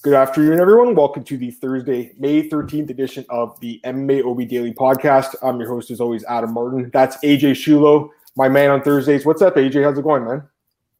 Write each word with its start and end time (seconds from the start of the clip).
Good 0.00 0.14
afternoon, 0.14 0.60
everyone. 0.60 0.94
Welcome 0.94 1.24
to 1.24 1.36
the 1.36 1.50
Thursday, 1.50 2.12
May 2.20 2.48
13th 2.48 2.88
edition 2.88 3.26
of 3.30 3.58
the 3.58 3.80
MMA 3.82 4.24
OB 4.24 4.48
Daily 4.48 4.72
Podcast. 4.72 5.34
I'm 5.42 5.58
your 5.58 5.68
host, 5.68 5.90
as 5.90 6.00
always, 6.00 6.22
Adam 6.26 6.54
Martin. 6.54 6.88
That's 6.92 7.16
AJ 7.24 7.54
Schullo, 7.54 8.10
my 8.36 8.48
man 8.48 8.70
on 8.70 8.80
Thursdays. 8.80 9.26
What's 9.26 9.42
up, 9.42 9.56
AJ? 9.56 9.82
How's 9.82 9.98
it 9.98 10.02
going, 10.02 10.24
man? 10.24 10.44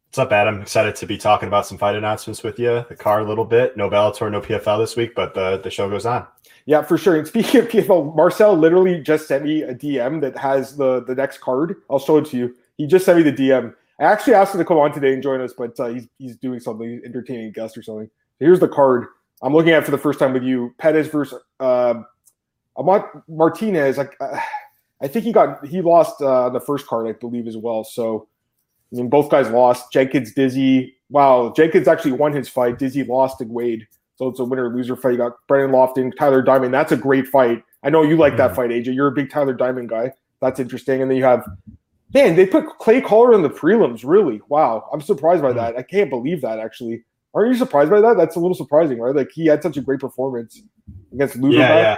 What's 0.09 0.17
up, 0.17 0.33
Adam? 0.33 0.61
Excited 0.61 0.97
to 0.97 1.05
be 1.05 1.17
talking 1.17 1.47
about 1.47 1.65
some 1.65 1.77
fight 1.77 1.95
announcements 1.95 2.43
with 2.43 2.59
you. 2.59 2.83
The 2.89 2.95
car 2.97 3.21
a 3.21 3.23
little 3.23 3.45
bit. 3.45 3.77
No 3.77 3.89
Bellator, 3.89 4.29
no 4.29 4.41
PFL 4.41 4.79
this 4.79 4.97
week, 4.97 5.15
but 5.15 5.33
the, 5.33 5.61
the 5.63 5.71
show 5.71 5.89
goes 5.89 6.05
on. 6.05 6.27
Yeah, 6.65 6.81
for 6.81 6.97
sure. 6.97 7.15
And 7.15 7.25
speaking 7.25 7.61
of 7.61 7.69
PFL, 7.69 8.13
Marcel 8.17 8.53
literally 8.53 8.99
just 8.99 9.29
sent 9.29 9.45
me 9.45 9.61
a 9.61 9.73
DM 9.73 10.19
that 10.19 10.37
has 10.37 10.75
the, 10.75 11.05
the 11.05 11.15
next 11.15 11.37
card. 11.37 11.77
I'll 11.89 11.99
show 11.99 12.17
it 12.17 12.25
to 12.31 12.37
you. 12.37 12.53
He 12.75 12.85
just 12.85 13.05
sent 13.05 13.17
me 13.17 13.23
the 13.23 13.31
DM. 13.31 13.73
I 13.97 14.03
actually 14.03 14.33
asked 14.33 14.53
him 14.53 14.59
to 14.59 14.65
come 14.65 14.77
on 14.77 14.91
today 14.91 15.13
and 15.13 15.23
join 15.23 15.39
us, 15.39 15.53
but 15.57 15.79
uh, 15.79 15.87
he's, 15.87 16.07
he's 16.17 16.35
doing 16.35 16.59
something, 16.59 17.01
entertaining 17.05 17.53
guest 17.53 17.77
or 17.77 17.81
something. 17.81 18.09
Here's 18.39 18.59
the 18.59 18.67
card 18.67 19.07
I'm 19.41 19.53
looking 19.53 19.71
at 19.71 19.85
for 19.85 19.91
the 19.91 19.97
first 19.97 20.19
time 20.19 20.33
with 20.33 20.43
you. 20.43 20.73
Pettis 20.77 21.07
versus 21.07 21.39
uh, 21.59 21.95
Amat 22.77 23.05
Martinez. 23.27 23.97
Uh, 23.97 24.05
I 25.01 25.07
think 25.07 25.25
he 25.25 25.31
got 25.31 25.65
he 25.65 25.81
lost 25.81 26.21
uh, 26.21 26.49
the 26.49 26.59
first 26.59 26.87
card, 26.87 27.07
I 27.07 27.13
believe, 27.13 27.47
as 27.47 27.57
well. 27.57 27.83
So, 27.83 28.27
I 28.91 28.97
mean, 28.97 29.09
both 29.09 29.29
guys 29.29 29.49
lost. 29.49 29.91
Jenkins, 29.91 30.33
Dizzy. 30.33 30.95
Wow, 31.09 31.53
Jenkins 31.55 31.87
actually 31.87 32.11
won 32.11 32.33
his 32.33 32.49
fight. 32.49 32.77
Dizzy 32.77 33.03
lost 33.03 33.39
to 33.39 33.45
Wade. 33.45 33.87
So 34.17 34.27
it's 34.27 34.39
a 34.39 34.43
winner 34.43 34.73
loser 34.73 34.97
fight. 34.97 35.11
You 35.11 35.17
got 35.17 35.37
Brendan 35.47 35.71
Loughnane, 35.71 36.15
Tyler 36.17 36.41
Diamond. 36.41 36.73
That's 36.73 36.91
a 36.91 36.97
great 36.97 37.27
fight. 37.27 37.63
I 37.83 37.89
know 37.89 38.03
you 38.03 38.17
like 38.17 38.35
that 38.35 38.51
mm. 38.51 38.55
fight, 38.55 38.69
AJ. 38.69 38.93
You're 38.93 39.07
a 39.07 39.11
big 39.11 39.31
Tyler 39.31 39.53
Diamond 39.53 39.89
guy. 39.89 40.11
That's 40.41 40.59
interesting. 40.59 41.01
And 41.01 41.09
then 41.09 41.17
you 41.17 41.23
have, 41.23 41.45
man, 42.13 42.35
they 42.35 42.45
put 42.45 42.67
Clay 42.79 42.99
Collard 42.99 43.35
in 43.35 43.43
the 43.43 43.49
prelims. 43.49 44.01
Really? 44.03 44.41
Wow. 44.49 44.89
I'm 44.91 44.99
surprised 44.99 45.41
by 45.41 45.53
mm. 45.53 45.55
that. 45.55 45.77
I 45.77 45.83
can't 45.83 46.09
believe 46.09 46.41
that, 46.41 46.59
actually. 46.59 47.03
Aren't 47.33 47.51
you 47.51 47.57
surprised 47.57 47.91
by 47.91 48.01
that? 48.01 48.17
That's 48.17 48.35
a 48.35 48.39
little 48.39 48.55
surprising, 48.55 48.99
right? 48.99 49.15
Like 49.15 49.31
he 49.31 49.45
had 49.45 49.61
such 49.61 49.77
a 49.77 49.81
great 49.81 49.99
performance 49.99 50.61
against 51.13 51.35
Luger. 51.35 51.59
Yeah, 51.59 51.77
yeah. 51.77 51.97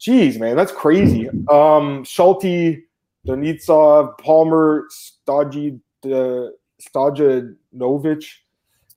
Jeez, 0.00 0.40
man, 0.40 0.56
that's 0.56 0.72
crazy. 0.72 1.28
Um, 1.50 2.04
Schulte, 2.04 2.78
Donitsov, 3.26 4.16
Palmer, 4.18 4.88
Staji, 4.90 5.78
uh, 6.06 6.50
Stojanovic, 6.80 8.24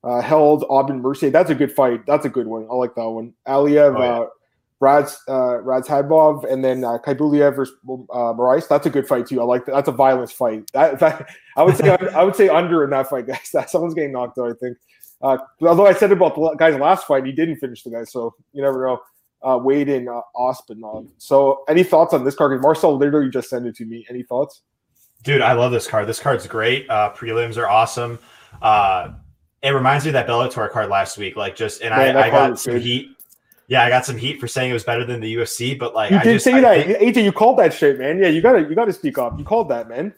uh, 0.06 0.22
held 0.22 0.66
Aubin 0.70 1.02
Mercier. 1.02 1.30
That's 1.30 1.50
a 1.50 1.56
good 1.56 1.72
fight. 1.72 2.06
That's 2.06 2.26
a 2.26 2.30
good 2.30 2.48
one. 2.48 2.68
I 2.72 2.76
like 2.76 2.96
that 2.96 3.10
one. 3.10 3.34
Aliev, 3.46 3.98
oh, 3.98 4.02
yeah. 4.02 4.20
uh, 4.20 4.28
Rads, 4.80 5.18
uh, 5.30 5.62
Radz 5.64 6.52
and 6.52 6.64
then 6.64 6.84
uh, 6.84 6.98
Khaybulaev 7.06 7.56
versus 7.56 7.76
uh, 7.86 8.34
Moraes. 8.34 8.68
That's 8.68 8.86
a 8.86 8.90
good 8.90 9.08
fight 9.08 9.28
too. 9.28 9.40
I 9.42 9.46
like 9.46 9.66
that. 9.66 9.72
That's 9.74 9.88
a 9.88 9.94
violence 9.94 10.34
fight. 10.34 10.70
That, 10.74 11.00
that 11.00 11.30
I 11.56 11.64
would 11.64 11.78
say 11.78 11.90
I 11.90 12.24
would 12.24 12.36
say 12.36 12.50
under 12.50 12.84
in 12.84 12.90
that 12.90 13.10
fight, 13.10 13.28
guys. 13.28 13.50
That 13.54 13.70
someone's 13.70 13.94
getting 13.94 14.12
knocked 14.12 14.38
out. 14.38 14.50
I 14.50 14.54
think. 14.54 14.78
Uh, 15.24 15.38
although 15.62 15.88
I 15.88 15.94
said 15.94 16.12
about 16.12 16.36
the 16.36 16.56
guy's 16.56 16.78
last 16.78 17.08
fight, 17.08 17.26
he 17.26 17.32
didn't 17.32 17.56
finish 17.56 17.82
the 17.82 17.92
guy, 17.92 18.04
so 18.04 18.36
you 18.52 18.62
never 18.62 18.86
know. 18.86 19.02
Uh, 19.42 19.58
Wade 19.58 19.90
and 19.90 20.08
uh, 20.08 20.22
Ozpinov. 20.36 21.10
So, 21.18 21.64
any 21.68 21.84
thoughts 21.84 22.14
on 22.14 22.24
this 22.24 22.36
card? 22.36 22.62
Marcel 22.62 22.96
literally 22.96 23.30
just 23.30 23.50
sent 23.50 23.66
it 23.66 23.76
to 23.76 23.86
me. 23.86 24.06
Any 24.10 24.24
thoughts? 24.24 24.62
Dude, 25.24 25.42
I 25.42 25.54
love 25.54 25.72
this 25.72 25.88
card. 25.88 26.08
This 26.08 26.20
card's 26.20 26.48
great. 26.48 26.90
Uh, 26.90 27.12
prelims 27.14 27.58
are 27.58 27.68
awesome. 27.68 28.20
Uh, 28.62 29.14
it 29.62 29.72
reminds 29.72 30.06
me 30.06 30.10
of 30.10 30.14
that 30.14 30.28
Bellator 30.28 30.70
card 30.70 30.90
last 30.90 31.18
week. 31.18 31.36
Like, 31.36 31.56
just 31.56 31.82
and 31.82 31.90
Man, 31.92 32.16
I, 32.16 32.28
I 32.28 32.30
got 32.30 32.60
some 32.60 32.74
good. 32.74 32.82
heat. 32.82 33.18
Yeah, 33.68 33.84
I 33.84 33.90
got 33.90 34.06
some 34.06 34.18
heat 34.18 34.40
for 34.40 34.48
saying 34.48 34.70
it 34.70 34.74
was 34.74 34.84
better 34.84 35.06
than 35.06 35.22
the 35.22 35.36
UFC, 35.36 35.78
but 35.78 35.94
like 35.94 36.12
you 36.12 36.18
I 36.18 36.24
did 36.24 36.34
just, 36.34 36.44
say 36.44 36.54
I 36.54 36.62
that. 36.62 36.86
Think... 36.86 37.16
AJ, 37.16 37.24
you 37.24 37.32
called 37.32 37.58
that 37.60 37.74
shit, 37.74 37.98
man. 37.98 38.20
Yeah, 38.20 38.28
you 38.28 38.42
gotta 38.42 38.60
you 38.60 38.76
gotta 38.76 38.94
speak 38.94 39.18
up. 39.18 39.38
You 39.40 39.46
called 39.46 39.70
that, 39.70 39.88
man. 39.88 40.14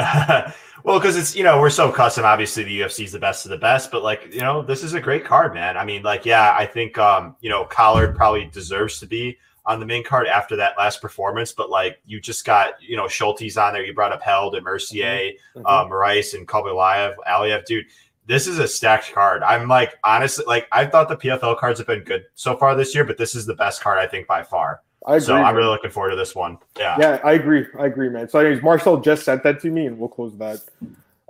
well, 0.84 0.98
because 0.98 1.16
it's 1.16 1.34
you 1.34 1.44
know 1.44 1.60
we're 1.60 1.70
so 1.70 1.90
custom. 1.90 2.24
Obviously, 2.24 2.64
the 2.64 2.80
UFC 2.80 3.04
is 3.04 3.12
the 3.12 3.18
best 3.18 3.44
of 3.44 3.50
the 3.50 3.58
best, 3.58 3.90
but 3.90 4.02
like 4.02 4.32
you 4.32 4.40
know 4.40 4.62
this 4.62 4.82
is 4.82 4.94
a 4.94 5.00
great 5.00 5.24
card, 5.24 5.54
man. 5.54 5.76
I 5.76 5.84
mean, 5.84 6.02
like 6.02 6.24
yeah, 6.24 6.54
I 6.56 6.66
think 6.66 6.98
um 6.98 7.36
you 7.40 7.50
know 7.50 7.64
Collard 7.64 8.16
probably 8.16 8.46
deserves 8.46 8.98
to 9.00 9.06
be 9.06 9.38
on 9.66 9.78
the 9.78 9.86
main 9.86 10.02
card 10.02 10.26
after 10.26 10.56
that 10.56 10.76
last 10.78 11.00
performance, 11.00 11.52
but 11.52 11.70
like 11.70 12.00
you 12.06 12.20
just 12.20 12.44
got 12.44 12.74
you 12.80 12.96
know 12.96 13.06
Schulte's 13.06 13.56
on 13.56 13.72
there. 13.72 13.84
You 13.84 13.94
brought 13.94 14.12
up 14.12 14.22
Held 14.22 14.54
and 14.54 14.64
Mercier, 14.64 15.32
mm-hmm. 15.56 15.66
uh, 15.66 15.84
Moraes 15.86 16.34
and 16.34 16.46
Khaybulaev, 16.46 17.14
Aliev, 17.28 17.64
dude. 17.64 17.86
This 18.26 18.46
is 18.46 18.60
a 18.60 18.68
stacked 18.68 19.12
card. 19.12 19.42
I'm 19.42 19.66
like 19.66 19.98
honestly, 20.04 20.44
like 20.46 20.68
I 20.72 20.86
thought 20.86 21.08
the 21.08 21.16
PFL 21.16 21.58
cards 21.58 21.78
have 21.80 21.88
been 21.88 22.04
good 22.04 22.24
so 22.34 22.56
far 22.56 22.74
this 22.74 22.94
year, 22.94 23.04
but 23.04 23.18
this 23.18 23.34
is 23.34 23.44
the 23.44 23.54
best 23.54 23.80
card 23.82 23.98
I 23.98 24.06
think 24.06 24.26
by 24.26 24.42
far. 24.42 24.82
I 25.06 25.16
agree. 25.16 25.26
So 25.26 25.34
I'm 25.36 25.54
really 25.54 25.68
looking 25.68 25.90
forward 25.90 26.10
to 26.10 26.16
this 26.16 26.34
one. 26.34 26.58
Yeah. 26.78 26.96
Yeah, 26.98 27.20
I 27.24 27.32
agree. 27.32 27.66
I 27.78 27.86
agree, 27.86 28.08
man. 28.08 28.28
So, 28.28 28.38
anyways, 28.38 28.62
Marcel 28.62 28.98
just 28.98 29.24
sent 29.24 29.42
that 29.44 29.60
to 29.60 29.70
me, 29.70 29.86
and 29.86 29.98
we'll 29.98 30.08
close 30.08 30.36
that. 30.38 30.60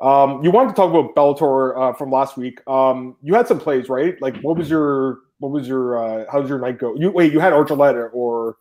Um, 0.01 0.43
you 0.43 0.51
wanted 0.51 0.71
to 0.71 0.75
talk 0.75 0.91
about 0.91 1.15
Bellator 1.15 1.79
uh, 1.79 1.93
from 1.93 2.11
last 2.11 2.37
week. 2.37 2.67
Um, 2.67 3.17
you 3.23 3.35
had 3.35 3.47
some 3.47 3.61
plays, 3.61 3.89
right? 3.89 4.21
Like, 4.21 4.37
what 4.41 4.57
was 4.57 4.71
your 4.71 5.19
what 5.39 5.53
was 5.53 5.69
your 5.69 5.99
uh, 5.99 6.25
how 6.31 6.41
did 6.41 6.49
your 6.49 6.59
night 6.59 6.79
go? 6.79 6.95
You 6.97 7.11
wait, 7.11 7.33
you 7.33 7.41
had 7.41 7.53
Archuleta 7.53 8.11
or 8.13 8.57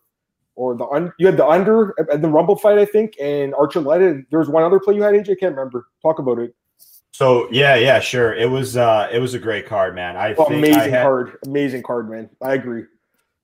or 0.54 0.76
the 0.76 0.86
un, 0.86 1.12
you 1.18 1.26
had 1.26 1.36
the 1.36 1.46
under 1.46 1.94
at 2.12 2.20
the 2.20 2.28
Rumble 2.28 2.56
fight, 2.56 2.78
I 2.78 2.84
think, 2.84 3.14
and 3.20 3.54
Archuleta. 3.54 4.24
There 4.30 4.38
was 4.38 4.48
one 4.48 4.62
other 4.62 4.78
play 4.78 4.94
you 4.94 5.02
had, 5.02 5.14
AJ. 5.14 5.30
I 5.30 5.34
can't 5.36 5.56
remember. 5.56 5.86
Talk 6.02 6.18
about 6.18 6.38
it. 6.38 6.54
So 7.12 7.50
yeah, 7.50 7.74
yeah, 7.74 8.00
sure. 8.00 8.34
It 8.34 8.50
was 8.50 8.76
uh 8.76 9.08
it 9.12 9.18
was 9.18 9.34
a 9.34 9.38
great 9.38 9.66
card, 9.66 9.94
man. 9.94 10.16
I 10.16 10.34
oh, 10.34 10.46
amazing 10.46 10.80
I 10.80 10.88
had, 10.88 11.02
card, 11.02 11.38
amazing 11.46 11.82
card, 11.82 12.10
man. 12.10 12.28
I 12.42 12.54
agree. 12.54 12.84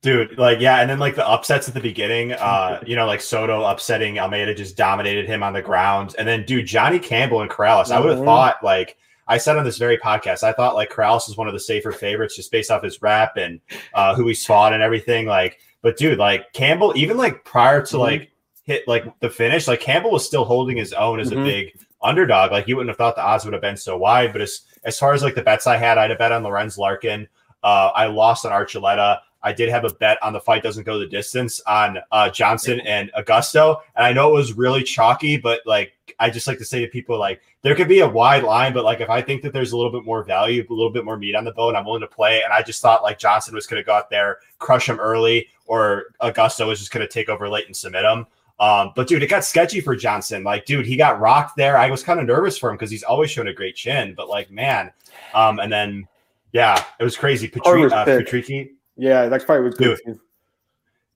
Dude, 0.07 0.39
like 0.39 0.61
yeah, 0.61 0.77
and 0.81 0.89
then 0.89 1.01
like 1.01 1.17
the 1.17 1.29
upsets 1.29 1.67
at 1.67 1.75
the 1.75 1.81
beginning, 1.81 2.33
uh, 2.35 2.81
you 2.87 2.95
know, 2.95 3.07
like 3.07 3.21
Soto 3.21 3.65
upsetting 3.65 4.21
Almeida 4.21 4.55
just 4.55 4.77
dominated 4.77 5.27
him 5.27 5.43
on 5.43 5.53
the 5.53 5.61
ground, 5.61 6.15
and 6.17 6.29
then 6.29 6.45
dude, 6.47 6.65
Johnny 6.65 7.01
Campbell 7.01 7.41
and 7.41 7.51
Corrales. 7.51 7.91
I 7.91 7.99
would 7.99 8.11
have 8.15 8.25
thought 8.25 8.63
like 8.63 8.99
I 9.27 9.39
said 9.39 9.57
on 9.57 9.65
this 9.65 9.79
very 9.79 9.99
podcast, 9.99 10.45
I 10.45 10.53
thought 10.53 10.77
like 10.77 10.91
Corrales 10.91 11.29
is 11.29 11.37
one 11.37 11.49
of 11.49 11.55
the 11.55 11.59
safer 11.59 11.91
favorites 11.91 12.37
just 12.37 12.53
based 12.53 12.71
off 12.71 12.85
his 12.85 13.03
rap 13.03 13.37
and 13.37 13.61
uh, 13.95 14.15
who 14.15 14.29
he's 14.29 14.47
fought 14.47 14.73
and 14.73 14.81
everything. 14.81 15.27
Like, 15.27 15.59
but 15.83 15.97
dude, 15.97 16.21
like 16.21 16.53
Campbell, 16.53 16.93
even 16.95 17.17
like 17.17 17.45
prior 17.45 17.81
to 17.81 17.95
mm-hmm. 17.95 18.01
like 18.01 18.31
hit 18.63 18.87
like 18.87 19.13
the 19.19 19.29
finish, 19.29 19.67
like 19.67 19.81
Campbell 19.81 20.13
was 20.13 20.25
still 20.25 20.45
holding 20.45 20.77
his 20.77 20.93
own 20.93 21.19
as 21.19 21.31
mm-hmm. 21.31 21.41
a 21.41 21.45
big 21.45 21.81
underdog. 22.01 22.53
Like 22.53 22.69
you 22.69 22.77
wouldn't 22.77 22.91
have 22.91 22.97
thought 22.97 23.17
the 23.17 23.25
odds 23.25 23.45
would 23.45 23.55
have 23.55 23.63
been 23.63 23.77
so 23.77 23.99
wide. 23.99 24.33
But 24.33 24.43
as 24.43 24.61
as 24.85 25.01
far 25.01 25.15
as 25.15 25.25
like 25.25 25.35
the 25.35 25.43
bets 25.43 25.67
I 25.67 25.77
had, 25.77 25.99
I'd 25.99 26.11
have 26.11 26.21
bet 26.21 26.31
on 26.31 26.45
Lorenz 26.45 26.79
Larkin. 26.79 27.27
Uh, 27.65 27.91
I 27.93 28.07
lost 28.07 28.47
on 28.47 28.53
Archuleta. 28.53 29.19
I 29.47 29.53
did 29.53 29.69
have 29.69 29.85
a 29.85 29.95
bet 29.95 30.21
on 30.25 30.33
the 30.33 30.41
fight 30.41 30.65
doesn't 30.65 30.83
go 30.83 30.99
the 30.99 31.07
distance 31.07 31.61
on 31.69 31.99
uh, 32.11 32.29
Johnson 32.29 32.81
and 32.81 33.13
Augusto, 33.17 33.81
and 33.95 34.05
I 34.05 34.13
know 34.13 34.29
it 34.31 34.33
was 34.33 34.55
really 34.55 34.83
chalky, 34.83 35.37
but 35.37 35.61
like 35.65 35.93
I 36.19 36.31
just 36.31 36.49
like 36.49 36.59
to 36.59 36.65
say 36.65 36.81
to 36.81 36.89
people 36.89 37.17
like 37.17 37.41
there 37.63 37.77
could 37.77 37.87
be 37.87 38.01
a 38.01 38.09
wide 38.09 38.43
line, 38.43 38.73
but 38.73 38.83
like 38.83 39.01
if 39.01 39.09
I 39.09 39.23
think 39.23 39.43
that 39.43 39.53
there's 39.53 39.71
a 39.71 39.77
little 39.77 39.93
bit 39.93 40.05
more 40.05 40.25
value, 40.25 40.67
a 40.69 40.73
little 40.73 40.91
bit 40.91 41.05
more 41.05 41.17
meat 41.17 41.37
on 41.37 41.45
the 41.45 41.53
bone, 41.53 41.77
I'm 41.77 41.85
willing 41.85 42.01
to 42.01 42.09
play. 42.09 42.43
And 42.43 42.53
I 42.53 42.61
just 42.61 42.83
thought 42.83 43.05
like 43.05 43.21
Johnson 43.21 43.55
was 43.55 43.69
going 43.69 43.81
to 43.81 43.87
go 43.87 43.93
out 43.93 44.11
there, 44.11 44.41
crush 44.59 44.89
him 44.89 44.99
early, 44.99 45.47
or 45.67 46.07
Augusto 46.21 46.67
was 46.67 46.81
just 46.81 46.91
going 46.91 47.07
to 47.07 47.13
take 47.13 47.29
over 47.29 47.49
late 47.49 47.67
and 47.67 47.77
submit 47.77 48.05
him. 48.05 48.27
Um, 48.59 48.91
but 48.97 49.07
dude, 49.07 49.23
it 49.23 49.29
got 49.29 49.45
sketchy 49.45 49.81
for 49.81 49.95
Johnson. 49.95 50.43
Like, 50.43 50.65
dude, 50.65 50.87
he 50.87 50.97
got 50.97 51.21
rocked 51.21 51.57
there. 51.57 51.79
I 51.79 51.89
was 51.89 52.03
kind 52.03 52.19
of 52.19 52.27
nervous 52.27 52.59
for 52.59 52.69
him 52.69 52.77
because 52.77 52.91
he's 52.91 53.05
always 53.05 53.31
shown 53.31 53.47
a 53.47 53.53
great 53.53 53.77
chin, 53.77 54.15
but 54.17 54.29
like, 54.29 54.51
man, 54.51 54.91
um, 55.35 55.61
and 55.61 55.71
then 55.71 56.09
yeah, 56.53 56.83
it 56.99 57.05
was 57.05 57.17
crazy. 57.17 57.49
Patri- 57.49 57.85
uh, 57.85 58.05
Patricky, 58.05 58.71
yeah, 58.97 59.27
that 59.27 59.43
fight 59.43 59.61
was 59.61 59.75
good. 59.75 59.99
Dude. 60.05 60.19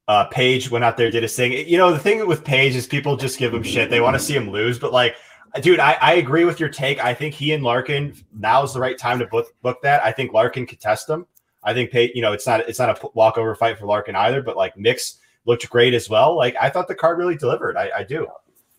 Uh, 0.08 0.24
Page 0.24 0.70
went 0.70 0.84
out 0.84 0.96
there, 0.96 1.10
did 1.10 1.22
his 1.22 1.36
thing. 1.36 1.52
You 1.52 1.78
know, 1.78 1.92
the 1.92 1.98
thing 1.98 2.26
with 2.26 2.44
Page 2.44 2.74
is 2.74 2.86
people 2.86 3.16
just 3.16 3.38
give 3.38 3.54
him 3.54 3.62
shit. 3.62 3.90
They 3.90 4.00
want 4.00 4.14
to 4.14 4.20
see 4.20 4.34
him 4.34 4.50
lose, 4.50 4.78
but 4.78 4.92
like, 4.92 5.14
dude, 5.62 5.78
I, 5.78 5.92
I 6.00 6.14
agree 6.14 6.44
with 6.44 6.58
your 6.58 6.68
take. 6.68 7.02
I 7.02 7.14
think 7.14 7.32
he 7.32 7.52
and 7.52 7.62
Larkin 7.62 8.14
now 8.36 8.62
is 8.64 8.74
the 8.74 8.80
right 8.80 8.98
time 8.98 9.20
to 9.20 9.26
book 9.26 9.46
book 9.62 9.78
that. 9.82 10.02
I 10.04 10.10
think 10.10 10.32
Larkin 10.32 10.66
could 10.66 10.80
test 10.80 11.08
him. 11.08 11.26
I 11.62 11.74
think 11.74 11.90
Page, 11.90 12.12
you 12.14 12.22
know, 12.22 12.32
it's 12.32 12.46
not 12.46 12.60
it's 12.68 12.78
not 12.78 13.02
a 13.02 13.08
walkover 13.14 13.54
fight 13.54 13.78
for 13.78 13.86
Larkin 13.86 14.16
either, 14.16 14.42
but 14.42 14.56
like 14.56 14.76
Mix 14.76 15.18
looked 15.44 15.68
great 15.70 15.94
as 15.94 16.10
well. 16.10 16.36
Like 16.36 16.56
I 16.60 16.70
thought 16.70 16.88
the 16.88 16.94
card 16.94 17.18
really 17.18 17.36
delivered. 17.36 17.76
I, 17.76 17.90
I 17.98 18.02
do. 18.02 18.26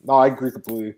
No, 0.04 0.14
I 0.14 0.28
agree 0.28 0.52
completely. 0.52 0.96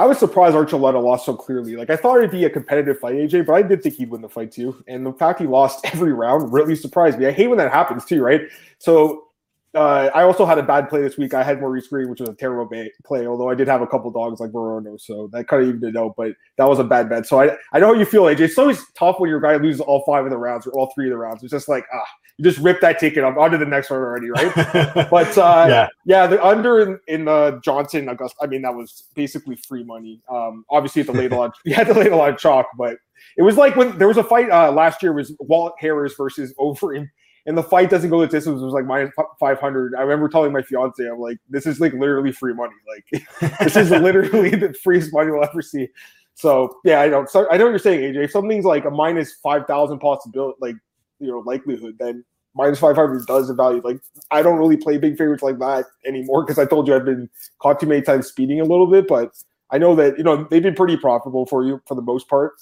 I 0.00 0.06
was 0.06 0.18
surprised 0.18 0.56
Archuleta 0.56 1.02
lost 1.02 1.26
so 1.26 1.34
clearly. 1.34 1.76
Like 1.76 1.90
I 1.90 1.96
thought 1.96 2.16
it'd 2.16 2.30
be 2.30 2.46
a 2.46 2.50
competitive 2.50 2.98
fight, 2.98 3.16
AJ, 3.16 3.44
but 3.44 3.52
I 3.52 3.60
did 3.60 3.82
think 3.82 3.96
he'd 3.96 4.08
win 4.08 4.22
the 4.22 4.30
fight 4.30 4.50
too. 4.50 4.82
And 4.88 5.04
the 5.04 5.12
fact 5.12 5.40
he 5.40 5.46
lost 5.46 5.84
every 5.84 6.14
round 6.14 6.50
really 6.50 6.74
surprised 6.74 7.18
me. 7.18 7.26
I 7.26 7.32
hate 7.32 7.48
when 7.48 7.58
that 7.58 7.70
happens 7.70 8.06
too, 8.06 8.22
right? 8.22 8.40
So 8.78 9.28
uh, 9.74 10.10
I 10.14 10.22
also 10.24 10.44
had 10.44 10.58
a 10.58 10.62
bad 10.62 10.88
play 10.88 11.00
this 11.00 11.16
week. 11.16 11.32
I 11.32 11.44
had 11.44 11.60
Maurice 11.60 11.86
Greene, 11.86 12.10
which 12.10 12.20
was 12.20 12.28
a 12.28 12.34
terrible 12.34 12.68
play, 13.04 13.26
although 13.26 13.48
I 13.48 13.54
did 13.54 13.68
have 13.68 13.82
a 13.82 13.86
couple 13.86 14.10
dogs 14.10 14.40
like 14.40 14.50
Morono, 14.50 15.00
so 15.00 15.28
that 15.32 15.46
kind 15.46 15.62
of 15.62 15.68
evened 15.68 15.84
it 15.84 15.96
out. 15.96 16.14
But 16.16 16.32
that 16.56 16.68
was 16.68 16.80
a 16.80 16.84
bad 16.84 17.08
bet. 17.08 17.26
So 17.26 17.40
I 17.40 17.56
I 17.72 17.78
know 17.78 17.88
how 17.88 17.94
you 17.94 18.04
feel, 18.04 18.24
AJ. 18.24 18.40
It's 18.40 18.58
always 18.58 18.82
tough 18.94 19.20
when 19.20 19.30
your 19.30 19.40
guy 19.40 19.56
loses 19.56 19.80
all 19.80 20.02
five 20.04 20.24
of 20.24 20.30
the 20.30 20.38
rounds 20.38 20.66
or 20.66 20.72
all 20.72 20.90
three 20.94 21.06
of 21.06 21.10
the 21.10 21.18
rounds. 21.18 21.44
It's 21.44 21.52
just 21.52 21.68
like 21.68 21.84
ah, 21.94 22.04
you 22.36 22.44
just 22.44 22.58
rip 22.58 22.80
that 22.80 22.98
ticket. 22.98 23.22
I'm 23.22 23.38
on 23.38 23.52
to 23.52 23.58
the 23.58 23.64
next 23.64 23.90
one 23.90 24.00
already, 24.00 24.30
right? 24.30 24.52
but 25.10 25.38
uh, 25.38 25.66
yeah, 25.68 25.88
yeah, 26.04 26.26
the 26.26 26.44
under 26.44 26.80
in, 26.80 26.98
in 27.06 27.24
the 27.26 27.60
Johnson 27.62 28.06
Augusto. 28.06 28.34
I 28.42 28.46
mean, 28.46 28.62
that 28.62 28.74
was 28.74 29.04
basically 29.14 29.54
free 29.54 29.84
money. 29.84 30.20
Um, 30.28 30.64
obviously, 30.68 31.02
you 31.02 31.06
had 31.06 31.14
to 31.14 31.20
lay 31.20 31.26
a 31.26 31.38
lot. 31.38 31.54
You 31.64 31.74
had 31.74 31.86
to 31.86 31.94
lay 31.94 32.08
a 32.08 32.16
lot 32.16 32.30
of 32.30 32.38
chalk, 32.38 32.66
but 32.76 32.96
it 33.36 33.42
was 33.42 33.56
like 33.56 33.76
when 33.76 33.96
there 33.98 34.08
was 34.08 34.16
a 34.16 34.24
fight 34.24 34.50
uh, 34.50 34.72
last 34.72 35.00
year 35.02 35.12
was 35.12 35.32
Walt 35.38 35.74
Harris 35.78 36.14
versus 36.16 36.52
Overeem 36.58 37.08
and 37.46 37.56
the 37.56 37.62
fight 37.62 37.90
doesn't 37.90 38.10
go 38.10 38.20
the 38.20 38.26
distance. 38.26 38.60
It 38.60 38.64
was 38.64 38.74
like 38.74 38.86
minus 38.86 39.12
five 39.38 39.58
hundred. 39.58 39.94
I 39.94 40.02
remember 40.02 40.28
telling 40.28 40.52
my 40.52 40.62
fiance, 40.62 41.04
I'm 41.04 41.18
like, 41.18 41.38
this 41.48 41.66
is 41.66 41.80
like 41.80 41.92
literally 41.92 42.32
free 42.32 42.54
money. 42.54 42.74
Like 42.88 43.58
this 43.60 43.76
is 43.76 43.90
literally 43.90 44.50
the 44.50 44.74
freest 44.74 45.12
money 45.12 45.30
we'll 45.30 45.44
ever 45.44 45.62
see. 45.62 45.88
So 46.34 46.78
yeah, 46.84 47.00
I 47.00 47.08
know. 47.08 47.26
So 47.26 47.46
I 47.50 47.56
know 47.56 47.64
what 47.64 47.70
you're 47.70 47.78
saying, 47.78 48.00
AJ. 48.00 48.24
If 48.24 48.30
something's 48.30 48.64
like 48.64 48.84
a 48.84 48.90
minus 48.90 49.34
five 49.42 49.66
thousand 49.66 49.98
possibility, 49.98 50.56
like 50.60 50.76
you 51.18 51.28
know 51.28 51.40
likelihood, 51.40 51.96
then 51.98 52.24
minus 52.54 52.78
500 52.78 53.26
does 53.26 53.50
value. 53.50 53.80
Like 53.84 54.00
I 54.30 54.42
don't 54.42 54.58
really 54.58 54.76
play 54.76 54.98
big 54.98 55.16
favorites 55.16 55.42
like 55.42 55.58
that 55.58 55.86
anymore 56.06 56.44
because 56.44 56.58
I 56.58 56.64
told 56.64 56.88
you 56.88 56.94
I've 56.94 57.04
been 57.04 57.28
caught 57.60 57.80
too 57.80 57.86
many 57.86 58.02
times 58.02 58.26
speeding 58.26 58.60
a 58.60 58.64
little 58.64 58.86
bit, 58.86 59.06
but 59.06 59.32
I 59.70 59.78
know 59.78 59.94
that 59.96 60.18
you 60.18 60.24
know 60.24 60.46
they've 60.50 60.62
been 60.62 60.74
pretty 60.74 60.96
profitable 60.96 61.46
for 61.46 61.64
you 61.64 61.80
for 61.86 61.94
the 61.94 62.02
most 62.02 62.28
part. 62.28 62.54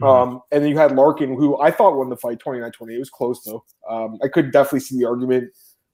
Mm-hmm. 0.00 0.04
Um, 0.04 0.40
and 0.50 0.62
then 0.62 0.70
you 0.70 0.78
had 0.78 0.92
Larkin, 0.92 1.34
who 1.34 1.60
I 1.60 1.70
thought 1.70 1.96
won 1.96 2.08
the 2.08 2.16
fight 2.16 2.40
29 2.40 2.70
20. 2.72 2.94
It 2.94 2.98
was 2.98 3.10
close 3.10 3.42
though. 3.44 3.64
Um, 3.88 4.18
I 4.22 4.28
could 4.28 4.50
definitely 4.50 4.80
see 4.80 4.98
the 4.98 5.06
argument 5.06 5.52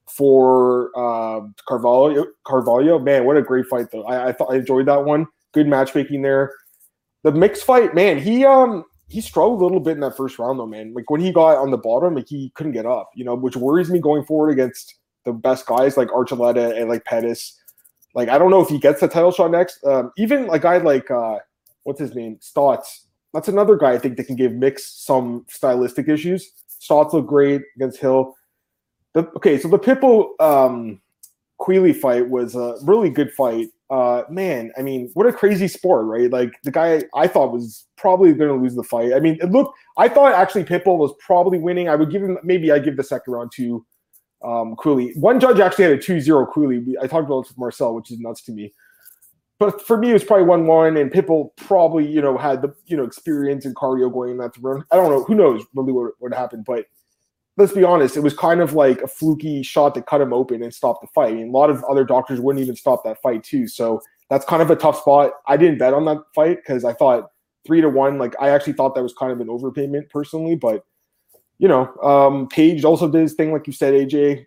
for 0.08 0.90
uh, 0.96 1.46
Carvalho. 1.68 2.26
Carvalho, 2.46 2.98
man, 2.98 3.24
what 3.24 3.36
a 3.36 3.42
great 3.42 3.66
fight 3.66 3.86
though. 3.92 4.04
I, 4.04 4.28
I 4.28 4.32
thought 4.32 4.52
I 4.52 4.56
enjoyed 4.56 4.86
that 4.86 5.04
one. 5.04 5.26
Good 5.52 5.66
matchmaking 5.66 6.22
there. 6.22 6.52
The 7.22 7.32
mixed 7.32 7.64
fight, 7.64 7.94
man, 7.94 8.18
he 8.18 8.44
um 8.44 8.84
he 9.08 9.20
struggled 9.20 9.60
a 9.60 9.64
little 9.64 9.80
bit 9.80 9.92
in 9.92 10.00
that 10.00 10.16
first 10.16 10.38
round 10.38 10.58
though, 10.58 10.66
man. 10.66 10.94
Like 10.94 11.10
when 11.10 11.20
he 11.20 11.32
got 11.32 11.58
on 11.58 11.70
the 11.70 11.76
bottom, 11.76 12.14
like 12.14 12.28
he 12.28 12.52
couldn't 12.54 12.72
get 12.72 12.86
up, 12.86 13.10
you 13.14 13.24
know, 13.24 13.34
which 13.34 13.56
worries 13.56 13.90
me 13.90 13.98
going 13.98 14.24
forward 14.24 14.50
against 14.50 14.94
the 15.24 15.32
best 15.32 15.66
guys 15.66 15.96
like 15.96 16.08
Archuleta 16.08 16.80
and 16.80 16.88
like 16.88 17.04
Pettis. 17.04 17.58
Like 18.14 18.28
I 18.28 18.38
don't 18.38 18.50
know 18.50 18.62
if 18.62 18.68
he 18.68 18.78
gets 18.78 19.00
the 19.00 19.08
title 19.08 19.32
shot 19.32 19.50
next. 19.50 19.84
Um, 19.84 20.12
even 20.16 20.46
like 20.46 20.62
guy 20.62 20.78
like 20.78 21.10
uh, 21.10 21.38
what's 21.82 22.00
his 22.00 22.14
name, 22.14 22.38
Stots. 22.40 23.06
That's 23.32 23.48
another 23.48 23.76
guy 23.76 23.92
I 23.92 23.98
think 23.98 24.16
that 24.16 24.24
can 24.24 24.36
give 24.36 24.52
Mix 24.52 25.04
some 25.04 25.46
stylistic 25.48 26.08
issues. 26.08 26.50
Stots 26.80 27.12
look 27.12 27.26
great 27.26 27.62
against 27.76 28.00
Hill. 28.00 28.34
The, 29.14 29.28
okay, 29.36 29.58
so 29.58 29.68
the 29.68 29.78
Pitbull 29.78 30.40
um, 30.40 31.00
Queally 31.58 31.92
fight 31.92 32.28
was 32.28 32.54
a 32.54 32.76
really 32.82 33.10
good 33.10 33.32
fight. 33.32 33.68
Uh, 33.90 34.22
man, 34.30 34.72
I 34.78 34.82
mean, 34.82 35.10
what 35.14 35.26
a 35.26 35.32
crazy 35.32 35.68
sport, 35.68 36.06
right? 36.06 36.30
Like 36.30 36.52
the 36.62 36.70
guy 36.70 37.02
I 37.14 37.26
thought 37.26 37.52
was 37.52 37.86
probably 37.96 38.32
going 38.32 38.50
to 38.50 38.62
lose 38.62 38.74
the 38.74 38.84
fight. 38.84 39.12
I 39.12 39.20
mean, 39.20 39.38
look. 39.48 39.74
I 39.96 40.08
thought 40.08 40.32
actually 40.32 40.64
Pitbull 40.64 40.98
was 40.98 41.12
probably 41.18 41.58
winning. 41.58 41.88
I 41.88 41.96
would 41.96 42.10
give 42.10 42.22
him 42.22 42.38
maybe 42.44 42.70
I 42.72 42.78
give 42.78 42.96
the 42.96 43.04
second 43.04 43.32
round 43.32 43.52
to 43.56 43.84
um, 44.42 44.76
Queally. 44.76 45.12
One 45.16 45.40
judge 45.40 45.60
actually 45.60 45.84
had 45.84 45.92
a 45.94 45.98
2-0 45.98 46.48
Queally. 46.52 46.96
I 46.98 47.06
talked 47.06 47.26
about 47.26 47.42
this 47.42 47.50
with 47.50 47.58
Marcel, 47.58 47.94
which 47.94 48.10
is 48.10 48.18
nuts 48.18 48.42
to 48.42 48.52
me. 48.52 48.72
But 49.60 49.86
for 49.86 49.98
me, 49.98 50.08
it 50.10 50.14
was 50.14 50.24
probably 50.24 50.46
one-one, 50.46 50.96
and 50.96 51.12
Pitbull 51.12 51.54
probably 51.56 52.06
you 52.06 52.22
know 52.22 52.36
had 52.36 52.62
the 52.62 52.74
you 52.86 52.96
know 52.96 53.04
experience 53.04 53.66
and 53.66 53.76
cardio 53.76 54.12
going 54.12 54.32
in 54.32 54.38
that 54.38 54.56
run. 54.58 54.84
I 54.90 54.96
don't 54.96 55.10
know. 55.10 55.22
Who 55.22 55.34
knows 55.34 55.64
really 55.74 55.92
what, 55.92 56.14
what 56.18 56.32
happened, 56.32 56.64
but 56.64 56.86
let's 57.58 57.72
be 57.72 57.84
honest, 57.84 58.16
it 58.16 58.22
was 58.22 58.34
kind 58.34 58.62
of 58.62 58.72
like 58.72 59.02
a 59.02 59.06
fluky 59.06 59.62
shot 59.62 59.94
that 59.94 60.06
cut 60.06 60.22
him 60.22 60.32
open 60.32 60.62
and 60.62 60.72
stopped 60.72 61.02
the 61.02 61.08
fight. 61.08 61.32
I 61.32 61.34
mean, 61.34 61.48
a 61.48 61.52
lot 61.52 61.68
of 61.68 61.84
other 61.84 62.04
doctors 62.04 62.40
wouldn't 62.40 62.62
even 62.62 62.74
stop 62.74 63.04
that 63.04 63.20
fight 63.20 63.44
too. 63.44 63.68
So 63.68 64.00
that's 64.30 64.46
kind 64.46 64.62
of 64.62 64.70
a 64.70 64.76
tough 64.76 64.98
spot. 64.98 65.32
I 65.46 65.58
didn't 65.58 65.76
bet 65.76 65.92
on 65.92 66.06
that 66.06 66.22
fight 66.34 66.56
because 66.56 66.86
I 66.86 66.94
thought 66.94 67.30
three 67.66 67.82
to 67.82 67.90
one. 67.90 68.16
Like 68.16 68.34
I 68.40 68.48
actually 68.48 68.72
thought 68.72 68.94
that 68.94 69.02
was 69.02 69.12
kind 69.12 69.30
of 69.30 69.40
an 69.40 69.48
overpayment 69.48 70.08
personally, 70.08 70.56
but 70.56 70.86
you 71.58 71.68
know, 71.68 71.94
um, 72.02 72.48
Page 72.48 72.82
also 72.82 73.10
did 73.10 73.20
his 73.20 73.34
thing, 73.34 73.52
like 73.52 73.66
you 73.66 73.74
said, 73.74 73.92
AJ. 73.92 74.46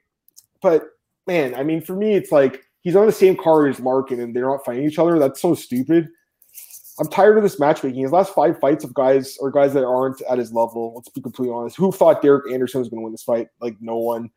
But 0.59 0.87
man, 1.27 1.53
I 1.53 1.61
mean, 1.61 1.81
for 1.81 1.95
me, 1.95 2.15
it's 2.15 2.31
like 2.31 2.63
he's 2.83 2.95
on 2.95 3.07
the 3.07 3.11
same 3.11 3.35
card 3.35 3.69
as 3.69 3.79
Larkin, 3.79 4.19
and 4.19 4.35
they're 4.35 4.47
not 4.47 4.63
fighting 4.63 4.85
each 4.85 4.99
other. 4.99 5.17
That's 5.17 5.41
so 5.41 5.55
stupid. 5.55 6.09
I'm 6.99 7.07
tired 7.07 7.37
of 7.37 7.43
this 7.43 7.59
matchmaking. 7.59 8.03
His 8.03 8.11
last 8.11 8.35
five 8.35 8.59
fights 8.59 8.83
of 8.83 8.93
guys 8.93 9.37
or 9.39 9.49
guys 9.49 9.73
that 9.73 9.83
aren't 9.83 10.21
at 10.29 10.37
his 10.37 10.53
level. 10.53 10.93
Let's 10.95 11.09
be 11.09 11.21
completely 11.21 11.53
honest. 11.53 11.75
Who 11.75 11.91
thought 11.91 12.21
Derek 12.21 12.51
Anderson 12.51 12.79
was 12.79 12.89
going 12.89 12.99
to 12.99 13.03
win 13.03 13.13
this 13.13 13.23
fight? 13.23 13.47
Like 13.59 13.75
no 13.81 13.97
one. 13.97 14.29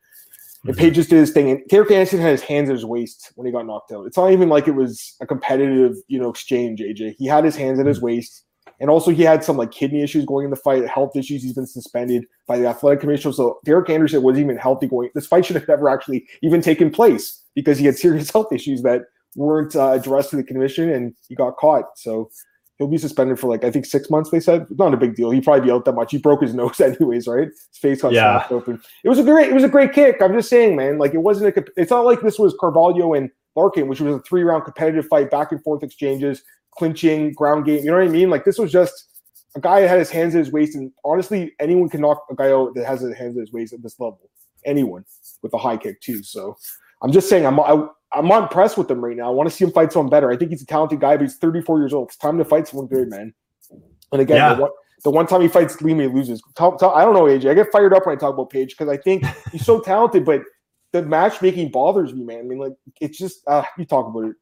And 0.65 0.75
mm-hmm. 0.75 0.81
Page 0.81 0.95
just 0.95 1.11
did 1.11 1.19
his 1.19 1.33
thing. 1.33 1.51
And 1.51 1.61
Derek 1.69 1.91
Anderson 1.91 2.21
had 2.21 2.31
his 2.31 2.43
hands 2.43 2.71
at 2.71 2.75
his 2.75 2.85
waist 2.85 3.31
when 3.35 3.47
he 3.47 3.53
got 3.53 3.67
knocked 3.67 3.93
out. 3.93 4.07
It's 4.07 4.17
not 4.17 4.33
even 4.33 4.49
like 4.49 4.67
it 4.67 4.75
was 4.75 5.17
a 5.21 5.27
competitive, 5.27 5.97
you 6.09 6.19
know, 6.19 6.31
exchange. 6.31 6.81
AJ. 6.81 7.17
He 7.19 7.27
had 7.27 7.45
his 7.45 7.57
hands 7.57 7.79
at 7.79 7.87
his 7.87 7.99
mm-hmm. 7.99 8.07
waist. 8.07 8.45
And 8.81 8.91
also, 8.91 9.11
he 9.11 9.23
had 9.23 9.45
some 9.45 9.57
like 9.57 9.71
kidney 9.71 10.03
issues 10.03 10.25
going 10.25 10.45
in 10.45 10.51
the 10.51 10.57
fight, 10.57 10.87
health 10.89 11.15
issues. 11.15 11.43
He's 11.43 11.55
been 11.55 11.67
suspended 11.67 12.25
by 12.47 12.59
the 12.59 12.67
athletic 12.67 13.01
commission. 13.01 13.33
So 13.33 13.59
Derek 13.65 13.89
Anderson 13.91 14.23
wasn't 14.23 14.45
even 14.45 14.57
healthy 14.57 14.87
going. 14.87 15.11
This 15.15 15.27
fight 15.27 15.45
should 15.45 15.57
have 15.57 15.69
never 15.69 15.89
actually 15.89 16.27
even 16.43 16.63
taken 16.63 16.91
place 16.91 17.43
because 17.57 17.79
he 17.79 17.87
had 17.87 17.99
serious 17.99 18.31
health 18.33 18.53
issues 18.53 18.83
that 18.83 19.07
weren't 19.35 19.75
uh, 19.75 19.91
addressed 19.91 20.31
to 20.31 20.37
the 20.37 20.45
commission, 20.45 20.89
and 20.91 21.17
he 21.29 21.35
got 21.35 21.57
caught. 21.57 21.99
So 21.99 22.31
he'll 22.79 22.89
be 22.89 22.99
suspended 22.99 23.41
for 23.41 23.49
like 23.49 23.65
I 23.65 23.71
think 23.71 23.87
six 23.87 24.09
months. 24.11 24.31
They 24.31 24.39
said 24.39 24.67
not 24.71 24.95
a 24.95 24.97
big 24.97 25.17
deal. 25.17 25.31
He'd 25.31 25.45
probably 25.45 25.67
be 25.67 25.73
out 25.73 25.85
that 25.87 25.95
much. 25.95 26.13
He 26.13 26.19
broke 26.19 26.43
his 26.43 26.55
nose 26.61 26.81
anyways, 26.81 27.27
right? 27.27 27.49
His 27.49 27.79
face 27.81 28.03
got 28.03 28.13
yeah. 28.13 28.39
smashed 28.39 28.53
open. 28.53 28.81
It 29.03 29.09
was 29.09 29.19
a 29.19 29.25
great. 29.25 29.49
It 29.49 29.55
was 29.55 29.65
a 29.65 29.69
great 29.69 29.93
kick. 29.93 30.23
I'm 30.23 30.35
just 30.35 30.49
saying, 30.49 30.77
man. 30.77 30.99
Like 30.99 31.15
it 31.15 31.19
wasn't 31.19 31.57
a. 31.57 31.65
It's 31.77 31.91
not 31.91 32.05
like 32.05 32.21
this 32.21 32.39
was 32.39 32.55
Carvalho 32.61 33.15
and 33.15 33.31
Larkin, 33.57 33.89
which 33.89 34.01
was 34.01 34.15
a 34.15 34.21
three 34.21 34.45
round 34.45 34.65
competitive 34.65 35.07
fight, 35.09 35.31
back 35.31 35.53
and 35.53 35.63
forth 35.63 35.83
exchanges, 35.83 36.43
clinching, 36.77 37.33
ground 37.33 37.65
game. 37.65 37.85
You 37.85 37.91
know 37.91 37.99
what 37.99 38.07
I 38.07 38.11
mean? 38.11 38.31
Like 38.31 38.45
this 38.45 38.59
was 38.59 38.71
just 38.71 39.09
a 39.57 39.61
guy 39.61 39.81
that 39.81 39.89
had 39.89 39.99
his 39.99 40.11
hands 40.11 40.35
at 40.35 40.41
his 40.41 40.53
waist, 40.53 40.77
and 40.77 40.93
honestly, 41.05 41.55
anyone 41.59 41.89
can 41.89 42.03
knock 42.03 42.25
a 42.31 42.35
guy 42.35 42.53
out 42.53 42.75
that 42.75 42.87
has 42.87 43.01
his 43.01 43.17
hands 43.17 43.37
at 43.37 43.41
his 43.41 43.53
waist 43.53 43.73
at 43.73 43.83
this 43.83 43.99
level. 43.99 44.31
Anyone 44.65 45.05
with 45.43 45.55
a 45.55 45.59
high 45.59 45.77
kick 45.77 46.01
too. 46.01 46.23
So 46.23 46.57
I'm 47.07 47.13
just 47.13 47.29
saying, 47.29 47.47
I'm 47.47 47.61
I, 47.61 47.87
I'm 48.13 48.27
not 48.27 48.43
impressed 48.43 48.77
with 48.77 48.91
him 48.91 49.05
right 49.05 49.17
now. 49.17 49.29
I 49.29 49.31
want 49.31 49.49
to 49.49 49.55
see 49.55 49.65
him 49.65 49.71
fight 49.71 49.93
someone 49.93 50.11
better. 50.11 50.29
I 50.29 50.37
think 50.37 50.51
he's 50.51 50.63
a 50.63 50.67
talented 50.67 50.99
guy, 50.99 51.17
but 51.17 51.23
he's 51.23 51.37
34 51.37 51.79
years 51.79 51.93
old. 51.93 52.09
It's 52.09 52.17
time 52.17 52.37
to 52.39 52.45
fight 52.45 52.67
someone 52.67 52.89
good, 52.89 53.09
man. 53.09 53.33
And 54.11 54.21
again, 54.21 54.39
yeah. 54.39 54.55
the, 54.55 54.63
one, 54.63 54.71
the, 55.05 55.11
one, 55.11 55.27
time 55.29 55.41
he 55.41 55.47
fights 55.47 55.81
Lima, 55.81 56.03
he 56.03 56.09
loses. 56.09 56.43
Talk, 56.57 56.81
talk, 56.81 56.97
I 56.97 57.05
don't 57.05 57.15
know, 57.15 57.25
AJ. 57.25 57.49
I 57.49 57.55
get 57.55 57.71
fired 57.71 57.95
up 57.95 58.07
when 58.07 58.17
I 58.17 58.19
talk 58.19 58.35
about 58.35 58.51
Page 58.51 58.77
because 58.77 58.89
I 58.89 58.97
think 58.97 59.25
he's 59.53 59.65
so 59.65 59.81
talented, 59.85 60.25
but 60.25 60.43
the 60.93 61.03
matchmaking 61.03 61.71
bothers 61.71 62.13
me, 62.13 62.25
man. 62.25 62.41
I 62.41 62.43
mean, 62.43 62.59
like 62.59 62.73
it's 63.01 63.19
just 63.19 63.47
uh, 63.47 63.63
you 63.79 63.85
talk 63.85 64.09
about 64.09 64.31
it. 64.31 64.37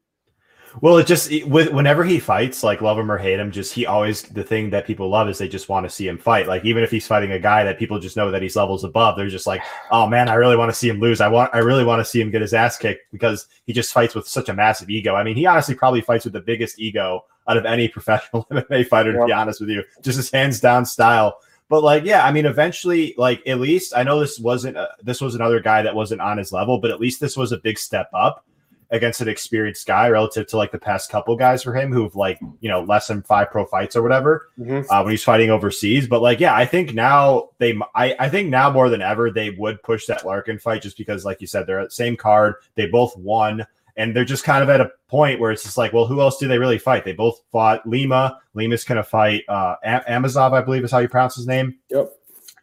Well, 0.81 0.97
it 0.97 1.07
just 1.07 1.31
with 1.45 1.71
whenever 1.71 2.03
he 2.03 2.19
fights, 2.19 2.63
like 2.63 2.81
love 2.81 2.99
him 2.99 3.11
or 3.11 3.17
hate 3.17 3.39
him, 3.39 3.51
just 3.51 3.73
he 3.73 3.85
always 3.85 4.23
the 4.23 4.43
thing 4.43 4.69
that 4.71 4.85
people 4.85 5.09
love 5.09 5.29
is 5.29 5.37
they 5.37 5.47
just 5.47 5.69
want 5.69 5.85
to 5.85 5.89
see 5.89 6.07
him 6.07 6.17
fight. 6.17 6.47
Like 6.47 6.65
even 6.65 6.83
if 6.83 6.91
he's 6.91 7.07
fighting 7.07 7.31
a 7.31 7.39
guy 7.39 7.63
that 7.63 7.79
people 7.79 7.97
just 7.99 8.17
know 8.17 8.29
that 8.31 8.41
he's 8.41 8.55
levels 8.55 8.83
above, 8.83 9.15
they're 9.15 9.29
just 9.29 9.47
like, 9.47 9.61
oh 9.91 10.07
man, 10.07 10.27
I 10.27 10.33
really 10.33 10.57
want 10.57 10.69
to 10.69 10.75
see 10.75 10.89
him 10.89 10.99
lose. 10.99 11.21
I 11.21 11.27
want, 11.27 11.53
I 11.53 11.59
really 11.59 11.85
want 11.85 12.01
to 12.01 12.05
see 12.05 12.19
him 12.19 12.29
get 12.29 12.41
his 12.41 12.53
ass 12.53 12.77
kicked 12.77 13.09
because 13.11 13.47
he 13.65 13.73
just 13.73 13.93
fights 13.93 14.15
with 14.15 14.27
such 14.27 14.49
a 14.49 14.53
massive 14.53 14.89
ego. 14.89 15.15
I 15.15 15.23
mean, 15.23 15.35
he 15.35 15.45
honestly 15.45 15.75
probably 15.75 16.01
fights 16.01 16.25
with 16.25 16.33
the 16.33 16.41
biggest 16.41 16.79
ego 16.79 17.23
out 17.47 17.57
of 17.57 17.65
any 17.65 17.87
professional 17.89 18.45
MMA 18.51 18.87
fighter, 18.87 19.13
to 19.13 19.25
be 19.25 19.31
honest 19.31 19.61
with 19.61 19.69
you. 19.69 19.83
Just 20.01 20.17
his 20.17 20.31
hands 20.31 20.59
down 20.59 20.85
style. 20.85 21.39
But 21.69 21.83
like, 21.83 22.03
yeah, 22.03 22.25
I 22.25 22.31
mean, 22.31 22.45
eventually, 22.45 23.15
like 23.17 23.41
at 23.47 23.59
least 23.59 23.95
I 23.95 24.03
know 24.03 24.19
this 24.19 24.39
wasn't 24.39 24.77
a, 24.77 24.89
this 25.01 25.21
was 25.21 25.35
another 25.35 25.59
guy 25.59 25.81
that 25.81 25.95
wasn't 25.95 26.21
on 26.21 26.37
his 26.37 26.51
level, 26.51 26.79
but 26.79 26.91
at 26.91 26.99
least 26.99 27.19
this 27.19 27.37
was 27.37 27.51
a 27.51 27.57
big 27.57 27.79
step 27.79 28.09
up 28.13 28.45
against 28.91 29.21
an 29.21 29.27
experienced 29.27 29.87
guy 29.87 30.09
relative 30.09 30.47
to 30.47 30.57
like 30.57 30.71
the 30.71 30.79
past 30.79 31.09
couple 31.09 31.35
guys 31.35 31.63
for 31.63 31.73
him 31.73 31.91
who've 31.91 32.15
like 32.15 32.39
you 32.59 32.69
know 32.69 32.81
less 32.83 33.07
than 33.07 33.21
five 33.23 33.49
pro 33.51 33.65
fights 33.65 33.95
or 33.95 34.03
whatever 34.03 34.49
mm-hmm. 34.59 34.81
uh, 34.89 35.03
when 35.03 35.11
he's 35.11 35.23
fighting 35.23 35.49
overseas. 35.49 36.07
But 36.07 36.21
like, 36.21 36.39
yeah, 36.39 36.55
I 36.55 36.65
think 36.65 36.93
now 36.93 37.49
they, 37.57 37.77
I, 37.95 38.15
I 38.19 38.29
think 38.29 38.49
now 38.49 38.69
more 38.69 38.89
than 38.89 39.01
ever 39.01 39.31
they 39.31 39.51
would 39.51 39.81
push 39.83 40.05
that 40.07 40.25
Larkin 40.25 40.59
fight 40.59 40.81
just 40.81 40.97
because, 40.97 41.25
like 41.25 41.41
you 41.41 41.47
said, 41.47 41.67
they're 41.67 41.79
at 41.79 41.89
the 41.89 41.95
same 41.95 42.15
card. 42.17 42.55
They 42.75 42.87
both 42.87 43.17
won. 43.17 43.65
And 43.97 44.13
they're 44.13 44.25
just 44.25 44.43
kind 44.43 44.61
of 44.61 44.69
at 44.69 44.81
a 44.81 44.91
point 45.07 45.39
where 45.39 45.51
it's 45.51 45.63
just 45.63 45.77
like, 45.77 45.93
well, 45.93 46.05
who 46.05 46.19
else 46.19 46.37
do 46.37 46.49
they 46.49 46.59
really 46.59 46.77
fight? 46.77 47.05
They 47.05 47.13
both 47.13 47.39
fought 47.53 47.87
Lima. 47.87 48.37
Lima's 48.53 48.83
to 48.83 49.03
fight 49.03 49.43
uh, 49.47 49.75
Amosov, 49.85 50.51
I 50.51 50.61
believe 50.61 50.83
is 50.83 50.91
how 50.91 50.99
you 50.99 51.07
pronounce 51.07 51.35
his 51.35 51.47
name. 51.47 51.75
Yep. 51.89 52.11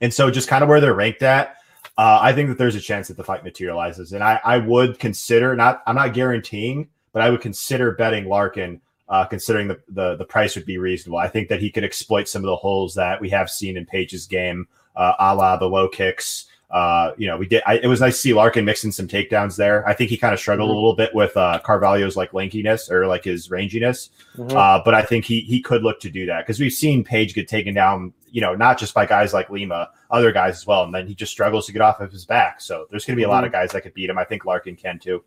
And 0.02 0.12
so 0.12 0.30
just 0.30 0.49
kind 0.49 0.62
of 0.62 0.68
where 0.68 0.80
they're 0.80 0.92
ranked 0.92 1.23
at 1.23 1.56
uh, 2.02 2.18
I 2.21 2.32
think 2.32 2.49
that 2.49 2.59
there's 2.59 2.75
a 2.75 2.80
chance 2.80 3.06
that 3.06 3.16
the 3.16 3.23
fight 3.23 3.44
materializes, 3.44 4.12
and 4.12 4.25
I, 4.25 4.40
I 4.44 4.59
would 4.59 4.99
consider 4.99 5.54
not 5.54 5.85
I'm 5.87 5.94
not 5.94 6.14
guaranteeing, 6.14 6.88
but 7.12 7.23
I 7.23 7.30
would 7.30 7.40
consider 7.40 7.92
betting 7.92 8.28
Larkin, 8.28 8.80
uh, 9.09 9.25
considering 9.25 9.68
the, 9.68 9.80
the 9.88 10.16
the 10.16 10.25
price 10.25 10.56
would 10.56 10.66
be 10.66 10.78
reasonable. 10.78 11.18
I 11.18 11.28
think 11.28 11.49
that 11.49 11.61
he 11.61 11.71
could 11.71 11.85
exploit 11.85 12.28
some 12.28 12.42
of 12.42 12.49
the 12.49 12.56
holes 12.56 12.92
that 12.97 13.21
we 13.21 13.30
have 13.30 13.49
seen 13.49 13.76
in 13.76 13.87
Page's 13.87 14.26
game, 14.26 14.66
uh, 14.97 15.12
a 15.21 15.32
la 15.32 15.56
the 15.56 15.66
low 15.66 15.88
kicks. 15.88 16.47
Uh, 16.73 17.12
you 17.18 17.28
know, 17.28 17.37
we 17.37 17.47
did. 17.47 17.62
I, 17.66 17.75
it 17.75 17.87
was 17.87 18.00
nice 18.00 18.16
to 18.16 18.21
see 18.21 18.35
Larkin 18.35 18.64
mixing 18.64 18.90
some 18.90 19.06
takedowns 19.06 19.56
there. 19.56 19.87
I 19.87 19.94
think 19.94 20.11
he 20.11 20.16
kind 20.16 20.35
of 20.35 20.40
struggled 20.40 20.71
mm-hmm. 20.71 20.75
a 20.75 20.80
little 20.80 20.97
bit 20.97 21.14
with 21.14 21.37
uh, 21.37 21.61
Carvalho's 21.62 22.16
like 22.16 22.32
lankiness 22.32 22.90
or 22.90 23.06
like 23.06 23.23
his 23.23 23.49
ranginess, 23.49 24.09
mm-hmm. 24.37 24.56
uh, 24.56 24.82
but 24.85 24.92
I 24.92 25.02
think 25.02 25.25
he 25.25 25.42
he 25.42 25.62
could 25.62 25.85
look 25.85 26.00
to 26.00 26.11
do 26.11 26.26
that 26.26 26.44
because 26.44 26.59
we've 26.59 26.73
seen 26.73 27.04
Page 27.04 27.32
get 27.32 27.47
taken 27.47 27.75
down. 27.75 28.12
You 28.32 28.40
know, 28.40 28.54
not 28.54 28.78
just 28.78 28.94
by 28.94 29.06
guys 29.06 29.32
like 29.32 29.50
Lima, 29.50 29.90
other 30.10 30.32
guys 30.32 30.56
as 30.56 30.66
well, 30.66 30.82
and 30.82 30.92
then 30.94 31.06
he 31.06 31.14
just 31.14 31.30
struggles 31.30 31.66
to 31.66 31.72
get 31.72 31.82
off 31.82 32.00
of 32.00 32.10
his 32.10 32.24
back. 32.24 32.60
So 32.60 32.86
there's 32.90 33.04
going 33.04 33.14
to 33.14 33.16
be 33.16 33.22
a 33.22 33.26
mm-hmm. 33.26 33.32
lot 33.32 33.44
of 33.44 33.52
guys 33.52 33.70
that 33.72 33.82
could 33.82 33.94
beat 33.94 34.10
him. 34.10 34.18
I 34.18 34.24
think 34.24 34.44
Larkin 34.44 34.74
can 34.74 34.98
too. 34.98 35.22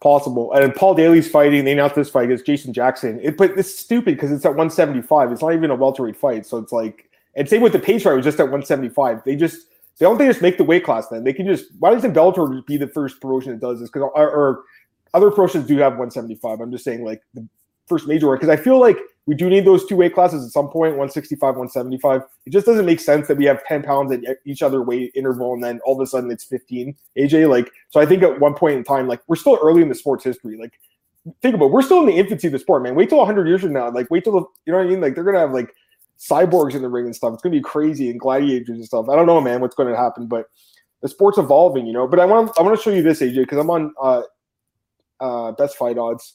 Possible. 0.00 0.52
And 0.52 0.74
Paul 0.74 0.94
Daley's 0.94 1.30
fighting. 1.30 1.64
They 1.64 1.72
announced 1.72 1.94
this 1.94 2.10
fight 2.10 2.24
against 2.24 2.44
Jason 2.44 2.72
Jackson. 2.72 3.20
It, 3.22 3.36
but 3.36 3.52
it's 3.58 3.78
stupid 3.78 4.16
because 4.16 4.32
it's 4.32 4.44
at 4.44 4.50
175. 4.50 5.32
It's 5.32 5.40
not 5.40 5.54
even 5.54 5.70
a 5.70 5.74
welterweight 5.74 6.16
fight. 6.16 6.44
So 6.44 6.58
it's 6.58 6.72
like, 6.72 7.08
and 7.36 7.48
same 7.48 7.62
with 7.62 7.72
the 7.72 7.78
Page 7.78 8.02
fight. 8.02 8.14
Was 8.14 8.24
just 8.24 8.40
at 8.40 8.44
175. 8.44 9.22
They 9.24 9.36
just 9.36 9.66
they 9.98 10.04
don't 10.04 10.18
they 10.18 10.26
just 10.26 10.42
make 10.42 10.58
the 10.58 10.64
weight 10.64 10.84
class 10.84 11.08
then? 11.08 11.24
They 11.24 11.32
can 11.32 11.46
just 11.46 11.66
why 11.78 11.92
doesn't 11.92 12.14
Bellator 12.14 12.66
be 12.66 12.76
the 12.76 12.88
first 12.88 13.20
promotion 13.20 13.52
that 13.52 13.60
does 13.60 13.80
this? 13.80 13.90
Because 13.90 14.10
or, 14.14 14.30
or, 14.30 14.64
other 15.12 15.30
promotions 15.30 15.66
do 15.66 15.76
have 15.76 15.92
175. 15.92 16.60
I'm 16.60 16.72
just 16.72 16.82
saying 16.82 17.04
like 17.04 17.22
the 17.34 17.46
first 17.88 18.06
major 18.06 18.32
because 18.32 18.48
I 18.48 18.56
feel 18.56 18.80
like 18.80 18.98
we 19.26 19.34
do 19.34 19.48
need 19.48 19.64
those 19.64 19.86
two 19.86 19.96
weight 19.96 20.14
classes 20.14 20.44
at 20.44 20.52
some 20.52 20.68
point 20.68 20.92
165 20.92 21.40
175 21.40 22.22
it 22.46 22.50
just 22.50 22.66
doesn't 22.66 22.84
make 22.84 23.00
sense 23.00 23.26
that 23.28 23.36
we 23.36 23.44
have 23.44 23.64
10 23.64 23.82
pounds 23.82 24.12
at 24.12 24.20
each 24.44 24.62
other 24.62 24.82
weight 24.82 25.12
interval 25.14 25.54
and 25.54 25.64
then 25.64 25.80
all 25.84 25.94
of 25.94 26.00
a 26.00 26.06
sudden 26.06 26.30
it's 26.30 26.44
15 26.44 26.94
aj 27.18 27.48
like 27.48 27.70
so 27.88 28.00
i 28.00 28.06
think 28.06 28.22
at 28.22 28.38
one 28.38 28.54
point 28.54 28.76
in 28.76 28.84
time 28.84 29.08
like 29.08 29.20
we're 29.26 29.36
still 29.36 29.58
early 29.62 29.80
in 29.80 29.88
the 29.88 29.94
sport's 29.94 30.24
history 30.24 30.58
like 30.58 30.78
think 31.40 31.54
about 31.54 31.66
it, 31.66 31.72
we're 31.72 31.80
still 31.80 32.00
in 32.00 32.06
the 32.06 32.12
infancy 32.12 32.48
of 32.48 32.52
the 32.52 32.58
sport 32.58 32.82
man 32.82 32.94
wait 32.94 33.08
till 33.08 33.18
100 33.18 33.48
years 33.48 33.62
from 33.62 33.72
now 33.72 33.90
like 33.90 34.10
wait 34.10 34.24
till 34.24 34.34
the, 34.34 34.44
you 34.66 34.72
know 34.72 34.78
what 34.78 34.86
i 34.86 34.90
mean 34.90 35.00
like 35.00 35.14
they're 35.14 35.24
gonna 35.24 35.38
have 35.38 35.52
like 35.52 35.74
cyborgs 36.18 36.74
in 36.74 36.82
the 36.82 36.88
ring 36.88 37.06
and 37.06 37.16
stuff. 37.16 37.34
It's 37.34 37.42
gonna 37.42 37.54
be 37.54 37.60
crazy 37.60 38.10
and 38.10 38.18
gladiators 38.18 38.76
and 38.76 38.84
stuff. 38.84 39.08
I 39.08 39.16
don't 39.16 39.26
know, 39.26 39.40
man, 39.40 39.60
what's 39.60 39.74
to 39.76 39.96
happen, 39.96 40.26
but 40.26 40.46
the 41.02 41.08
sport's 41.08 41.38
evolving, 41.38 41.86
you 41.86 41.92
know. 41.92 42.06
But 42.06 42.20
I 42.20 42.24
want 42.24 42.52
I 42.58 42.62
want 42.62 42.76
to 42.76 42.82
show 42.82 42.90
you 42.90 43.02
this, 43.02 43.20
AJ, 43.20 43.36
because 43.36 43.58
I'm 43.58 43.70
on 43.70 43.92
uh, 44.00 44.22
uh, 45.20 45.52
best 45.52 45.76
fight 45.76 45.98
odds, 45.98 46.34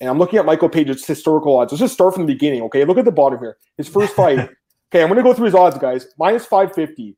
and 0.00 0.10
I'm 0.10 0.18
looking 0.18 0.38
at 0.38 0.46
Michael 0.46 0.68
Page's 0.68 1.06
historical 1.06 1.56
odds. 1.56 1.72
Let's 1.72 1.80
just 1.80 1.94
start 1.94 2.14
from 2.14 2.26
the 2.26 2.32
beginning, 2.32 2.62
okay? 2.62 2.84
Look 2.84 2.98
at 2.98 3.04
the 3.04 3.12
bottom 3.12 3.38
here. 3.38 3.56
His 3.76 3.88
first 3.88 4.14
fight. 4.14 4.38
okay, 4.92 5.02
I'm 5.02 5.08
gonna 5.08 5.22
go 5.22 5.34
through 5.34 5.46
his 5.46 5.54
odds, 5.54 5.78
guys. 5.78 6.06
Minus 6.18 6.44
550 6.46 7.16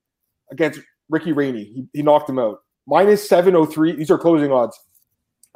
against 0.50 0.81
Ricky 1.09 1.33
Rainey. 1.33 1.64
He, 1.64 1.87
he 1.93 2.02
knocked 2.02 2.28
him 2.28 2.38
out. 2.38 2.59
Minus 2.87 3.26
703. 3.28 3.93
These 3.97 4.11
are 4.11 4.19
closing 4.19 4.52
odds. 4.52 4.78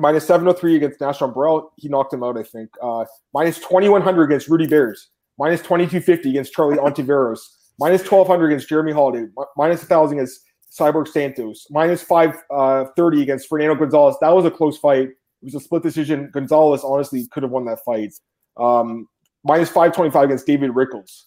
Minus 0.01 0.27
703 0.27 0.77
against 0.77 1.01
Nah-Shon 1.01 1.33
Burrell. 1.33 1.73
He 1.77 1.89
knocked 1.89 2.13
him 2.13 2.23
out, 2.23 2.39
I 2.39 2.45
think. 2.45 2.71
Uh, 2.81 3.05
minus 3.35 3.59
2100 3.59 4.25
against 4.25 4.49
Rudy 4.49 4.67
Bears. 4.67 5.11
Minus 5.39 5.61
2250 5.61 6.31
against 6.31 6.53
Charlie 6.53 6.77
Ontiveros. 6.79 7.41
minus 7.79 8.01
1200 8.01 8.47
against 8.47 8.69
Jeremy 8.69 8.93
Holiday. 8.93 9.27
Minus 9.57 9.81
1000 9.81 10.19
against 10.19 10.41
Cyborg 10.73 11.09
Santos. 11.09 11.67
Minus 11.71 12.03
530 12.03 13.19
uh, 13.19 13.23
against 13.23 13.49
Fernando 13.49 13.75
Gonzalez. 13.75 14.17
That 14.21 14.31
was 14.31 14.45
a 14.45 14.51
close 14.51 14.79
fight. 14.79 15.11
It 15.43 15.47
was 15.47 15.55
a 15.55 15.61
split 15.61 15.83
decision. 15.83 16.31
Gonzalez 16.33 16.83
honestly 16.83 17.27
could 17.31 17.43
have 17.43 17.53
won 17.53 17.65
that 17.67 17.85
fight. 17.85 18.13
Um, 18.57 19.09
minus 19.45 19.69
525 19.69 20.25
against 20.25 20.47
David 20.47 20.71
Rickels. 20.75 21.27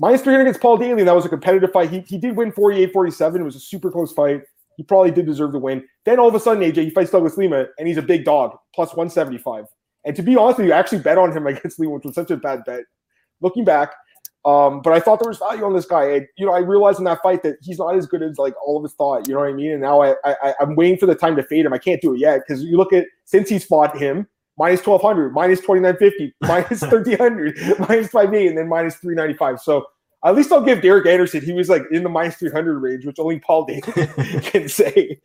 Minus 0.00 0.22
300 0.22 0.42
against 0.42 0.60
Paul 0.60 0.76
Daley. 0.76 1.04
That 1.04 1.14
was 1.14 1.24
a 1.24 1.28
competitive 1.28 1.72
fight. 1.72 1.90
He, 1.90 2.00
he 2.00 2.18
did 2.18 2.36
win 2.36 2.52
48 2.52 2.92
47. 2.92 3.40
It 3.40 3.44
was 3.44 3.56
a 3.56 3.60
super 3.60 3.90
close 3.90 4.12
fight. 4.12 4.42
He 4.76 4.82
probably 4.82 5.10
did 5.10 5.26
deserve 5.26 5.52
the 5.52 5.58
win. 5.58 5.84
Then 6.04 6.18
all 6.18 6.28
of 6.28 6.34
a 6.34 6.40
sudden, 6.40 6.62
AJ, 6.62 6.84
he 6.84 6.90
fights 6.90 7.10
Douglas 7.10 7.36
Lima, 7.36 7.66
and 7.78 7.86
he's 7.86 7.96
a 7.96 8.02
big 8.02 8.24
dog, 8.24 8.56
plus 8.74 8.90
175. 8.90 9.66
And 10.04 10.16
to 10.16 10.22
be 10.22 10.36
honest 10.36 10.58
with 10.58 10.66
you, 10.66 10.72
I 10.72 10.78
actually 10.78 10.98
bet 10.98 11.18
on 11.18 11.32
him 11.32 11.46
against 11.46 11.78
Lima, 11.78 11.92
which 11.92 12.04
was 12.04 12.14
such 12.14 12.30
a 12.30 12.36
bad 12.36 12.64
bet. 12.64 12.82
Looking 13.40 13.64
back, 13.64 13.92
um, 14.44 14.82
but 14.82 14.92
I 14.92 15.00
thought 15.00 15.20
there 15.20 15.28
was 15.28 15.38
value 15.38 15.64
on 15.64 15.74
this 15.74 15.86
guy. 15.86 16.04
And, 16.10 16.26
you 16.36 16.44
know, 16.44 16.52
I 16.52 16.58
realized 16.58 16.98
in 16.98 17.04
that 17.04 17.22
fight 17.22 17.42
that 17.44 17.56
he's 17.62 17.78
not 17.78 17.96
as 17.96 18.06
good 18.06 18.22
as 18.22 18.38
like 18.38 18.54
all 18.64 18.76
of 18.76 18.84
us 18.84 18.92
thought. 18.92 19.26
You 19.26 19.34
know 19.34 19.40
what 19.40 19.48
I 19.48 19.54
mean? 19.54 19.72
And 19.72 19.80
now 19.80 20.02
I, 20.02 20.14
I 20.24 20.54
I'm 20.60 20.76
waiting 20.76 20.98
for 20.98 21.06
the 21.06 21.14
time 21.14 21.34
to 21.36 21.42
fade 21.42 21.64
him. 21.64 21.72
I 21.72 21.78
can't 21.78 22.00
do 22.00 22.14
it 22.14 22.18
yet 22.18 22.42
because 22.46 22.62
you 22.62 22.76
look 22.76 22.92
at 22.92 23.06
since 23.24 23.48
he's 23.48 23.64
fought 23.64 23.96
him, 23.96 24.26
minus 24.58 24.86
1200, 24.86 25.32
minus 25.32 25.60
2950, 25.60 26.34
minus 26.42 26.80
1300, 26.82 27.78
minus 27.88 28.10
58, 28.10 28.48
and 28.48 28.58
then 28.58 28.68
minus 28.68 28.96
395. 28.96 29.60
So 29.60 29.86
at 30.24 30.34
least 30.34 30.52
I'll 30.52 30.60
give 30.60 30.82
Derek 30.82 31.06
Anderson. 31.06 31.42
He 31.42 31.52
was 31.52 31.70
like 31.70 31.82
in 31.90 32.02
the 32.02 32.10
minus 32.10 32.36
300 32.36 32.78
range, 32.78 33.06
which 33.06 33.18
only 33.18 33.40
Paul 33.40 33.64
Daley 33.64 33.80
can 34.42 34.68
say. 34.68 35.20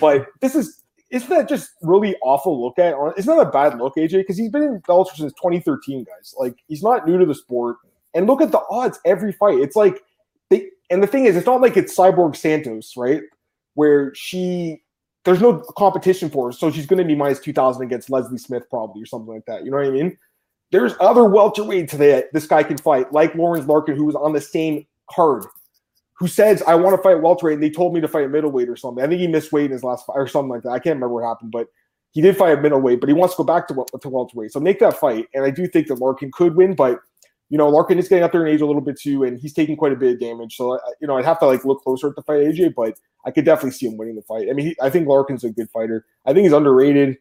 But 0.00 0.26
this 0.40 0.56
is 0.56 0.84
isn't 1.10 1.28
that 1.28 1.48
just 1.48 1.70
really 1.82 2.16
awful 2.22 2.60
look 2.60 2.76
at? 2.78 2.94
It's 3.16 3.26
not 3.28 3.36
that 3.36 3.48
a 3.48 3.50
bad 3.52 3.78
look, 3.78 3.94
AJ, 3.94 4.12
because 4.12 4.36
he's 4.36 4.50
been 4.50 4.64
in 4.64 4.80
Bellator 4.80 5.14
since 5.14 5.32
2013, 5.34 6.04
guys. 6.04 6.34
Like 6.36 6.56
he's 6.66 6.82
not 6.82 7.06
new 7.06 7.18
to 7.18 7.26
the 7.26 7.34
sport. 7.36 7.76
And 8.14 8.26
look 8.26 8.40
at 8.40 8.52
the 8.52 8.62
odds 8.70 9.00
every 9.04 9.32
fight. 9.32 9.58
It's 9.58 9.76
like 9.76 10.00
they 10.50 10.68
and 10.90 11.02
the 11.02 11.06
thing 11.06 11.26
is, 11.26 11.36
it's 11.36 11.46
not 11.46 11.60
like 11.60 11.76
it's 11.76 11.96
Cyborg 11.96 12.36
Santos, 12.36 12.94
right? 12.96 13.22
Where 13.74 14.14
she 14.14 14.82
there's 15.24 15.40
no 15.40 15.60
competition 15.76 16.28
for 16.28 16.48
her, 16.48 16.52
so 16.52 16.70
she's 16.70 16.86
going 16.86 16.98
to 16.98 17.04
be 17.04 17.14
minus 17.14 17.40
2,000 17.40 17.82
against 17.82 18.10
Leslie 18.10 18.38
Smith 18.38 18.68
probably 18.68 19.02
or 19.02 19.06
something 19.06 19.32
like 19.32 19.46
that. 19.46 19.64
You 19.64 19.70
know 19.70 19.78
what 19.78 19.86
I 19.86 19.90
mean? 19.90 20.18
There's 20.70 20.92
other 21.00 21.22
welterweights 21.22 21.92
that 21.92 22.32
this 22.32 22.46
guy 22.46 22.62
can 22.62 22.76
fight, 22.76 23.12
like 23.12 23.34
Lorenz 23.34 23.66
Larkin, 23.66 23.96
who 23.96 24.04
was 24.04 24.14
on 24.14 24.32
the 24.32 24.40
same 24.40 24.86
card, 25.10 25.44
who 26.18 26.28
says, 26.28 26.62
I 26.66 26.74
want 26.74 26.96
to 26.96 27.02
fight 27.02 27.22
welterweight, 27.22 27.54
and 27.54 27.62
they 27.62 27.70
told 27.70 27.94
me 27.94 28.00
to 28.00 28.08
fight 28.08 28.30
middleweight 28.30 28.68
or 28.68 28.76
something. 28.76 29.02
I 29.02 29.06
think 29.06 29.20
he 29.20 29.26
missed 29.26 29.52
weight 29.52 29.66
in 29.66 29.70
his 29.70 29.84
last 29.84 30.04
fight 30.04 30.16
or 30.16 30.26
something 30.26 30.50
like 30.50 30.62
that. 30.62 30.70
I 30.70 30.78
can't 30.78 30.96
remember 30.96 31.14
what 31.14 31.24
happened, 31.24 31.52
but 31.52 31.68
he 32.10 32.20
did 32.20 32.36
fight 32.36 32.52
at 32.52 32.62
middleweight, 32.62 33.00
but 33.00 33.08
he 33.08 33.14
wants 33.14 33.34
to 33.34 33.42
go 33.42 33.44
back 33.44 33.66
to, 33.68 33.86
to 34.00 34.08
welterweight. 34.08 34.52
So 34.52 34.60
make 34.60 34.78
that 34.80 34.98
fight. 34.98 35.26
And 35.32 35.44
I 35.44 35.50
do 35.50 35.66
think 35.66 35.88
that 35.88 36.00
Larkin 36.00 36.30
could 36.32 36.54
win, 36.54 36.74
but 36.74 37.00
you 37.50 37.58
know, 37.58 37.68
Larkin 37.68 37.98
is 37.98 38.08
getting 38.08 38.24
up 38.24 38.32
there 38.32 38.46
in 38.46 38.52
age 38.52 38.60
a 38.60 38.66
little 38.66 38.82
bit 38.82 38.98
too, 38.98 39.24
and 39.24 39.38
he's 39.38 39.52
taking 39.52 39.76
quite 39.76 39.92
a 39.92 39.96
bit 39.96 40.14
of 40.14 40.20
damage. 40.20 40.56
So, 40.56 40.78
you 41.00 41.06
know, 41.06 41.16
I'd 41.16 41.24
have 41.24 41.38
to 41.40 41.46
like 41.46 41.64
look 41.64 41.82
closer 41.82 42.08
at 42.08 42.16
the 42.16 42.22
fight, 42.22 42.40
AJ, 42.40 42.74
but 42.74 42.98
I 43.26 43.30
could 43.30 43.44
definitely 43.44 43.72
see 43.72 43.86
him 43.86 43.96
winning 43.96 44.16
the 44.16 44.22
fight. 44.22 44.48
I 44.50 44.52
mean, 44.52 44.66
he, 44.66 44.76
I 44.82 44.90
think 44.90 45.06
Larkin's 45.06 45.44
a 45.44 45.50
good 45.50 45.70
fighter. 45.70 46.06
I 46.26 46.32
think 46.32 46.44
he's 46.44 46.52
underrated 46.52 47.18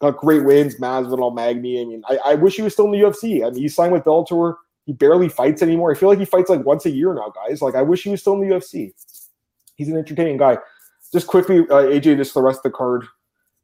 got 0.00 0.16
great 0.16 0.44
wins, 0.44 0.76
Masvidal, 0.76 1.34
Magny. 1.34 1.80
I 1.80 1.84
mean, 1.84 2.02
I, 2.08 2.18
I 2.24 2.34
wish 2.34 2.56
he 2.56 2.62
was 2.62 2.72
still 2.72 2.86
in 2.86 2.92
the 2.92 2.98
UFC. 2.98 3.44
I 3.44 3.50
mean, 3.50 3.62
he 3.62 3.68
signed 3.68 3.92
with 3.92 4.04
Bellator. 4.04 4.54
He 4.86 4.92
barely 4.92 5.28
fights 5.28 5.62
anymore. 5.62 5.90
I 5.90 5.94
feel 5.94 6.08
like 6.08 6.18
he 6.18 6.24
fights 6.24 6.48
like 6.48 6.64
once 6.64 6.86
a 6.86 6.90
year 6.90 7.12
now, 7.14 7.32
guys. 7.34 7.60
Like, 7.60 7.74
I 7.74 7.82
wish 7.82 8.04
he 8.04 8.10
was 8.10 8.20
still 8.20 8.34
in 8.34 8.48
the 8.48 8.54
UFC. 8.54 8.92
He's 9.76 9.88
an 9.88 9.96
entertaining 9.96 10.38
guy. 10.38 10.58
Just 11.12 11.26
quickly, 11.26 11.60
uh, 11.60 11.84
AJ, 11.84 12.16
just 12.16 12.34
the 12.34 12.42
rest 12.42 12.58
of 12.58 12.64
the 12.64 12.70
card. 12.70 13.06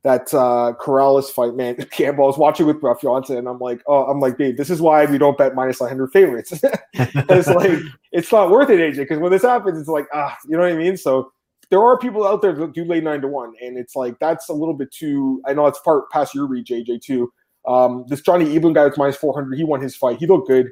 That 0.05 0.33
uh 0.35 0.75
Corrales 0.79 1.31
fight, 1.31 1.55
man. 1.55 1.77
Campbell, 1.91 2.25
I 2.25 2.27
was 2.29 2.39
watching 2.39 2.67
with 2.67 2.81
fiance, 3.01 3.35
and 3.35 3.49
I'm 3.49 3.59
like, 3.59 3.83
oh, 3.87 4.05
I'm 4.05 4.21
like, 4.21 4.37
babe, 4.37 4.57
this 4.57 4.71
is 4.71 4.81
why 4.81 5.07
we 5.07 5.19
don't 5.19 5.39
bet 5.39 5.55
minus 5.55 5.81
100 5.81 6.13
favorites. 6.13 6.53
it's 6.93 7.49
like 7.49 7.79
it's 8.13 8.31
not 8.31 8.51
worth 8.51 8.71
it, 8.71 8.79
AJ, 8.79 8.99
because 8.99 9.19
when 9.19 9.33
this 9.33 9.43
happens, 9.43 9.79
it's 9.79 9.89
like, 9.89 10.07
ah, 10.13 10.37
you 10.47 10.57
know 10.57 10.63
what 10.63 10.73
I 10.73 10.77
mean? 10.77 10.97
So 10.99 11.33
there 11.71 11.81
are 11.81 11.99
people 11.99 12.27
out 12.27 12.43
there 12.43 12.53
that 12.53 12.75
do 12.75 12.85
lay 12.85 13.01
nine 13.01 13.23
to 13.23 13.29
one, 13.29 13.55
and 13.63 13.79
it's 13.79 13.97
like 13.97 14.19
that's 14.19 14.49
a 14.51 14.53
little 14.53 14.75
bit 14.75 14.93
too. 14.93 15.43
I 15.47 15.55
know 15.55 15.67
it's 15.67 15.81
part 15.81 16.11
past 16.11 16.35
your 16.35 16.47
reach, 16.47 16.69
AJ 16.69 17.01
too. 17.03 17.33
Um, 17.67 18.05
this 18.09 18.21
Johnny 18.21 18.45
Eblen 18.45 18.75
guy 18.75 18.85
was 18.85 18.99
minus 18.99 19.17
four 19.17 19.33
hundred. 19.35 19.57
He 19.57 19.65
won 19.65 19.81
his 19.81 19.97
fight. 19.97 20.19
He 20.19 20.27
looked 20.27 20.49
good. 20.49 20.69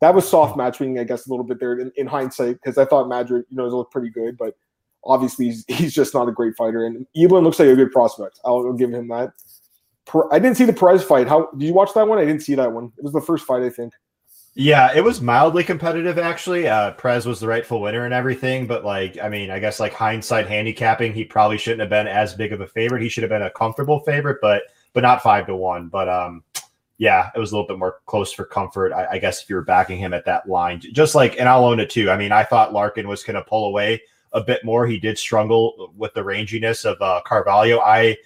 That 0.00 0.14
was 0.14 0.28
soft 0.28 0.56
matching, 0.56 0.98
I 0.98 1.04
guess, 1.04 1.26
a 1.26 1.30
little 1.30 1.44
bit 1.44 1.58
there 1.58 1.78
in, 1.78 1.90
in 1.96 2.06
hindsight 2.06 2.56
because 2.62 2.78
I 2.78 2.84
thought 2.84 3.08
Madrid, 3.08 3.44
you 3.48 3.56
know, 3.56 3.66
looked 3.66 3.92
pretty 3.92 4.10
good, 4.10 4.36
but 4.36 4.54
obviously 5.06 5.46
he's, 5.46 5.64
he's 5.68 5.94
just 5.94 6.14
not 6.14 6.28
a 6.28 6.32
great 6.32 6.56
fighter. 6.56 6.86
And 6.86 7.06
Eblen 7.16 7.42
looks 7.42 7.58
like 7.58 7.68
a 7.68 7.76
good 7.76 7.92
prospect. 7.92 8.40
I'll, 8.44 8.72
give 8.72 8.92
him 8.92 9.08
that. 9.08 9.32
I 10.30 10.38
didn't 10.38 10.56
see 10.56 10.64
the 10.64 10.72
Perez 10.72 11.02
fight. 11.02 11.26
How 11.26 11.50
did 11.56 11.66
you 11.66 11.74
watch 11.74 11.92
that 11.94 12.06
one? 12.06 12.18
I 12.18 12.24
didn't 12.24 12.42
see 12.42 12.54
that 12.54 12.70
one. 12.70 12.92
It 12.96 13.04
was 13.04 13.12
the 13.12 13.20
first 13.20 13.44
fight, 13.44 13.62
I 13.62 13.70
think. 13.70 13.92
Yeah, 14.58 14.90
it 14.94 15.04
was 15.04 15.20
mildly 15.20 15.62
competitive 15.64 16.18
actually. 16.18 16.66
Uh, 16.66 16.94
was 17.04 17.40
the 17.40 17.46
rightful 17.46 17.82
winner 17.82 18.06
and 18.06 18.14
everything, 18.14 18.66
but 18.66 18.86
like, 18.86 19.18
I 19.22 19.28
mean, 19.28 19.50
I 19.50 19.58
guess 19.58 19.78
like 19.80 19.92
hindsight 19.92 20.46
handicapping, 20.46 21.12
he 21.12 21.24
probably 21.24 21.58
shouldn't 21.58 21.80
have 21.80 21.90
been 21.90 22.06
as 22.06 22.32
big 22.32 22.54
of 22.54 22.62
a 22.62 22.66
favorite. 22.66 23.02
He 23.02 23.10
should 23.10 23.22
have 23.22 23.28
been 23.28 23.42
a 23.42 23.50
comfortable 23.50 24.00
favorite, 24.00 24.38
but 24.40 24.62
but 24.94 25.02
not 25.02 25.22
five 25.22 25.46
to 25.48 25.56
one. 25.56 25.88
But 25.88 26.08
um, 26.08 26.42
yeah, 26.96 27.30
it 27.34 27.38
was 27.38 27.52
a 27.52 27.54
little 27.54 27.68
bit 27.68 27.78
more 27.78 27.96
close 28.06 28.32
for 28.32 28.46
comfort. 28.46 28.94
I, 28.94 29.06
I 29.12 29.18
guess 29.18 29.42
if 29.42 29.50
you 29.50 29.56
were 29.56 29.62
backing 29.62 29.98
him 29.98 30.14
at 30.14 30.24
that 30.24 30.48
line, 30.48 30.80
just 30.80 31.14
like, 31.14 31.38
and 31.38 31.48
I'll 31.48 31.66
own 31.66 31.78
it 31.78 31.90
too. 31.90 32.10
I 32.10 32.16
mean, 32.16 32.32
I 32.32 32.42
thought 32.42 32.72
Larkin 32.72 33.06
was 33.06 33.22
going 33.22 33.34
to 33.34 33.42
pull 33.42 33.66
away 33.66 34.00
a 34.32 34.40
bit 34.40 34.64
more. 34.64 34.86
He 34.86 34.98
did 34.98 35.18
struggle 35.18 35.92
with 35.96 36.14
the 36.14 36.22
ranginess 36.22 36.84
of 36.84 37.00
uh, 37.00 37.20
Carvalho. 37.24 37.80
I 37.80 38.16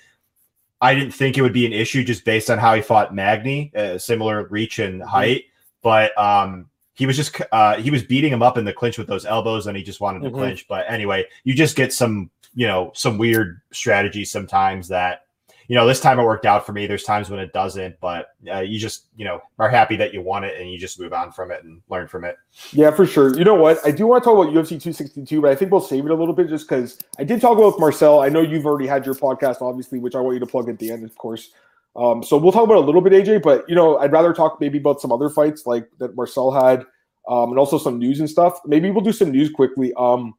I 0.80 0.94
didn't 0.94 1.12
think 1.12 1.36
it 1.36 1.42
would 1.42 1.52
be 1.52 1.66
an 1.66 1.72
issue 1.72 2.02
just 2.02 2.24
based 2.24 2.50
on 2.50 2.58
how 2.58 2.74
he 2.74 2.80
fought 2.80 3.14
Magny, 3.14 3.70
uh, 3.76 3.98
similar 3.98 4.46
reach 4.48 4.78
and 4.78 5.02
height 5.02 5.44
but 5.82 6.16
um, 6.18 6.68
he 6.94 7.06
was 7.06 7.16
just 7.16 7.40
uh, 7.52 7.76
he 7.76 7.90
was 7.90 8.02
beating 8.02 8.32
him 8.32 8.42
up 8.42 8.58
in 8.58 8.64
the 8.64 8.72
clinch 8.72 8.98
with 8.98 9.06
those 9.06 9.24
elbows, 9.24 9.66
and 9.66 9.76
he 9.76 9.82
just 9.82 10.00
wanted 10.00 10.20
to 10.20 10.26
mm-hmm. 10.26 10.36
clinch. 10.36 10.66
But 10.68 10.86
anyway, 10.88 11.26
you 11.44 11.54
just 11.54 11.76
get 11.76 11.92
some 11.92 12.30
you 12.54 12.66
know 12.66 12.92
some 12.94 13.18
weird 13.18 13.60
strategies 13.72 14.30
sometimes 14.30 14.88
that 14.88 15.26
you 15.70 15.76
know 15.76 15.86
this 15.86 16.00
time 16.00 16.18
it 16.18 16.24
worked 16.24 16.46
out 16.46 16.66
for 16.66 16.72
me. 16.72 16.88
There's 16.88 17.04
times 17.04 17.30
when 17.30 17.38
it 17.38 17.52
doesn't, 17.52 17.94
but 18.00 18.30
uh, 18.52 18.58
you 18.58 18.76
just 18.76 19.06
you 19.14 19.24
know 19.24 19.40
are 19.60 19.68
happy 19.68 19.94
that 19.94 20.12
you 20.12 20.20
won 20.20 20.42
it, 20.42 20.60
and 20.60 20.68
you 20.68 20.76
just 20.76 20.98
move 20.98 21.12
on 21.12 21.30
from 21.30 21.52
it 21.52 21.62
and 21.62 21.80
learn 21.88 22.08
from 22.08 22.24
it. 22.24 22.36
Yeah, 22.72 22.90
for 22.90 23.06
sure. 23.06 23.38
You 23.38 23.44
know 23.44 23.54
what? 23.54 23.78
I 23.86 23.92
do 23.92 24.04
want 24.08 24.24
to 24.24 24.28
talk 24.28 24.36
about 24.36 24.52
UFC 24.52 24.70
262, 24.70 25.40
but 25.40 25.52
I 25.52 25.54
think 25.54 25.70
we'll 25.70 25.80
save 25.80 26.04
it 26.06 26.10
a 26.10 26.14
little 26.16 26.34
bit 26.34 26.48
just 26.48 26.68
because 26.68 26.98
I 27.20 27.22
did 27.22 27.40
talk 27.40 27.56
about 27.56 27.78
Marcel. 27.78 28.18
I 28.18 28.28
know 28.28 28.40
you've 28.40 28.66
already 28.66 28.88
had 28.88 29.06
your 29.06 29.14
podcast, 29.14 29.62
obviously, 29.62 30.00
which 30.00 30.16
I 30.16 30.20
want 30.20 30.34
you 30.34 30.40
to 30.40 30.46
plug 30.46 30.68
at 30.68 30.76
the 30.80 30.90
end, 30.90 31.04
of 31.04 31.14
course. 31.14 31.50
Um, 31.94 32.24
so 32.24 32.36
we'll 32.36 32.50
talk 32.50 32.64
about 32.64 32.78
a 32.78 32.80
little 32.80 33.00
bit, 33.00 33.12
AJ, 33.12 33.40
but 33.40 33.64
you 33.68 33.76
know, 33.76 33.96
I'd 33.98 34.10
rather 34.10 34.32
talk 34.32 34.60
maybe 34.60 34.78
about 34.78 35.00
some 35.00 35.12
other 35.12 35.30
fights 35.30 35.66
like 35.66 35.88
that 35.98 36.16
Marcel 36.16 36.50
had, 36.50 36.80
um, 37.28 37.50
and 37.50 37.60
also 37.60 37.78
some 37.78 37.96
news 37.96 38.18
and 38.18 38.28
stuff. 38.28 38.58
Maybe 38.66 38.90
we'll 38.90 39.04
do 39.04 39.12
some 39.12 39.30
news 39.30 39.50
quickly. 39.50 39.92
Um, 39.96 40.34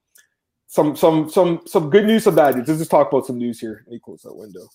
some 0.68 0.94
some 0.94 1.30
some 1.30 1.62
some 1.68 1.90
good 1.90 2.06
news, 2.06 2.26
some 2.26 2.36
bad 2.36 2.58
news. 2.58 2.68
Let's 2.68 2.82
just 2.82 2.92
talk 2.92 3.10
about 3.10 3.26
some 3.26 3.38
news 3.38 3.62
here. 3.62 3.86
Let 3.88 3.94
me 3.94 4.00
close 4.04 4.24
that 4.24 4.36
window. 4.36 4.68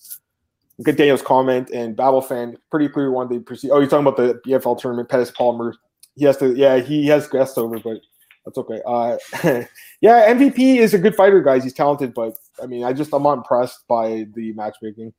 Get 0.85 0.97
Daniel's 0.97 1.23
comment 1.23 1.71
and 1.71 1.97
Babel 1.97 2.21
fan 2.21 2.57
pretty 2.71 2.89
clear 2.89 3.11
one 3.11 3.29
they 3.29 3.39
proceed. 3.39 3.71
Oh, 3.71 3.79
you're 3.79 3.89
talking 3.89 4.07
about 4.07 4.19
the 4.19 4.41
PFL 4.47 4.79
tournament, 4.79 5.09
Pettis 5.09 5.31
Palmer. 5.31 5.75
He 6.17 6.25
has 6.27 6.37
to, 6.39 6.55
yeah, 6.55 6.79
he 6.79 7.07
has 7.07 7.29
guests 7.29 7.57
over, 7.57 7.79
but 7.79 7.99
that's 8.45 8.59
okay. 8.59 8.81
Uh, 8.87 9.17
yeah, 10.01 10.33
MVP 10.33 10.77
is 10.77 10.93
a 10.93 10.99
good 10.99 11.15
fighter, 11.15 11.43
guys. 11.43 11.65
He's 11.65 11.73
talented, 11.73 12.13
but 12.15 12.35
I 12.63 12.67
mean, 12.67 12.85
I 12.85 12.93
just 12.93 13.13
I'm 13.15 13.23
not 13.23 13.39
impressed 13.39 13.89
by 13.89 14.27
the 14.35 14.53
matchmaking 14.53 15.13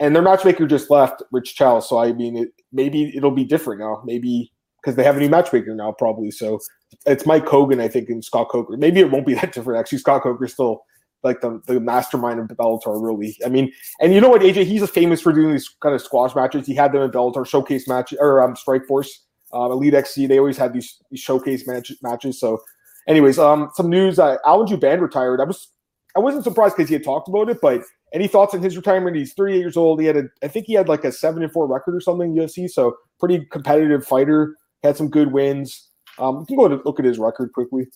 and 0.00 0.14
their 0.14 0.22
matchmaker 0.22 0.66
just 0.66 0.90
left, 0.90 1.22
Rich 1.32 1.56
Chou. 1.56 1.80
So 1.80 1.98
I 1.98 2.12
mean, 2.12 2.36
it, 2.36 2.48
maybe 2.72 3.12
it'll 3.16 3.30
be 3.30 3.44
different 3.44 3.80
now. 3.80 4.02
Maybe 4.04 4.52
because 4.80 4.96
they 4.96 5.04
have 5.04 5.16
a 5.16 5.20
new 5.20 5.28
matchmaker 5.28 5.74
now, 5.74 5.92
probably. 5.92 6.30
So 6.30 6.60
it's 7.04 7.26
Mike 7.26 7.44
Kogan, 7.44 7.80
I 7.80 7.88
think, 7.88 8.08
and 8.08 8.24
Scott 8.24 8.48
Coker. 8.48 8.76
Maybe 8.76 9.00
it 9.00 9.10
won't 9.10 9.26
be 9.26 9.34
that 9.40 9.52
different. 9.52 9.80
Actually, 9.80 9.98
Scott 9.98 10.22
Coker's 10.22 10.52
still 10.52 10.82
like 11.22 11.40
the, 11.40 11.60
the 11.66 11.80
mastermind 11.80 12.38
of 12.38 12.46
Bellator, 12.56 13.02
really. 13.02 13.36
I 13.44 13.48
mean, 13.48 13.72
and 14.00 14.14
you 14.14 14.20
know 14.20 14.28
what, 14.28 14.42
AJ? 14.42 14.64
He's 14.64 14.88
famous 14.90 15.20
for 15.20 15.32
doing 15.32 15.52
these 15.52 15.68
kind 15.80 15.94
of 15.94 16.00
squash 16.00 16.34
matches. 16.34 16.66
He 16.66 16.74
had 16.74 16.92
them 16.92 17.02
in 17.02 17.10
Bellator 17.10 17.46
showcase 17.46 17.88
match 17.88 18.14
or 18.18 18.42
um, 18.42 18.54
Strike 18.56 18.86
Force, 18.86 19.24
uh, 19.52 19.70
Elite 19.70 19.94
XC. 19.94 20.26
They 20.26 20.38
always 20.38 20.56
had 20.56 20.72
these, 20.72 21.02
these 21.10 21.20
showcase 21.20 21.66
match, 21.66 21.92
matches. 22.02 22.38
So, 22.38 22.60
anyways, 23.08 23.38
um, 23.38 23.70
some 23.74 23.90
news. 23.90 24.18
Uh, 24.18 24.36
Alan 24.46 24.66
Jouban 24.66 25.00
retired. 25.00 25.40
I 25.40 25.44
was 25.44 25.68
I 26.16 26.20
wasn't 26.20 26.44
surprised 26.44 26.76
because 26.76 26.88
he 26.88 26.94
had 26.94 27.04
talked 27.04 27.28
about 27.28 27.48
it, 27.48 27.58
but 27.60 27.82
any 28.12 28.26
thoughts 28.26 28.54
on 28.54 28.62
his 28.62 28.76
retirement? 28.76 29.16
He's 29.16 29.34
38 29.34 29.58
years 29.58 29.76
old. 29.76 30.00
He 30.00 30.06
had 30.06 30.16
a, 30.16 30.24
I 30.42 30.48
think 30.48 30.66
he 30.66 30.72
had 30.72 30.88
like 30.88 31.04
a 31.04 31.12
seven 31.12 31.42
and 31.42 31.52
four 31.52 31.66
record 31.66 31.94
or 31.94 32.00
something 32.00 32.36
in 32.36 32.42
UFC. 32.42 32.68
So 32.68 32.96
pretty 33.20 33.44
competitive 33.52 34.06
fighter. 34.06 34.56
Had 34.82 34.96
some 34.96 35.08
good 35.08 35.32
wins. 35.32 35.90
Um, 36.18 36.40
we 36.40 36.46
can 36.46 36.56
go 36.56 36.68
to 36.68 36.82
look 36.84 36.98
at 36.98 37.04
his 37.04 37.18
record 37.18 37.52
quickly. 37.52 37.86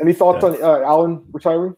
Any 0.00 0.12
thoughts 0.12 0.42
yeah. 0.42 0.50
on 0.50 0.82
uh, 0.82 0.86
Alan 0.86 1.24
retiring? 1.32 1.76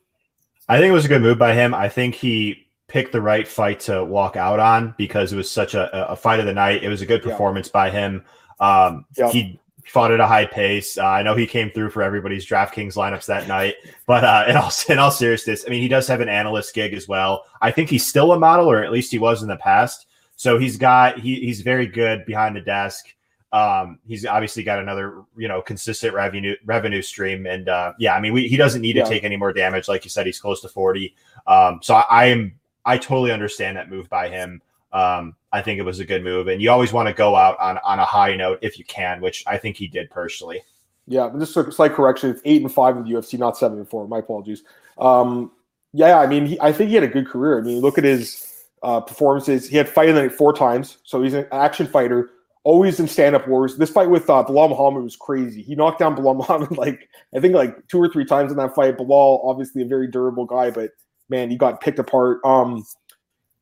I 0.73 0.79
think 0.79 0.89
it 0.89 0.95
was 0.95 1.05
a 1.05 1.09
good 1.09 1.21
move 1.21 1.37
by 1.37 1.53
him. 1.53 1.75
I 1.75 1.91
think 1.91 2.15
he 2.15 2.67
picked 2.89 3.13
the 3.13 3.21
right 3.21 3.47
fight 3.47 3.79
to 3.81 4.03
walk 4.03 4.37
out 4.37 4.59
on 4.59 4.95
because 4.97 5.31
it 5.31 5.37
was 5.37 5.51
such 5.51 5.75
a, 5.75 6.11
a 6.11 6.17
fight 6.17 6.41
of 6.41 6.47
the 6.47 6.55
night. 6.55 6.83
It 6.83 6.89
was 6.89 7.03
a 7.03 7.07
good 7.07 7.23
performance 7.23 7.67
yeah. 7.67 7.73
by 7.73 7.91
him. 7.91 8.25
Um, 8.59 9.05
yeah. 9.15 9.31
He 9.31 9.61
fought 9.85 10.13
at 10.13 10.21
a 10.21 10.27
high 10.27 10.47
pace. 10.47 10.97
Uh, 10.97 11.05
I 11.05 11.23
know 11.23 11.35
he 11.35 11.47
came 11.47 11.71
through 11.71 11.91
for 11.91 12.03
everybody's 12.03 12.47
DraftKings 12.47 12.95
lineups 12.95 13.27
that 13.27 13.49
night, 13.49 13.75
but 14.07 14.25
uh, 14.25 14.47
in 14.49 14.57
all 14.57 14.73
in 14.89 14.99
all 14.99 15.11
seriousness, 15.11 15.63
I 15.67 15.71
mean, 15.71 15.83
he 15.83 15.89
does 15.89 16.09
have 16.09 16.23
an 16.23 16.31
analyst 16.31 16.75
gig 16.75 16.95
as 16.95 17.07
well. 17.07 17.45
I 17.61 17.71
think 17.71 17.91
he's 17.91 18.09
still 18.09 18.33
a 18.33 18.39
model, 18.39 18.71
or 18.71 18.83
at 18.83 18.93
least 18.93 19.13
he 19.13 19.19
was 19.19 19.43
in 19.43 19.49
the 19.49 19.57
past. 19.57 20.07
So 20.37 20.57
he's 20.57 20.79
got 20.79 21.19
he, 21.19 21.35
he's 21.41 21.61
very 21.61 21.87
good 21.87 22.25
behind 22.25 22.57
the 22.57 22.63
desk. 22.63 23.13
Um, 23.53 23.99
he's 24.07 24.25
obviously 24.25 24.63
got 24.63 24.79
another 24.79 25.25
you 25.37 25.47
know 25.47 25.61
consistent 25.61 26.15
revenue 26.15 26.57
revenue 26.65 27.03
stream, 27.03 27.47
and 27.47 27.69
uh, 27.69 27.93
yeah, 27.99 28.15
I 28.15 28.21
mean, 28.21 28.33
we, 28.33 28.49
he 28.49 28.57
doesn't 28.57 28.81
need 28.81 28.97
yeah. 28.97 29.05
to 29.05 29.11
take 29.11 29.25
any 29.25 29.37
more 29.37 29.53
damage. 29.53 29.89
Like 29.89 30.05
you 30.05 30.11
said, 30.11 30.27
he's 30.27 30.41
close 30.41 30.63
to 30.63 30.69
forty. 30.69 31.15
Um, 31.47 31.81
so 31.83 31.95
I, 31.95 32.05
I 32.09 32.25
am 32.27 32.59
I 32.85 32.99
totally 32.99 33.31
understand 33.31 33.77
that 33.77 33.91
move 33.91 34.09
by 34.09 34.29
him. 34.29 34.63
Um, 34.93 35.37
I 35.53 35.63
think 35.63 35.79
it 35.79 35.83
was 35.83 36.01
a 36.01 36.05
good 36.05 36.25
move, 36.25 36.49
and 36.49 36.63
you 36.63 36.71
always 36.71 36.93
want 36.93 37.09
to 37.09 37.15
go 37.15 37.37
out 37.37 37.59
on 37.61 37.79
on 37.85 37.99
a 37.99 38.05
high 38.05 38.35
note 38.35 38.59
if 38.63 38.79
you 38.79 38.85
can, 38.85 39.21
which 39.21 39.45
I 39.47 39.59
think 39.59 39.77
he 39.77 39.87
did 39.87 40.11
personally. 40.11 40.63
Yeah, 41.07 41.31
just 41.39 41.57
a 41.57 41.71
slight 41.71 41.93
correction: 41.93 42.31
it's 42.31 42.41
eight 42.45 42.63
and 42.63 42.73
five 42.73 42.97
in 42.97 43.05
the 43.05 43.11
UFC, 43.11 43.39
not 43.39 43.59
seven 43.59 43.79
and 43.79 43.89
four. 43.89 44.09
My 44.09 44.19
apologies. 44.19 44.63
Um, 44.99 45.53
yeah, 45.93 46.19
I 46.19 46.27
mean, 46.27 46.47
he, 46.47 46.61
I 46.61 46.73
think 46.73 46.89
he 46.89 46.95
had 46.95 47.05
a 47.05 47.09
good 47.09 47.27
career. 47.27 47.59
I 47.59 47.63
mean, 47.63 47.81
look 47.81 47.99
at 47.99 48.05
his 48.05 48.65
uh, 48.83 49.01
performances. 49.01 49.69
He 49.69 49.77
had 49.77 49.89
fight 49.89 50.09
in 50.09 50.15
the 50.15 50.23
night 50.23 50.33
four 50.33 50.53
times, 50.53 50.99
so 51.05 51.23
he's 51.23 51.35
an 51.35 51.47
action 51.53 51.87
fighter. 51.87 52.31
Always 52.65 53.01
in 53.01 53.09
stand-up 53.09 53.49
wars. 53.49 53.77
This 53.77 53.91
fight 53.91 54.09
with 54.09 54.31
uh, 54.31 54.45
Belal 54.45 54.69
Muhammad 54.69 55.03
was 55.03 55.17
crazy. 55.17 55.63
He 55.63 55.75
knocked 55.75 55.99
down 55.99 56.17
Belal 56.17 56.37
Muhammad 56.49 56.77
like 56.77 57.09
I 57.35 57.41
think 57.41 57.55
like 57.55 57.89
two 57.89 58.01
or 58.01 58.09
three 58.09 58.25
times 58.25 58.53
in 58.53 58.59
that 58.59 58.75
fight. 58.75 58.97
Belal, 58.97 59.45
obviously 59.45 59.83
a 59.83 59.87
very 59.87 60.09
durable 60.09 60.47
guy, 60.47 60.71
but 60.71 60.91
man, 61.29 61.51
he 61.51 61.57
got 61.57 61.81
picked 61.81 61.99
apart. 61.99 62.41
Um, 62.45 62.85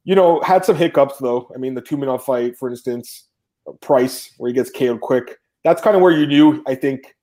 you 0.05 0.15
know, 0.15 0.41
had 0.43 0.65
some 0.65 0.77
hiccups 0.77 1.19
though. 1.19 1.51
I 1.55 1.59
mean, 1.59 1.75
the 1.75 1.83
Tumenov 1.83 2.23
fight, 2.23 2.59
for 2.59 2.69
instance, 2.69 3.29
Price, 3.81 4.33
where 4.39 4.49
he 4.49 4.55
gets 4.55 4.71
KO'd 4.71 5.01
quick. 5.01 5.39
That's 5.65 5.83
kind 5.83 5.95
of 5.95 6.03
where 6.03 6.13
you 6.13 6.27
knew, 6.27 6.63
I 6.67 6.75
think, 6.75 7.15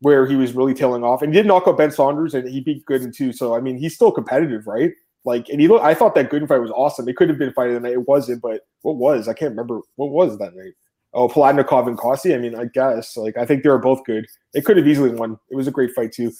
where 0.00 0.26
he 0.26 0.36
was 0.36 0.52
really 0.52 0.74
tailing 0.74 1.02
off. 1.02 1.22
And 1.22 1.32
he 1.32 1.38
did 1.38 1.46
knock 1.46 1.64
out 1.66 1.78
Ben 1.78 1.90
Saunders, 1.90 2.34
and 2.34 2.48
he 2.48 2.60
beat 2.60 2.84
Gooden 2.86 3.14
too. 3.14 3.32
So 3.32 3.54
I 3.54 3.60
mean, 3.60 3.76
he's 3.76 3.94
still 3.94 4.12
competitive, 4.12 4.66
right? 4.66 4.92
Like, 5.24 5.48
and 5.50 5.60
he 5.60 5.68
look, 5.68 5.82
I 5.82 5.94
thought 5.94 6.14
that 6.14 6.30
Gooden 6.30 6.48
fight 6.48 6.60
was 6.60 6.70
awesome. 6.70 7.08
It 7.08 7.16
could 7.16 7.28
have 7.28 7.38
been 7.38 7.52
fight 7.52 7.68
of 7.68 7.74
the 7.74 7.80
night. 7.80 7.92
It 7.92 8.08
wasn't, 8.08 8.40
but 8.40 8.62
what 8.82 8.96
was? 8.96 9.28
I 9.28 9.34
can't 9.34 9.50
remember 9.50 9.80
what 9.96 10.10
was 10.10 10.38
that 10.38 10.54
night. 10.54 10.72
Oh, 11.12 11.28
Palatnikov 11.28 11.88
and 11.88 11.98
Kossi. 11.98 12.34
I 12.34 12.38
mean, 12.38 12.54
I 12.54 12.66
guess 12.66 13.16
like 13.16 13.36
I 13.36 13.44
think 13.44 13.62
they 13.62 13.68
were 13.68 13.78
both 13.78 14.04
good. 14.04 14.26
They 14.54 14.60
could 14.60 14.76
have 14.76 14.86
easily 14.86 15.10
won. 15.10 15.38
It 15.50 15.56
was 15.56 15.66
a 15.66 15.72
great 15.72 15.92
fight 15.92 16.12
too. 16.12 16.32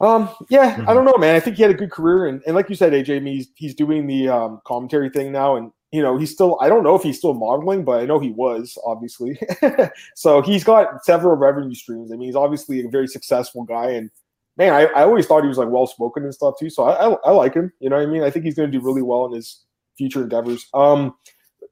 Um, 0.00 0.28
yeah, 0.48 0.76
mm-hmm. 0.76 0.88
I 0.88 0.94
don't 0.94 1.04
know, 1.04 1.16
man. 1.16 1.34
I 1.34 1.40
think 1.40 1.56
he 1.56 1.62
had 1.62 1.70
a 1.70 1.76
good 1.76 1.90
career, 1.90 2.26
and, 2.26 2.42
and 2.46 2.54
like 2.54 2.68
you 2.68 2.74
said, 2.74 2.92
AJ, 2.92 3.16
I 3.16 3.20
mean, 3.20 3.34
he's 3.34 3.48
he's 3.54 3.74
doing 3.74 4.06
the 4.06 4.28
um, 4.28 4.60
commentary 4.66 5.08
thing 5.08 5.32
now, 5.32 5.56
and 5.56 5.70
you 5.92 6.02
know 6.02 6.16
he's 6.18 6.32
still. 6.32 6.58
I 6.60 6.68
don't 6.68 6.84
know 6.84 6.94
if 6.94 7.02
he's 7.02 7.18
still 7.18 7.34
modeling, 7.34 7.84
but 7.84 8.00
I 8.00 8.06
know 8.06 8.18
he 8.18 8.30
was 8.30 8.76
obviously. 8.84 9.38
so 10.14 10.42
he's 10.42 10.64
got 10.64 11.04
several 11.04 11.36
revenue 11.36 11.74
streams. 11.74 12.12
I 12.12 12.16
mean, 12.16 12.28
he's 12.28 12.36
obviously 12.36 12.84
a 12.84 12.88
very 12.88 13.06
successful 13.06 13.64
guy, 13.64 13.90
and 13.90 14.10
man, 14.56 14.72
I, 14.72 14.84
I 14.86 15.02
always 15.02 15.26
thought 15.26 15.42
he 15.42 15.48
was 15.48 15.58
like 15.58 15.68
well 15.68 15.86
spoken 15.86 16.24
and 16.24 16.34
stuff 16.34 16.54
too. 16.58 16.70
So 16.70 16.84
I, 16.84 17.08
I, 17.08 17.16
I 17.26 17.30
like 17.30 17.54
him. 17.54 17.72
You 17.80 17.90
know 17.90 17.96
what 17.96 18.06
I 18.06 18.10
mean? 18.10 18.22
I 18.22 18.30
think 18.30 18.44
he's 18.44 18.54
going 18.54 18.70
to 18.70 18.78
do 18.78 18.84
really 18.84 19.02
well 19.02 19.26
in 19.26 19.32
his 19.32 19.64
future 19.96 20.22
endeavors. 20.22 20.66
Um, 20.74 21.14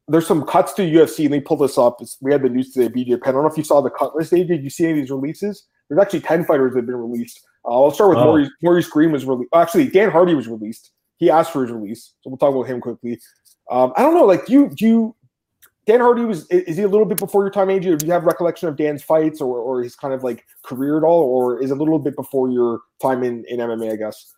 there's 0.08 0.26
some 0.26 0.44
cuts 0.44 0.72
to 0.74 0.82
UFC. 0.82 1.24
Let 1.24 1.30
me 1.30 1.40
pull 1.40 1.56
this 1.56 1.78
up. 1.78 1.96
It's, 2.00 2.16
we 2.20 2.32
had 2.32 2.42
the 2.42 2.48
news 2.48 2.72
today. 2.72 2.88
BJ 2.88 3.20
Penn. 3.20 3.30
I 3.30 3.32
don't 3.32 3.42
know 3.42 3.50
if 3.50 3.56
you 3.56 3.64
saw 3.64 3.80
the 3.80 3.90
cut 3.90 4.14
list. 4.16 4.32
Did 4.32 4.62
you 4.62 4.70
see 4.70 4.84
any 4.84 4.92
of 4.92 4.98
these 4.98 5.10
releases? 5.10 5.66
There's 5.88 6.00
actually 6.00 6.20
ten 6.20 6.44
fighters 6.44 6.72
that 6.72 6.80
have 6.80 6.86
been 6.86 6.96
released. 6.96 7.40
Uh, 7.64 7.70
I'll 7.70 7.90
start 7.90 8.10
with 8.10 8.18
oh. 8.18 8.24
Maurice, 8.24 8.50
Maurice 8.62 8.88
Greene 8.88 9.12
was 9.12 9.24
released. 9.24 9.50
Actually, 9.54 9.88
Dan 9.88 10.10
Hardy 10.10 10.34
was 10.34 10.48
released. 10.48 10.90
He 11.18 11.30
asked 11.30 11.52
for 11.52 11.62
his 11.62 11.70
release, 11.70 12.14
so 12.20 12.30
we'll 12.30 12.38
talk 12.38 12.52
about 12.52 12.64
him 12.64 12.80
quickly. 12.80 13.20
Um, 13.70 13.92
I 13.96 14.02
don't 14.02 14.14
know, 14.14 14.24
like 14.24 14.46
do 14.46 14.52
you 14.52 14.70
do 14.70 14.86
you 14.86 15.16
Dan 15.86 16.00
Hardy 16.00 16.24
was 16.24 16.48
is 16.50 16.76
he 16.76 16.82
a 16.82 16.88
little 16.88 17.06
bit 17.06 17.18
before 17.18 17.42
your 17.42 17.50
time, 17.50 17.68
AJ, 17.68 17.92
or 17.92 17.96
do 17.96 18.06
you 18.06 18.12
have 18.12 18.24
recollection 18.24 18.68
of 18.68 18.76
Dan's 18.76 19.02
fights 19.02 19.40
or 19.40 19.58
or 19.58 19.82
his 19.82 19.96
kind 19.96 20.14
of 20.14 20.22
like 20.22 20.44
career 20.64 20.96
at 20.96 21.04
all, 21.04 21.22
or 21.22 21.60
is 21.60 21.70
it 21.70 21.76
a 21.76 21.78
little 21.78 21.98
bit 21.98 22.14
before 22.16 22.50
your 22.50 22.80
time 23.00 23.22
in, 23.24 23.44
in 23.48 23.58
MMA, 23.58 23.92
I 23.92 23.96
guess? 23.96 24.32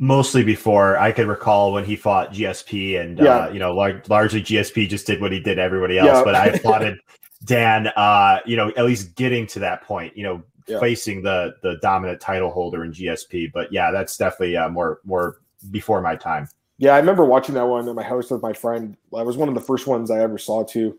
Mostly 0.00 0.44
before 0.44 0.96
I 0.96 1.10
could 1.10 1.26
recall 1.26 1.72
when 1.72 1.84
he 1.84 1.96
fought 1.96 2.32
GSP 2.32 3.00
and 3.00 3.18
yeah. 3.18 3.24
uh, 3.24 3.50
you 3.50 3.58
know, 3.58 3.74
lar- 3.74 4.02
largely 4.08 4.40
GSP 4.40 4.88
just 4.88 5.06
did 5.06 5.20
what 5.20 5.32
he 5.32 5.40
did 5.40 5.58
everybody 5.58 5.98
else. 5.98 6.18
Yeah. 6.18 6.24
But 6.24 6.34
I 6.36 6.46
applauded 6.54 6.98
Dan 7.44 7.88
uh, 7.88 8.40
you 8.46 8.56
know, 8.56 8.70
at 8.76 8.84
least 8.84 9.14
getting 9.14 9.46
to 9.48 9.58
that 9.60 9.82
point, 9.82 10.16
you 10.16 10.24
know, 10.24 10.42
yeah. 10.66 10.80
facing 10.80 11.22
the 11.22 11.54
the 11.62 11.76
dominant 11.82 12.20
title 12.20 12.50
holder 12.50 12.84
in 12.84 12.92
GSP. 12.92 13.52
But 13.52 13.72
yeah, 13.72 13.90
that's 13.90 14.16
definitely 14.16 14.56
uh, 14.56 14.68
more 14.68 15.00
more 15.04 15.40
before 15.70 16.00
my 16.00 16.16
time. 16.16 16.48
Yeah, 16.78 16.94
I 16.94 16.98
remember 16.98 17.24
watching 17.24 17.56
that 17.56 17.66
one 17.66 17.88
at 17.88 17.94
my 17.94 18.02
house 18.04 18.30
with 18.30 18.42
my 18.42 18.52
friend. 18.52 18.96
I 19.16 19.22
was 19.22 19.36
one 19.36 19.48
of 19.48 19.54
the 19.54 19.60
first 19.60 19.86
ones 19.86 20.10
I 20.10 20.20
ever 20.20 20.38
saw 20.38 20.64
too, 20.64 20.96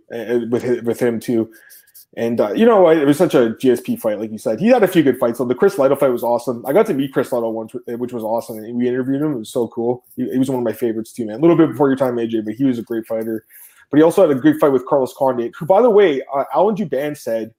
with 0.49 0.83
with 0.83 0.99
him 0.99 1.19
too. 1.19 1.51
And 2.17 2.41
uh, 2.41 2.53
you 2.53 2.65
know, 2.65 2.89
it 2.89 3.05
was 3.05 3.17
such 3.17 3.35
a 3.35 3.51
GSP 3.51 3.99
fight, 3.99 4.19
like 4.19 4.31
you 4.31 4.39
said. 4.39 4.59
He 4.59 4.67
had 4.67 4.81
a 4.83 4.87
few 4.87 5.03
good 5.03 5.19
fights. 5.19 5.37
So 5.37 5.45
the 5.45 5.53
Chris 5.53 5.77
Lytle 5.77 5.95
fight 5.95 6.09
was 6.09 6.23
awesome. 6.23 6.65
I 6.65 6.73
got 6.73 6.87
to 6.87 6.93
meet 6.93 7.13
Chris 7.13 7.31
Lytle 7.31 7.53
once, 7.53 7.73
which 7.85 8.13
was 8.13 8.23
awesome. 8.23 8.57
And 8.57 8.75
we 8.75 8.87
interviewed 8.87 9.21
him. 9.21 9.33
It 9.33 9.39
was 9.39 9.51
so 9.51 9.67
cool. 9.67 10.03
He, 10.15 10.27
he 10.27 10.37
was 10.39 10.49
one 10.49 10.57
of 10.57 10.65
my 10.65 10.73
favorites 10.73 11.13
too, 11.13 11.27
man. 11.27 11.37
A 11.37 11.41
little 11.41 11.55
bit 11.55 11.69
before 11.69 11.87
your 11.87 11.97
time, 11.97 12.15
AJ, 12.15 12.45
but 12.45 12.55
he 12.55 12.65
was 12.65 12.79
a 12.79 12.83
great 12.83 13.05
fighter. 13.05 13.45
But 13.89 13.97
he 13.97 14.03
also 14.03 14.27
had 14.27 14.35
a 14.35 14.39
great 14.39 14.59
fight 14.59 14.71
with 14.71 14.85
Carlos 14.85 15.13
Condit, 15.17 15.53
who, 15.57 15.65
by 15.65 15.81
the 15.81 15.89
way, 15.89 16.21
uh, 16.33 16.45
Alan 16.53 16.75
Jouban 16.75 17.17
said 17.17 17.53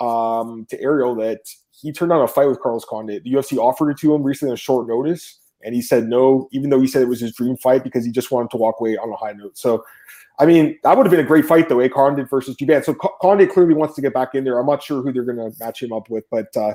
um, 0.00 0.66
to 0.70 0.80
Ariel 0.80 1.14
that 1.16 1.40
he 1.70 1.92
turned 1.92 2.10
down 2.10 2.22
a 2.22 2.28
fight 2.28 2.46
with 2.46 2.60
Carlos 2.60 2.84
Condit. 2.84 3.24
The 3.24 3.32
UFC 3.32 3.58
offered 3.58 3.90
it 3.90 3.98
to 3.98 4.14
him 4.14 4.22
recently 4.22 4.50
on 4.52 4.56
short 4.56 4.88
notice, 4.88 5.40
and 5.64 5.74
he 5.74 5.82
said 5.82 6.04
no, 6.04 6.48
even 6.52 6.70
though 6.70 6.80
he 6.80 6.86
said 6.86 7.02
it 7.02 7.08
was 7.08 7.20
his 7.20 7.34
dream 7.34 7.56
fight 7.56 7.82
because 7.82 8.04
he 8.04 8.12
just 8.12 8.30
wanted 8.30 8.50
to 8.50 8.56
walk 8.56 8.76
away 8.80 8.96
on 8.96 9.10
a 9.10 9.16
high 9.16 9.32
note. 9.32 9.58
So, 9.58 9.84
I 10.38 10.46
mean, 10.46 10.78
that 10.82 10.96
would 10.96 11.06
have 11.06 11.10
been 11.10 11.24
a 11.24 11.28
great 11.28 11.44
fight 11.44 11.68
though, 11.68 11.80
eh? 11.80 11.88
Condit 11.88 12.28
versus 12.28 12.56
Jouban. 12.56 12.84
So 12.84 12.94
Condit 13.20 13.50
clearly 13.50 13.74
wants 13.74 13.94
to 13.96 14.02
get 14.02 14.14
back 14.14 14.34
in 14.34 14.44
there. 14.44 14.58
I'm 14.58 14.66
not 14.66 14.82
sure 14.82 15.02
who 15.02 15.12
they're 15.12 15.24
going 15.24 15.38
to 15.38 15.56
match 15.58 15.82
him 15.82 15.92
up 15.92 16.08
with, 16.08 16.24
but 16.30 16.56
uh, 16.56 16.74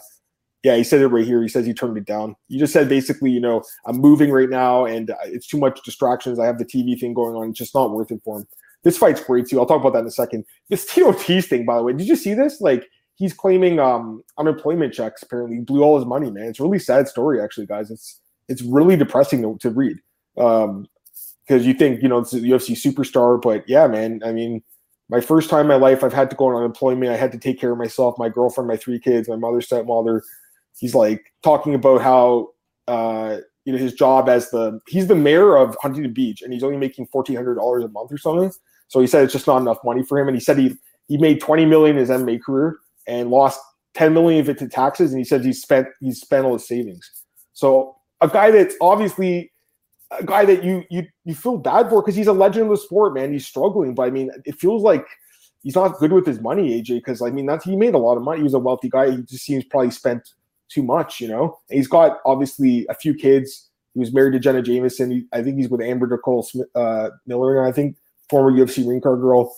yeah, 0.64 0.76
he 0.76 0.84
said 0.84 1.02
it 1.02 1.08
right 1.08 1.26
here. 1.26 1.42
He 1.42 1.48
says 1.48 1.66
he 1.66 1.74
turned 1.74 1.98
it 1.98 2.06
down. 2.06 2.36
You 2.48 2.60
just 2.60 2.74
said 2.74 2.90
basically, 2.90 3.32
you 3.32 3.40
know, 3.40 3.64
I'm 3.86 3.98
moving 3.98 4.32
right 4.32 4.50
now, 4.50 4.86
and 4.86 5.12
it's 5.26 5.48
too 5.48 5.58
much 5.58 5.82
distractions. 5.84 6.40
I 6.40 6.46
have 6.46 6.58
the 6.58 6.66
TV 6.66 7.00
thing 7.00 7.14
going 7.14 7.36
on. 7.36 7.50
It's 7.50 7.58
just 7.58 7.76
not 7.76 7.92
worth 7.92 8.12
it 8.12 8.22
for 8.24 8.40
him. 8.40 8.48
This 8.84 8.98
fight's 8.98 9.24
great 9.24 9.48
too. 9.48 9.60
I'll 9.60 9.66
talk 9.66 9.82
about 9.82 9.94
that 9.94 10.02
in 10.02 10.08
a 10.08 10.12
second. 10.12 10.46
This 10.70 10.86
Tito's 10.86 11.24
thing, 11.46 11.66
by 11.66 11.78
the 11.78 11.84
way, 11.84 11.94
did 11.94 12.08
you 12.08 12.16
see 12.16 12.34
this? 12.34 12.62
Like 12.62 12.88
he's 13.16 13.34
claiming 13.34 13.80
um, 13.80 14.24
unemployment 14.38 14.94
checks. 14.94 15.24
Apparently, 15.24 15.58
he 15.58 15.62
blew 15.62 15.84
all 15.84 15.98
his 15.98 16.06
money. 16.06 16.32
Man, 16.32 16.46
it's 16.46 16.60
a 16.60 16.64
really 16.64 16.80
sad 16.80 17.08
story, 17.08 17.42
actually, 17.42 17.66
guys. 17.66 17.92
It's 17.92 18.20
it's 18.48 18.62
really 18.62 18.96
depressing 18.96 19.42
to, 19.42 19.58
to 19.62 19.70
read 19.70 19.98
because 21.48 21.66
you 21.66 21.74
think 21.74 22.02
you 22.02 22.10
know 22.10 22.20
it's 22.20 22.34
a 22.34 22.40
UFC 22.40 22.72
superstar, 22.72 23.42
but 23.42 23.68
yeah, 23.68 23.88
man. 23.88 24.22
I 24.26 24.32
mean, 24.32 24.62
my 25.10 25.22
first 25.22 25.50
time 25.50 25.62
in 25.62 25.68
my 25.68 25.76
life, 25.76 26.04
I've 26.04 26.14
had 26.14 26.30
to 26.30 26.36
go 26.36 26.48
on 26.48 26.56
unemployment. 26.56 27.12
I 27.12 27.16
had 27.16 27.32
to 27.32 27.38
take 27.38 27.60
care 27.60 27.72
of 27.72 27.78
myself, 27.78 28.16
my 28.18 28.30
girlfriend, 28.30 28.68
my 28.68 28.78
three 28.78 29.00
kids, 29.00 29.30
my 29.30 29.36
mother, 29.36 29.62
stepmother. 29.62 30.24
He's 30.78 30.94
like 30.94 31.34
talking 31.44 31.74
about 31.74 32.02
how 32.02 32.50
uh, 32.88 33.38
you 33.66 33.74
know 33.74 33.80
his 33.80 33.94
job 33.94 34.30
as 34.30 34.50
the 34.50 34.80
he's 34.88 35.08
the 35.08 35.16
mayor 35.16 35.56
of 35.56 35.76
Huntington 35.82 36.14
Beach, 36.14 36.42
and 36.42 36.54
he's 36.54 36.64
only 36.64 36.78
making 36.78 37.08
fourteen 37.08 37.36
hundred 37.36 37.56
dollars 37.56 37.84
a 37.84 37.90
month 37.90 38.12
or 38.12 38.18
something. 38.18 38.52
So 38.90 39.00
he 39.00 39.08
said 39.08 39.24
it's 39.24 39.34
just 39.34 39.48
not 39.48 39.62
enough 39.62 39.80
money 39.84 40.04
for 40.04 40.20
him, 40.20 40.28
and 40.28 40.36
he 40.36 40.42
said 40.42 40.58
he 40.58 40.76
he 41.08 41.18
made 41.18 41.40
twenty 41.40 41.66
million 41.66 41.96
in 41.96 42.02
his 42.02 42.10
MMA 42.10 42.42
career 42.42 42.78
and 43.08 43.30
lost 43.30 43.60
10 43.94 44.14
million 44.14 44.42
of 44.42 44.50
it 44.50 44.60
to 44.60 44.68
taxes 44.68 45.12
and 45.12 45.20
he 45.20 45.24
says 45.24 45.44
he 45.44 45.52
spent 45.52 45.88
he 46.02 46.12
spent 46.12 46.46
all 46.46 46.54
his 46.54 46.68
savings 46.68 47.10
so 47.54 47.96
a 48.22 48.28
guy 48.28 48.52
that's 48.52 48.76
obviously 48.80 49.52
a 50.12 50.24
guy 50.24 50.46
that 50.46 50.64
you 50.64 50.84
you 50.90 51.06
you 51.26 51.36
feel 51.36 51.58
bad 51.58 51.90
for 51.90 52.02
because 52.02 52.16
he's 52.16 52.28
a 52.28 52.34
legend 52.34 52.66
of 52.66 52.72
the 52.72 52.78
sport 52.78 53.14
man. 53.14 53.32
He's 53.34 53.46
struggling 53.46 53.94
but 53.94 54.04
i 54.04 54.10
mean 54.10 54.32
it 54.46 54.56
feels 54.56 54.84
like 54.84 55.06
he's 55.64 55.76
not 55.76 55.98
good 55.98 56.14
with 56.14 56.26
his 56.26 56.40
money 56.40 56.82
aj 56.82 56.88
because 56.88 57.22
i 57.22 57.30
mean 57.30 57.46
that's 57.46 57.66
he 57.66 57.76
made 57.76 57.94
a 57.94 57.98
lot 57.98 58.18
of 58.18 58.24
money. 58.24 58.40
He 58.40 58.44
was 58.44 58.54
a 58.54 58.60
wealthy 58.60 58.90
guy. 58.90 59.12
He 59.12 59.22
just 59.24 59.44
seems 59.44 59.64
probably 59.66 59.92
spent 59.92 60.34
too 60.70 60.84
much 60.84 61.20
you 61.20 61.28
know? 61.28 61.58
And 61.70 61.78
he's 61.78 61.88
got 61.88 62.20
obviously 62.26 62.86
a 62.90 62.94
few 62.94 63.14
kids. 63.14 63.70
He 63.94 64.00
was 64.00 64.14
married 64.14 64.34
to 64.34 64.40
jenna 64.40 64.62
jameson. 64.62 65.12
He, 65.12 65.26
i 65.34 65.42
think 65.44 65.58
he's 65.58 65.70
with 65.70 65.82
amber 65.82 66.08
nicole 66.08 66.44
Smith, 66.44 66.68
uh, 66.76 67.10
miller 67.26 67.66
i 67.66 67.72
think 67.72 67.98
former 68.30 68.52
ufc 68.52 68.88
ring 68.88 69.02
card 69.02 69.22
girl. 69.22 69.56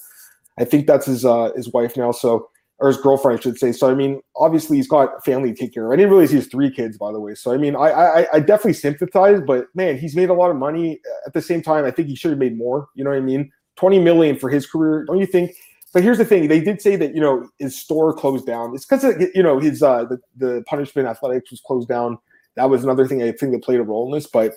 I 0.58 0.66
think 0.66 0.88
that's 0.88 1.06
his 1.06 1.26
uh 1.26 1.52
his 1.56 1.72
wife 1.72 1.96
now. 1.96 2.12
So 2.12 2.50
or 2.80 2.88
his 2.88 2.98
girlfriend, 2.98 3.40
I 3.40 3.42
should 3.42 3.58
say. 3.58 3.72
So 3.72 3.90
I 3.90 3.94
mean, 3.94 4.22
obviously 4.36 4.78
he's 4.78 4.88
got 4.88 5.24
family 5.26 5.54
to 5.54 5.56
take 5.56 5.74
care 5.74 5.86
of. 5.86 5.92
I 5.92 5.96
didn't 5.98 6.12
realize 6.12 6.32
he 6.32 6.38
has 6.38 6.48
three 6.48 6.72
kids, 6.72 6.98
by 6.98 7.12
the 7.12 7.20
way. 7.20 7.36
So 7.36 7.54
I 7.54 7.58
mean, 7.58 7.76
I, 7.76 7.90
I 7.90 8.28
I 8.34 8.40
definitely 8.40 8.74
sympathize, 8.74 9.42
but 9.46 9.68
man, 9.76 9.98
he's 9.98 10.16
made 10.16 10.30
a 10.30 10.34
lot 10.34 10.52
of 10.52 10.58
money. 10.58 11.00
At 11.26 11.34
the 11.34 11.42
same 11.42 11.62
time, 11.62 11.86
I 11.86 11.92
think 11.92 12.08
he 12.08 12.16
should 12.16 12.32
have 12.32 12.40
made 12.40 12.58
more. 12.58 12.88
You 12.96 13.04
know 13.04 13.10
what 13.10 13.18
I 13.18 13.22
mean? 13.22 13.52
Twenty 13.76 14.00
million 14.00 14.38
for 14.38 14.50
his 14.50 14.66
career, 14.66 15.06
don't 15.06 15.20
you 15.20 15.26
think? 15.26 15.52
But 15.94 16.04
here's 16.04 16.20
the 16.20 16.26
thing: 16.26 16.48
they 16.48 16.62
did 16.62 16.82
say 16.82 16.96
that 16.96 17.16
you 17.16 17.22
know 17.22 17.50
his 17.58 17.80
store 17.80 18.14
closed 18.14 18.46
down. 18.46 18.74
It's 18.76 18.86
because 18.86 19.04
you 19.36 19.44
know 19.44 19.60
his 19.60 19.84
uh 19.84 20.06
the, 20.06 20.20
the 20.38 20.64
punishment 20.68 21.08
athletics 21.08 21.52
was 21.52 21.62
closed 21.62 21.90
down. 21.90 22.18
That 22.56 22.70
was 22.70 22.84
another 22.84 23.08
thing 23.08 23.24
I 23.24 23.32
think 23.32 23.52
that 23.54 23.64
played 23.64 23.80
a 23.80 23.84
role 23.84 24.08
in 24.08 24.18
this. 24.18 24.28
But 24.28 24.54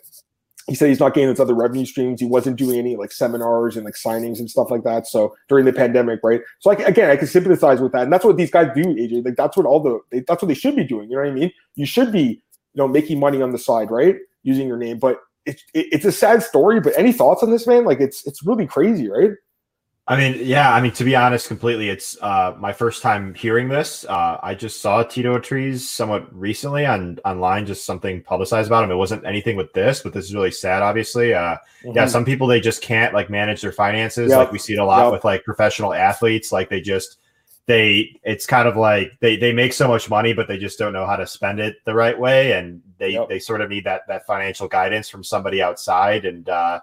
he 0.67 0.75
said 0.75 0.89
he's 0.89 1.01
not 1.01 1.15
getting 1.15 1.29
those 1.29 1.41
other 1.41 1.55
revenue 1.55 1.85
streams. 1.85 2.21
He 2.21 2.27
wasn't 2.27 2.57
doing 2.57 2.79
any 2.79 2.97
like 2.97 3.13
seminars 3.13 3.77
and 3.77 3.85
like 3.85 3.95
signings 3.95 4.39
and 4.39 4.51
stuff 4.51 4.71
like 4.71 4.85
that. 4.85 5.07
So 5.07 5.35
during 5.49 5.65
the 5.65 5.73
pandemic, 5.73 6.21
right? 6.23 6.41
So 6.61 6.71
like 6.71 6.81
again, 6.81 7.11
I 7.11 7.17
can 7.17 7.27
sympathize 7.27 7.81
with 7.81 7.93
that, 7.93 8.03
and 8.03 8.13
that's 8.13 8.25
what 8.25 8.37
these 8.37 8.51
guys 8.51 8.71
do, 8.75 8.85
AJ. 8.85 9.25
Like 9.25 9.37
that's 9.37 9.57
what 9.57 9.67
all 9.67 9.81
the 9.81 10.01
they, 10.11 10.25
that's 10.27 10.43
what 10.43 10.49
they 10.49 10.55
should 10.55 10.77
be 10.77 10.85
doing. 10.85 11.11
You 11.11 11.17
know 11.17 11.23
what 11.23 11.31
I 11.31 11.35
mean? 11.35 11.53
You 11.75 11.87
should 11.87 12.13
be 12.13 12.43
you 12.75 12.77
know 12.77 12.89
making 12.89 13.19
money 13.19 13.43
on 13.43 13.53
the 13.53 13.59
side, 13.59 13.91
right? 13.91 14.17
Using 14.43 14.67
your 14.67 14.77
name, 14.77 14.99
but 14.99 15.19
it's 15.47 15.63
it, 15.75 15.87
it's 15.93 16.05
a 16.05 16.13
sad 16.13 16.43
story. 16.43 16.81
But 16.81 16.97
any 16.97 17.13
thoughts 17.13 17.43
on 17.43 17.51
this, 17.51 17.67
man? 17.67 17.85
Like 17.85 18.01
it's 18.01 18.27
it's 18.27 18.45
really 18.45 18.67
crazy, 18.67 19.09
right? 19.09 19.31
I 20.09 20.17
mean, 20.17 20.45
yeah, 20.45 20.75
I 20.75 20.81
mean, 20.81 20.91
to 20.93 21.05
be 21.05 21.15
honest, 21.15 21.47
completely, 21.47 21.89
it's 21.89 22.21
uh, 22.21 22.57
my 22.59 22.73
first 22.73 23.03
time 23.03 23.35
hearing 23.35 23.69
this. 23.69 24.05
Uh, 24.05 24.37
I 24.43 24.53
just 24.53 24.81
saw 24.81 25.05
Tito 25.05 25.31
Ortiz 25.31 25.89
somewhat 25.89 26.27
recently 26.35 26.85
on 26.85 27.21
online, 27.25 27.67
just 27.67 27.87
something 27.87 28.21
publicized 28.21 28.67
about 28.67 28.83
him. 28.83 28.91
It 28.91 28.97
wasn't 28.97 29.25
anything 29.25 29.57
with 29.57 29.73
this, 29.75 30.03
but 30.03 30.13
this 30.13 30.25
is 30.25 30.35
really 30.35 30.51
sad, 30.51 30.83
obviously. 30.83 31.35
Uh, 31.35 31.57
mm-hmm. 31.85 31.93
Yeah, 31.95 32.07
some 32.07 32.25
people, 32.25 32.49
they 32.49 32.61
just 32.61 32.83
can't 32.83 33.15
like 33.15 33.31
manage 33.31 33.63
their 33.63 33.71
finances. 33.71 34.31
Yep. 34.31 34.39
Like 34.39 34.53
we 34.53 34.59
see 34.59 34.73
it 34.73 34.81
a 34.81 34.85
lot 34.85 35.05
yep. 35.05 35.13
with 35.13 35.25
like 35.25 35.45
professional 35.45 35.95
athletes. 35.95 36.51
Like 36.51 36.69
they 36.69 36.81
just, 36.81 37.19
they, 37.67 38.19
it's 38.25 38.45
kind 38.45 38.67
of 38.67 38.77
like 38.77 39.13
they, 39.21 39.37
they 39.37 39.53
make 39.53 39.73
so 39.73 39.87
much 39.87 40.11
money, 40.11 40.33
but 40.33 40.49
they 40.49 40.59
just 40.59 40.81
don't 40.81 40.93
know 40.93 41.07
how 41.07 41.15
to 41.15 41.29
spend 41.29 41.61
it 41.61 41.77
the 41.85 41.95
right 41.95 42.19
way. 42.19 42.55
And 42.55 42.83
they, 42.99 43.11
yep. 43.11 43.29
they 43.29 43.39
sort 43.39 43.61
of 43.61 43.71
need 43.71 43.85
that, 43.85 44.03
that 44.09 44.27
financial 44.27 44.67
guidance 44.67 45.09
from 45.09 45.23
somebody 45.23 45.63
outside. 45.63 46.25
And, 46.25 46.49
uh, 46.49 46.81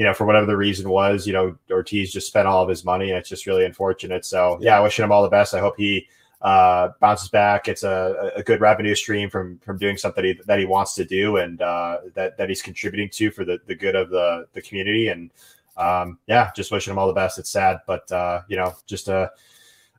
you 0.00 0.06
know, 0.06 0.14
for 0.14 0.24
whatever 0.24 0.46
the 0.46 0.56
reason 0.56 0.88
was, 0.88 1.26
you 1.26 1.34
know, 1.34 1.54
Ortiz 1.70 2.10
just 2.10 2.26
spent 2.26 2.48
all 2.48 2.62
of 2.62 2.70
his 2.70 2.86
money, 2.86 3.10
and 3.10 3.18
it's 3.18 3.28
just 3.28 3.44
really 3.44 3.66
unfortunate. 3.66 4.24
So, 4.24 4.56
yeah, 4.58 4.80
wishing 4.80 5.04
him 5.04 5.12
all 5.12 5.22
the 5.22 5.28
best. 5.28 5.52
I 5.52 5.60
hope 5.60 5.74
he 5.76 6.08
uh, 6.40 6.88
bounces 7.02 7.28
back. 7.28 7.68
It's 7.68 7.82
a, 7.82 8.32
a 8.34 8.42
good 8.42 8.62
revenue 8.62 8.94
stream 8.94 9.28
from 9.28 9.58
from 9.58 9.76
doing 9.76 9.98
something 9.98 10.24
that 10.24 10.36
he, 10.36 10.42
that 10.46 10.58
he 10.58 10.64
wants 10.64 10.94
to 10.94 11.04
do 11.04 11.36
and 11.36 11.60
uh, 11.60 11.98
that 12.14 12.38
that 12.38 12.48
he's 12.48 12.62
contributing 12.62 13.10
to 13.10 13.30
for 13.30 13.44
the 13.44 13.58
the 13.66 13.74
good 13.74 13.94
of 13.94 14.08
the 14.08 14.46
the 14.54 14.62
community. 14.62 15.08
And 15.08 15.30
um, 15.76 16.18
yeah, 16.26 16.50
just 16.56 16.72
wishing 16.72 16.92
him 16.92 16.98
all 16.98 17.06
the 17.06 17.12
best. 17.12 17.38
It's 17.38 17.50
sad, 17.50 17.80
but 17.86 18.10
uh, 18.10 18.40
you 18.48 18.56
know, 18.56 18.74
just 18.86 19.08
a 19.08 19.30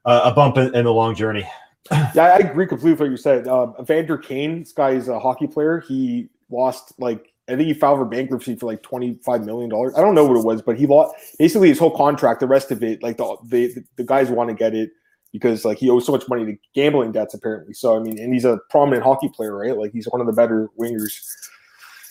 a 0.06 0.34
bump 0.34 0.58
in, 0.58 0.74
in 0.74 0.86
the 0.86 0.92
long 0.92 1.14
journey. 1.14 1.48
yeah, 1.92 2.24
I 2.24 2.38
agree 2.38 2.66
completely 2.66 2.94
with 2.94 3.00
what 3.02 3.10
you 3.12 3.18
said. 3.18 3.48
Um, 3.48 3.76
Evander 3.80 4.18
Kane, 4.18 4.62
this 4.62 4.74
guy 4.74 4.94
is 4.94 5.10
a 5.10 5.20
hockey 5.20 5.46
player. 5.46 5.80
He 5.80 6.28
lost 6.50 6.94
like 6.98 7.31
I 7.50 7.56
think 7.56 7.68
he 7.68 7.74
filed 7.74 8.00
for 8.00 8.06
bankruptcy 8.06 8.56
for 8.56 8.68
like 8.68 8.84
twenty 8.84 9.20
five 9.26 9.46
million 9.46 9.70
dollars. 9.70 9.94
I 9.96 10.02
don't 10.02 10.16
know 10.16 10.26
what 10.26 10.38
it 10.38 10.46
was, 10.46 10.62
but 10.62 10.78
he 10.78 10.86
lost 10.86 11.16
basically 11.40 11.70
his 11.70 11.80
whole 11.80 11.96
contract. 11.96 12.40
The 12.40 12.48
rest 12.48 12.72
of 12.72 12.84
it, 12.84 13.02
like 13.04 13.18
the 13.18 13.36
the, 13.46 13.84
the 13.98 14.04
guys 14.04 14.30
want 14.30 14.50
to 14.50 14.56
get 14.56 14.74
it 14.74 14.92
because 15.32 15.66
like 15.66 15.78
he 15.78 15.90
owes 15.90 16.06
so 16.06 16.12
much 16.12 16.28
money 16.28 16.46
to 16.46 16.58
gambling 16.76 17.12
debts 17.12 17.34
apparently. 17.34 17.74
So 17.74 17.96
I 17.96 18.00
mean, 18.00 18.20
and 18.20 18.34
he's 18.34 18.46
a 18.46 18.60
prominent 18.70 19.04
hockey 19.04 19.30
player, 19.30 19.56
right? 19.56 19.78
Like 19.78 19.92
he's 19.92 20.06
one 20.06 20.22
of 20.22 20.28
the 20.28 20.34
better 20.34 20.70
wingers. 20.80 21.14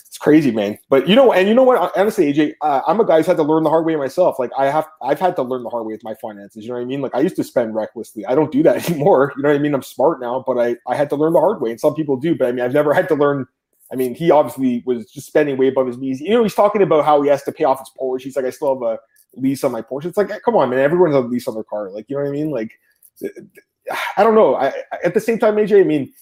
It's 0.06 0.18
crazy, 0.18 0.50
man. 0.50 0.78
But 0.88 1.08
you 1.08 1.14
know, 1.14 1.32
and 1.32 1.46
you 1.46 1.54
know 1.54 1.62
what? 1.62 1.92
Honestly, 1.96 2.32
AJ, 2.32 2.54
uh, 2.62 2.80
I'm 2.86 2.98
a 2.98 3.06
guy 3.06 3.18
who's 3.18 3.26
had 3.26 3.36
to 3.36 3.42
learn 3.42 3.62
the 3.62 3.70
hard 3.70 3.84
way 3.84 3.94
myself. 3.94 4.38
Like 4.38 4.50
I 4.58 4.66
have, 4.66 4.88
I've 5.02 5.20
had 5.20 5.36
to 5.36 5.42
learn 5.42 5.62
the 5.62 5.70
hard 5.70 5.86
way 5.86 5.92
with 5.92 6.02
my 6.02 6.14
finances. 6.14 6.64
You 6.64 6.70
know 6.70 6.76
what 6.76 6.82
I 6.82 6.86
mean? 6.86 7.00
Like 7.00 7.14
I 7.14 7.20
used 7.20 7.36
to 7.36 7.44
spend 7.44 7.74
recklessly. 7.74 8.26
I 8.26 8.34
don't 8.34 8.50
do 8.50 8.62
that 8.64 8.90
anymore. 8.90 9.32
You 9.36 9.42
know 9.42 9.50
what 9.50 9.56
I 9.56 9.60
mean? 9.60 9.74
I'm 9.74 9.82
smart 9.82 10.20
now, 10.20 10.42
but 10.46 10.58
I 10.58 10.76
I 10.86 10.96
had 10.96 11.10
to 11.10 11.16
learn 11.16 11.32
the 11.32 11.40
hard 11.40 11.60
way, 11.60 11.70
and 11.70 11.80
some 11.80 11.94
people 11.94 12.16
do. 12.16 12.34
But 12.34 12.48
I 12.48 12.52
mean, 12.52 12.64
I've 12.64 12.74
never 12.74 12.92
had 12.92 13.06
to 13.08 13.14
learn 13.14 13.46
I 13.92 13.96
mean, 13.96 14.14
he 14.14 14.30
obviously 14.30 14.82
was 14.86 15.10
just 15.10 15.26
spending 15.26 15.56
way 15.56 15.68
above 15.68 15.86
his 15.86 15.98
means. 15.98 16.20
You 16.20 16.30
know, 16.30 16.42
he's 16.42 16.54
talking 16.54 16.82
about 16.82 17.04
how 17.04 17.22
he 17.22 17.28
has 17.28 17.42
to 17.44 17.52
pay 17.52 17.64
off 17.64 17.80
his 17.80 17.90
Porsche. 18.00 18.22
He's 18.22 18.36
like, 18.36 18.44
I 18.44 18.50
still 18.50 18.74
have 18.74 18.82
a 18.82 18.98
lease 19.34 19.64
on 19.64 19.72
my 19.72 19.82
Porsche. 19.82 20.06
It's 20.06 20.16
like, 20.16 20.30
come 20.44 20.56
on, 20.56 20.70
man, 20.70 20.78
everyone's 20.78 21.14
on 21.14 21.24
a 21.24 21.26
lease 21.26 21.48
on 21.48 21.54
their 21.54 21.64
car. 21.64 21.90
Like, 21.90 22.06
you 22.08 22.16
know 22.16 22.22
what 22.22 22.28
I 22.28 22.32
mean? 22.32 22.50
Like, 22.50 22.72
I 24.16 24.22
don't 24.22 24.34
know. 24.34 24.54
I, 24.54 24.72
at 25.04 25.14
the 25.14 25.20
same 25.20 25.38
time, 25.38 25.56
AJ, 25.56 25.80
I 25.80 25.84
mean, 25.84 26.12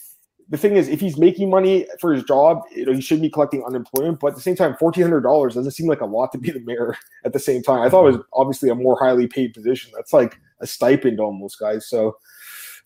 the 0.50 0.56
thing 0.56 0.76
is, 0.76 0.88
if 0.88 1.00
he's 1.00 1.18
making 1.18 1.50
money 1.50 1.86
for 2.00 2.14
his 2.14 2.24
job, 2.24 2.62
you 2.74 2.86
know, 2.86 2.94
he 2.94 3.02
should 3.02 3.20
be 3.20 3.28
collecting 3.28 3.62
unemployment. 3.64 4.18
But 4.20 4.28
at 4.28 4.34
the 4.36 4.40
same 4.40 4.56
time, 4.56 4.76
fourteen 4.76 5.02
hundred 5.02 5.20
dollars 5.20 5.54
doesn't 5.54 5.72
seem 5.72 5.86
like 5.86 6.00
a 6.00 6.06
lot 6.06 6.32
to 6.32 6.38
be 6.38 6.50
the 6.50 6.60
mayor. 6.60 6.96
At 7.26 7.34
the 7.34 7.38
same 7.38 7.62
time, 7.62 7.82
I 7.82 7.90
thought 7.90 8.06
it 8.06 8.12
was 8.12 8.16
mm-hmm. 8.16 8.40
obviously 8.40 8.70
a 8.70 8.74
more 8.74 8.98
highly 8.98 9.26
paid 9.26 9.52
position. 9.52 9.92
That's 9.94 10.14
like 10.14 10.38
a 10.60 10.66
stipend 10.66 11.20
almost, 11.20 11.58
guys. 11.58 11.86
So 11.86 12.16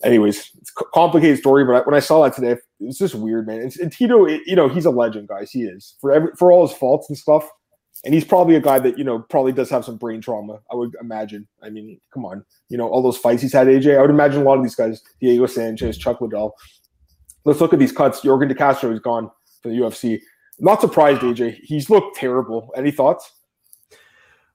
anyways, 0.03 0.51
it's 0.61 0.73
a 0.81 0.85
complicated 0.93 1.39
story, 1.39 1.65
but 1.65 1.87
when 1.87 1.95
I 1.95 2.01
saw 2.01 2.23
that 2.25 2.35
today, 2.35 2.57
it's 2.83 2.99
just 2.99 3.15
weird, 3.15 3.47
man. 3.47 3.71
And, 3.81 3.93
Tito, 3.93 4.25
it, 4.25 4.43
you 4.47 4.57
know, 4.57 4.69
he's 4.69 4.85
a 4.85 4.91
legend, 4.91 5.29
guys. 5.29 5.51
He 5.51 5.63
is 5.63 5.97
for 6.01 6.13
every 6.13 6.31
for 6.37 6.53
all 6.53 6.67
his 6.67 6.77
faults 6.77 7.09
and 7.09 7.17
stuff. 7.17 7.49
And 8.05 8.13
he's 8.13 8.25
probably 8.25 8.57
a 8.57 8.61
guy 8.61 8.79
that 8.81 8.99
you 8.99 9.05
know 9.05 9.21
probably 9.31 9.53
does 9.53 9.71
have 9.71 9.85
some 9.85 9.97
brain 9.97 10.21
trauma. 10.21 10.59
I 10.71 10.75
would 10.75 10.95
imagine. 11.01 11.47
I 11.63 11.71
mean, 11.71 12.01
come 12.13 12.25
on, 12.25 12.45
you 12.69 12.77
know 12.77 12.89
all 12.89 13.03
those 13.03 13.19
fights 13.19 13.43
he's 13.43 13.53
had. 13.53 13.69
AJ, 13.69 13.97
I 13.97 14.01
would 14.01 14.11
imagine 14.11 14.41
a 14.41 14.45
lot 14.45 14.57
of 14.57 14.65
these 14.65 14.75
guys, 14.75 15.03
Diego 15.21 15.47
Sanchez, 15.47 15.99
Chuck 15.99 16.21
Liddell. 16.21 16.55
Let's 17.45 17.61
look 17.61 17.73
at 17.73 17.79
these 17.79 17.93
cuts. 17.93 18.23
Yorgan 18.23 18.49
De 18.49 18.55
Castro 18.55 18.93
is 18.93 19.01
gone 19.01 19.31
for 19.63 19.69
the 19.69 19.77
UFC. 19.77 20.21
not 20.59 20.81
surprised, 20.81 21.21
AJ. 21.21 21.59
He's 21.63 21.91
looked 21.91 22.17
terrible. 22.17 22.73
Any 22.77 22.91
thoughts? 22.91 23.31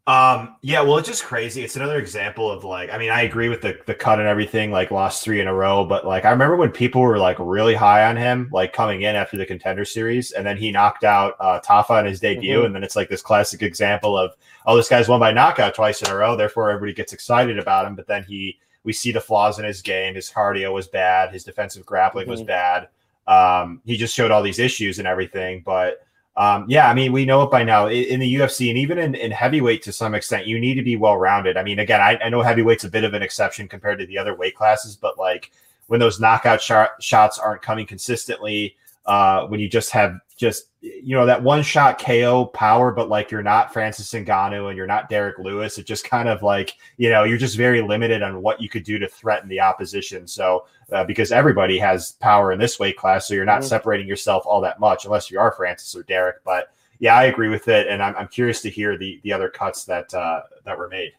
Um, 0.08 0.56
yeah, 0.62 0.80
well, 0.80 0.98
it's 0.98 1.10
just 1.10 1.26
crazy. 1.26 1.66
It's 1.66 1.76
another 1.76 1.98
example 1.98 2.50
of 2.50 2.64
like, 2.64 2.90
I 2.94 2.98
mean, 2.98 3.10
I 3.10 3.24
agree 3.24 3.50
with 3.50 3.62
the 3.62 3.78
the 3.88 3.94
cut 3.94 4.20
and 4.20 4.28
everything, 4.28 4.72
like 4.72 4.90
lost 4.90 5.22
three 5.22 5.42
in 5.42 5.48
a 5.50 5.54
row, 5.54 5.84
but 5.84 6.08
like 6.08 6.24
I 6.24 6.30
remember 6.30 6.56
when 6.56 6.72
people 6.72 7.02
were 7.02 7.18
like 7.18 7.36
really 7.40 7.76
high 7.76 8.08
on 8.08 8.16
him, 8.16 8.50
like 8.54 8.72
coming 8.72 9.02
in 9.02 9.18
after 9.18 9.36
the 9.36 9.46
contender 9.46 9.84
series, 9.84 10.32
and 10.32 10.48
then 10.48 10.56
he 10.56 10.72
knocked 10.72 11.04
out 11.04 11.36
uh 11.42 11.60
Tafa 11.60 12.00
in 12.00 12.06
his 12.06 12.22
debut, 12.22 12.56
mm-hmm. 12.56 12.68
and 12.68 12.76
then 12.76 12.86
it's 12.86 12.96
like 12.96 13.10
this 13.10 13.22
classic 13.22 13.62
example 13.62 14.18
of 14.18 14.32
oh, 14.66 14.78
this 14.78 14.88
guy's 14.88 15.10
won 15.10 15.20
by 15.20 15.34
knockout 15.34 15.76
twice 15.76 16.02
in 16.02 16.10
a 16.10 16.16
row, 16.16 16.38
therefore 16.38 16.72
everybody 16.72 16.94
gets 16.94 17.12
excited 17.12 17.60
about 17.60 17.86
him, 17.86 17.94
but 17.94 18.08
then 18.08 18.24
he 18.24 18.58
we 18.86 18.94
see 18.94 19.12
the 19.12 19.20
flaws 19.20 19.60
in 19.60 19.66
his 19.66 19.82
game. 19.82 20.16
His 20.16 20.32
cardio 20.32 20.72
was 20.72 20.88
bad, 20.88 21.34
his 21.34 21.44
defensive 21.44 21.86
grappling 21.86 22.24
mm-hmm. 22.24 22.32
was 22.32 22.44
bad. 22.44 22.88
Um, 23.28 23.82
he 23.84 23.98
just 23.98 24.16
showed 24.16 24.32
all 24.32 24.42
these 24.42 24.58
issues 24.58 25.00
and 25.00 25.08
everything, 25.08 25.64
but 25.66 26.07
um, 26.38 26.66
yeah, 26.68 26.88
I 26.88 26.94
mean, 26.94 27.12
we 27.12 27.26
know 27.26 27.42
it 27.42 27.50
by 27.50 27.64
now 27.64 27.88
in 27.88 28.20
the 28.20 28.36
UFC 28.36 28.70
and 28.70 28.78
even 28.78 29.00
in, 29.00 29.16
in 29.16 29.32
heavyweight 29.32 29.82
to 29.84 29.92
some 29.92 30.14
extent, 30.14 30.46
you 30.46 30.60
need 30.60 30.76
to 30.76 30.84
be 30.84 30.96
well 30.96 31.18
rounded. 31.18 31.58
I 31.58 31.64
mean, 31.64 31.80
again, 31.80 32.00
I, 32.00 32.16
I, 32.24 32.30
know 32.30 32.44
heavyweight's 32.44 32.84
a 32.84 32.90
bit 32.90 33.04
of 33.04 33.16
an 33.16 33.24
exception 33.24 33.68
compared 33.68 33.98
to 33.98 34.06
the 34.06 34.20
other 34.20 34.36
weight 34.36 34.56
classes, 34.56 34.96
but 34.96 35.18
like 35.18 35.52
when 35.88 36.00
those 36.00 36.20
knockout 36.20 36.62
sh- 36.62 36.72
shots 37.00 37.40
aren't 37.40 37.64
coming 37.64 37.88
consistently, 37.88 38.78
uh, 39.08 39.48
when 39.48 39.60
you 39.60 39.70
just 39.70 39.92
have 39.92 40.20
just 40.38 40.68
you 40.82 41.16
know 41.16 41.26
that 41.26 41.42
one 41.42 41.64
shot 41.64 42.00
KO 42.00 42.46
power, 42.46 42.92
but 42.92 43.10
like 43.10 43.32
you're 43.32 43.42
not 43.42 43.74
Francis 43.74 44.12
Ngannou 44.12 44.68
and 44.68 44.78
you're 44.78 44.86
not 44.86 45.10
Derrick 45.10 45.40
Lewis. 45.40 45.78
It 45.78 45.86
just 45.86 46.04
kind 46.04 46.30
of 46.30 46.44
like 46.44 46.74
you 46.98 47.10
know 47.10 47.24
you're 47.24 47.38
just 47.38 47.58
very 47.58 47.82
limited 47.82 48.22
on 48.22 48.42
what 48.42 48.62
you 48.62 48.70
could 48.70 48.84
do 48.84 49.00
to 49.00 49.08
threaten 49.08 49.50
the 49.50 49.62
opposition. 49.62 50.28
So 50.28 50.66
uh, 50.92 51.04
because 51.04 51.32
everybody 51.32 51.80
has 51.80 52.14
power 52.14 52.52
in 52.52 52.60
this 52.60 52.80
weight 52.80 52.98
class, 52.98 53.28
so 53.28 53.34
you're 53.34 53.46
not 53.46 53.62
mm-hmm. 53.62 53.70
separating 53.70 54.08
yourself 54.08 54.44
all 54.46 54.62
that 54.62 54.80
much 54.80 55.06
unless 55.06 55.32
you 55.32 55.40
are 55.40 55.52
Francis 55.52 55.96
or 55.96 56.04
Derek. 56.04 56.44
But 56.44 56.72
yeah, 57.00 57.16
I 57.16 57.26
agree 57.26 57.50
with 57.50 57.68
it, 57.68 57.88
and 57.88 58.02
I'm, 58.02 58.16
I'm 58.16 58.28
curious 58.28 58.62
to 58.62 58.70
hear 58.70 58.98
the 58.98 59.20
the 59.24 59.34
other 59.34 59.50
cuts 59.50 59.86
that 59.86 60.14
uh, 60.14 60.42
that 60.66 60.78
were 60.78 60.90
made. 60.90 61.14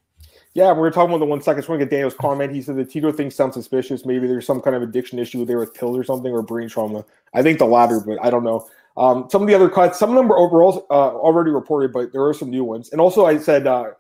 Yeah, 0.55 0.73
we 0.73 0.87
are 0.89 0.91
talking 0.91 1.11
about 1.11 1.19
the 1.19 1.27
one 1.27 1.43
second. 1.43 1.63
To 1.63 1.79
get 1.79 1.91
Daniel's 1.91 2.15
comment. 2.15 2.55
He 2.55 2.63
said 2.63 2.77
the 2.77 2.85
Tito 2.85 3.13
thing 3.13 3.31
sounds 3.31 3.55
suspicious. 3.55 4.05
Maybe 4.05 4.27
there's 4.27 4.47
some 4.47 4.61
kind 4.61 4.75
of 4.75 4.83
addiction 4.83 5.19
issue 5.19 5.45
there 5.45 5.59
with 5.59 5.75
pills 5.75 5.97
or 5.97 6.05
something 6.05 6.33
or 6.33 6.43
brain 6.43 6.69
trauma. 6.69 7.05
I 7.35 7.43
think 7.43 7.59
the 7.59 7.67
latter, 7.67 8.01
but 8.01 8.19
I 8.25 8.31
don't 8.31 8.45
know. 8.45 8.67
Um, 8.97 9.29
some 9.31 9.43
of 9.43 9.49
the 9.49 9.55
other 9.55 9.69
cuts, 9.69 9.99
some 9.99 10.11
of 10.11 10.17
them 10.17 10.27
were 10.27 10.39
overall 10.39 10.87
uh, 10.91 11.15
already 11.15 11.51
reported, 11.53 11.93
but 11.93 12.13
there 12.13 12.25
are 12.25 12.35
some 12.35 12.51
new 12.51 12.65
ones. 12.65 12.91
And 12.91 13.01
also, 13.01 13.27
I 13.27 13.39
said 13.39 13.67
uh, 13.67 13.91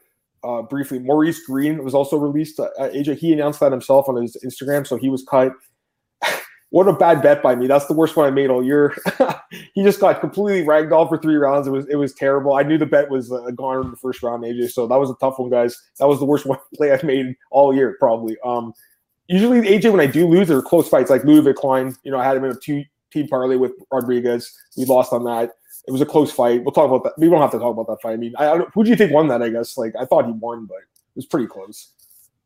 uh, 0.43 0.63
briefly, 0.63 0.99
Maurice 0.99 1.45
Greene 1.47 1.85
was 1.85 1.95
also 1.95 2.17
released. 2.17 2.59
Uh, 2.59 2.71
AJ, 2.79 3.19
he 3.19 3.33
announced 3.33 3.61
that 3.61 3.71
himself 3.71 4.09
on 4.09 4.21
his 4.21 4.37
Instagram, 4.45 4.87
so 4.87 4.97
he 4.97 5.09
was 5.09 5.25
cut. 5.29 5.53
What 6.71 6.87
a 6.87 6.93
bad 6.93 7.23
bet 7.23 7.43
by 7.43 7.55
me. 7.55 7.67
That's 7.67 7.87
the 7.87 7.95
worst 7.95 8.17
one 8.17 8.27
I 8.27 8.31
made 8.31 8.51
all 8.51 8.63
year. 8.63 8.97
he 9.75 9.83
just 9.83 10.01
got 10.01 10.21
completely 10.21 10.65
ragdolled 10.67 11.09
for 11.09 11.17
three 11.17 11.37
rounds. 11.37 11.67
It 11.67 11.71
was 11.71 11.87
it 11.89 11.97
was 11.97 12.13
terrible. 12.13 12.55
I 12.55 12.63
knew 12.63 12.77
the 12.77 12.87
bet 12.87 13.11
was 13.11 13.33
uh, 13.33 13.51
gone 13.53 13.85
in 13.85 13.91
the 13.91 13.97
first 13.97 14.23
round, 14.23 14.45
AJ. 14.45 14.71
So 14.73 14.87
that 14.87 14.97
was 14.97 15.11
a 15.11 15.15
tough 15.15 15.39
one, 15.39 15.51
guys. 15.51 15.81
That 15.99 16.09
was 16.09 16.19
the 16.19 16.27
worst 16.27 16.47
one 16.47 16.59
play 16.75 16.93
I've 16.93 17.05
made 17.05 17.37
all 17.51 17.75
year, 17.75 17.97
probably. 17.99 18.37
Um, 18.45 18.75
usually, 19.29 19.63
AJ, 19.63 19.91
when 19.93 20.01
I 20.01 20.07
do 20.07 20.27
lose, 20.27 20.49
they're 20.49 20.63
close 20.63 20.89
fights. 20.89 21.11
Like 21.11 21.23
Ludovit 21.23 21.57
Klein, 21.57 21.97
you 22.03 22.11
know, 22.11 22.19
I 22.19 22.25
had 22.25 22.37
him 22.37 22.45
in 22.45 22.51
a 22.51 22.57
two 22.57 22.85
team 23.11 23.29
parlay 23.29 23.57
with 23.57 23.73
Rodriguez. 23.91 24.53
We 24.77 24.85
lost 24.85 25.13
on 25.13 25.25
that. 25.25 25.53
It 25.87 25.93
was 25.93 26.03
a 26.03 26.07
close 26.07 26.31
fight. 26.31 26.65
We'll 26.65 26.73
talk 26.73 26.91
about 26.91 27.05
that. 27.05 27.15
We 27.19 27.31
don't 27.31 27.41
have 27.41 27.53
to 27.53 27.59
talk 27.59 27.73
about 27.73 27.87
that 27.87 28.03
fight. 28.03 28.13
I 28.13 28.17
mean, 28.17 28.35
I, 28.39 28.47
I 28.49 28.59
who 28.75 28.85
do 28.85 28.91
you 28.91 28.97
think 28.97 29.13
won 29.13 29.29
that? 29.29 29.41
I 29.43 29.49
guess 29.49 29.79
like 29.79 29.95
I 29.99 30.05
thought 30.05 30.27
he 30.27 30.33
won, 30.33 30.67
but 30.67 30.77
it 30.77 31.17
was 31.17 31.25
pretty 31.25 31.47
close. 31.47 31.95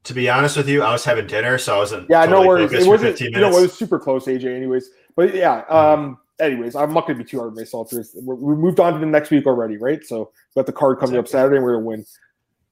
To 0.04 0.14
be 0.14 0.28
honest 0.28 0.56
with 0.56 0.68
you, 0.68 0.82
I 0.82 0.90
was 0.90 1.04
having 1.04 1.26
dinner, 1.26 1.58
so 1.58 1.76
I 1.76 1.78
wasn't. 1.78 2.10
Yeah, 2.10 2.26
totally 2.26 2.42
no 2.42 2.48
worries. 2.48 2.72
It 2.72 2.86
wasn't. 2.86 3.20
You 3.20 3.30
know, 3.30 3.56
it 3.56 3.60
was 3.60 3.72
super 3.72 3.98
close, 3.98 4.26
AJ. 4.26 4.56
Anyways, 4.56 4.90
but 5.16 5.34
yeah. 5.34 5.60
Um. 5.68 6.18
Anyways, 6.40 6.74
I'm 6.74 6.92
not 6.92 7.06
going 7.06 7.18
to 7.18 7.24
be 7.24 7.30
too 7.30 7.38
hard 7.38 7.50
on 7.50 7.56
myself. 7.56 7.92
We 7.92 8.56
moved 8.56 8.80
on 8.80 8.94
to 8.94 8.98
the 8.98 9.06
next 9.06 9.30
week 9.30 9.46
already, 9.46 9.76
right? 9.76 10.02
So 10.02 10.32
we 10.54 10.60
got 10.60 10.66
the 10.66 10.72
card 10.72 10.98
coming 10.98 11.16
up 11.16 11.28
Saturday, 11.28 11.56
and 11.56 11.64
we're 11.64 11.74
going 11.74 11.84
to 11.84 11.88
win. 11.88 12.06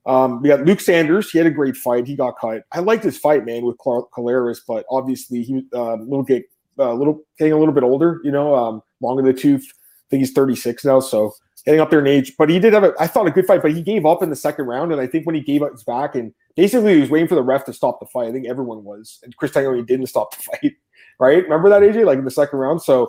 Um, 0.06 0.42
we 0.42 0.48
got 0.48 0.64
Luke 0.64 0.80
Sanders. 0.80 1.30
He 1.30 1.38
had 1.38 1.46
a 1.46 1.50
great 1.50 1.76
fight. 1.76 2.06
He 2.06 2.16
got 2.16 2.38
cut. 2.38 2.64
I 2.72 2.80
liked 2.80 3.04
his 3.04 3.18
fight, 3.18 3.44
man, 3.44 3.64
with 3.64 3.76
Colares, 3.78 4.60
but 4.66 4.84
obviously 4.90 5.42
he 5.42 5.64
uh, 5.74 5.94
little 5.94 6.22
get 6.22 6.44
a 6.78 6.84
uh, 6.84 6.94
little 6.94 7.22
getting 7.38 7.52
a 7.52 7.58
little 7.58 7.74
bit 7.74 7.84
older, 7.84 8.20
you 8.24 8.32
know, 8.32 8.54
um, 8.54 8.82
longer 9.00 9.22
the 9.22 9.38
tooth. 9.38 9.66
I 9.70 10.06
think 10.10 10.20
he's 10.20 10.32
36 10.32 10.84
now, 10.84 11.00
so 11.00 11.34
getting 11.64 11.80
up 11.80 11.90
there 11.90 12.00
in 12.00 12.06
age. 12.06 12.34
But 12.38 12.50
he 12.50 12.58
did 12.58 12.72
have 12.72 12.84
a, 12.84 12.94
I 12.98 13.06
thought 13.06 13.26
a 13.26 13.30
good 13.30 13.46
fight, 13.46 13.62
but 13.62 13.72
he 13.72 13.82
gave 13.82 14.06
up 14.06 14.22
in 14.22 14.30
the 14.30 14.36
second 14.36 14.66
round, 14.66 14.92
and 14.92 15.00
I 15.00 15.06
think 15.06 15.26
when 15.26 15.34
he 15.34 15.40
gave 15.40 15.62
up 15.62 15.72
his 15.72 15.84
back, 15.84 16.14
and 16.14 16.32
basically 16.56 16.94
he 16.94 17.00
was 17.00 17.10
waiting 17.10 17.28
for 17.28 17.34
the 17.34 17.42
ref 17.42 17.64
to 17.66 17.72
stop 17.72 18.00
the 18.00 18.06
fight. 18.06 18.28
I 18.28 18.32
think 18.32 18.46
everyone 18.48 18.84
was, 18.84 19.18
and 19.22 19.36
Chris 19.36 19.52
Tognoni 19.52 19.86
didn't 19.86 20.06
stop 20.06 20.36
the 20.36 20.42
fight, 20.62 20.72
right? 21.18 21.42
Remember 21.42 21.68
that 21.68 21.82
AJ, 21.82 22.06
like 22.06 22.18
in 22.18 22.24
the 22.24 22.30
second 22.30 22.58
round. 22.58 22.82
So 22.82 23.08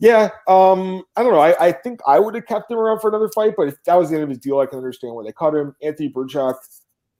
Yeah, 0.00 0.30
um, 0.46 1.02
I 1.16 1.22
don't 1.22 1.32
know. 1.32 1.40
I, 1.40 1.68
I 1.68 1.72
think 1.72 2.00
I 2.06 2.20
would 2.20 2.34
have 2.34 2.46
kept 2.46 2.70
him 2.70 2.78
around 2.78 3.00
for 3.00 3.08
another 3.08 3.28
fight, 3.34 3.54
but 3.56 3.68
if 3.68 3.82
that 3.84 3.96
was 3.96 4.10
the 4.10 4.14
end 4.14 4.24
of 4.24 4.28
his 4.30 4.38
deal, 4.38 4.60
I 4.60 4.66
can 4.66 4.78
understand 4.78 5.14
why 5.14 5.24
they 5.24 5.32
cut 5.32 5.54
him. 5.54 5.74
Anthony 5.82 6.08
Birchak, 6.08 6.54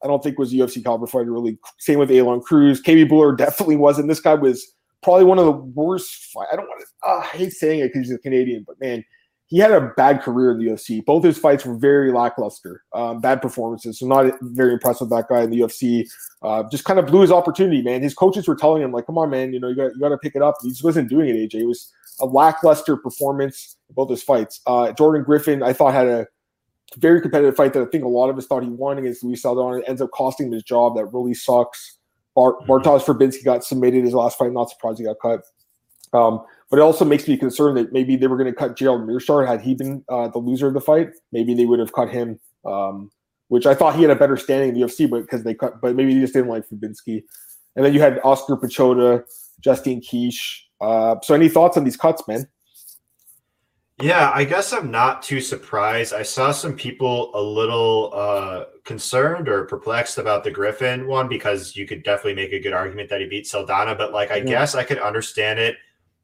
I 0.03 0.07
don't 0.07 0.23
think 0.23 0.39
was 0.39 0.53
a 0.53 0.57
UFC 0.57 0.83
caliber 0.83 1.09
fighter. 1.09 1.33
Really, 1.33 1.59
same 1.79 1.99
with 1.99 2.11
Aalon 2.11 2.43
Cruz. 2.43 2.81
KB 2.81 3.09
Bhullar 3.09 3.37
definitely 3.37 3.77
wasn't. 3.77 4.07
This 4.09 4.21
guy 4.21 4.35
was 4.35 4.75
probably 5.03 5.25
one 5.25 5.41
of 5.41 5.47
the 5.47 5.53
worst. 5.53 6.31
Fight. 6.33 6.47
I 6.53 6.57
don't 6.57 6.69
want 6.69 6.81
to. 6.81 7.09
Uh, 7.09 7.19
I 7.19 7.37
hate 7.37 7.53
saying 7.53 7.81
it 7.81 7.89
because 7.93 8.09
he's 8.09 8.15
a 8.15 8.19
Canadian, 8.19 8.65
but 8.65 8.79
man, 8.81 9.05
he 9.49 9.59
had 9.59 9.73
a 9.73 9.93
bad 9.97 10.21
career 10.21 10.51
in 10.53 10.59
the 10.59 10.67
UFC. 10.67 11.05
Both 11.05 11.25
his 11.25 11.39
fights 11.39 11.65
were 11.65 11.75
very 11.75 12.13
lackluster, 12.13 12.85
um, 12.93 13.21
bad 13.21 13.41
performances. 13.41 13.99
So 13.99 14.07
not 14.07 14.35
very 14.43 14.75
impressed 14.75 15.01
with 15.01 15.11
that 15.11 15.29
guy 15.29 15.43
in 15.43 15.51
the 15.51 15.61
UFC. 15.61 16.07
Uh, 16.43 16.65
just 16.71 16.85
kind 16.85 16.99
of 16.99 17.07
blew 17.07 17.23
his 17.23 17.33
opportunity, 17.33 17.83
man. 17.83 18.03
His 18.03 18.15
coaches 18.15 18.47
were 18.47 18.55
telling 18.55 18.83
him 18.83 18.93
like, 18.93 19.07
"Come 19.07 19.19
on, 19.19 19.31
man, 19.31 19.53
you 19.53 19.59
know 19.59 19.69
you 19.69 19.75
got 19.75 19.95
you 19.95 20.01
got 20.01 20.11
to 20.11 20.19
pick 20.19 20.37
it 20.37 20.43
up." 20.43 20.57
He 20.63 20.69
just 20.69 20.85
wasn't 20.85 21.09
doing 21.09 21.29
it. 21.31 21.51
AJ 21.51 21.63
it 21.63 21.67
was 21.67 21.93
a 22.21 22.27
lackluster 22.27 22.97
performance 22.97 23.77
in 23.89 23.95
both 23.95 24.11
his 24.11 24.23
fights. 24.23 24.61
Uh, 24.67 24.93
Jordan 24.93 25.25
Griffin, 25.25 25.63
I 25.63 25.73
thought 25.73 25.95
had 25.95 26.09
a 26.09 26.27
very 26.97 27.21
competitive 27.21 27.57
fight 27.57 27.73
that 27.73 27.83
I 27.83 27.87
think 27.87 28.05
a 28.05 28.09
lot 28.09 28.29
of 28.29 28.37
us 28.37 28.47
thought 28.47 28.63
he 28.63 28.69
won 28.69 28.99
against 28.99 29.25
Luis 29.25 29.43
Saldana. 29.43 29.79
It 29.79 29.85
ends 29.89 30.03
up 30.03 30.11
costing 30.11 30.47
him 30.49 30.53
his 30.53 30.63
job. 30.63 30.97
That 30.97 31.07
really 31.07 31.35
sucks. 31.35 31.99
Bart, 32.35 32.61
mm-hmm. 32.61 32.71
Bartosz 32.71 33.05
Fabinski 33.05 33.45
got 33.45 33.65
submitted 33.65 34.05
his 34.05 34.15
last 34.15 34.39
fight. 34.39 34.53
Not 34.53 34.71
surprised 34.71 34.99
he 34.99 35.05
got 35.05 35.17
cut. 35.21 35.43
Um, 36.13 36.45
but 36.71 36.79
it 36.79 36.83
also 36.83 37.05
makes 37.05 37.27
me 37.27 37.37
concerned 37.37 37.77
that 37.79 37.93
maybe 37.93 38.17
they 38.17 38.27
were 38.27 38.37
going 38.37 38.53
to 38.53 38.59
cut 38.59 38.77
Gerald 38.77 39.07
Meerschaert 39.07 39.49
had 39.49 39.61
he 39.61 39.75
been 39.75 40.05
uh, 40.09 40.29
the 40.29 40.39
loser 40.39 40.69
of 40.69 40.75
the 40.75 40.81
fight. 40.81 41.11
Maybe 41.33 41.55
they 41.55 41.67
would 41.67 41.79
have 41.79 41.93
cut 41.93 42.11
him, 42.11 42.39
um, 42.67 43.11
which 43.49 43.67
I 43.67 43.75
thought 43.75 43.97
he 43.97 44.03
had 44.03 44.11
a 44.11 44.17
better 44.17 44.37
standing 44.37 44.71
in 44.71 44.75
the 44.75 44.83
UFC, 44.83 45.09
but 45.09 45.23
because 45.23 45.45
they 45.45 45.55
cut, 45.55 45.81
but 45.81 45.97
maybe 45.97 46.13
they 46.15 46.21
just 46.21 46.35
didn't 46.35 46.51
like 46.51 46.69
Fabinski. 46.69 47.23
And 47.77 47.85
then 47.85 47.95
you 47.95 48.01
had 48.01 48.21
Oskar 48.23 48.57
Piechota, 48.57 49.25
Justine 49.61 50.01
Kish. 50.01 50.67
Uh, 50.81 51.17
so, 51.23 51.35
any 51.35 51.49
thoughts 51.49 51.77
on 51.77 51.85
these 51.85 51.97
cuts, 51.97 52.27
man? 52.29 52.47
Yeah, 54.01 54.31
I 54.33 54.45
guess 54.45 54.73
I'm 54.73 54.93
not 54.93 55.23
too 55.23 55.41
surprised. 55.41 56.15
I 56.15 56.23
saw 56.23 56.53
some 56.53 56.77
people 56.77 57.33
a 57.35 57.43
little 57.43 58.13
uh, 58.15 58.65
concerned 58.85 59.49
or 59.49 59.65
perplexed 59.65 60.19
about 60.19 60.45
the 60.45 60.53
Griffin 60.53 61.09
one 61.09 61.29
because 61.29 61.75
you 61.75 61.85
could 61.85 62.05
definitely 62.05 62.35
make 62.35 62.53
a 62.53 62.61
good 62.61 62.73
argument 62.73 63.09
that 63.11 63.21
he 63.21 63.27
beat 63.27 63.49
Saldana, 63.49 63.97
but 63.97 64.13
like 64.13 64.31
I 64.31 64.37
yeah. 64.37 64.45
guess 64.45 64.77
I 64.77 64.85
could 64.85 65.01
understand 65.01 65.59
it 65.59 65.77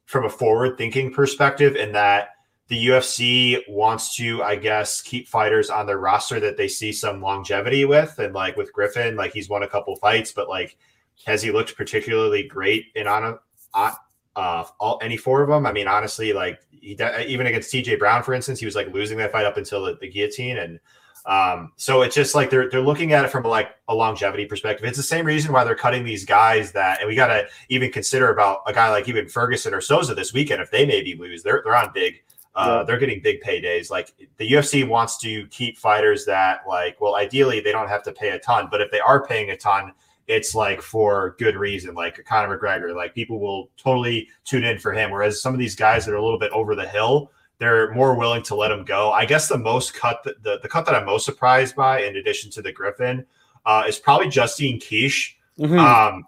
from 0.06 0.24
a 0.24 0.30
forward 0.30 0.76
thinking 0.76 1.12
perspective 1.12 1.76
in 1.76 1.92
that 1.92 2.28
the 2.68 2.86
UFC 2.86 3.60
wants 3.68 4.16
to, 4.16 4.42
I 4.42 4.56
guess, 4.56 5.02
keep 5.02 5.28
fighters 5.28 5.68
on 5.68 5.86
their 5.86 5.98
roster 5.98 6.40
that 6.40 6.56
they 6.56 6.68
see 6.68 6.92
some 6.92 7.20
longevity 7.20 7.84
with. 7.84 8.18
And 8.18 8.34
like 8.34 8.56
with 8.56 8.72
Griffin, 8.72 9.16
like 9.16 9.32
he's 9.32 9.50
won 9.50 9.62
a 9.62 9.68
couple 9.68 9.94
fights, 9.96 10.32
but 10.32 10.48
like 10.48 10.78
has 11.26 11.42
he 11.42 11.50
looked 11.50 11.76
particularly 11.76 12.42
great 12.42 12.86
in 12.94 13.06
on 13.06 13.24
a 13.24 13.38
on, 13.74 13.92
uh, 14.36 14.64
all 14.80 14.98
any 15.02 15.16
four 15.16 15.42
of 15.42 15.48
them? 15.48 15.66
I 15.66 15.72
mean, 15.72 15.88
honestly, 15.88 16.32
like 16.32 16.60
he 16.70 16.98
even 17.26 17.46
against 17.46 17.72
TJ 17.72 17.98
Brown, 17.98 18.22
for 18.22 18.34
instance, 18.34 18.60
he 18.60 18.66
was 18.66 18.74
like 18.74 18.92
losing 18.92 19.18
that 19.18 19.32
fight 19.32 19.46
up 19.46 19.56
until 19.56 19.84
the, 19.84 19.96
the 20.00 20.08
guillotine, 20.08 20.58
and 20.58 20.80
um, 21.26 21.72
so 21.76 22.02
it's 22.02 22.14
just 22.14 22.34
like 22.34 22.50
they're 22.50 22.68
they're 22.68 22.82
looking 22.82 23.12
at 23.12 23.24
it 23.24 23.30
from 23.30 23.44
a, 23.44 23.48
like 23.48 23.70
a 23.88 23.94
longevity 23.94 24.44
perspective. 24.44 24.86
It's 24.86 24.96
the 24.96 25.02
same 25.02 25.24
reason 25.24 25.52
why 25.52 25.64
they're 25.64 25.74
cutting 25.74 26.04
these 26.04 26.24
guys 26.24 26.72
that, 26.72 27.00
and 27.00 27.08
we 27.08 27.14
got 27.14 27.28
to 27.28 27.46
even 27.70 27.90
consider 27.90 28.30
about 28.30 28.60
a 28.66 28.72
guy 28.72 28.90
like 28.90 29.08
even 29.08 29.28
Ferguson 29.28 29.72
or 29.72 29.80
Souza 29.80 30.14
this 30.14 30.34
weekend 30.34 30.60
if 30.60 30.70
they 30.70 30.84
maybe 30.84 31.14
lose, 31.14 31.42
they're 31.42 31.62
they're 31.64 31.76
on 31.76 31.90
big. 31.94 32.22
Uh, 32.56 32.78
yeah. 32.78 32.84
They're 32.84 32.98
getting 32.98 33.20
big 33.20 33.42
paydays. 33.42 33.90
Like 33.90 34.14
the 34.36 34.48
UFC 34.48 34.86
wants 34.86 35.18
to 35.18 35.44
keep 35.48 35.76
fighters 35.76 36.24
that, 36.26 36.60
like, 36.68 37.00
well, 37.00 37.16
ideally 37.16 37.58
they 37.58 37.72
don't 37.72 37.88
have 37.88 38.04
to 38.04 38.12
pay 38.12 38.28
a 38.28 38.38
ton, 38.38 38.68
but 38.70 38.80
if 38.80 38.92
they 38.92 39.00
are 39.00 39.26
paying 39.26 39.50
a 39.50 39.56
ton, 39.56 39.92
it's 40.26 40.54
like 40.54 40.80
for 40.80 41.34
good 41.38 41.56
reason, 41.56 41.94
like 41.94 42.24
Conor 42.24 42.56
McGregor. 42.56 42.94
Like 42.94 43.14
people 43.14 43.40
will 43.40 43.70
totally 43.76 44.28
tune 44.44 44.62
in 44.62 44.78
for 44.78 44.92
him. 44.92 45.10
Whereas 45.10 45.42
some 45.42 45.52
of 45.52 45.58
these 45.58 45.74
guys 45.74 46.04
that 46.04 46.12
are 46.12 46.18
a 46.18 46.22
little 46.22 46.38
bit 46.38 46.52
over 46.52 46.74
the 46.74 46.86
hill, 46.86 47.32
they're 47.58 47.92
more 47.92 48.14
willing 48.14 48.42
to 48.44 48.54
let 48.54 48.70
him 48.70 48.84
go. 48.84 49.12
I 49.12 49.24
guess 49.24 49.48
the 49.48 49.58
most 49.58 49.94
cut, 49.94 50.22
the, 50.24 50.34
the, 50.42 50.58
the 50.62 50.68
cut 50.68 50.86
that 50.86 50.94
I'm 50.94 51.06
most 51.06 51.24
surprised 51.24 51.76
by, 51.76 52.02
in 52.02 52.16
addition 52.16 52.50
to 52.52 52.62
the 52.62 52.72
Griffin, 52.72 53.24
uh, 53.64 53.84
is 53.86 53.98
probably 53.98 54.28
Justine 54.28 54.80
Kish. 54.80 55.36
Mm-hmm. 55.58 55.78
Um, 55.78 56.26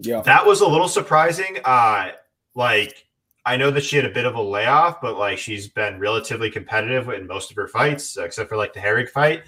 yeah, 0.00 0.22
that 0.22 0.44
was 0.44 0.60
a 0.60 0.66
little 0.66 0.88
surprising. 0.88 1.58
Uh, 1.64 2.12
like 2.54 3.06
I 3.46 3.56
know 3.56 3.70
that 3.70 3.84
she 3.84 3.96
had 3.96 4.04
a 4.04 4.10
bit 4.10 4.24
of 4.24 4.34
a 4.36 4.42
layoff, 4.42 5.00
but 5.00 5.18
like 5.18 5.38
she's 5.38 5.68
been 5.68 5.98
relatively 5.98 6.50
competitive 6.50 7.08
in 7.10 7.26
most 7.26 7.50
of 7.50 7.56
her 7.56 7.68
fights, 7.68 8.16
except 8.16 8.48
for 8.48 8.56
like 8.56 8.72
the 8.72 8.80
Herrig 8.80 9.10
fight. 9.10 9.42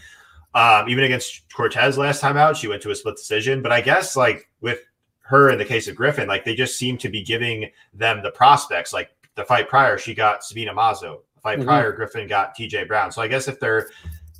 Um, 0.54 0.88
even 0.88 1.04
against 1.04 1.52
Cortez 1.54 1.98
last 1.98 2.20
time 2.20 2.36
out, 2.36 2.56
she 2.56 2.68
went 2.68 2.82
to 2.82 2.90
a 2.90 2.94
split 2.94 3.16
decision. 3.16 3.62
But 3.62 3.72
I 3.72 3.80
guess 3.80 4.16
like 4.16 4.48
with 4.60 4.80
her 5.20 5.50
in 5.50 5.58
the 5.58 5.64
case 5.64 5.88
of 5.88 5.96
Griffin, 5.96 6.28
like 6.28 6.44
they 6.44 6.54
just 6.54 6.78
seem 6.78 6.98
to 6.98 7.08
be 7.08 7.22
giving 7.22 7.70
them 7.94 8.22
the 8.22 8.30
prospects. 8.30 8.92
Like 8.92 9.10
the 9.36 9.44
fight 9.44 9.68
prior, 9.68 9.98
she 9.98 10.14
got 10.14 10.44
Sabina 10.44 10.74
Mazo. 10.74 11.20
The 11.34 11.40
fight 11.40 11.58
mm-hmm. 11.58 11.68
prior, 11.68 11.92
Griffin 11.92 12.26
got 12.26 12.56
TJ 12.56 12.88
Brown. 12.88 13.12
So 13.12 13.22
I 13.22 13.28
guess 13.28 13.46
if 13.46 13.60
they're 13.60 13.90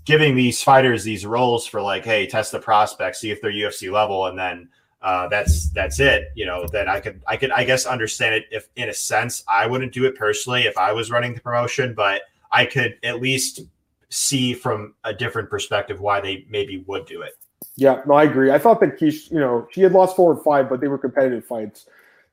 giving 0.05 0.35
these 0.35 0.63
fighters 0.63 1.05
these 1.05 1.25
roles 1.25 1.67
for 1.67 1.81
like, 1.81 2.05
hey, 2.05 2.27
test 2.27 2.53
the 2.53 2.59
prospects, 2.59 3.21
see 3.21 3.31
if 3.31 3.41
they're 3.41 3.53
UFC 3.53 3.93
level, 3.93 4.27
and 4.27 4.39
then 4.39 4.69
uh, 5.03 5.29
that's 5.29 5.71
that's 5.71 6.01
it. 6.01 6.29
You 6.35 6.47
know, 6.47 6.67
then 6.73 6.89
I 6.89 7.01
could 7.01 7.23
I 7.27 7.37
could 7.37 7.53
I 7.53 7.65
guess 7.65 7.87
understand 7.87 8.35
it 8.35 8.47
if 8.51 8.69
in 8.77 8.89
a 8.89 8.95
sense 8.95 9.45
I 9.47 9.67
wouldn't 9.67 9.93
do 9.93 10.05
it 10.07 10.17
personally 10.17 10.63
if 10.63 10.77
I 10.77 10.93
was 10.93 11.11
running 11.11 11.35
the 11.35 11.41
promotion, 11.41 11.95
but 11.95 12.23
I 12.51 12.65
could 12.65 12.99
at 13.05 13.21
least 13.21 13.61
see 14.09 14.55
from 14.55 14.95
a 15.05 15.13
different 15.13 15.51
perspective 15.51 16.01
why 16.01 16.21
they 16.21 16.47
maybe 16.49 16.85
would 16.87 17.05
do 17.07 17.23
it. 17.23 17.33
Yeah, 17.77 18.01
no, 18.07 18.15
I 18.15 18.25
agree. 18.25 18.51
I 18.51 18.59
thought 18.59 18.81
that 18.81 18.97
Kish, 18.97 19.31
you 19.31 19.39
know, 19.39 19.69
she 19.71 19.83
had 19.83 19.93
lost 19.93 20.17
four 20.17 20.33
or 20.33 20.43
five, 20.43 20.71
but 20.71 20.81
they 20.81 20.89
were 20.89 20.97
competitive 20.97 21.45
fights 21.45 21.87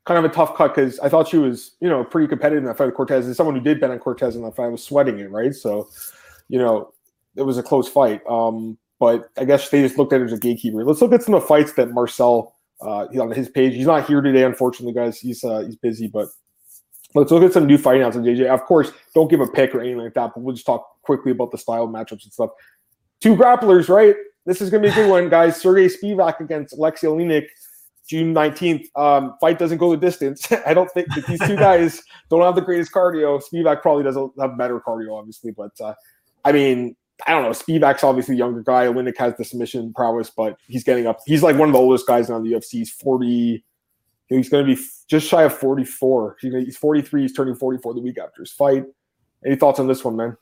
kind 0.06 0.24
of 0.24 0.30
a 0.30 0.34
tough 0.34 0.56
cut 0.56 0.76
because 0.76 1.00
I 1.00 1.10
thought 1.10 1.28
she 1.28 1.38
was, 1.38 1.76
you 1.80 1.90
know, 1.90 2.04
pretty 2.04 2.28
competitive 2.28 2.64
in 2.64 2.68
that 2.68 2.78
fight 2.78 2.88
with 2.88 2.96
Cortez. 2.96 3.26
And 3.26 3.36
someone 3.36 3.56
who 3.56 3.62
did 3.62 3.80
bet 3.80 3.92
on 3.92 4.00
Cortez 4.00 4.36
in 4.36 4.44
that 4.44 4.56
fight 4.56 4.68
was 4.68 4.84
sweating 4.84 5.20
it, 5.20 5.32
right? 5.32 5.56
So, 5.56 5.90
you 6.50 6.60
know, 6.60 6.94
it 7.36 7.44
was 7.44 7.58
a 7.58 7.64
close 7.64 7.88
fight. 7.88 8.22
Um, 8.28 8.78
but 9.00 9.30
I 9.38 9.46
guess 9.46 9.70
they 9.70 9.82
just 9.82 9.98
looked 9.98 10.14
at 10.14 10.22
it 10.22 10.26
as 10.26 10.34
a 10.34 10.38
gatekeeper. 10.38 10.84
Let's 10.84 11.02
look 11.02 11.14
at 11.14 11.24
some 11.24 11.34
of 11.34 11.42
the 11.42 11.48
fights 11.48 11.74
that 11.74 11.92
Marcel 11.92 12.56
uh, 12.82 13.06
on 13.20 13.32
his 13.32 13.50
page. 13.50 13.74
He's 13.74 13.86
not 13.86 14.08
here 14.08 14.22
today, 14.22 14.44
unfortunately, 14.44 14.94
guys. 14.94 15.20
He's 15.20 15.44
uh, 15.44 15.60
he's 15.60 15.76
busy, 15.76 16.08
but 16.08 16.30
let's 17.16 17.32
look 17.32 17.44
at 17.44 17.54
some 17.54 17.66
new 17.66 17.78
fighting 17.78 18.04
outs 18.04 18.16
on 18.16 18.24
JJ. 18.24 18.48
Of 18.48 18.64
course, 18.64 18.92
don't 19.16 19.30
give 19.30 19.42
a 19.42 19.48
pick 19.48 19.74
or 19.74 19.82
anything 19.82 20.00
like 20.00 20.14
that, 20.14 20.32
but 20.34 20.42
we'll 20.42 20.56
just 20.56 20.66
talk 20.66 21.02
quickly 21.02 21.32
about 21.32 21.52
the 21.52 21.58
style 21.58 21.88
matchups 21.88 22.24
and 22.24 22.34
stuff. 22.34 22.52
Two 23.22 23.36
grapplers, 23.36 23.90
right? 23.90 24.16
This 24.46 24.62
is 24.62 24.70
gonna 24.70 24.84
be 24.84 24.90
a 24.90 24.96
good 24.96 25.10
one, 25.10 25.30
guys. 25.30 25.60
Sergey 25.60 25.88
Spivak 25.88 26.40
against 26.40 26.74
Alexei 26.74 27.08
Oleinik. 27.08 27.48
June 28.08 28.34
19th. 28.34 28.86
Um, 28.96 29.36
fight 29.40 29.60
doesn't 29.60 29.78
go 29.78 29.92
the 29.92 29.98
distance. 29.98 30.52
I 30.66 30.74
don't 30.74 30.92
think 30.92 31.08
these 31.28 31.40
two 31.40 31.56
guys 31.56 32.02
don't 32.30 32.42
have 32.42 32.56
the 32.56 32.62
greatest 32.62 32.92
cardio. 32.92 33.42
Spivak 33.42 33.82
probably 33.82 34.04
doesn't 34.04 34.34
have 34.40 34.58
better 34.58 34.80
cardio, 34.80 35.18
obviously, 35.18 35.52
but 35.52 35.72
uh, 35.82 35.94
I 36.44 36.52
mean, 36.52 36.96
I 37.26 37.32
don't 37.32 37.44
know. 37.44 37.50
Spivak's 37.50 38.04
obviously 38.04 38.36
a 38.36 38.38
younger 38.38 38.62
guy. 38.62 38.86
Oleinik 38.88 39.18
has 39.18 39.36
the 39.38 39.46
submission 39.46 39.94
prowess, 39.94 40.30
but 40.30 40.58
he's 40.68 40.84
getting 40.84 41.08
up. 41.08 41.20
He's 41.26 41.44
like 41.44 41.58
one 41.58 41.70
of 41.70 41.74
the 41.74 41.80
oldest 41.80 42.08
guys 42.08 42.30
on 42.30 42.44
the 42.44 42.52
UFC. 42.52 42.72
He's 42.72 42.92
40. 42.92 43.64
He's 44.28 44.50
going 44.50 44.66
to 44.66 44.76
be 44.76 44.82
just 45.08 45.28
shy 45.28 45.44
of 45.44 45.58
44. 45.58 46.38
He's 46.42 46.78
43. 46.78 47.22
He's 47.22 47.34
turning 47.34 47.56
44 47.56 47.94
the 47.94 48.02
week 48.02 48.18
after 48.18 48.42
his 48.42 48.52
fight. 48.52 48.86
Any 49.46 49.56
thoughts 49.56 49.80
on 49.80 49.88
this 49.88 50.04
one, 50.04 50.16
man? 50.16 50.38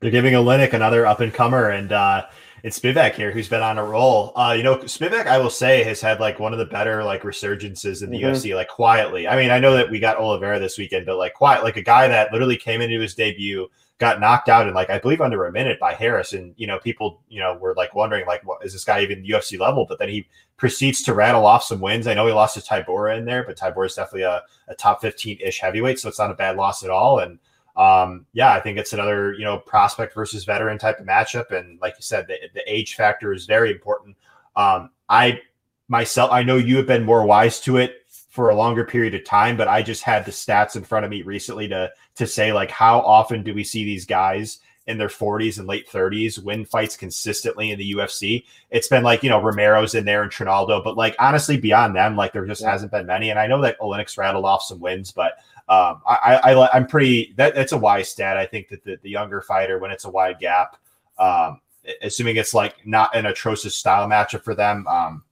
They're 0.00 0.10
giving 0.10 0.32
Oleinik 0.32 0.72
another 0.72 1.06
up 1.06 1.20
and 1.20 1.32
comer, 1.32 1.70
and 1.70 1.92
uh, 1.92 2.26
it's 2.62 2.78
Spivak 2.78 3.14
here 3.14 3.30
who's 3.30 3.48
been 3.48 3.62
on 3.62 3.78
a 3.78 3.84
roll. 3.84 4.32
Uh, 4.36 4.54
you 4.56 4.62
know, 4.62 4.76
Spivak, 4.76 5.26
I 5.26 5.38
will 5.38 5.50
say, 5.50 5.82
has 5.84 6.00
had 6.00 6.20
like 6.20 6.38
one 6.38 6.52
of 6.52 6.58
the 6.58 6.66
better 6.66 7.02
like 7.04 7.22
resurgences 7.22 8.02
in 8.02 8.10
the 8.10 8.18
mm-hmm. 8.18 8.34
UFC, 8.34 8.54
like 8.54 8.68
quietly. 8.68 9.26
I 9.26 9.36
mean, 9.36 9.50
I 9.50 9.58
know 9.58 9.74
that 9.74 9.90
we 9.90 9.98
got 9.98 10.18
Oliveira 10.18 10.58
this 10.58 10.78
weekend, 10.78 11.06
but 11.06 11.16
like 11.16 11.34
quiet, 11.34 11.64
like 11.64 11.76
a 11.76 11.82
guy 11.82 12.08
that 12.08 12.32
literally 12.32 12.56
came 12.56 12.80
into 12.80 13.00
his 13.00 13.14
debut, 13.14 13.68
got 13.98 14.20
knocked 14.20 14.48
out 14.48 14.66
in 14.66 14.74
like 14.74 14.90
I 14.90 14.98
believe 14.98 15.20
under 15.20 15.46
a 15.46 15.52
minute 15.52 15.78
by 15.78 15.94
Harris, 15.94 16.32
and 16.32 16.54
you 16.56 16.66
know, 16.66 16.78
people 16.78 17.20
you 17.28 17.40
know 17.40 17.54
were 17.54 17.74
like 17.74 17.94
wondering 17.94 18.26
like, 18.26 18.44
what 18.46 18.64
is 18.64 18.72
this 18.72 18.84
guy 18.84 19.02
even 19.02 19.24
UFC 19.24 19.58
level? 19.58 19.86
But 19.88 19.98
then 19.98 20.08
he 20.08 20.26
proceeds 20.56 21.02
to 21.04 21.14
rattle 21.14 21.46
off 21.46 21.64
some 21.64 21.80
wins. 21.80 22.06
I 22.06 22.14
know 22.14 22.26
he 22.26 22.32
lost 22.32 22.54
to 22.54 22.60
Tybura 22.60 23.16
in 23.16 23.24
there, 23.24 23.44
but 23.44 23.56
Tybura 23.56 23.86
is 23.86 23.94
definitely 23.94 24.22
a, 24.22 24.42
a 24.68 24.74
top 24.74 25.00
fifteen 25.00 25.38
ish 25.40 25.60
heavyweight, 25.60 25.98
so 25.98 26.08
it's 26.08 26.18
not 26.18 26.30
a 26.30 26.34
bad 26.34 26.56
loss 26.56 26.82
at 26.82 26.90
all. 26.90 27.20
And 27.20 27.38
um, 27.76 28.26
yeah, 28.32 28.52
I 28.52 28.60
think 28.60 28.78
it's 28.78 28.92
another 28.92 29.34
you 29.34 29.44
know 29.44 29.58
prospect 29.58 30.14
versus 30.14 30.44
veteran 30.44 30.78
type 30.78 31.00
of 31.00 31.06
matchup, 31.06 31.50
and 31.50 31.80
like 31.80 31.94
you 31.96 32.02
said, 32.02 32.26
the, 32.26 32.36
the 32.54 32.62
age 32.66 32.94
factor 32.94 33.32
is 33.32 33.46
very 33.46 33.70
important. 33.70 34.16
Um, 34.56 34.90
I 35.08 35.40
myself, 35.88 36.30
I 36.30 36.42
know 36.42 36.56
you 36.56 36.76
have 36.76 36.86
been 36.86 37.04
more 37.04 37.24
wise 37.24 37.60
to 37.62 37.76
it 37.76 38.06
for 38.30 38.50
a 38.50 38.54
longer 38.54 38.84
period 38.84 39.14
of 39.14 39.24
time, 39.24 39.56
but 39.56 39.68
I 39.68 39.82
just 39.82 40.02
had 40.02 40.24
the 40.24 40.30
stats 40.30 40.76
in 40.76 40.84
front 40.84 41.04
of 41.04 41.10
me 41.10 41.22
recently 41.22 41.68
to 41.68 41.90
to 42.16 42.26
say 42.26 42.52
like 42.52 42.70
how 42.70 43.00
often 43.00 43.42
do 43.42 43.54
we 43.54 43.64
see 43.64 43.84
these 43.84 44.06
guys 44.06 44.60
in 44.86 44.98
their 44.98 45.08
40s 45.08 45.58
and 45.58 45.68
late 45.68 45.88
30s 45.88 46.42
win 46.42 46.64
fights 46.64 46.96
consistently 46.96 47.70
in 47.70 47.78
the 47.78 47.92
UFC. 47.92 48.44
It's 48.70 48.88
been 48.88 49.04
like, 49.04 49.22
you 49.22 49.30
know, 49.30 49.40
Romero's 49.40 49.94
in 49.94 50.04
there 50.04 50.22
and 50.22 50.32
Trinaldo, 50.32 50.82
but 50.82 50.96
like 50.96 51.14
honestly, 51.18 51.56
beyond 51.56 51.94
them, 51.94 52.16
like 52.16 52.32
there 52.32 52.44
just 52.44 52.62
yeah. 52.62 52.72
hasn't 52.72 52.90
been 52.90 53.06
many. 53.06 53.30
And 53.30 53.38
I 53.38 53.46
know 53.46 53.60
that 53.62 53.78
Oleinik's 53.78 54.18
rattled 54.18 54.44
off 54.44 54.64
some 54.64 54.80
wins, 54.80 55.12
but 55.12 55.34
um, 55.70 56.02
I, 56.04 56.40
I, 56.42 56.76
am 56.76 56.88
pretty. 56.88 57.32
That, 57.36 57.54
that's 57.54 57.70
a 57.70 57.78
wise 57.78 58.08
stat. 58.08 58.36
I 58.36 58.44
think 58.44 58.68
that 58.70 58.82
the, 58.82 58.98
the 59.02 59.08
younger 59.08 59.40
fighter, 59.40 59.78
when 59.78 59.92
it's 59.92 60.04
a 60.04 60.10
wide 60.10 60.40
gap, 60.40 60.76
um, 61.16 61.60
assuming 62.02 62.34
it's 62.34 62.52
like 62.52 62.84
not 62.84 63.14
an 63.14 63.26
atrocious 63.26 63.76
style 63.76 64.08
matchup 64.08 64.42
for 64.42 64.56
them, 64.56 64.84
um, 64.88 65.22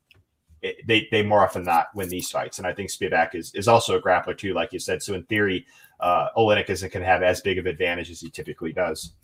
it, 0.63 0.77
they 0.87 1.09
they 1.11 1.25
more 1.25 1.43
often 1.43 1.65
not 1.65 1.89
win 1.93 2.09
these 2.09 2.31
fights. 2.31 2.59
And 2.59 2.69
I 2.69 2.73
think 2.73 2.89
Spivak 2.89 3.35
is 3.35 3.53
is 3.57 3.67
also 3.67 3.99
a 3.99 4.01
grappler 4.01 4.39
too, 4.39 4.55
like 4.55 4.73
you 4.73 4.79
said. 4.79 5.03
So 5.03 5.15
in 5.15 5.25
theory, 5.25 5.67
uh, 5.99 6.29
Oleinik 6.37 6.71
isn't 6.71 6.93
going 6.93 7.03
to 7.03 7.11
have 7.11 7.25
as 7.25 7.41
big 7.41 7.59
of 7.59 7.67
advantage 7.67 8.09
as 8.09 8.21
he 8.21 8.31
typically 8.31 8.73
does. 8.73 9.15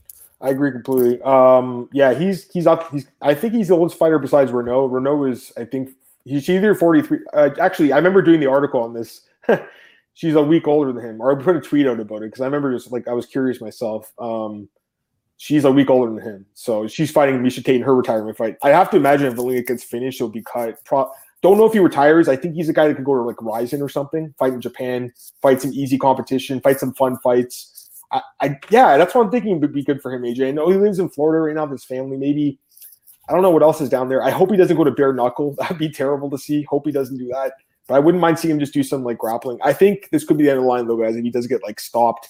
I 0.41 0.49
agree 0.49 0.73
completely. 0.73 1.23
Um, 1.23 1.89
yeah, 1.93 2.13
he's 2.13 2.51
he's 2.51 2.67
up. 2.67 2.91
He's 2.91 3.07
I 3.23 3.35
think 3.35 3.55
he's 3.55 3.69
the 3.69 3.77
oldest 3.77 3.97
fighter 3.97 4.19
besides 4.19 4.51
Reneau. 4.51 4.91
Reneau 4.91 5.31
is 5.31 5.53
I 5.57 5.65
think 5.65 5.91
he's 6.25 6.49
either 6.49 6.75
forty 6.75 7.03
three. 7.03 7.21
Uh, 7.33 7.51
actually, 7.61 7.93
I 7.93 7.99
remember 7.99 8.21
doing 8.21 8.41
the 8.41 8.51
article 8.51 8.83
on 8.83 8.95
this. 8.95 9.21
She's 10.15 10.35
a 10.35 10.43
week 10.43 10.69
older 10.69 10.93
than 10.93 11.05
him, 11.05 11.21
or 11.21 11.33
I 11.33 11.43
put 11.43 11.57
a 11.57 11.61
tweet 11.61 11.87
out 11.87 12.01
about 12.01 12.23
it 12.23 12.27
because 12.27 12.41
I 12.41 12.47
remember 12.47 12.73
just 12.73 12.93
like 12.93 13.09
I 13.09 13.13
was 13.13 13.27
curious 13.27 13.61
myself. 13.61 14.13
Um, 14.19 14.69
she's 15.37 15.65
a 15.65 15.73
week 15.73 15.91
older 15.91 16.13
than 16.13 16.23
him, 16.23 16.47
so 16.55 16.87
she's 16.87 17.11
fighting 17.11 17.41
Miesha 17.41 17.65
Tate 17.65 17.77
in 17.77 17.83
her 17.83 17.95
retirement 17.95 18.37
fight. 18.37 18.57
I 18.63 18.71
have 18.71 18.91
to 18.91 18.97
imagine 18.97 19.27
if 19.27 19.35
Valina 19.35 19.67
gets 19.67 19.83
finished, 19.83 20.19
he'll 20.19 20.29
be 20.29 20.43
cut. 20.43 20.85
Pro- 20.85 21.11
don't 21.43 21.59
know 21.59 21.67
if 21.67 21.73
he 21.73 21.81
retires. 21.81 22.29
I 22.29 22.37
think 22.37 22.55
he's 22.55 22.69
a 22.69 22.73
guy 22.73 22.89
that 22.89 22.95
could 22.95 23.05
go 23.05 23.15
to 23.15 23.23
like 23.23 23.37
Rizin 23.41 23.83
or 23.83 23.89
something, 23.89 24.35
fight 24.39 24.55
in 24.55 24.61
Japan, 24.61 25.13
fight 25.43 25.61
some 25.61 25.73
easy 25.73 25.99
competition, 25.99 26.61
fight 26.61 26.81
some 26.81 26.95
fun 26.95 27.19
fights 27.19 27.75
I, 28.15 28.23
I 28.41 28.59
yeah, 28.71 28.97
that's 28.97 29.15
what 29.15 29.25
I'm 29.25 29.31
thinking 29.31 29.61
would 29.61 29.73
be 29.73 29.83
good 29.83 30.01
for 30.01 30.13
him, 30.13 30.23
AJ. 30.23 30.49
I 30.49 30.51
know 30.53 30.71
he 30.71 30.77
lives 30.77 30.99
in 30.99 31.09
Florida 31.09 31.41
right 31.43 31.55
now 31.55 31.65
with 31.65 31.73
his 31.73 31.85
family. 31.85 32.17
Maybe 32.17 32.59
I 33.29 33.33
don't 33.33 33.43
know 33.43 33.51
what 33.51 33.63
else 33.63 33.81
is 33.81 33.89
down 33.89 34.09
there. 34.09 34.23
I 34.23 34.31
hope 34.31 34.51
he 34.51 34.57
doesn't 34.57 34.77
go 34.77 34.85
to 34.85 34.91
bare 34.91 35.13
knuckle. 35.13 35.55
That'd 35.59 35.79
be 35.79 35.91
terrible 35.91 36.31
to 36.31 36.39
see. 36.39 36.63
Hope 36.63 36.87
he 36.87 36.93
doesn't 36.93 37.19
do 37.19 37.29
that. 37.29 37.53
But 37.87 37.95
I 37.95 37.99
wouldn't 37.99 38.21
mind 38.21 38.39
seeing 38.39 38.53
him 38.53 38.61
just 38.61 38.73
do 38.73 38.83
some 38.83 39.05
like 39.05 39.19
grappling. 39.19 39.59
I 39.63 39.73
think 39.73 40.09
this 40.11 40.25
could 40.25 40.39
be 40.39 40.45
the 40.45 40.51
end 40.51 40.59
of 40.59 40.65
the 40.65 40.69
line 40.69 40.87
though, 40.87 40.97
guys. 40.97 41.17
If 41.17 41.25
he 41.25 41.31
does 41.31 41.47
get 41.47 41.63
like 41.63 41.81
stopped, 41.81 42.29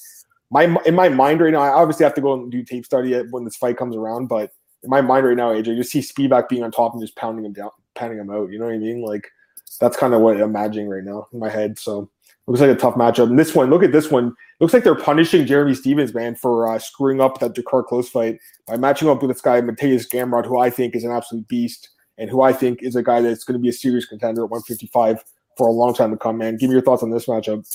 my 0.51 0.65
in 0.85 0.95
my 0.95 1.09
mind 1.09 1.41
right 1.41 1.53
now, 1.53 1.63
I 1.63 1.69
obviously 1.69 2.05
have 2.05 2.15
to 2.15 2.21
go 2.21 2.35
and 2.35 2.51
do 2.51 2.63
tape 2.65 2.85
study 2.85 3.15
when 3.31 3.45
this 3.45 3.57
fight 3.57 3.77
comes 3.77 3.97
around. 3.97 4.27
But 4.29 4.53
in 4.83 4.91
my 4.91 5.01
mind 5.01 5.27
right 5.27 5.37
now, 5.37 5.53
AJ, 5.53 5.77
just 5.77 5.91
see 5.91 6.01
Spivak 6.01 6.49
being 6.49 6.63
on 6.63 6.71
top 6.71 6.93
and 6.93 7.03
just 7.03 7.17
pounding 7.17 7.45
him 7.45 7.53
down, 7.53 7.71
pounding 7.95 8.19
him 8.19 8.31
out. 8.31 8.51
You 8.51 8.59
know 8.59 8.67
what 8.67 8.75
I 8.75 8.79
mean? 8.79 9.03
Like 9.03 9.31
that's 9.81 9.97
kind 9.97 10.15
of 10.15 10.21
what 10.21 10.37
I'm 10.37 10.43
imagining 10.43 10.89
right 10.89 11.05
now 11.05 11.27
in 11.33 11.39
my 11.39 11.49
head. 11.49 11.79
So 11.79 12.11
looks 12.47 12.61
like 12.61 12.71
a 12.71 12.75
tough 12.75 12.95
matchup. 12.95 13.29
And 13.29 13.39
this 13.39 13.55
one, 13.55 13.71
look 13.71 13.83
at 13.83 13.93
this 13.93 14.11
one. 14.11 14.35
Looks 14.61 14.75
like 14.75 14.85
they're 14.85 14.95
punishing 14.95 15.47
Jeremy 15.47 15.75
Stephens, 15.75 16.15
man, 16.15 16.35
for 16.35 16.69
uh, 16.69 16.79
screwing 16.79 17.21
up 17.21 17.41
that 17.41 17.55
Drakkar 17.55 17.87
Klose 17.87 18.09
fight 18.09 18.39
by 18.67 18.77
matching 18.77 19.09
up 19.09 19.23
with 19.23 19.31
this 19.31 19.41
guy, 19.41 19.61
Mateusz 19.61 20.09
Gamrot, 20.09 20.47
who 20.47 20.59
I 20.59 20.71
think 20.71 20.95
is 20.95 21.05
an 21.05 21.11
absolute 21.11 21.49
beast 21.49 21.91
and 22.19 22.31
who 22.31 22.43
I 22.43 22.53
think 22.53 22.83
is 22.83 22.97
a 22.97 23.03
guy 23.03 23.21
that's 23.21 23.45
going 23.45 23.55
to 23.55 23.63
be 23.63 23.69
a 23.69 23.73
serious 23.73 24.07
contender 24.07 24.45
at 24.45 24.51
155 24.51 25.25
for 25.57 25.69
a 25.69 25.73
long 25.73 25.95
time 25.95 26.11
to 26.11 26.17
come, 26.17 26.39
man. 26.39 26.57
Give 26.57 26.69
me 26.69 26.75
your 26.75 26.83
thoughts 26.83 27.03
on 27.03 27.11
this 27.11 27.27
matchup. 27.27 27.67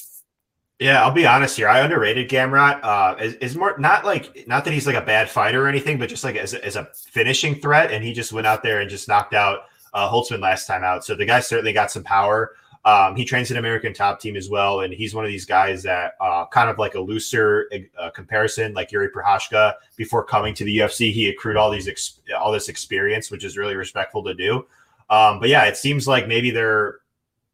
Yeah, 0.79 1.03
I'll 1.03 1.11
be 1.11 1.27
honest 1.27 1.57
here. 1.57 1.67
I 1.67 1.79
underrated 1.79 2.29
Gamrot. 2.29 2.79
Uh, 2.81 3.15
is, 3.19 3.33
is 3.35 3.55
more 3.57 3.77
not 3.77 4.05
like 4.05 4.47
not 4.47 4.63
that 4.63 4.73
he's 4.73 4.87
like 4.87 4.95
a 4.95 5.01
bad 5.01 5.29
fighter 5.29 5.65
or 5.65 5.67
anything, 5.67 5.97
but 5.99 6.07
just 6.07 6.23
like 6.23 6.37
as, 6.37 6.53
as 6.53 6.77
a 6.77 6.85
finishing 6.95 7.55
threat. 7.55 7.91
And 7.91 8.03
he 8.03 8.13
just 8.13 8.31
went 8.31 8.47
out 8.47 8.63
there 8.63 8.79
and 8.79 8.89
just 8.89 9.09
knocked 9.09 9.33
out 9.33 9.63
uh, 9.93 10.09
Holtzman 10.09 10.39
last 10.39 10.67
time 10.67 10.85
out. 10.85 11.03
So 11.03 11.15
the 11.15 11.25
guy 11.25 11.41
certainly 11.41 11.73
got 11.73 11.91
some 11.91 12.03
power. 12.03 12.55
Um, 12.85 13.17
he 13.17 13.25
trains 13.25 13.51
an 13.51 13.57
American 13.57 13.93
top 13.93 14.21
team 14.21 14.37
as 14.37 14.49
well, 14.49 14.81
and 14.81 14.93
he's 14.93 15.13
one 15.13 15.25
of 15.25 15.29
these 15.29 15.45
guys 15.45 15.83
that 15.83 16.13
uh, 16.21 16.45
kind 16.45 16.69
of 16.69 16.77
like 16.77 16.95
a 16.95 16.99
looser 16.99 17.69
uh, 17.99 18.09
comparison, 18.11 18.73
like 18.73 18.91
Yuri 18.93 19.09
Prochazka. 19.09 19.73
Before 19.97 20.23
coming 20.23 20.53
to 20.53 20.63
the 20.63 20.77
UFC, 20.77 21.11
he 21.11 21.27
accrued 21.27 21.57
all 21.57 21.69
these 21.69 21.89
ex- 21.89 22.21
all 22.39 22.53
this 22.53 22.69
experience, 22.69 23.31
which 23.31 23.43
is 23.43 23.57
really 23.57 23.75
respectful 23.75 24.23
to 24.23 24.33
do. 24.33 24.65
Um, 25.09 25.41
but 25.41 25.49
yeah, 25.49 25.65
it 25.65 25.75
seems 25.75 26.07
like 26.07 26.27
maybe 26.27 26.51
they're 26.51 26.99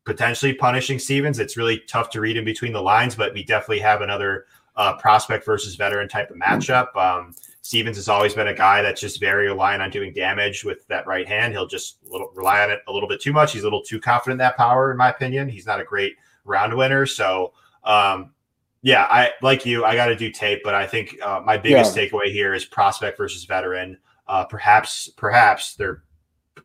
potentially 0.06 0.54
punishing 0.54 1.00
Stephens. 1.00 1.40
It's 1.40 1.58
really 1.58 1.80
tough 1.88 2.10
to 2.12 2.22
read 2.22 2.38
in 2.38 2.46
between 2.46 2.74
the 2.74 2.82
lines, 2.82 3.16
but 3.16 3.34
we 3.34 3.44
definitely 3.44 3.80
have 3.80 4.02
another 4.02 4.46
uh, 4.76 4.96
prospect 4.98 5.46
versus 5.46 5.76
veteran 5.76 6.08
type 6.08 6.30
of 6.30 6.38
matchup. 6.38 6.96
Um, 6.96 7.34
Stephens 7.62 7.98
has 7.98 8.08
always 8.08 8.36
been 8.36 8.48
a 8.48 8.54
guy 8.54 8.84
that's 8.84 9.02
just 9.02 9.20
very 9.20 9.48
reliant 9.48 9.82
on 9.82 9.90
doing 9.90 10.14
damage 10.14 10.64
with 10.64 10.88
that 10.88 11.08
right 11.08 11.28
hand. 11.28 11.54
He'll 11.54 11.66
just 11.66 11.98
little, 12.08 12.30
rely 12.36 12.62
on 12.62 12.70
it 12.70 12.82
a 12.88 12.92
little 12.92 13.10
bit 13.10 13.20
too 13.20 13.34
much. 13.34 13.54
He's 13.54 13.64
a 13.64 13.66
little 13.66 13.82
too 13.82 14.00
confident 14.00 14.36
in 14.36 14.46
that 14.46 14.56
power, 14.56 14.92
in 14.92 14.98
my 14.98 15.10
opinion. 15.10 15.50
He's 15.50 15.66
not 15.66 15.82
a 15.82 15.84
great 15.84 16.14
round 16.44 16.76
winner. 16.76 17.08
So, 17.08 17.54
um, 17.84 18.34
yeah, 18.84 19.08
I 19.10 19.32
like 19.42 19.66
you. 19.66 19.84
I 19.84 19.96
got 19.96 20.08
to 20.08 20.16
do 20.16 20.30
tape, 20.30 20.62
but 20.64 20.76
I 20.76 20.86
think 20.86 21.20
uh, 21.24 21.42
my 21.44 21.58
biggest 21.58 21.96
yeah. 21.96 22.06
takeaway 22.06 22.32
here 22.32 22.54
is 22.54 22.66
prospect 22.66 23.18
versus 23.18 23.46
veteran. 23.46 23.98
Uh, 24.28 24.46
perhaps, 24.46 25.10
perhaps 25.18 25.74
they're 25.74 26.04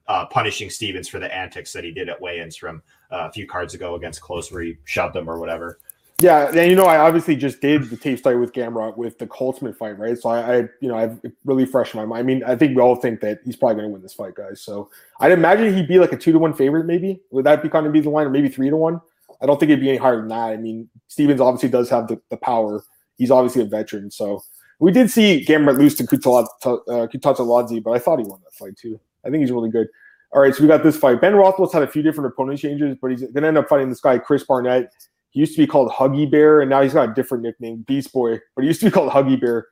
uh, 0.08 0.26
punishing 0.26 0.70
Stephens 0.70 1.08
for 1.08 1.18
the 1.18 1.34
antics 1.34 1.72
that 1.72 1.84
he 1.84 1.92
did 1.92 2.08
at 2.08 2.20
weigh-ins 2.20 2.56
from 2.56 2.82
uh, 3.10 3.28
a 3.28 3.32
few 3.32 3.46
cards 3.46 3.74
ago 3.74 3.94
against 3.94 4.20
Klose, 4.20 4.52
where 4.52 4.62
he 4.62 4.76
shoved 4.84 5.16
him 5.16 5.28
or 5.28 5.38
whatever. 5.38 5.78
Yeah, 6.20 6.48
and 6.48 6.70
you 6.70 6.76
know, 6.76 6.84
I 6.84 6.98
obviously 6.98 7.34
just 7.34 7.62
did 7.62 7.84
the 7.84 7.96
tape 7.96 8.18
study 8.18 8.36
with 8.36 8.52
Gamrot 8.52 8.98
with 8.98 9.18
the 9.18 9.26
Holtzman 9.26 9.74
fight, 9.74 9.98
right? 9.98 10.18
So 10.18 10.28
I, 10.28 10.56
I, 10.56 10.56
you 10.80 10.88
know, 10.88 10.94
I've 10.94 11.18
really 11.46 11.64
fresh 11.64 11.94
in 11.94 12.00
my 12.00 12.04
mind. 12.04 12.20
I 12.20 12.22
mean, 12.22 12.44
I 12.44 12.56
think 12.56 12.76
we 12.76 12.82
all 12.82 12.96
think 12.96 13.20
that 13.20 13.40
he's 13.44 13.56
probably 13.56 13.76
going 13.76 13.88
to 13.88 13.92
win 13.92 14.02
this 14.02 14.12
fight, 14.12 14.34
guys. 14.34 14.60
So 14.60 14.90
I'd 15.18 15.32
imagine 15.32 15.74
he'd 15.74 15.88
be 15.88 15.98
like 15.98 16.12
a 16.12 16.18
two 16.18 16.32
to 16.32 16.38
one 16.38 16.52
favorite, 16.52 16.84
maybe. 16.84 17.22
Would 17.30 17.46
that 17.46 17.62
be 17.62 17.70
kind 17.70 17.86
of 17.86 17.92
be 17.92 18.00
the 18.00 18.10
line, 18.10 18.26
or 18.26 18.30
maybe 18.30 18.50
three 18.50 18.68
to 18.68 18.76
one? 18.76 19.00
I 19.40 19.46
don't 19.46 19.58
think 19.58 19.70
it'd 19.70 19.80
be 19.80 19.88
any 19.88 19.98
higher 19.98 20.18
than 20.18 20.28
that. 20.28 20.50
I 20.50 20.58
mean, 20.58 20.90
Stephens 21.08 21.40
obviously 21.40 21.70
does 21.70 21.88
have 21.88 22.06
the, 22.06 22.20
the 22.28 22.36
power. 22.36 22.84
He's 23.16 23.30
obviously 23.30 23.62
a 23.62 23.66
veteran, 23.66 24.10
so 24.10 24.42
we 24.78 24.92
did 24.92 25.10
see 25.10 25.44
Gamrot 25.46 25.78
lose 25.78 25.94
to 25.96 26.04
Kutateladze, 26.04 27.76
uh, 27.76 27.80
but 27.80 27.90
I 27.92 27.98
thought 27.98 28.18
he 28.18 28.24
won 28.24 28.40
that 28.44 28.54
fight 28.54 28.76
too. 28.76 28.98
I 29.24 29.30
think 29.30 29.40
he's 29.42 29.52
really 29.52 29.70
good. 29.70 29.88
All 30.32 30.40
right, 30.40 30.54
so 30.54 30.62
we 30.62 30.68
got 30.68 30.84
this 30.84 30.96
fight. 30.96 31.20
Ben 31.20 31.34
Rothwell's 31.34 31.72
had 31.72 31.82
a 31.82 31.88
few 31.88 32.02
different 32.02 32.32
opponent 32.32 32.60
changes, 32.60 32.96
but 33.00 33.10
he's 33.10 33.22
going 33.22 33.42
to 33.42 33.48
end 33.48 33.58
up 33.58 33.68
fighting 33.68 33.88
this 33.88 34.00
guy, 34.00 34.18
Chris 34.18 34.44
Barnett. 34.44 34.92
He 35.30 35.40
used 35.40 35.54
to 35.54 35.58
be 35.58 35.66
called 35.66 35.90
Huggy 35.90 36.30
Bear, 36.30 36.60
and 36.60 36.70
now 36.70 36.82
he's 36.82 36.94
got 36.94 37.08
a 37.08 37.14
different 37.14 37.42
nickname, 37.42 37.82
Beast 37.82 38.12
Boy. 38.12 38.38
But 38.54 38.62
he 38.62 38.68
used 38.68 38.80
to 38.80 38.86
be 38.86 38.90
called 38.92 39.10
Huggy 39.10 39.40
Bear. 39.40 39.66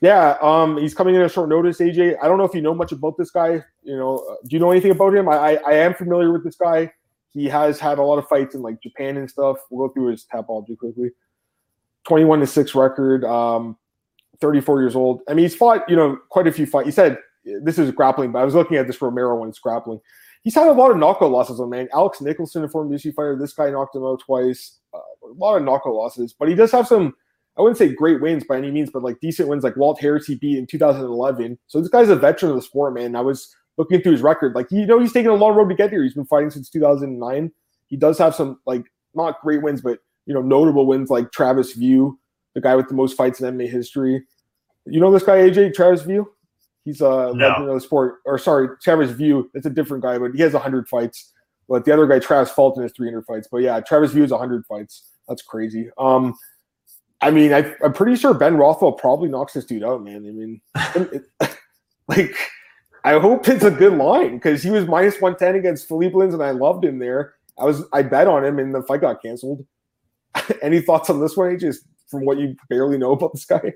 Yeah, 0.00 0.36
um, 0.40 0.78
he's 0.78 0.94
coming 0.94 1.14
in 1.14 1.22
a 1.22 1.28
short 1.28 1.48
notice. 1.48 1.78
AJ, 1.78 2.16
I 2.22 2.28
don't 2.28 2.38
know 2.38 2.44
if 2.44 2.54
you 2.54 2.60
know 2.60 2.74
much 2.74 2.92
about 2.92 3.16
this 3.18 3.30
guy. 3.30 3.64
You 3.82 3.96
know, 3.96 4.18
uh, 4.18 4.36
do 4.46 4.54
you 4.54 4.60
know 4.60 4.70
anything 4.70 4.92
about 4.92 5.14
him? 5.14 5.28
I, 5.28 5.34
I, 5.34 5.52
I 5.66 5.72
am 5.74 5.94
familiar 5.94 6.32
with 6.32 6.44
this 6.44 6.56
guy. 6.56 6.92
He 7.30 7.46
has 7.46 7.80
had 7.80 7.98
a 7.98 8.02
lot 8.02 8.18
of 8.18 8.28
fights 8.28 8.54
in 8.54 8.62
like 8.62 8.80
Japan 8.82 9.16
and 9.16 9.28
stuff. 9.28 9.56
We'll 9.70 9.88
go 9.88 9.94
through 9.94 10.10
his 10.12 10.26
object 10.32 10.78
quickly. 10.78 11.10
Twenty-one 12.06 12.40
to 12.40 12.46
six 12.46 12.74
record. 12.74 13.24
Um, 13.24 13.76
34 14.40 14.82
years 14.82 14.96
old. 14.96 15.22
I 15.28 15.34
mean, 15.34 15.44
he's 15.44 15.54
fought, 15.54 15.88
you 15.88 15.96
know, 15.96 16.18
quite 16.28 16.46
a 16.46 16.52
few 16.52 16.66
fights. 16.66 16.86
He 16.86 16.92
said 16.92 17.18
this 17.62 17.78
is 17.78 17.90
grappling, 17.90 18.32
but 18.32 18.40
I 18.40 18.44
was 18.44 18.54
looking 18.54 18.76
at 18.76 18.86
this 18.86 19.00
Romero 19.00 19.36
one, 19.36 19.48
it's 19.48 19.58
grappling. 19.58 20.00
He's 20.42 20.54
had 20.54 20.66
a 20.66 20.72
lot 20.72 20.90
of 20.90 20.98
knockout 20.98 21.30
losses 21.30 21.58
on 21.58 21.70
man. 21.70 21.88
Alex 21.92 22.20
Nicholson, 22.20 22.64
a 22.64 22.68
former 22.68 22.94
UFC 22.94 23.14
fighter, 23.14 23.36
this 23.38 23.54
guy 23.54 23.70
knocked 23.70 23.96
him 23.96 24.04
out 24.04 24.20
twice 24.20 24.78
uh, 24.92 24.98
a 24.98 25.32
lot 25.36 25.56
of 25.56 25.62
knockout 25.62 25.94
losses, 25.94 26.34
but 26.38 26.48
he 26.48 26.54
does 26.54 26.72
have 26.72 26.86
some. 26.86 27.14
I 27.56 27.62
wouldn't 27.62 27.78
say 27.78 27.94
great 27.94 28.20
wins 28.20 28.42
by 28.44 28.58
any 28.58 28.72
means, 28.72 28.90
but 28.90 29.04
like 29.04 29.20
decent 29.20 29.48
wins, 29.48 29.62
like 29.62 29.76
Walt 29.76 30.00
Harris 30.00 30.26
he 30.26 30.34
beat 30.34 30.58
in 30.58 30.66
2011. 30.66 31.56
So 31.68 31.80
this 31.80 31.88
guy's 31.88 32.08
a 32.08 32.16
veteran 32.16 32.50
of 32.50 32.56
the 32.56 32.62
sport, 32.62 32.94
man. 32.94 33.14
I 33.14 33.20
was 33.20 33.54
looking 33.78 34.02
through 34.02 34.12
his 34.12 34.22
record, 34.22 34.54
like 34.54 34.70
you 34.70 34.86
know, 34.86 34.98
he's 34.98 35.12
taken 35.12 35.30
a 35.30 35.34
long 35.34 35.54
road 35.54 35.68
to 35.68 35.74
get 35.74 35.90
here. 35.90 36.02
He's 36.02 36.14
been 36.14 36.26
fighting 36.26 36.50
since 36.50 36.68
2009. 36.70 37.52
He 37.86 37.96
does 37.96 38.18
have 38.18 38.34
some 38.34 38.58
like 38.66 38.84
not 39.14 39.40
great 39.40 39.62
wins, 39.62 39.80
but 39.80 40.00
you 40.26 40.34
know, 40.34 40.42
notable 40.42 40.86
wins 40.86 41.10
like 41.10 41.30
Travis 41.32 41.76
Wiuff, 41.78 42.16
the 42.54 42.60
guy 42.60 42.74
with 42.74 42.88
the 42.88 42.94
most 42.94 43.16
fights 43.16 43.40
in 43.40 43.56
MMA 43.56 43.70
history. 43.70 44.24
You 44.86 45.00
know 45.00 45.12
this 45.12 45.22
guy 45.22 45.36
AJ 45.36 45.74
Travis 45.74 46.02
Wiuff? 46.02 46.26
He's 46.84 47.00
a 47.00 47.08
legend 47.08 47.68
of 47.68 47.74
the 47.74 47.80
sport. 47.80 48.16
Or 48.26 48.38
sorry, 48.38 48.68
Travis 48.82 49.12
Wiuff. 49.12 49.48
It's 49.54 49.66
a 49.66 49.70
different 49.70 50.02
guy, 50.02 50.18
but 50.18 50.32
he 50.34 50.42
has 50.42 50.52
100 50.52 50.88
fights. 50.88 51.32
But 51.68 51.84
the 51.84 51.92
other 51.92 52.06
guy, 52.06 52.18
Travis 52.18 52.50
Fulton, 52.50 52.82
has 52.82 52.92
300 52.92 53.24
fights. 53.24 53.48
But 53.50 53.58
yeah, 53.58 53.80
Travis 53.80 54.12
Wiuff 54.12 54.22
has 54.22 54.30
100 54.30 54.66
fights. 54.66 55.08
That's 55.28 55.42
crazy. 55.42 55.88
Um, 55.96 56.34
I 57.22 57.30
mean, 57.30 57.54
I, 57.54 57.74
am 57.82 57.94
pretty 57.94 58.16
sure 58.16 58.34
Ben 58.34 58.56
Rothwell 58.56 58.92
probably 58.92 59.30
knocks 59.30 59.54
this 59.54 59.64
dude 59.64 59.82
out, 59.82 60.04
man. 60.04 60.26
I 60.26 60.30
mean, 60.30 60.60
it, 61.40 61.58
like, 62.08 62.36
I 63.02 63.18
hope 63.18 63.48
it's 63.48 63.64
a 63.64 63.70
good 63.70 63.94
line 63.94 64.36
because 64.36 64.62
he 64.62 64.70
was 64.70 64.86
minus 64.86 65.20
110 65.20 65.56
against 65.56 65.88
Philippe 65.88 66.14
Lins, 66.14 66.34
and 66.34 66.42
I 66.42 66.50
loved 66.50 66.84
him 66.84 66.98
there. 66.98 67.34
I 67.58 67.64
was 67.64 67.84
I 67.92 68.02
bet 68.02 68.26
on 68.26 68.44
him, 68.44 68.58
and 68.58 68.74
the 68.74 68.82
fight 68.82 69.00
got 69.00 69.22
canceled. 69.22 69.64
Any 70.62 70.80
thoughts 70.80 71.08
on 71.08 71.20
this 71.20 71.36
one, 71.36 71.58
just 71.58 71.84
from 72.08 72.26
what 72.26 72.38
you 72.38 72.56
barely 72.68 72.98
know 72.98 73.12
about 73.12 73.32
this 73.32 73.46
guy? 73.46 73.72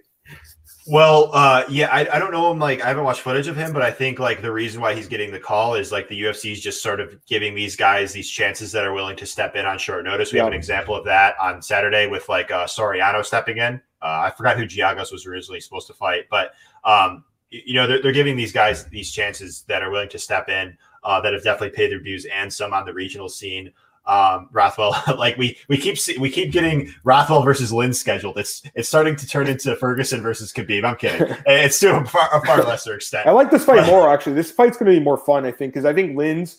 Well, 0.91 1.29
uh, 1.35 1.65
yeah, 1.69 1.89
I, 1.93 2.09
I 2.15 2.19
don't 2.19 2.33
know 2.33 2.51
him. 2.51 2.59
Like, 2.59 2.83
I 2.83 2.89
haven't 2.89 3.05
watched 3.05 3.21
footage 3.21 3.47
of 3.47 3.55
him, 3.55 3.75
but 3.75 3.83
I 3.83 3.91
think 3.91 4.19
like 4.19 4.41
the 4.41 4.51
reason 4.51 4.81
why 4.81 4.95
he's 4.95 5.07
getting 5.07 5.31
the 5.31 5.39
call 5.39 5.75
is 5.75 5.93
like 5.93 6.09
the 6.09 6.19
UFC 6.19 6.53
is 6.53 6.63
just 6.63 6.83
sort 6.83 6.99
of 6.99 7.23
giving 7.27 7.55
these 7.55 7.77
guys 7.77 8.15
these 8.15 8.31
chances 8.31 8.73
that 8.73 8.85
are 8.85 8.95
willing 8.95 9.17
to 9.17 9.27
step 9.27 9.55
in 9.55 9.67
on 9.67 9.77
short 9.77 10.03
notice. 10.07 10.33
We 10.33 10.39
have 10.39 10.49
an 10.49 10.55
example 10.55 10.95
of 10.95 11.05
that 11.05 11.35
on 11.39 11.61
Saturday 11.61 12.07
with 12.07 12.27
like 12.31 12.51
uh, 12.51 12.65
Soriano 12.65 13.23
stepping 13.23 13.59
in. 13.59 13.75
Uh, 14.01 14.31
I 14.31 14.33
forgot 14.35 14.57
who 14.57 14.65
Giagos 14.65 15.13
was 15.13 15.27
originally 15.27 15.61
supposed 15.61 15.89
to 15.89 15.93
fight, 15.93 16.25
but 16.31 16.53
um, 16.85 17.23
you 17.51 17.75
know 17.75 17.87
they're, 17.87 18.01
they're 18.01 18.13
giving 18.13 18.37
these 18.37 18.53
guys 18.53 18.85
these 18.87 19.13
chances 19.13 19.65
that 19.69 19.83
are 19.83 19.91
willing 19.91 20.09
to 20.09 20.19
step 20.19 20.49
in 20.49 20.75
uh, 21.05 21.21
that 21.21 21.35
have 21.35 21.45
definitely 21.45 21.77
paid 21.77 21.91
their 21.91 22.01
dues 22.01 22.27
and 22.33 22.51
some 22.51 22.73
on 22.73 22.87
the 22.87 22.95
regional 22.95 23.29
scene 23.29 23.71
um, 24.09 24.49
Rothwell. 24.53 24.97
like 25.17 25.37
we 25.37 25.57
we 25.69 25.77
keep 25.77 25.99
we 26.19 26.31
keep 26.31 26.51
getting 26.51 26.93
Rothwell 27.05 27.43
versus 27.43 27.73
Lin 27.73 27.93
scheduled. 27.93 28.39
It's 28.39 28.63
it's 28.75 28.89
starting 28.89 29.15
to 29.17 29.27
turn 29.27 29.47
into 29.47 29.77
Ferguson 29.77 30.23
versus 30.23 30.53
Khabib. 30.53 30.85
I'm 30.85 30.97
kidding. 30.97 31.37
It's 31.47 31.79
to 31.81 31.97
a 31.97 32.05
far, 32.05 32.29
a 32.35 32.45
far 32.45 32.63
lesser 32.63 32.95
extent. 32.95 33.27
I 33.27 33.33
like 33.33 33.51
this 33.51 33.65
fight 33.65 33.87
more 33.87 34.13
actually. 34.13 34.35
This 34.35 34.51
fight's 34.51 34.77
going 34.77 34.93
to 34.93 34.99
be 34.99 35.05
more 35.05 35.19
fun, 35.19 35.45
I 35.45 35.53
think, 35.53 35.73
because 35.75 35.85
I 35.85 35.93
think 35.93 36.17
Lins. 36.17 36.57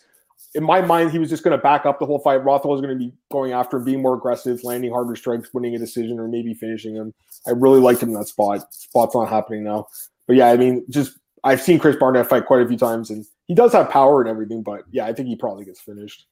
In 0.55 0.63
my 0.63 0.81
mind, 0.81 1.11
he 1.11 1.19
was 1.19 1.29
just 1.29 1.43
going 1.43 1.55
to 1.55 1.61
back 1.61 1.85
up 1.85 1.99
the 1.99 2.07
whole 2.07 2.17
fight. 2.19 2.43
Rothwell 2.43 2.71
was 2.71 2.81
going 2.81 2.97
to 2.97 3.05
be 3.05 3.13
going 3.31 3.51
after 3.51 3.77
him, 3.77 3.83
being 3.83 4.01
more 4.01 4.15
aggressive, 4.15 4.63
landing 4.63 4.91
harder 4.91 5.15
strikes, 5.15 5.53
winning 5.53 5.75
a 5.75 5.77
decision, 5.77 6.19
or 6.19 6.27
maybe 6.27 6.55
finishing 6.55 6.95
him. 6.95 7.13
I 7.45 7.51
really 7.51 7.79
liked 7.79 8.01
him 8.01 8.09
in 8.09 8.15
that 8.15 8.27
spot. 8.27 8.73
Spot's 8.73 9.13
not 9.13 9.29
happening 9.29 9.63
now. 9.63 9.87
But 10.25 10.37
yeah, 10.37 10.47
I 10.47 10.57
mean, 10.57 10.85
just 10.89 11.19
I've 11.43 11.61
seen 11.61 11.77
Chris 11.77 11.95
Barnett 11.97 12.27
fight 12.27 12.47
quite 12.47 12.61
a 12.61 12.67
few 12.67 12.77
times, 12.77 13.11
and 13.11 13.25
he 13.47 13.53
does 13.53 13.73
have 13.73 13.91
power 13.91 14.21
and 14.21 14.29
everything. 14.29 14.63
But 14.63 14.85
yeah, 14.89 15.05
I 15.05 15.13
think 15.13 15.27
he 15.27 15.35
probably 15.35 15.65
gets 15.65 15.81
finished. 15.81 16.25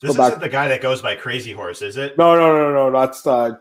This 0.00 0.18
isn't 0.18 0.40
the 0.40 0.48
guy 0.48 0.68
that 0.68 0.80
goes 0.80 1.02
by 1.02 1.14
Crazy 1.14 1.52
Horse, 1.52 1.82
is 1.82 1.96
it? 1.96 2.16
No, 2.16 2.34
no, 2.34 2.56
no, 2.56 2.72
no. 2.90 2.98
That's 2.98 3.26
uh, 3.26 3.56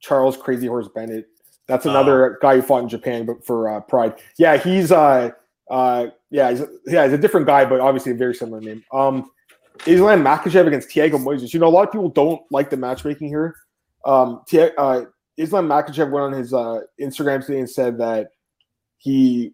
Charles 0.00 0.36
Crazy 0.36 0.66
Horse 0.66 0.88
Bennett. 0.94 1.26
That's 1.66 1.86
another 1.86 2.36
oh. 2.36 2.38
guy 2.40 2.56
who 2.56 2.62
fought 2.62 2.82
in 2.82 2.88
Japan, 2.88 3.26
but 3.26 3.44
for 3.44 3.68
uh, 3.68 3.80
Pride. 3.80 4.14
Yeah, 4.38 4.56
he's 4.58 4.92
uh, 4.92 5.30
uh, 5.70 6.06
yeah, 6.30 6.50
he's 6.50 6.62
yeah, 6.86 7.04
he's 7.04 7.14
a 7.14 7.18
different 7.18 7.46
guy, 7.46 7.64
but 7.64 7.80
obviously 7.80 8.12
a 8.12 8.14
very 8.14 8.34
similar 8.34 8.60
name. 8.60 8.84
Um, 8.92 9.30
Islam 9.86 10.22
Makhachev 10.22 10.66
against 10.66 10.88
Thiago 10.88 11.12
Moises. 11.12 11.52
You 11.52 11.60
know, 11.60 11.66
a 11.66 11.70
lot 11.70 11.86
of 11.86 11.92
people 11.92 12.08
don't 12.08 12.42
like 12.50 12.70
the 12.70 12.76
matchmaking 12.76 13.28
here. 13.28 13.56
Um, 14.04 14.42
uh, 14.52 15.02
Islam 15.36 15.68
Makhachev 15.68 16.10
went 16.10 16.24
on 16.24 16.32
his 16.32 16.52
uh, 16.52 16.80
Instagram 17.00 17.44
today 17.44 17.58
and 17.58 17.70
said 17.70 17.98
that 17.98 18.28
he 18.98 19.52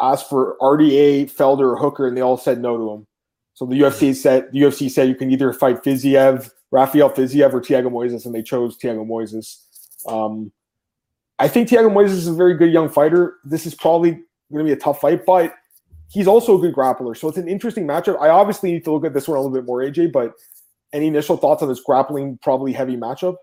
asked 0.00 0.28
for 0.28 0.56
RDA, 0.60 1.32
Felder, 1.32 1.72
or 1.72 1.76
Hooker, 1.76 2.06
and 2.06 2.16
they 2.16 2.20
all 2.20 2.36
said 2.36 2.60
no 2.60 2.76
to 2.76 2.90
him. 2.90 3.06
So 3.54 3.66
the 3.66 3.80
UFC 3.80 4.14
said 4.14 4.48
the 4.52 4.60
UFC 4.60 4.90
said 4.90 5.08
you 5.08 5.14
can 5.14 5.30
either 5.30 5.52
fight 5.52 5.82
Fiziev, 5.82 6.50
Rafael 6.70 7.10
Fiziev, 7.10 7.52
or 7.52 7.60
Thiago 7.60 7.86
Moises, 7.86 8.26
and 8.26 8.34
they 8.34 8.42
chose 8.42 8.76
Thiago 8.76 9.06
Moises. 9.06 9.58
Um, 10.06 10.52
I 11.38 11.48
think 11.48 11.68
Thiago 11.68 11.90
Moises 11.90 12.10
is 12.10 12.28
a 12.28 12.34
very 12.34 12.54
good 12.54 12.72
young 12.72 12.88
fighter. 12.88 13.36
This 13.44 13.66
is 13.66 13.74
probably 13.74 14.12
going 14.52 14.64
to 14.64 14.64
be 14.64 14.72
a 14.72 14.76
tough 14.76 15.00
fight, 15.00 15.24
but 15.24 15.54
he's 16.10 16.26
also 16.26 16.58
a 16.58 16.60
good 16.60 16.74
grappler. 16.74 17.16
So 17.16 17.28
it's 17.28 17.38
an 17.38 17.48
interesting 17.48 17.86
matchup. 17.86 18.20
I 18.20 18.28
obviously 18.28 18.72
need 18.72 18.84
to 18.84 18.92
look 18.92 19.04
at 19.04 19.14
this 19.14 19.26
one 19.26 19.38
a 19.38 19.40
little 19.40 19.56
bit 19.56 19.64
more, 19.64 19.80
AJ. 19.80 20.12
But 20.12 20.32
any 20.92 21.06
initial 21.06 21.36
thoughts 21.36 21.62
on 21.62 21.68
this 21.68 21.80
grappling, 21.80 22.38
probably 22.42 22.72
heavy 22.72 22.96
matchup? 22.96 23.36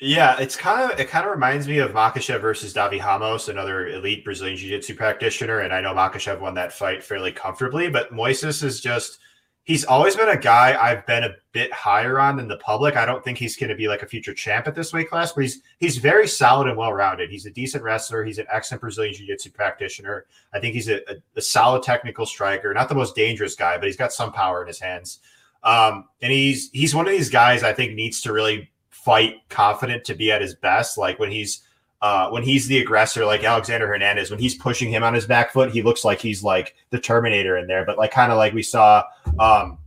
Yeah, 0.00 0.38
it's 0.38 0.54
kind 0.54 0.90
of 0.90 1.00
it 1.00 1.08
kind 1.08 1.24
of 1.24 1.32
reminds 1.32 1.66
me 1.66 1.78
of 1.78 1.90
Makhachev 1.90 2.40
versus 2.40 2.72
Davi 2.72 3.02
Ramos, 3.02 3.48
another 3.48 3.88
elite 3.88 4.24
Brazilian 4.24 4.56
Jiu-Jitsu 4.56 4.94
practitioner, 4.94 5.60
and 5.60 5.72
I 5.72 5.80
know 5.80 5.92
Makhachev 5.92 6.38
won 6.40 6.54
that 6.54 6.72
fight 6.72 7.02
fairly 7.02 7.32
comfortably, 7.32 7.90
but 7.90 8.12
Moises 8.12 8.62
is 8.62 8.80
just 8.80 9.18
he's 9.64 9.84
always 9.84 10.14
been 10.14 10.28
a 10.28 10.36
guy 10.36 10.80
I've 10.80 11.04
been 11.06 11.24
a 11.24 11.34
bit 11.50 11.72
higher 11.72 12.20
on 12.20 12.36
than 12.36 12.46
the 12.46 12.58
public. 12.58 12.96
I 12.96 13.04
don't 13.04 13.24
think 13.24 13.38
he's 13.38 13.56
going 13.56 13.70
to 13.70 13.74
be 13.74 13.88
like 13.88 14.02
a 14.02 14.06
future 14.06 14.32
champ 14.32 14.68
at 14.68 14.76
this 14.76 14.92
weight 14.92 15.10
class, 15.10 15.32
but 15.32 15.42
he's 15.42 15.62
he's 15.80 15.96
very 15.96 16.28
solid 16.28 16.68
and 16.68 16.76
well-rounded. 16.76 17.28
He's 17.28 17.46
a 17.46 17.50
decent 17.50 17.82
wrestler. 17.82 18.24
He's 18.24 18.38
an 18.38 18.46
excellent 18.52 18.82
Brazilian 18.82 19.14
Jiu-Jitsu 19.14 19.50
practitioner. 19.50 20.26
I 20.54 20.60
think 20.60 20.74
he's 20.74 20.88
a, 20.88 20.98
a, 21.10 21.16
a 21.34 21.40
solid 21.40 21.82
technical 21.82 22.24
striker, 22.24 22.72
not 22.72 22.88
the 22.88 22.94
most 22.94 23.16
dangerous 23.16 23.56
guy, 23.56 23.76
but 23.76 23.86
he's 23.86 23.96
got 23.96 24.12
some 24.12 24.30
power 24.30 24.62
in 24.62 24.68
his 24.68 24.78
hands. 24.78 25.18
Um, 25.64 26.04
and 26.22 26.30
he's 26.30 26.70
he's 26.70 26.94
one 26.94 27.06
of 27.06 27.12
these 27.12 27.30
guys 27.30 27.64
I 27.64 27.72
think 27.72 27.94
needs 27.94 28.20
to 28.20 28.32
really 28.32 28.70
fight 29.08 29.40
confident 29.48 30.04
to 30.04 30.14
be 30.14 30.30
at 30.30 30.42
his 30.42 30.54
best. 30.54 30.98
Like 30.98 31.18
when 31.18 31.30
he's 31.30 31.62
uh, 32.02 32.28
when 32.28 32.42
he's 32.42 32.66
the 32.66 32.78
aggressor, 32.78 33.24
like 33.24 33.42
Alexander 33.42 33.86
Hernandez, 33.86 34.30
when 34.30 34.38
he's 34.38 34.54
pushing 34.54 34.90
him 34.90 35.02
on 35.02 35.14
his 35.14 35.24
back 35.24 35.50
foot, 35.50 35.70
he 35.70 35.80
looks 35.80 36.04
like 36.04 36.20
he's 36.20 36.44
like 36.44 36.76
the 36.90 37.00
Terminator 37.00 37.56
in 37.56 37.66
there. 37.66 37.86
But 37.86 37.96
like 37.96 38.10
kind 38.10 38.30
of 38.30 38.36
like 38.36 38.52
we 38.52 38.62
saw 38.62 39.02
um, 39.38 39.78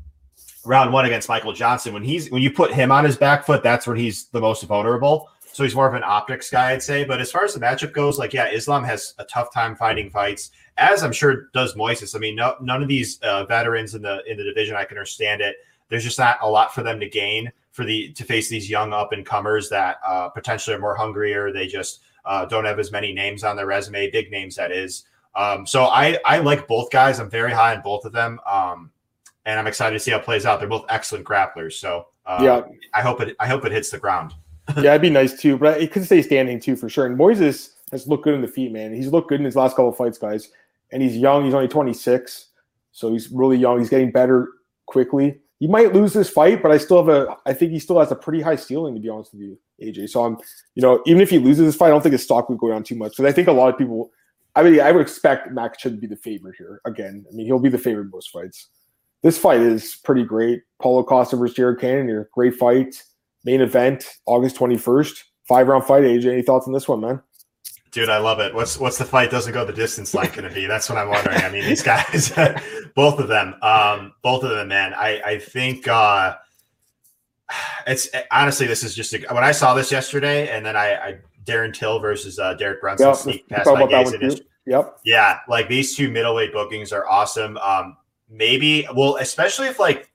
round 0.65 0.91
one 0.91 1.05
against 1.05 1.29
Michael 1.29 1.53
Johnson, 1.53 1.93
when 1.93 2.03
he's 2.03 2.31
when 2.31 2.41
you 2.41 2.49
put 2.49 2.73
him 2.73 2.91
on 2.91 3.05
his 3.05 3.15
back 3.15 3.45
foot, 3.45 3.61
that's 3.61 3.85
when 3.85 3.95
he's 3.95 4.25
the 4.29 4.41
most 4.41 4.63
vulnerable. 4.63 5.29
So 5.53 5.63
he's 5.63 5.75
more 5.75 5.87
of 5.87 5.93
an 5.93 6.03
optics 6.03 6.49
guy, 6.49 6.71
I'd 6.71 6.81
say. 6.81 7.03
But 7.03 7.21
as 7.21 7.31
far 7.31 7.43
as 7.43 7.53
the 7.53 7.59
matchup 7.59 7.93
goes, 7.93 8.17
like 8.17 8.33
yeah, 8.33 8.49
Islam 8.49 8.83
has 8.85 9.13
a 9.19 9.23
tough 9.25 9.53
time 9.53 9.75
finding 9.75 10.09
fights, 10.09 10.49
as 10.77 11.03
I'm 11.03 11.11
sure 11.11 11.49
does 11.53 11.75
Moises. 11.75 12.15
I 12.15 12.19
mean, 12.19 12.37
no, 12.37 12.55
none 12.59 12.81
of 12.81 12.87
these 12.87 13.19
uh, 13.19 13.45
veterans 13.45 13.93
in 13.93 14.01
the 14.01 14.23
in 14.25 14.35
the 14.35 14.43
division, 14.43 14.75
I 14.75 14.83
can 14.83 14.97
understand 14.97 15.41
it. 15.41 15.57
There's 15.89 16.03
just 16.03 16.17
not 16.17 16.39
a 16.41 16.49
lot 16.49 16.73
for 16.73 16.81
them 16.81 16.99
to 16.99 17.07
gain 17.07 17.51
for 17.71 17.85
the 17.85 18.11
to 18.13 18.23
face 18.23 18.49
these 18.49 18.69
young 18.69 18.93
up 18.93 19.13
and 19.13 19.25
comers 19.25 19.69
that 19.69 19.97
uh, 20.05 20.29
potentially 20.29 20.75
are 20.75 20.79
more 20.79 20.95
hungry 20.95 21.33
or 21.33 21.51
they 21.51 21.67
just 21.67 22.01
uh, 22.25 22.45
don't 22.45 22.65
have 22.65 22.79
as 22.79 22.91
many 22.91 23.13
names 23.13 23.43
on 23.43 23.55
their 23.55 23.65
resume, 23.65 24.11
big 24.11 24.29
names 24.29 24.55
that 24.55 24.71
is. 24.71 25.05
Um, 25.35 25.65
so 25.65 25.85
I 25.85 26.19
I 26.25 26.39
like 26.39 26.67
both 26.67 26.91
guys. 26.91 27.19
I'm 27.19 27.29
very 27.29 27.51
high 27.51 27.75
on 27.75 27.81
both 27.81 28.05
of 28.05 28.11
them, 28.11 28.39
um, 28.49 28.91
and 29.45 29.59
I'm 29.59 29.67
excited 29.67 29.93
to 29.93 29.99
see 29.99 30.11
how 30.11 30.17
it 30.17 30.25
plays 30.25 30.45
out. 30.45 30.59
They're 30.59 30.67
both 30.67 30.85
excellent 30.89 31.25
grapplers. 31.25 31.73
So 31.73 32.07
uh, 32.25 32.39
yeah, 32.41 32.61
I 32.93 33.01
hope 33.01 33.21
it 33.21 33.35
I 33.39 33.47
hope 33.47 33.65
it 33.65 33.71
hits 33.71 33.89
the 33.89 33.97
ground. 33.97 34.33
yeah, 34.77 34.91
it'd 34.91 35.01
be 35.01 35.09
nice 35.09 35.39
too, 35.39 35.57
but 35.57 35.81
it 35.81 35.91
could 35.91 36.03
stay 36.03 36.21
standing 36.21 36.59
too 36.59 36.75
for 36.75 36.89
sure. 36.89 37.05
And 37.05 37.17
Moises 37.17 37.71
has 37.91 38.07
looked 38.07 38.25
good 38.25 38.35
in 38.35 38.41
the 38.41 38.47
feet, 38.47 38.71
man. 38.71 38.93
He's 38.93 39.07
looked 39.07 39.29
good 39.29 39.39
in 39.39 39.45
his 39.45 39.55
last 39.55 39.75
couple 39.75 39.91
fights, 39.91 40.17
guys. 40.17 40.49
And 40.91 41.01
he's 41.01 41.15
young. 41.15 41.45
He's 41.45 41.53
only 41.53 41.69
26, 41.69 42.47
so 42.91 43.13
he's 43.13 43.31
really 43.31 43.57
young. 43.57 43.79
He's 43.79 43.89
getting 43.89 44.11
better 44.11 44.49
quickly 44.85 45.39
he 45.61 45.67
might 45.67 45.93
lose 45.93 46.11
this 46.11 46.27
fight, 46.27 46.63
but 46.63 46.71
I 46.71 46.79
still 46.79 47.05
have 47.05 47.07
a. 47.07 47.37
I 47.45 47.53
think 47.53 47.71
he 47.71 47.77
still 47.77 47.99
has 47.99 48.11
a 48.11 48.15
pretty 48.15 48.41
high 48.41 48.55
ceiling, 48.55 48.95
to 48.95 48.99
be 48.99 49.09
honest 49.09 49.31
with 49.31 49.43
you, 49.43 49.59
AJ. 49.79 50.09
So 50.09 50.25
I'm, 50.25 50.37
you 50.73 50.81
know, 50.81 51.03
even 51.05 51.21
if 51.21 51.29
he 51.29 51.37
loses 51.37 51.67
this 51.67 51.75
fight, 51.75 51.87
I 51.87 51.89
don't 51.91 52.01
think 52.01 52.13
his 52.13 52.23
stock 52.23 52.49
would 52.49 52.57
go 52.57 52.69
down 52.69 52.81
too 52.81 52.95
much 52.95 53.11
because 53.11 53.25
I 53.25 53.31
think 53.31 53.47
a 53.47 53.51
lot 53.51 53.71
of 53.71 53.77
people. 53.77 54.09
I 54.55 54.63
mean, 54.63 54.81
I 54.81 54.91
would 54.91 55.03
expect 55.03 55.49
Makhachev 55.49 55.99
be 55.99 56.07
the 56.07 56.15
favorite 56.15 56.55
here 56.57 56.81
again. 56.85 57.25
I 57.31 57.35
mean, 57.35 57.45
he'll 57.45 57.59
be 57.59 57.69
the 57.69 57.77
favorite 57.77 58.05
in 58.05 58.09
most 58.09 58.31
fights. 58.31 58.69
This 59.21 59.37
fight 59.37 59.59
is 59.59 59.97
pretty 60.03 60.23
great. 60.23 60.63
Paulo 60.81 61.03
Costa 61.03 61.35
versus 61.35 61.55
Jared 61.55 61.79
Cannonier, 61.79 62.27
great 62.33 62.55
fight. 62.55 63.03
Main 63.45 63.61
event, 63.61 64.09
August 64.25 64.55
twenty 64.55 64.77
first, 64.77 65.25
five 65.47 65.67
round 65.67 65.85
fight. 65.85 66.01
AJ, 66.01 66.25
any 66.25 66.41
thoughts 66.41 66.65
on 66.65 66.73
this 66.73 66.87
one, 66.87 67.01
man? 67.01 67.21
Dude, 67.91 68.09
I 68.09 68.19
love 68.19 68.39
it. 68.39 68.55
What's 68.55 68.77
what's 68.77 68.97
the 68.97 69.05
fight 69.05 69.31
doesn't 69.31 69.51
go 69.51 69.65
the 69.65 69.73
distance 69.73 70.13
like 70.13 70.33
going 70.35 70.47
to 70.47 70.55
be? 70.55 70.65
That's 70.65 70.87
what 70.87 70.97
I'm 70.97 71.09
wondering. 71.09 71.41
I 71.41 71.49
mean, 71.49 71.65
these 71.65 71.83
guys, 71.83 72.31
both 72.95 73.19
of 73.19 73.27
them, 73.27 73.55
um, 73.61 74.13
both 74.21 74.43
of 74.43 74.51
them, 74.51 74.69
man. 74.69 74.93
I 74.93 75.21
I 75.21 75.39
think 75.39 75.89
uh, 75.89 76.35
it's 77.87 78.09
honestly 78.31 78.65
this 78.65 78.83
is 78.83 78.95
just 78.95 79.13
a, 79.13 79.19
when 79.33 79.43
I 79.43 79.51
saw 79.51 79.73
this 79.73 79.91
yesterday, 79.91 80.55
and 80.55 80.65
then 80.65 80.77
I, 80.77 80.93
I 80.93 81.17
Darren 81.43 81.73
Till 81.73 81.99
versus 81.99 82.39
uh, 82.39 82.53
Derek 82.53 82.79
Brunson 82.79 83.07
yep, 83.07 83.15
sneak 83.17 83.49
past 83.49 83.67
my 83.67 83.85
gaze. 83.85 84.41
Yep. 84.67 84.99
Yeah, 85.03 85.39
like 85.49 85.67
these 85.67 85.95
two 85.95 86.09
middleweight 86.09 86.53
bookings 86.53 86.93
are 86.93 87.07
awesome. 87.09 87.57
Um, 87.57 87.97
maybe 88.29 88.87
well, 88.95 89.17
especially 89.17 89.67
if 89.67 89.79
like 89.79 90.09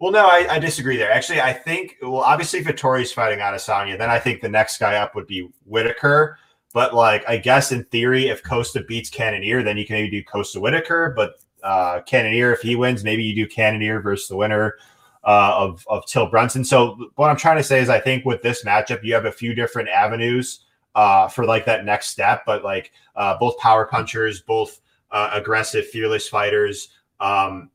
well, 0.00 0.10
no, 0.10 0.26
I, 0.26 0.46
I, 0.50 0.58
disagree 0.58 0.96
there. 0.96 1.10
Actually, 1.10 1.40
I 1.40 1.52
think 1.52 1.96
well, 2.02 2.16
obviously, 2.16 2.58
if 2.58 2.66
Vettori's 2.66 3.12
fighting 3.12 3.38
Adesanya, 3.38 3.96
then 3.96 4.10
I 4.10 4.18
think 4.18 4.40
the 4.40 4.48
next 4.48 4.78
guy 4.78 4.96
up 4.96 5.14
would 5.14 5.26
be 5.26 5.48
Whittaker. 5.64 6.38
But 6.74 6.92
like, 6.92 7.24
I 7.28 7.36
guess 7.38 7.70
in 7.70 7.84
theory, 7.84 8.28
if 8.28 8.42
Costa 8.42 8.82
beats 8.82 9.08
Cannonier, 9.08 9.62
then 9.62 9.78
you 9.78 9.86
can 9.86 9.94
maybe 9.94 10.10
do 10.10 10.24
Costa 10.24 10.58
Whittaker. 10.60 11.14
But 11.16 11.36
uh, 11.62 12.00
Cannonier, 12.02 12.52
if 12.52 12.60
he 12.60 12.74
wins, 12.74 13.04
maybe 13.04 13.22
you 13.22 13.34
do 13.34 13.46
Cannonier 13.46 14.00
versus 14.00 14.28
the 14.28 14.36
winner 14.36 14.74
uh, 15.22 15.54
of 15.56 15.86
of 15.86 16.04
Till 16.06 16.26
Brunson. 16.26 16.64
So 16.64 17.10
what 17.14 17.30
I'm 17.30 17.36
trying 17.36 17.58
to 17.58 17.62
say 17.62 17.80
is, 17.80 17.88
I 17.88 18.00
think 18.00 18.24
with 18.24 18.42
this 18.42 18.64
matchup, 18.64 19.04
you 19.04 19.14
have 19.14 19.24
a 19.24 19.32
few 19.32 19.54
different 19.54 19.88
avenues 19.88 20.64
uh, 20.96 21.28
for 21.28 21.46
like 21.46 21.64
that 21.66 21.84
next 21.84 22.08
step. 22.08 22.42
But 22.44 22.64
like 22.64 22.90
uh, 23.14 23.38
both 23.38 23.56
power 23.58 23.86
punchers, 23.86 24.40
both 24.42 24.80
uh, 25.12 25.30
aggressive, 25.32 25.86
fearless 25.86 26.28
fighters. 26.28 26.88
Um, 27.20 27.70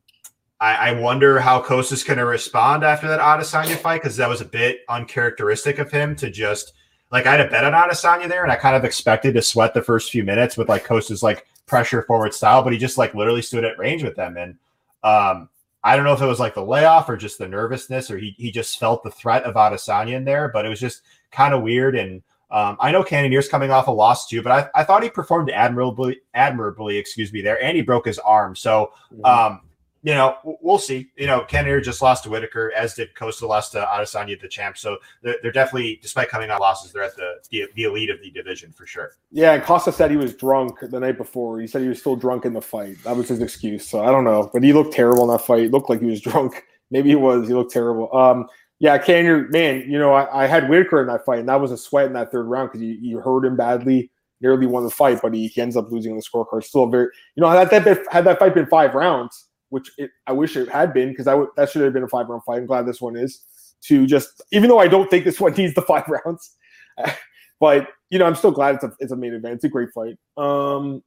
I, 0.59 0.89
I 0.89 0.91
wonder 0.91 1.39
how 1.39 1.61
Costa's 1.61 2.03
going 2.03 2.19
to 2.19 2.25
respond 2.25 2.83
after 2.83 3.07
that 3.07 3.21
Adesanya 3.21 3.77
fight 3.77 4.01
because 4.01 4.17
that 4.17 4.27
was 4.27 4.41
a 4.41 4.45
bit 4.45 4.81
uncharacteristic 4.89 5.79
of 5.79 5.89
him 5.89 6.17
to 6.17 6.29
just 6.29 6.73
like 7.11 7.25
I 7.25 7.31
had 7.31 7.41
a 7.41 7.49
bet 7.49 7.63
on 7.65 7.73
Adesanya 7.73 8.27
there, 8.27 8.43
and 8.43 8.51
I 8.51 8.55
kind 8.55 8.75
of 8.75 8.85
expected 8.85 9.33
to 9.33 9.41
sweat 9.41 9.73
the 9.73 9.81
first 9.81 10.11
few 10.11 10.23
minutes 10.23 10.57
with 10.57 10.69
like 10.69 10.85
Costa's 10.85 11.23
like 11.23 11.47
pressure 11.65 12.03
forward 12.03 12.33
style, 12.33 12.63
but 12.63 12.73
he 12.73 12.79
just 12.79 12.97
like 12.97 13.15
literally 13.15 13.41
stood 13.41 13.65
at 13.65 13.77
range 13.77 14.03
with 14.03 14.15
them. 14.15 14.37
And 14.37 14.57
um, 15.03 15.49
I 15.83 15.95
don't 15.95 16.05
know 16.05 16.13
if 16.13 16.21
it 16.21 16.25
was 16.25 16.39
like 16.39 16.55
the 16.55 16.65
layoff 16.65 17.09
or 17.09 17.17
just 17.17 17.37
the 17.37 17.47
nervousness, 17.47 18.11
or 18.11 18.17
he 18.17 18.35
he 18.37 18.51
just 18.51 18.79
felt 18.79 19.03
the 19.03 19.11
threat 19.11 19.43
of 19.43 19.55
Adesanya 19.55 20.13
in 20.13 20.25
there, 20.25 20.49
but 20.49 20.65
it 20.65 20.69
was 20.69 20.79
just 20.79 21.01
kind 21.31 21.53
of 21.53 21.63
weird. 21.63 21.95
And 21.95 22.21
um, 22.51 22.77
I 22.79 22.91
know 22.91 23.03
Cannonier's 23.03 23.47
coming 23.47 23.71
off 23.71 23.87
a 23.87 23.91
loss 23.91 24.27
too, 24.27 24.41
but 24.41 24.51
I, 24.51 24.81
I 24.81 24.83
thought 24.83 25.03
he 25.03 25.09
performed 25.09 25.49
admirably, 25.51 26.21
admirably, 26.33 26.97
excuse 26.97 27.31
me, 27.31 27.41
there, 27.41 27.61
and 27.63 27.75
he 27.75 27.81
broke 27.81 28.05
his 28.05 28.19
arm. 28.19 28.55
So 28.55 28.91
um, 29.23 29.61
you 30.01 30.13
know, 30.13 30.37
we'll 30.43 30.77
see. 30.77 31.09
You 31.17 31.27
know, 31.27 31.41
Cannonier 31.41 31.81
just 31.81 32.01
lost 32.01 32.23
to 32.23 32.29
Whittaker, 32.29 32.71
as 32.75 32.93
did 32.93 33.13
Costa 33.15 33.45
lost 33.45 33.73
to 33.73 33.79
Adesanya, 33.79 34.39
the 34.39 34.47
champ. 34.47 34.77
So 34.77 34.97
they're, 35.21 35.35
they're, 35.41 35.51
definitely, 35.51 35.99
despite 36.01 36.29
coming 36.29 36.49
out 36.49 36.61
losses, 36.61 36.93
they're 36.93 37.03
at 37.03 37.15
the, 37.15 37.35
the, 37.49 37.65
the 37.75 37.83
elite 37.83 38.09
of 38.09 38.21
the 38.21 38.31
division 38.31 38.71
for 38.71 38.85
sure. 38.85 39.11
Yeah, 39.31 39.53
and 39.53 39.63
Costa 39.63 39.91
said 39.91 40.09
he 40.11 40.17
was 40.17 40.33
drunk 40.33 40.79
the 40.81 40.99
night 40.99 41.17
before. 41.17 41.59
He 41.59 41.67
said 41.67 41.81
he 41.81 41.89
was 41.89 41.99
still 41.99 42.15
drunk 42.15 42.45
in 42.45 42.53
the 42.53 42.61
fight. 42.61 42.97
That 43.03 43.15
was 43.15 43.27
his 43.27 43.41
excuse. 43.41 43.87
So 43.87 44.01
I 44.01 44.11
don't 44.11 44.23
know, 44.23 44.49
but 44.53 44.63
he 44.63 44.73
looked 44.73 44.93
terrible 44.93 45.23
in 45.23 45.29
that 45.31 45.45
fight. 45.45 45.63
It 45.63 45.71
looked 45.71 45.89
like 45.89 45.99
he 45.99 46.07
was 46.07 46.21
drunk. 46.21 46.63
Maybe 46.91 47.09
he 47.09 47.15
was. 47.15 47.47
He 47.47 47.53
looked 47.53 47.73
terrible. 47.73 48.15
Um, 48.15 48.47
yeah, 48.79 48.97
Cannonier, 48.97 49.49
man, 49.49 49.83
you 49.89 49.99
know, 49.99 50.13
I, 50.13 50.43
I, 50.43 50.47
had 50.47 50.69
Whittaker 50.69 51.01
in 51.01 51.07
that 51.07 51.25
fight, 51.25 51.39
and 51.39 51.49
that 51.49 51.59
was 51.59 51.71
a 51.71 51.77
sweat 51.77 52.05
in 52.05 52.13
that 52.13 52.31
third 52.31 52.45
round 52.45 52.69
because 52.69 52.81
you, 52.81 52.97
you 53.01 53.19
hurt 53.19 53.43
him 53.43 53.57
badly 53.57 54.09
nearly 54.41 54.65
won 54.65 54.83
the 54.83 54.89
fight, 54.89 55.19
but 55.21 55.33
he, 55.33 55.47
he 55.47 55.61
ends 55.61 55.75
up 55.75 55.91
losing 55.91 56.11
on 56.11 56.17
the 56.17 56.23
scorecard. 56.23 56.63
Still 56.63 56.87
very, 56.87 57.07
you 57.35 57.41
know, 57.41 57.49
had 57.49 57.69
that 57.69 58.05
had 58.11 58.25
that 58.25 58.39
fight 58.39 58.53
been 58.53 58.65
five 58.67 58.93
rounds, 58.93 59.48
which 59.69 59.91
it, 59.97 60.11
I 60.27 60.33
wish 60.33 60.55
it 60.55 60.69
had 60.69 60.93
been 60.93 61.09
because 61.09 61.27
I 61.27 61.41
that 61.55 61.69
should 61.69 61.81
have 61.83 61.93
been 61.93 62.03
a 62.03 62.07
five 62.07 62.27
round 62.27 62.43
fight. 62.43 62.57
I'm 62.57 62.65
glad 62.65 62.85
this 62.85 63.01
one 63.01 63.15
is 63.15 63.41
to 63.81 64.05
just 64.05 64.41
even 64.51 64.69
though 64.69 64.79
I 64.79 64.87
don't 64.87 65.09
think 65.09 65.25
this 65.25 65.39
one 65.39 65.53
needs 65.57 65.73
the 65.73 65.81
five 65.81 66.05
rounds, 66.07 66.55
but 67.59 67.87
you 68.09 68.19
know 68.19 68.25
I'm 68.25 68.35
still 68.35 68.51
glad 68.51 68.75
it's 68.75 68.83
a 68.83 68.91
it's 68.99 69.11
a 69.11 69.15
main 69.15 69.33
event. 69.33 69.55
It's 69.55 69.63
a 69.63 69.69
great 69.69 69.89
fight. 69.93 70.17
Um, 70.37 71.03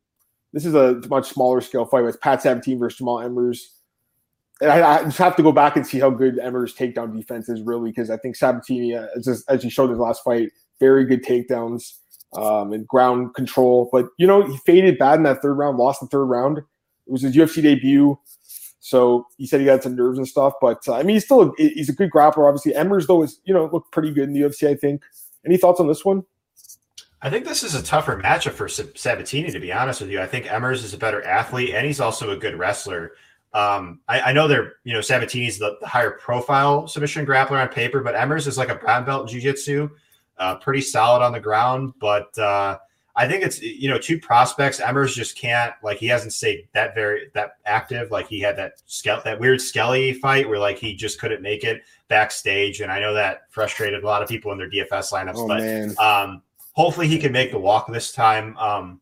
this 0.53 0.67
is 0.67 0.75
a 0.75 1.01
much 1.09 1.29
smaller 1.29 1.61
scale 1.61 1.87
fight. 1.87 2.05
It's 2.05 2.17
Pat 2.19 2.43
Sabatini 2.43 2.77
versus 2.77 3.01
Jamall 3.01 3.25
Emmers. 3.25 3.59
And 4.61 4.71
I, 4.71 4.99
I, 4.99 5.05
just 5.05 5.19
have 5.19 5.35
to 5.37 5.43
go 5.43 5.51
back 5.51 5.77
and 5.77 5.85
see 5.85 5.99
how 5.99 6.11
good 6.11 6.37
Emmers' 6.37 6.77
takedown 6.77 7.17
defense 7.17 7.49
is 7.49 7.63
really 7.63 7.91
because 7.91 8.11
I 8.11 8.17
think 8.19 8.37
Sabatini, 8.37 8.95
uh, 8.95 9.07
as, 9.17 9.45
as 9.49 9.63
he 9.63 9.71
showed 9.71 9.87
in 9.87 9.93
his 9.93 9.99
last 9.99 10.23
fight, 10.23 10.51
very 10.79 11.05
good 11.05 11.25
takedowns 11.25 11.95
um, 12.35 12.73
and 12.73 12.87
ground 12.87 13.35
control. 13.35 13.89
But 13.91 14.07
you 14.19 14.27
know 14.27 14.47
he 14.47 14.57
faded 14.59 14.99
bad 14.99 15.17
in 15.17 15.23
that 15.25 15.43
third 15.43 15.55
round, 15.55 15.79
lost 15.79 16.01
the 16.01 16.07
third 16.07 16.27
round. 16.27 16.59
It 16.59 16.65
was 17.07 17.23
his 17.23 17.35
UFC 17.35 17.63
debut. 17.63 18.19
So 18.85 19.28
he 19.39 19.47
said 19.47 19.61
he 19.61 19.68
had 19.68 19.80
some 19.80 19.95
nerves 19.95 20.18
and 20.18 20.26
stuff, 20.26 20.55
but 20.61 20.87
uh, 20.89 20.95
I 20.95 21.05
mean, 21.05 21.14
he's 21.14 21.24
still 21.24 21.43
a, 21.43 21.53
he's 21.57 21.89
a 21.89 21.93
good 21.93 22.11
grappler. 22.11 22.49
Obviously, 22.49 22.72
Emmers 22.72 23.07
though 23.07 23.22
is 23.22 23.39
you 23.45 23.55
know 23.55 23.70
looked 23.72 23.93
pretty 23.93 24.11
good 24.11 24.24
in 24.24 24.33
the 24.33 24.41
UFC. 24.41 24.68
I 24.68 24.74
think. 24.74 25.03
Any 25.47 25.57
thoughts 25.57 25.80
on 25.80 25.87
this 25.87 26.05
one? 26.05 26.24
I 27.20 27.30
think 27.30 27.45
this 27.45 27.62
is 27.62 27.76
a 27.76 27.83
tougher 27.83 28.20
matchup 28.20 28.53
for 28.53 28.68
Sabatini, 28.68 29.53
to 29.53 29.61
be 29.61 29.72
honest 29.72 30.01
with 30.01 30.11
you. 30.11 30.20
I 30.20 30.26
think 30.26 30.47
Emmers 30.47 30.85
is 30.85 30.95
a 30.95 30.99
better 30.99 31.24
athlete, 31.24 31.74
and 31.74 31.87
he's 31.87 32.01
also 32.01 32.30
a 32.30 32.37
good 32.37 32.59
wrestler. 32.59 33.12
Um, 33.55 34.01
I, 34.09 34.20
I, 34.20 34.33
know 34.33 34.49
they're, 34.49 34.74
you 34.83 34.93
know, 34.93 35.01
Sabatini's 35.01 35.59
the, 35.59 35.76
the, 35.80 35.87
higher 35.87 36.12
profile 36.12 36.89
submission 36.89 37.26
grappler 37.26 37.61
on 37.61 37.68
paper, 37.68 38.01
but 38.01 38.14
Emmers 38.14 38.47
is 38.47 38.57
like 38.57 38.70
a 38.70 38.74
brown 38.74 39.05
belt 39.05 39.28
jiu-jitsu, 39.28 39.91
uh, 40.39 40.57
pretty 40.57 40.80
solid 40.80 41.22
on 41.22 41.33
the 41.33 41.41
ground. 41.41 41.93
But 42.01 42.37
uh, 42.39 42.78
I 43.15 43.29
think 43.29 43.43
it's, 43.43 43.61
you 43.61 43.91
know, 43.91 43.99
two 43.99 44.19
prospects. 44.19 44.81
Emmers 44.81 45.15
just 45.15 45.37
can't, 45.37 45.75
like, 45.83 45.99
he 45.99 46.07
hasn't 46.07 46.33
stayed 46.33 46.67
that 46.73 46.95
very, 46.95 47.31
that 47.35 47.57
active. 47.67 48.11
Like, 48.11 48.27
he 48.27 48.41
had 48.41 48.57
that, 48.57 48.83
that 49.25 49.39
weird 49.39 49.61
Skelly 49.61 50.15
fight 50.15 50.49
where, 50.49 50.59
like, 50.59 50.79
he 50.79 50.95
just 50.95 51.21
couldn't 51.21 51.43
make 51.43 51.63
it 51.63 51.83
backstage. 52.09 52.81
And 52.81 52.91
I 52.91 53.01
know 53.01 53.13
that 53.13 53.43
frustrated 53.51 54.03
a 54.03 54.07
lot 54.07 54.23
of 54.23 54.29
people 54.29 54.51
in 54.53 54.59
their 54.59 54.71
DFS 54.71 55.13
lineups, 55.13 55.35
oh, 55.37 55.47
but 55.47 56.03
um, 56.03 56.43
hopefully 56.73 57.07
he 57.07 57.19
can 57.19 57.33
make 57.33 57.51
the 57.51 57.59
walk 57.59 57.87
this 57.93 58.13
time. 58.13 58.57
Um, 58.57 59.01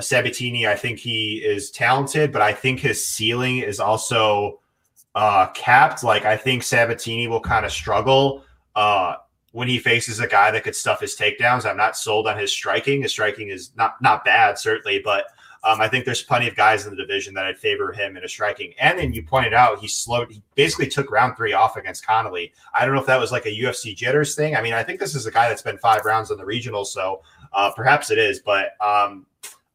Sabatini, 0.00 0.66
I 0.66 0.74
think 0.74 0.98
he 0.98 1.36
is 1.36 1.70
talented, 1.70 2.32
but 2.32 2.42
I 2.42 2.52
think 2.52 2.80
his 2.80 3.04
ceiling 3.04 3.58
is 3.58 3.78
also 3.78 4.60
uh, 5.14 5.46
capped. 5.54 6.02
Like 6.02 6.24
I 6.24 6.36
think 6.36 6.62
Sabatini 6.62 7.28
will 7.28 7.40
kind 7.40 7.64
of 7.64 7.72
struggle 7.72 8.44
uh, 8.74 9.14
when 9.54 9.68
he 9.68 9.78
faces 9.78 10.18
a 10.18 10.26
guy 10.26 10.50
that 10.50 10.64
could 10.64 10.74
stuff 10.74 11.00
his 11.00 11.16
takedowns. 11.16 11.64
I'm 11.64 11.76
not 11.76 11.96
sold 11.96 12.26
on 12.26 12.36
his 12.36 12.50
striking. 12.50 13.02
His 13.02 13.12
striking 13.12 13.50
is 13.50 13.70
not 13.76 13.94
not 14.02 14.24
bad, 14.24 14.58
certainly, 14.58 14.98
but 14.98 15.26
um, 15.62 15.80
I 15.80 15.86
think 15.86 16.04
there's 16.04 16.24
plenty 16.24 16.48
of 16.48 16.56
guys 16.56 16.86
in 16.86 16.90
the 16.90 17.00
division 17.00 17.32
that 17.34 17.46
I'd 17.46 17.56
favor 17.56 17.92
him 17.92 18.16
in 18.16 18.24
a 18.24 18.28
striking. 18.28 18.74
And 18.80 18.98
then 18.98 19.12
you 19.12 19.22
pointed 19.22 19.54
out 19.54 19.78
he 19.78 19.86
slowed. 19.86 20.32
He 20.32 20.42
basically 20.56 20.88
took 20.88 21.08
round 21.08 21.36
three 21.36 21.52
off 21.52 21.76
against 21.76 22.04
Connolly. 22.04 22.52
I 22.74 22.84
don't 22.84 22.96
know 22.96 23.00
if 23.00 23.06
that 23.06 23.20
was 23.20 23.30
like 23.30 23.46
a 23.46 23.56
UFC 23.56 23.94
jitters 23.94 24.34
thing. 24.34 24.56
I 24.56 24.60
mean, 24.60 24.74
I 24.74 24.82
think 24.82 24.98
this 24.98 25.14
is 25.14 25.24
a 25.26 25.30
guy 25.30 25.48
that's 25.48 25.62
been 25.62 25.78
five 25.78 26.04
rounds 26.04 26.32
in 26.32 26.36
the 26.36 26.44
regional, 26.44 26.84
so 26.84 27.22
uh, 27.52 27.70
perhaps 27.70 28.10
it 28.10 28.18
is. 28.18 28.40
But 28.40 28.72
um, 28.84 29.24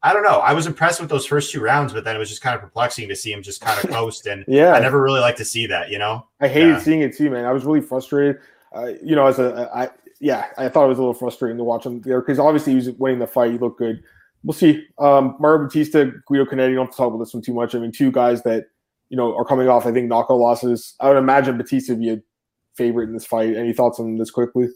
I 0.02 0.12
don't 0.12 0.24
know. 0.24 0.40
I 0.40 0.52
was 0.52 0.66
impressed 0.66 1.00
with 1.00 1.08
those 1.08 1.24
first 1.24 1.52
two 1.52 1.62
rounds, 1.62 1.94
but 1.94 2.04
then 2.04 2.14
it 2.14 2.18
was 2.18 2.28
just 2.28 2.42
kind 2.42 2.54
of 2.54 2.60
perplexing 2.60 3.08
to 3.08 3.16
see 3.16 3.32
him 3.32 3.42
just 3.42 3.62
kind 3.62 3.82
of 3.82 3.90
coast. 3.94 4.26
And 4.26 4.44
yeah, 4.46 4.72
I 4.72 4.78
never 4.80 5.02
really 5.02 5.20
like 5.20 5.36
to 5.36 5.44
see 5.46 5.66
that. 5.68 5.88
You 5.88 5.98
know, 5.98 6.26
I 6.38 6.48
hated 6.48 6.68
yeah. 6.68 6.78
seeing 6.80 7.00
it 7.00 7.16
too, 7.16 7.30
man. 7.30 7.46
I 7.46 7.52
was 7.52 7.64
really 7.64 7.80
frustrated. 7.80 8.40
Uh, 8.74 8.92
you 9.02 9.16
know, 9.16 9.26
as 9.26 9.38
a, 9.38 9.70
I 9.74 9.90
yeah, 10.20 10.48
I 10.58 10.68
thought 10.68 10.84
it 10.84 10.88
was 10.88 10.98
a 10.98 11.02
little 11.02 11.14
frustrating 11.14 11.56
to 11.58 11.64
watch 11.64 11.86
him 11.86 12.00
there 12.02 12.20
because 12.20 12.38
obviously 12.38 12.72
he 12.72 12.76
was 12.76 12.90
winning 12.90 13.18
the 13.18 13.26
fight. 13.26 13.52
He 13.52 13.58
looked 13.58 13.78
good. 13.78 14.02
We'll 14.44 14.54
see. 14.54 14.86
Um, 14.98 15.36
Mario 15.38 15.64
Bautista, 15.64 16.12
Guido 16.26 16.44
Cannetti. 16.44 16.74
Don't 16.74 16.86
have 16.86 16.90
to 16.90 16.96
talk 16.96 17.08
about 17.08 17.18
this 17.18 17.34
one 17.34 17.42
too 17.42 17.54
much. 17.54 17.74
I 17.74 17.78
mean, 17.78 17.92
two 17.92 18.12
guys 18.12 18.42
that 18.42 18.66
you 19.08 19.16
know 19.16 19.36
are 19.36 19.44
coming 19.44 19.68
off. 19.68 19.86
I 19.86 19.92
think 19.92 20.08
knockout 20.08 20.38
losses. 20.38 20.94
I 21.00 21.08
would 21.08 21.18
imagine 21.18 21.56
Bautista 21.56 21.92
would 21.92 22.00
be 22.00 22.10
a 22.10 22.22
favorite 22.76 23.08
in 23.08 23.14
this 23.14 23.26
fight. 23.26 23.56
Any 23.56 23.72
thoughts 23.72 23.98
on 23.98 24.16
this 24.16 24.30
quickly? 24.30 24.68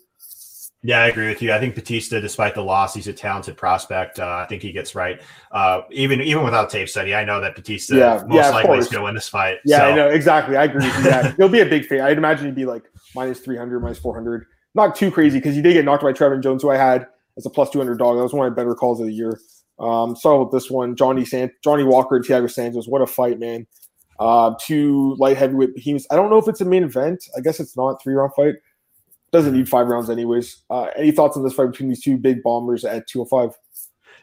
Yeah, 0.87 1.01
I 1.01 1.07
agree 1.07 1.29
with 1.29 1.41
you. 1.41 1.51
I 1.51 1.59
think 1.59 1.75
Bautista, 1.75 2.21
despite 2.21 2.55
the 2.55 2.61
loss, 2.61 2.95
he's 2.95 3.09
a 3.09 3.13
talented 3.15 3.57
prospect. 3.57 4.21
Uh, 4.21 4.27
I 4.27 4.45
think 4.45 4.61
he 4.61 4.71
gets 4.71 4.95
right. 4.95 5.19
Uh, 5.51 5.81
even 5.91 6.21
even 6.21 6.45
without 6.45 6.69
tape 6.69 6.91
study, 6.91 7.15
I 7.15 7.25
know 7.25 7.41
that 7.41 7.55
Bautista 7.55 7.97
yeah, 7.97 8.23
most 8.27 8.37
yeah, 8.37 8.51
likely 8.51 8.79
is 8.79 8.89
going 8.89 9.01
to 9.01 9.05
win 9.05 9.15
this 9.15 9.29
fight. 9.29 9.59
Yeah, 9.65 9.79
so. 9.79 9.85
I 9.85 9.95
know 9.95 10.09
exactly. 10.09 10.57
I 10.59 10.65
agree 10.65 10.85
with 10.85 10.99
you. 10.99 11.05
Yeah, 11.11 11.33
he'll 11.39 11.49
be 11.49 11.61
a 11.61 11.67
big 11.67 11.87
fan. 11.87 12.03
I'd 12.03 12.19
imagine 12.19 12.47
he'd 12.47 12.55
be 12.55 12.67
like 12.67 12.85
minus 13.15 13.41
three 13.41 13.57
hundred, 13.57 13.81
minus 13.81 13.99
four 13.99 14.15
hundred. 14.15 14.47
Not 14.75 14.97
too 14.97 15.11
crazy 15.11 15.39
because 15.39 15.55
he 15.55 15.62
did 15.62 15.75
get 15.75 15.85
knocked 15.85 16.03
by 16.03 16.12
Trevin 16.12 16.43
Jones, 16.43 16.62
who 16.62 16.71
I 16.71 16.77
had 16.77 17.07
as 17.37 17.47
a 17.47 17.51
plus 17.51 17.71
two 17.71 17.79
hundred 17.79 17.99
dog. 17.99 18.17
That 18.17 18.23
was 18.23 18.33
one 18.33 18.47
of 18.47 18.53
my 18.53 18.57
better 18.57 18.75
calls 18.75 19.01
of 19.01 19.07
the 19.07 19.12
year. 19.12 19.39
Um, 19.79 20.15
so 20.15 20.49
this 20.53 20.71
one, 20.71 20.97
Johnny 20.97 21.25
Sant, 21.25 21.53
Johnny 21.62 21.85
Walker, 21.85 22.17
and 22.17 22.25
Thiago 22.25 22.51
Santos. 22.51 22.87
What 22.87 23.03
a 23.03 23.07
fight, 23.07 23.39
man! 23.39 23.67
Uh, 24.19 24.55
two 24.61 25.17
light 25.19 25.37
heavyweight 25.37 25.75
behemoths. 25.75 26.07
I 26.11 26.17
don't 26.17 26.31
know 26.31 26.39
if 26.39 26.49
it's 26.49 26.61
a 26.61 26.65
main 26.65 26.85
event. 26.85 27.25
I 27.37 27.41
guess 27.41 27.61
it's 27.61 27.77
not 27.77 28.03
three 28.03 28.15
round 28.15 28.33
fight 28.35 28.55
doesn't 29.35 29.53
need 29.53 29.69
five 29.69 29.89
rounds 29.89 30.09
anyways. 30.09 30.62
Uh, 30.71 30.87
any 30.97 31.11
thoughts 31.11 31.37
on 31.37 31.43
this 31.43 31.53
fight 31.53 31.67
between 31.73 31.89
these 31.89 32.01
two 32.01 32.17
big 32.17 32.41
bombers 32.45 32.85
at 32.85 33.09
205? 33.09 33.59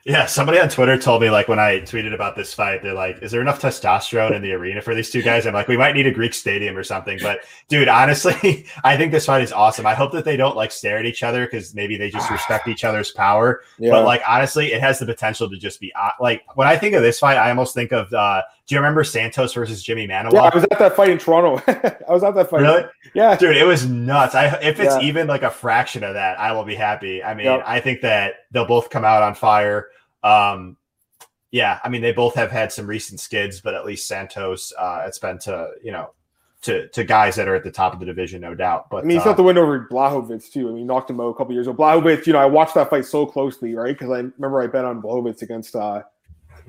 Yeah, 0.06 0.26
somebody 0.26 0.60
on 0.60 0.68
Twitter 0.68 0.98
told 0.98 1.22
me 1.22 1.30
like 1.30 1.48
when 1.48 1.60
I 1.60 1.80
tweeted 1.82 2.14
about 2.14 2.36
this 2.36 2.54
fight, 2.54 2.82
they're 2.82 2.94
like, 2.94 3.22
"Is 3.22 3.32
there 3.32 3.42
enough 3.42 3.62
testosterone 3.62 4.36
in 4.36 4.42
the 4.42 4.52
arena 4.54 4.82
for 4.82 4.96
these 4.96 5.12
two 5.12 5.22
guys?" 5.22 5.46
I'm 5.46 5.54
like, 5.54 5.68
"We 5.68 5.78
might 5.78 5.96
need 5.96 6.08
a 6.08 6.12
Greek 6.12 6.34
stadium 6.34 6.76
or 6.76 6.84
something." 6.84 7.20
But 7.22 7.42
dude, 7.70 7.88
honestly, 7.88 8.66
I 8.84 8.98
think 8.98 9.12
this 9.12 9.28
fight 9.28 9.44
is 9.44 9.52
awesome. 9.52 9.86
I 9.86 9.94
hope 9.94 10.12
that 10.14 10.26
they 10.26 10.38
don't 10.38 10.56
like 10.56 10.72
stare 10.72 10.98
at 10.98 11.06
each 11.06 11.22
other 11.22 11.46
because 11.46 11.76
maybe 11.76 11.98
they 11.98 12.10
just 12.10 12.32
respect 12.32 12.68
each 12.68 12.84
other's 12.84 13.12
power. 13.12 13.62
Yeah. 13.78 13.92
But 13.92 14.06
like 14.06 14.24
honestly, 14.28 14.74
it 14.74 14.82
has 14.82 14.98
the 14.98 15.06
potential 15.06 15.50
to 15.50 15.58
just 15.58 15.80
be 15.80 15.94
uh, 15.94 16.10
like 16.20 16.44
when 16.56 16.68
I 16.68 16.78
think 16.78 16.96
of 16.96 17.04
this 17.04 17.20
fight, 17.20 17.38
I 17.38 17.50
almost 17.50 17.76
think 17.76 17.92
of. 17.92 18.12
uh 18.14 18.42
Do 18.68 18.76
you 18.76 18.80
remember 18.80 19.04
Santos 19.04 19.54
versus 19.54 19.84
Jimmy 19.84 20.08
Manuwa? 20.08 20.34
Yeah, 20.34 20.42
I 20.42 20.56
was 20.56 20.64
at 20.64 20.80
that 20.80 20.96
fight 20.96 21.10
in 21.10 21.18
Toronto. 21.18 21.62
I 21.68 22.12
was 22.12 22.24
at 22.24 22.36
that 22.36 22.50
fight. 22.50 22.62
Really? 22.62 22.84
Yeah, 23.14 23.36
dude, 23.36 23.58
it 23.58 23.66
was 23.66 23.86
nuts. 23.86 24.36
I 24.36 24.46
if 24.62 24.80
it's 24.80 24.96
yeah. 24.96 25.02
even 25.02 25.28
like 25.28 25.44
a 25.44 25.50
fraction 25.50 26.04
of 26.04 26.14
that, 26.14 26.40
I 26.40 26.52
will 26.54 26.64
be 26.64 26.76
happy. 26.76 27.24
I 27.24 27.34
mean, 27.34 27.48
yep. 27.48 27.64
I 27.66 27.80
think 27.80 28.02
that 28.02 28.46
they'll 28.52 28.66
both 28.66 28.90
come 28.90 29.04
out 29.04 29.24
on 29.24 29.36
fire. 29.36 29.90
Um, 30.24 30.78
yeah, 31.52 31.80
I 31.84 31.90
mean 31.90 32.02
they 32.02 32.14
both 32.14 32.36
have 32.36 32.52
had 32.52 32.72
some 32.72 32.88
recent 32.88 33.20
skids, 33.20 33.60
but 33.60 33.74
at 33.74 33.86
least 33.86 34.08
Santos, 34.08 34.72
uh, 34.78 35.04
it's 35.06 35.20
been 35.20 35.38
to 35.40 35.72
you 35.84 35.92
know 35.92 36.12
to 36.62 36.88
to 36.90 37.04
guys 37.04 37.36
that 37.36 37.48
are 37.48 37.56
at 37.56 37.64
the 37.64 37.72
top 37.72 37.94
of 37.94 38.00
the 38.00 38.06
division, 38.06 38.42
no 38.42 38.56
doubt. 38.56 38.90
But 38.90 39.04
I 39.04 39.08
mean, 39.08 39.18
he's 39.18 39.22
uh, 39.22 39.32
got 39.32 39.38
the 39.38 39.44
win 39.44 39.58
over 39.58 39.88
Blachowicz 39.92 40.52
too. 40.52 40.70
I 40.70 40.72
mean, 40.72 40.88
knocked 40.88 41.10
him 41.10 41.20
out 41.20 41.30
a 41.30 41.34
couple 41.34 41.54
years 41.54 41.68
ago. 41.68 41.76
Blachowicz, 41.76 42.26
you 42.28 42.34
know, 42.34 42.40
I 42.40 42.46
watched 42.46 42.76
that 42.76 42.90
fight 42.90 43.06
so 43.06 43.26
closely, 43.26 43.76
right? 43.76 43.98
Because 43.98 44.12
I 44.12 44.20
remember 44.20 44.62
I 44.62 44.68
bet 44.68 44.86
on 44.86 45.02
Blachowicz 45.02 45.42
against 45.42 45.76
uh, 45.76 46.04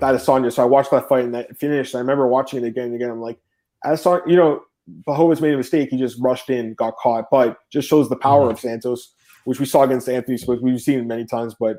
Adesanya, 0.01 0.53
so 0.53 0.62
I 0.62 0.66
watched 0.66 0.90
that 0.90 1.09
fight 1.09 1.24
and 1.24 1.34
that 1.34 1.57
finished. 1.57 1.95
I 1.95 1.99
remember 1.99 2.26
watching 2.26 2.62
it 2.62 2.66
again 2.66 2.86
and 2.86 2.95
again. 2.95 3.11
I'm 3.11 3.20
like, 3.20 3.38
Adesanya, 3.84 4.28
you 4.28 4.36
know, 4.36 4.62
Blachowicz 5.07 5.40
made 5.40 5.55
a 5.55 5.57
mistake. 5.57 5.90
He 5.90 5.97
just 5.97 6.20
rushed 6.20 6.51
in, 6.51 6.74
got 6.74 6.97
caught, 6.97 7.26
but 7.30 7.59
just 7.70 7.88
shows 7.88 8.09
the 8.09 8.16
power 8.16 8.45
mm-hmm. 8.45 8.53
of 8.53 8.61
Santos, 8.61 9.14
which 9.45 9.61
we 9.61 9.66
saw 9.66 9.82
against 9.82 10.09
Anthony 10.09 10.36
Smith. 10.36 10.61
We've 10.61 10.80
seen 10.80 11.01
it 11.01 11.07
many 11.07 11.24
times, 11.24 11.55
but 11.59 11.78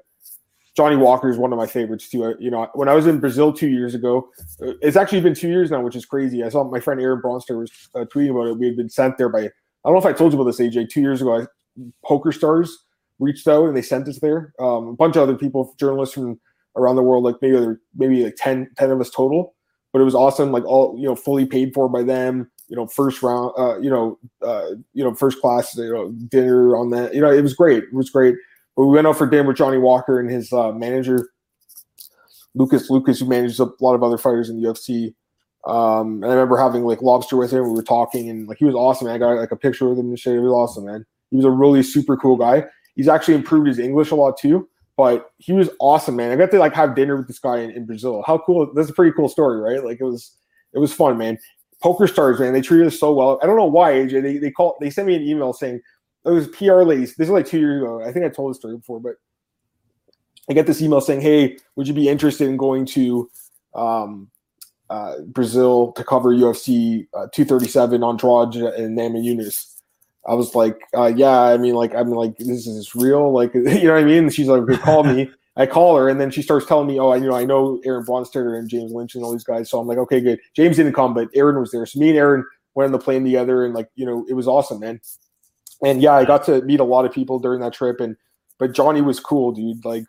Johnny 0.76 0.96
Walker 0.96 1.30
is 1.30 1.38
one 1.38 1.54
of 1.54 1.58
my 1.58 1.68
favorites 1.68 2.10
too. 2.10 2.36
You 2.40 2.50
know, 2.50 2.68
when 2.74 2.90
I 2.90 2.94
was 2.94 3.06
in 3.06 3.20
Brazil 3.20 3.54
two 3.54 3.70
years 3.70 3.94
ago, 3.94 4.30
uh, 4.62 4.74
it's 4.82 4.98
actually 4.98 5.22
been 5.22 5.36
two 5.36 5.50
years 5.50 5.70
now, 5.70 5.82
which 5.82 5.96
is 5.96 6.06
crazy. 6.06 6.44
I 6.44 6.50
saw 6.50 6.64
my 6.64 6.80
friend 6.80 7.00
Aaron 7.00 7.22
Bronsteter 7.22 7.60
was 7.60 7.72
uh, 7.94 8.06
tweeting 8.06 8.32
about 8.32 8.48
it. 8.48 8.58
We 8.58 8.68
had 8.68 8.76
been 8.76 8.90
sent 8.90 9.18
there 9.18 9.30
by 9.30 9.50
I 9.86 9.90
don't 9.90 9.94
know 9.94 10.00
if 10.00 10.06
I 10.06 10.18
told 10.18 10.34
you 10.34 10.40
about 10.40 10.50
this, 10.50 10.62
AJ. 10.62 10.90
Two 10.90 11.02
years 11.02 11.22
ago, 11.22 11.42
I, 11.42 11.48
Poker 12.06 12.32
Stars 12.32 12.86
reached 13.20 13.48
out 13.48 13.68
and 13.68 13.76
they 13.76 13.82
sent 13.82 14.08
us 14.08 14.20
there. 14.20 14.54
Um, 14.60 14.88
a 14.88 14.94
bunch 14.94 15.16
of 15.16 15.24
other 15.24 15.36
people, 15.36 15.76
journalists 15.78 16.16
from 16.16 16.40
around 16.76 16.96
the 16.96 17.04
world, 17.04 17.24
like 17.24 17.36
maybe 17.42 17.56
other, 17.56 17.80
maybe 17.96 18.24
like 18.24 18.36
10, 18.38 18.70
10 18.78 18.92
of 18.92 19.02
us 19.02 19.10
total. 19.10 19.56
But 19.92 20.02
it 20.02 20.06
was 20.06 20.16
awesome, 20.16 20.52
like 20.52 20.66
all 20.66 20.96
you 20.98 21.06
know, 21.06 21.16
fully 21.16 21.46
paid 21.46 21.74
for 21.74 21.88
by 21.88 22.04
them. 22.04 22.50
You 22.68 22.78
know, 22.78 22.88
first 22.88 23.22
round, 23.22 23.54
uh, 23.58 23.80
you 23.80 23.90
know, 23.90 24.18
uh, 24.42 24.70
you 24.94 25.04
know, 25.04 25.14
first 25.14 25.40
class, 25.40 25.76
you 25.78 25.94
know, 25.94 26.12
dinner 26.30 26.76
on 26.76 26.90
that. 26.90 27.14
You 27.14 27.22
know, 27.22 27.32
it 27.32 27.42
was 27.42 27.54
great. 27.54 27.84
It 27.84 27.94
was 27.94 28.10
great. 28.10 28.36
But 28.76 28.86
we 28.86 28.96
went 28.96 29.06
out 29.06 29.18
for 29.18 29.28
dinner 29.28 29.48
with 29.48 29.58
Johnny 29.58 29.78
Walker 29.78 30.20
and 30.20 30.32
his 30.32 30.52
uh, 30.52 30.72
manager, 30.72 31.30
Lucas 32.56 32.90
Lucas, 32.90 33.20
who 33.20 33.28
manages 33.28 33.60
a 33.60 33.70
lot 33.82 33.94
of 33.94 34.02
other 34.02 34.18
fighters 34.18 34.50
in 34.50 34.60
the 34.60 34.68
UFC. 34.68 35.14
Um, 35.66 36.24
and 36.24 36.26
I 36.26 36.36
remember 36.36 36.58
having 36.58 36.84
like 36.84 37.02
lobster 37.02 37.38
with 37.38 37.52
him. 37.52 37.64
We 37.64 37.72
were 37.76 37.84
talking, 37.84 38.30
and 38.30 38.48
like 38.48 38.58
he 38.58 38.66
was 38.66 38.76
awesome. 38.76 39.08
Man. 39.08 39.16
I 39.16 39.20
got 39.20 39.38
like 39.38 39.52
a 39.52 39.56
picture 39.56 39.88
with 39.88 40.00
him 40.00 40.08
and 40.08 40.20
shit. 40.20 40.36
It 40.36 40.40
was 40.40 40.52
awesome, 40.52 40.86
man. 40.86 41.06
He 41.30 41.38
was 41.38 41.46
a 41.46 41.52
really 41.52 41.84
super 41.84 42.18
cool 42.18 42.36
guy. 42.36 42.66
He's 42.96 43.08
actually 43.08 43.36
improved 43.36 43.68
his 43.68 43.80
English 43.80 44.12
a 44.12 44.16
lot 44.16 44.38
too. 44.38 44.68
But 44.96 45.32
he 45.40 45.54
was 45.54 45.70
awesome, 45.80 46.16
man. 46.16 46.32
I 46.32 46.36
got 46.36 46.52
to 46.52 46.60
like 46.60 46.74
have 46.76 46.96
dinner 46.96 47.18
with 47.18 47.28
this 47.28 47.40
guy 47.40 47.58
in, 47.60 47.72
in 47.72 47.86
Brazil. 47.86 48.24
How 48.28 48.38
cool! 48.38 48.72
That's 48.74 48.90
a 48.90 48.94
pretty 48.94 49.12
cool 49.14 49.30
story, 49.30 49.60
right? 49.60 49.84
Like 49.84 50.00
it 50.00 50.04
was, 50.04 50.36
it 50.74 50.80
was 50.80 50.94
fun, 50.94 51.18
man. 51.18 51.40
Poker 51.82 52.08
stars, 52.08 52.40
man. 52.40 52.54
They 52.54 52.62
treated 52.62 52.88
us 52.88 53.00
so 53.00 53.14
well. 53.14 53.40
I 53.42 53.48
don't 53.48 53.58
know 53.58 53.66
why, 53.66 53.94
AJ. 53.94 54.22
They 54.22 54.38
they 54.38 54.52
call 54.52 54.78
they 54.80 54.90
sent 54.90 55.08
me 55.08 55.16
an 55.16 55.24
email 55.24 55.52
saying 55.52 55.82
it 56.26 56.30
was 56.30 56.48
PR 56.48 56.84
ladies. 56.84 57.16
This 57.16 57.28
is 57.28 57.32
like 57.32 57.46
two 57.46 57.60
years 57.60 57.82
ago. 57.82 58.04
I 58.04 58.12
think 58.12 58.26
I 58.26 58.30
told 58.30 58.52
this 58.52 58.58
story 58.58 58.78
before, 58.78 59.00
but 59.00 59.16
I 60.50 60.54
get 60.54 60.68
this 60.68 60.82
email 60.82 61.02
saying, 61.02 61.22
"Hey, 61.22 61.58
would 61.76 61.88
you 61.88 61.94
be 61.94 62.08
interested 62.08 62.48
in 62.48 62.58
going 62.58 62.86
to 62.88 63.30
um, 63.74 64.30
uh, 64.90 65.16
Brazil 65.28 65.92
to 65.94 66.04
cover 66.04 66.34
UFC 66.34 67.08
uh, 67.14 67.28
237 67.34 68.04
Andrade 68.04 68.56
and 68.56 68.98
Namajunas?" 68.98 69.73
I 70.26 70.34
was 70.34 70.56
like, 70.56 70.80
uh, 70.96 71.12
"Yeah." 71.16 71.40
I 71.40 71.58
mean, 71.58 71.76
like, 71.76 71.94
I'm 71.96 72.10
like, 72.10 72.38
"This 72.38 72.68
is 72.68 72.96
real." 72.96 73.32
Like, 73.32 73.54
you 73.56 73.64
know 73.64 73.94
what 73.94 74.04
I 74.04 74.06
mean? 74.06 74.24
And 74.24 74.34
she's 74.34 74.48
like, 74.48 74.62
"Okay, 74.62 74.78
call 74.78 75.04
me." 75.04 75.30
I 75.56 75.68
call 75.68 75.96
her, 75.98 76.10
and 76.10 76.20
then 76.20 76.32
she 76.32 76.42
starts 76.42 76.66
telling 76.66 76.88
me, 76.88 77.00
"Oh, 77.00 77.10
I 77.10 77.18
you 77.18 77.28
know 77.28 77.36
I 77.36 77.46
know 77.46 77.80
Aaron 77.86 78.06
Bronsteter 78.06 78.58
and 78.58 78.68
James 78.68 78.92
Lynch 78.92 79.16
and 79.16 79.24
all 79.24 79.32
these 79.32 79.44
guys." 79.44 79.70
So 79.70 79.80
I'm 79.80 79.88
like, 79.88 80.00
"Okay, 80.00 80.20
good." 80.20 80.40
James 80.56 80.78
didn't 80.78 80.94
come, 80.94 81.14
but 81.14 81.30
Aaron 81.36 81.60
was 81.60 81.72
there. 81.72 81.86
So 81.86 82.00
me 82.00 82.10
and 82.10 82.18
Aaron 82.18 82.46
went 82.74 82.88
on 82.88 82.92
the 82.92 83.00
plane 83.00 83.24
together, 83.24 83.64
and 83.64 83.74
like, 83.74 83.90
you 83.96 84.06
know, 84.06 84.26
it 84.28 84.34
was 84.34 84.48
awesome, 84.48 84.80
man 84.80 85.00
and 85.84 86.02
yeah, 86.02 86.14
I 86.14 86.26
got 86.26 86.44
to 86.46 86.62
meet 86.62 86.80
a 86.80 86.86
lot 86.86 87.06
of 87.06 87.12
people 87.12 87.40
during 87.40 87.60
that 87.62 87.74
trip. 87.74 88.00
And 88.00 88.16
but 88.58 88.74
Johnny 88.74 89.02
was 89.02 89.20
cool, 89.20 89.52
dude. 89.52 89.84
Like, 89.84 90.06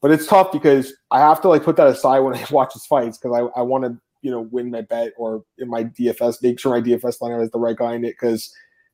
but 0.00 0.10
it's 0.10 0.26
tough 0.26 0.50
because 0.50 0.92
I 1.10 1.20
have 1.20 1.40
to 1.42 1.48
like 1.48 1.62
put 1.62 1.76
that 1.76 1.86
aside 1.86 2.20
when 2.20 2.34
I 2.36 2.44
watch 2.50 2.72
his 2.72 2.86
fights 2.86 3.18
because 3.18 3.36
I, 3.36 3.60
I 3.60 3.62
want 3.62 3.84
to 3.84 3.96
you 4.22 4.30
know 4.30 4.48
win 4.50 4.70
my 4.70 4.80
bet 4.82 5.12
or 5.16 5.44
in 5.58 5.68
my 5.68 5.84
DFS 5.84 6.42
make 6.42 6.58
sure 6.58 6.72
my 6.72 6.80
DFS 6.80 7.18
lineup 7.20 7.42
is 7.42 7.50
the 7.50 7.58
right 7.58 7.76
guy 7.76 7.94
in 7.94 8.04
it 8.04 8.16
because 8.20 8.52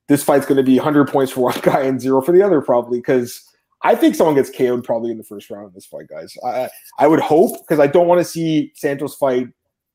this 0.09 0.25
fight's 0.25 0.47
going 0.47 0.57
to 0.57 0.63
be 0.63 0.77
100 0.77 1.09
points 1.09 1.33
for 1.33 1.41
one 1.41 1.59
guy 1.63 1.83
and 1.83 2.01
zero 2.01 2.21
for 2.21 2.33
the 2.33 2.43
other 2.43 2.61
probably 2.61 2.99
because 2.99 3.43
I 3.83 3.95
think 3.95 4.15
someone 4.15 4.35
gets 4.35 4.51
KO'd 4.51 4.83
probably 4.83 5.11
in 5.11 5.19
the 5.19 5.25
first 5.25 5.51
round 5.51 5.67
of 5.67 5.75
this 5.75 5.87
fight, 5.87 6.09
guys. 6.09 6.37
I 6.45 6.69
I 6.99 7.07
would 7.07 7.21
hope 7.21 7.59
because 7.61 7.79
I 7.79 7.87
don't 7.87 8.09
want 8.09 8.21
to 8.21 8.25
see 8.25 8.73
Santos 8.75 9.15
fight 9.15 9.49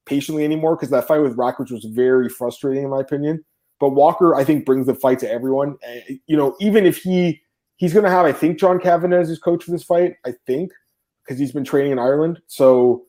patiently 0.05 0.45
anymore 0.45 0.75
because 0.75 0.89
that 0.89 1.07
fight 1.07 1.19
with 1.19 1.35
Rakic 1.35 1.71
was 1.71 1.85
very 1.85 2.29
frustrating 2.29 2.83
in 2.83 2.89
my 2.89 3.01
opinion. 3.01 3.43
But 3.79 3.89
Walker, 3.89 4.35
I 4.35 4.45
think, 4.45 4.65
brings 4.65 4.85
the 4.85 4.95
fight 4.95 5.19
to 5.19 5.29
everyone. 5.29 5.75
Uh, 5.85 6.13
you 6.27 6.37
know, 6.37 6.55
even 6.61 6.85
if 6.85 6.97
he 6.97 7.41
he's 7.77 7.91
going 7.91 8.05
to 8.05 8.11
have, 8.11 8.25
I 8.25 8.31
think, 8.31 8.59
John 8.59 8.79
Kavanagh 8.79 9.19
as 9.19 9.29
his 9.29 9.39
coach 9.39 9.65
for 9.65 9.71
this 9.71 9.83
fight. 9.83 10.15
I 10.25 10.33
think 10.47 10.71
because 11.25 11.39
he's 11.39 11.51
been 11.51 11.65
training 11.65 11.91
in 11.91 11.99
Ireland. 11.99 12.41
So 12.47 13.03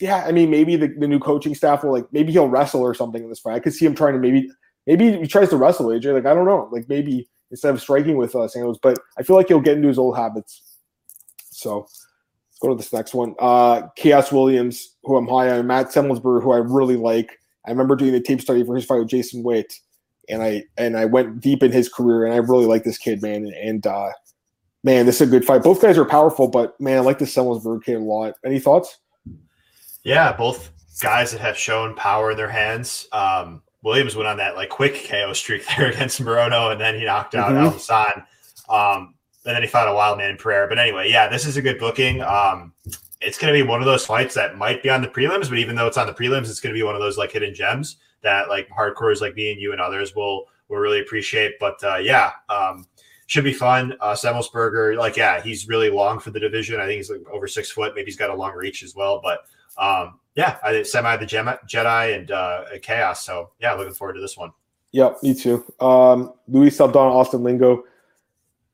yeah, 0.00 0.24
I 0.26 0.32
mean, 0.32 0.50
maybe 0.50 0.74
the, 0.74 0.88
the 0.88 1.06
new 1.06 1.20
coaching 1.20 1.54
staff 1.54 1.84
will 1.84 1.92
like 1.92 2.12
maybe 2.12 2.32
he'll 2.32 2.48
wrestle 2.48 2.82
or 2.82 2.94
something 2.94 3.22
in 3.22 3.28
this 3.28 3.38
fight. 3.38 3.54
I 3.54 3.60
could 3.60 3.74
see 3.74 3.86
him 3.86 3.94
trying 3.94 4.14
to 4.14 4.18
maybe 4.18 4.50
maybe 4.86 5.16
he 5.18 5.26
tries 5.26 5.50
to 5.50 5.56
wrestle 5.56 5.86
AJ. 5.86 6.14
Like 6.14 6.26
I 6.26 6.34
don't 6.34 6.46
know, 6.46 6.68
like 6.72 6.88
maybe 6.88 7.28
instead 7.50 7.74
of 7.74 7.80
striking 7.80 8.16
with 8.16 8.34
uh, 8.34 8.48
Santos, 8.48 8.78
but 8.82 8.98
I 9.18 9.22
feel 9.22 9.36
like 9.36 9.48
he'll 9.48 9.60
get 9.60 9.76
into 9.76 9.88
his 9.88 9.98
old 9.98 10.16
habits. 10.16 10.78
So 11.50 11.80
let's 11.80 12.58
go 12.60 12.68
to 12.70 12.74
this 12.74 12.92
next 12.92 13.14
one. 13.14 13.34
Uh, 13.38 13.82
Khaos 13.98 14.32
Williams, 14.32 14.96
who 15.04 15.16
I'm 15.16 15.28
high 15.28 15.50
on, 15.50 15.66
Matt 15.66 15.88
Semelsberger, 15.88 16.42
who 16.42 16.52
I 16.52 16.58
really 16.58 16.96
like. 16.96 17.38
I 17.66 17.70
remember 17.70 17.94
doing 17.94 18.12
the 18.12 18.20
tape 18.20 18.40
study 18.40 18.64
for 18.64 18.74
his 18.74 18.84
fight 18.84 18.98
with 18.98 19.08
Jason 19.08 19.42
Witt, 19.42 19.74
and 20.28 20.42
I 20.42 20.64
and 20.76 20.96
I 20.96 21.04
went 21.04 21.40
deep 21.40 21.62
in 21.62 21.70
his 21.70 21.88
career, 21.88 22.24
and 22.24 22.34
I 22.34 22.38
really 22.38 22.66
like 22.66 22.84
this 22.84 22.98
kid, 22.98 23.22
man. 23.22 23.52
And 23.60 23.86
uh, 23.86 24.10
man, 24.82 25.06
this 25.06 25.20
is 25.20 25.28
a 25.28 25.30
good 25.30 25.44
fight. 25.44 25.62
Both 25.62 25.82
guys 25.82 25.98
are 25.98 26.04
powerful, 26.04 26.48
but 26.48 26.80
man, 26.80 26.98
I 26.98 27.00
like 27.00 27.18
this 27.18 27.34
Semelsberger 27.34 27.84
kid 27.84 27.96
a 27.96 28.00
lot. 28.00 28.34
Any 28.44 28.58
thoughts? 28.58 28.98
Yeah, 30.04 30.32
both 30.32 30.72
guys 31.00 31.30
that 31.32 31.40
have 31.40 31.56
shown 31.56 31.94
power 31.94 32.32
in 32.32 32.36
their 32.36 32.50
hands. 32.50 33.06
Um, 33.12 33.62
Williams 33.82 34.14
went 34.16 34.28
on 34.28 34.36
that 34.38 34.56
like 34.56 34.68
quick 34.68 35.06
KO 35.08 35.32
streak 35.32 35.64
there 35.76 35.90
against 35.90 36.22
Morono, 36.22 36.72
and 36.72 36.80
then 36.80 36.98
he 36.98 37.04
knocked 37.04 37.34
out 37.34 37.52
mm-hmm. 37.52 37.66
Alhassan. 37.66 38.24
Um, 38.68 39.14
and 39.44 39.56
then 39.56 39.62
he 39.62 39.68
fought 39.68 39.88
a 39.88 39.92
wild 39.94 40.18
man 40.18 40.30
in 40.30 40.36
Pereira. 40.36 40.68
But 40.68 40.78
anyway, 40.78 41.10
yeah, 41.10 41.28
this 41.28 41.46
is 41.46 41.56
a 41.56 41.62
good 41.62 41.78
booking. 41.78 42.22
Um, 42.22 42.72
it's 43.20 43.38
going 43.38 43.52
to 43.52 43.58
be 43.58 43.66
one 43.66 43.80
of 43.80 43.86
those 43.86 44.06
fights 44.06 44.34
that 44.34 44.56
might 44.56 44.82
be 44.82 44.90
on 44.90 45.02
the 45.02 45.08
prelims, 45.08 45.48
but 45.48 45.58
even 45.58 45.74
though 45.76 45.86
it's 45.86 45.96
on 45.96 46.06
the 46.06 46.12
prelims, 46.12 46.48
it's 46.48 46.60
going 46.60 46.72
to 46.74 46.78
be 46.78 46.82
one 46.82 46.94
of 46.94 47.00
those 47.00 47.18
like 47.18 47.32
hidden 47.32 47.54
gems 47.54 47.96
that 48.22 48.48
like 48.48 48.68
hardcores 48.68 49.20
like 49.20 49.34
me 49.34 49.52
and 49.52 49.60
you 49.60 49.72
and 49.72 49.80
others 49.80 50.14
will 50.14 50.46
will 50.68 50.78
really 50.78 51.00
appreciate. 51.00 51.54
But 51.58 51.82
uh, 51.82 51.96
yeah, 51.96 52.32
um, 52.48 52.86
should 53.26 53.44
be 53.44 53.52
fun. 53.52 53.94
Uh, 54.00 54.12
Semelsberger, 54.12 54.96
like 54.96 55.16
yeah, 55.16 55.40
he's 55.40 55.68
really 55.68 55.90
long 55.90 56.18
for 56.18 56.30
the 56.30 56.40
division. 56.40 56.80
I 56.80 56.86
think 56.86 56.98
he's 56.98 57.10
like 57.10 57.28
over 57.32 57.48
six 57.48 57.70
foot. 57.70 57.94
Maybe 57.94 58.06
he's 58.06 58.16
got 58.16 58.30
a 58.30 58.34
long 58.34 58.54
reach 58.54 58.82
as 58.82 58.94
well. 58.94 59.20
But 59.22 59.40
um, 59.76 60.20
yeah, 60.34 60.56
I 60.62 60.82
semi 60.82 61.16
the 61.16 61.26
Jedi 61.26 62.16
and 62.16 62.30
uh, 62.30 62.64
Khaos. 62.76 63.18
So 63.18 63.50
yeah, 63.60 63.74
looking 63.74 63.94
forward 63.94 64.14
to 64.14 64.20
this 64.20 64.36
one. 64.36 64.52
Yep, 64.92 65.22
me 65.22 65.34
too. 65.34 65.64
Um, 65.80 66.32
Luis 66.48 66.76
Saldana, 66.76 67.10
Austin 67.10 67.42
Lingo. 67.42 67.84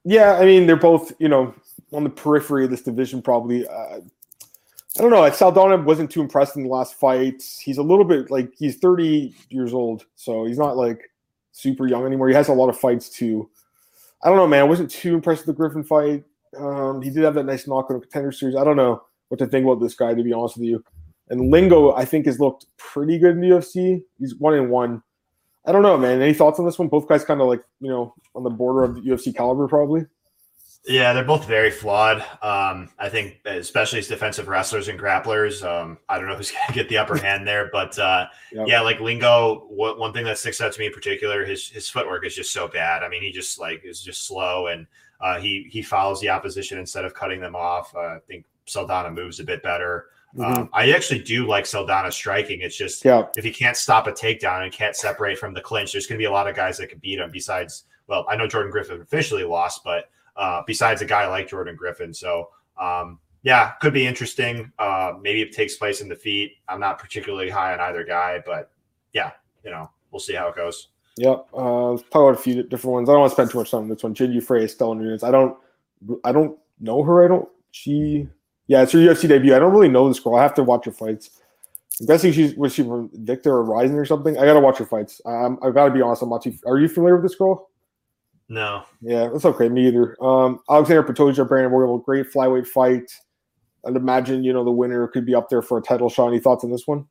Yeah, 0.05 0.39
I 0.39 0.45
mean 0.45 0.67
they're 0.67 0.77
both 0.77 1.13
you 1.19 1.29
know 1.29 1.55
on 1.93 2.05
the 2.05 2.11
periphery 2.11 2.65
of 2.65 2.71
this 2.71 2.83
division 2.83 3.23
probably. 3.23 3.67
Uh, 3.67 4.01
I 4.99 5.03
don't 5.03 5.11
know. 5.11 5.31
Saldana 5.31 5.77
wasn't 5.77 6.11
too 6.11 6.21
impressed 6.21 6.57
in 6.57 6.65
the 6.65 6.69
last 6.69 6.95
fight. 6.95 7.43
He's 7.61 7.79
a 7.79 7.83
little 7.83 8.05
bit 8.05 8.33
like 8.33 8.53
he's 8.59 8.79
30 8.79 9.33
years 9.49 9.73
old, 9.73 10.07
so 10.17 10.45
he's 10.45 10.59
not 10.59 10.77
like 10.77 11.11
super 11.53 11.87
young 11.87 12.05
anymore. 12.05 12.29
He 12.29 12.35
has 12.35 12.49
a 12.49 12.53
lot 12.53 12.69
of 12.69 12.79
fights 12.79 13.09
too. 13.09 13.49
I 14.23 14.29
don't 14.29 14.39
know, 14.39 14.47
man. 14.47 14.61
I 14.61 14.65
wasn't 14.65 14.91
too 14.91 15.15
impressed 15.15 15.47
with 15.47 15.55
the 15.55 15.61
Griffin 15.61 15.85
fight. 15.85 16.25
Um, 16.57 17.01
he 17.03 17.11
did 17.11 17.23
have 17.23 17.35
that 17.35 17.45
nice 17.45 17.69
knock 17.69 17.91
on 17.91 18.01
contender 18.01 18.33
series. 18.33 18.57
I 18.57 18.65
don't 18.65 18.77
know 18.77 19.03
what 19.29 19.39
to 19.39 19.47
think 19.47 19.65
about 19.65 19.81
this 19.81 19.95
guy, 19.95 20.15
to 20.15 20.23
be 20.23 20.33
honest 20.33 20.57
with 20.57 20.67
you. 20.67 20.83
And 21.31 21.51
Lingo, 21.51 21.95
I 21.95 22.05
think, 22.05 22.26
has 22.26 22.41
looked 22.41 22.66
pretty 22.76 23.18
good 23.18 23.33
in 23.33 23.41
the 23.41 23.49
UFC. 23.49 24.03
He's 24.18 24.35
one 24.37 24.55
in 24.55 24.70
one. 24.70 25.03
I 25.66 25.72
don't 25.72 25.83
know, 25.83 25.99
man. 25.99 26.22
Any 26.22 26.33
thoughts 26.33 26.59
on 26.59 26.64
this 26.64 26.79
one? 26.79 26.89
Both 26.89 27.09
guys 27.09 27.24
kind 27.24 27.41
of 27.41 27.49
like, 27.49 27.62
you 27.81 27.91
know, 27.91 28.14
on 28.35 28.43
the 28.43 28.51
border 28.51 28.85
of 28.85 28.95
the 28.95 29.01
UFC 29.03 29.35
caliber, 29.35 29.68
probably. 29.68 30.07
Yeah, 30.87 31.12
they're 31.12 31.24
both 31.24 31.47
very 31.47 31.70
flawed. 31.70 32.20
Um, 32.41 32.89
I 32.99 33.11
think, 33.11 33.41
especially 33.45 33.99
as 33.99 34.09
defensive 34.09 34.49
wrestlers 34.49 34.89
and 34.89 34.99
grapplers. 34.99 35.62
Um, 35.62 35.99
I 36.09 36.18
don't 36.18 36.29
know 36.29 36.37
who's 36.37 36.51
going 36.53 36.66
to 36.68 36.72
get 36.72 36.89
the 36.89 36.97
upper 36.97 37.18
hand 37.22 37.47
there, 37.47 37.68
but 37.70 37.99
uh, 37.99 38.26
yep. 38.53 38.66
yeah, 38.66 38.81
like 38.81 39.01
Lingo. 39.01 39.66
What, 39.68 39.99
one 39.99 40.14
thing 40.14 40.24
that 40.24 40.39
sticks 40.39 40.61
out 40.62 40.72
to 40.72 40.81
me 40.81 40.87
in 40.87 40.93
particular, 40.93 41.45
his 41.45 41.68
his 41.68 41.89
footwork 41.91 42.24
is 42.24 42.35
just 42.35 42.53
so 42.53 42.68
bad. 42.68 43.03
I 43.03 43.09
mean, 43.09 43.22
he 43.22 43.31
just 43.31 43.59
like 43.59 43.83
is 43.85 44.01
just 44.01 44.26
slow, 44.26 44.68
and 44.68 44.87
uh, 45.20 45.39
he 45.39 45.68
he 45.70 45.83
follows 45.83 46.20
the 46.20 46.31
opposition 46.31 46.79
instead 46.79 47.05
of 47.05 47.12
cutting 47.12 47.41
them 47.41 47.55
off. 47.55 47.95
Uh, 47.95 47.99
I 47.99 48.18
think 48.26 48.47
Saldana 48.64 49.11
moves 49.11 49.41
a 49.41 49.45
bit 49.45 49.62
better. 49.62 50.07
Mm-hmm. 50.37 50.61
Um, 50.61 50.68
I 50.72 50.91
actually 50.93 51.20
do 51.20 51.47
like 51.47 51.66
Saldana 51.66 52.12
striking. 52.12 52.61
It's 52.61 52.76
just 52.76 53.05
yeah. 53.05 53.24
if 53.37 53.45
he 53.45 53.51
can't 53.51 53.76
stop 53.76 54.07
a 54.07 54.12
takedown 54.12 54.62
and 54.62 54.72
can't 54.72 54.95
separate 54.95 55.39
from 55.39 55.55
the 55.55 55.61
clinch, 55.61 55.93
there's 55.93 56.07
going 56.07 56.18
to 56.18 56.22
be 56.22 56.26
a 56.26 56.31
lot 56.33 56.49
of 56.49 56.55
guys 56.55 56.76
that 56.79 56.91
can 56.91 56.99
beat 56.99 57.18
him. 57.18 57.31
Besides, 57.31 57.85
well, 58.07 58.26
I 58.29 58.37
know 58.37 58.47
Jordan 58.47 58.70
Griffin 58.70 59.01
officially 59.01 59.45
lost, 59.45 59.83
but 59.85 60.11
uh, 60.37 60.62
besides 60.66 61.01
a 61.01 61.07
guy 61.07 61.26
like 61.26 61.49
Jordan 61.49 61.76
Griffin, 61.76 62.12
so 62.12 62.51
um, 62.79 63.18
yeah, 63.43 63.72
could 63.81 63.95
be 63.95 64.07
interesting. 64.07 64.70
Uh, 64.79 65.14
maybe 65.20 65.41
it 65.41 65.53
takes 65.53 65.76
place 65.76 66.01
in 66.01 66.09
the 66.09 66.16
feet. 66.16 66.53
I'm 66.68 66.81
not 66.81 66.99
particularly 66.99 67.49
high 67.49 67.72
on 67.72 67.81
either 67.81 68.05
guy, 68.05 68.43
but 68.45 68.70
yeah, 69.14 69.33
you 69.64 69.70
know, 69.70 69.91
we'll 70.11 70.20
see 70.20 70.35
how 70.35 70.49
it 70.49 70.57
goes. 70.57 70.89
Yep. 71.16 71.49
Uh, 71.53 71.91
let's 71.93 72.03
talk 72.05 72.22
about 72.22 72.39
a 72.39 72.43
few 72.43 72.62
different 72.62 72.95
ones. 72.95 73.09
I 73.09 73.12
don't 73.12 73.22
want 73.22 73.31
to 73.31 73.35
spend 73.35 73.51
too 73.51 73.59
much 73.59 73.70
time 73.70 73.81
on 73.81 73.89
this 73.89 74.03
one. 74.03 74.14
Jin 74.14 74.39
Frey, 74.41 74.64
Stellan 74.66 74.99
Nunes. 74.99 75.24
I 75.24 75.31
don't, 75.31 75.57
I 76.22 76.33
don't 76.33 76.59
know 76.79 77.03
her. 77.03 77.24
I 77.24 77.29
don't. 77.29 77.49
She 77.70 78.29
yeah, 78.69 78.83
it's 78.83 78.93
her 78.93 78.99
UFC 78.99 79.29
debut. 79.29 79.57
I 79.57 79.59
don't 79.59 79.73
really 79.73 79.89
know 79.89 80.09
this 80.09 80.21
girl. 80.21 80.37
I 80.37 80.43
have 80.43 80.55
to 80.55 80.62
watch 80.62 80.85
her 80.85 80.93
fights. 80.93 81.31
I'm 82.01 82.07
guessing 82.07 82.33
she's 82.33 82.55
was 82.55 82.75
she 82.75 82.83
from 82.83 83.11
Victor 83.12 83.51
or 83.51 83.64
Rising 83.64 83.97
or 83.97 84.05
something. 84.05 84.39
I 84.39 84.45
gotta 84.45 84.61
watch 84.61 84.79
her 84.79 84.87
fights. 84.87 85.21
Um, 85.27 85.59
I've 85.62 85.75
got 85.75 85.87
to 85.87 85.91
be 85.91 86.03
honest. 86.03 86.23
I'm 86.23 86.29
not 86.29 86.43
too. 86.43 86.55
Are 86.66 86.79
you 86.79 86.87
familiar 86.87 87.16
with 87.16 87.25
this 87.25 87.35
girl? 87.35 87.71
No. 88.49 88.85
Yeah, 89.01 89.29
that's 89.29 89.45
okay. 89.45 89.69
Me 89.69 89.89
either. 89.89 90.16
Um, 90.23 90.61
Alexander 90.71 91.03
Pantoja, 91.03 91.47
Brandon 91.49 91.73
Royval, 91.73 92.03
great 92.05 92.27
flyweight 92.33 92.66
fight. 92.66 93.11
I'd 93.87 93.97
imagine 93.97 94.45
you 94.45 94.53
know 94.53 94.64
the 94.64 94.71
winner 94.71 95.09
could 95.09 95.27
be 95.27 95.35
up 95.35 95.49
there 95.49 95.62
for 95.62 95.79
a 95.79 95.83
title 95.83 96.09
shot. 96.09 96.29
Any 96.29 96.39
thoughts 96.39 96.62
on 96.62 96.71
this 96.71 96.87
one? 96.87 97.07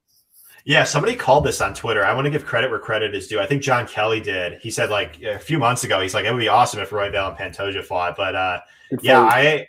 Yeah, 0.63 0.83
somebody 0.83 1.15
called 1.15 1.45
this 1.45 1.61
on 1.61 1.73
Twitter. 1.73 2.03
I 2.05 2.13
want 2.13 2.25
to 2.25 2.31
give 2.31 2.45
credit 2.45 2.69
where 2.69 2.79
credit 2.79 3.15
is 3.15 3.27
due. 3.27 3.39
I 3.39 3.45
think 3.45 3.63
John 3.63 3.87
Kelly 3.87 4.19
did. 4.19 4.59
He 4.61 4.69
said 4.69 4.89
like 4.89 5.21
a 5.23 5.39
few 5.39 5.59
months 5.59 5.83
ago, 5.85 6.01
he's 6.01 6.13
like, 6.13 6.25
it 6.25 6.31
would 6.31 6.39
be 6.39 6.49
awesome 6.49 6.81
if 6.81 6.89
Royval 6.89 7.29
and 7.29 7.37
Pantoja 7.37 7.83
fought. 7.83 8.17
But 8.17 8.35
uh, 8.35 8.59
yeah, 9.01 9.21
I 9.21 9.67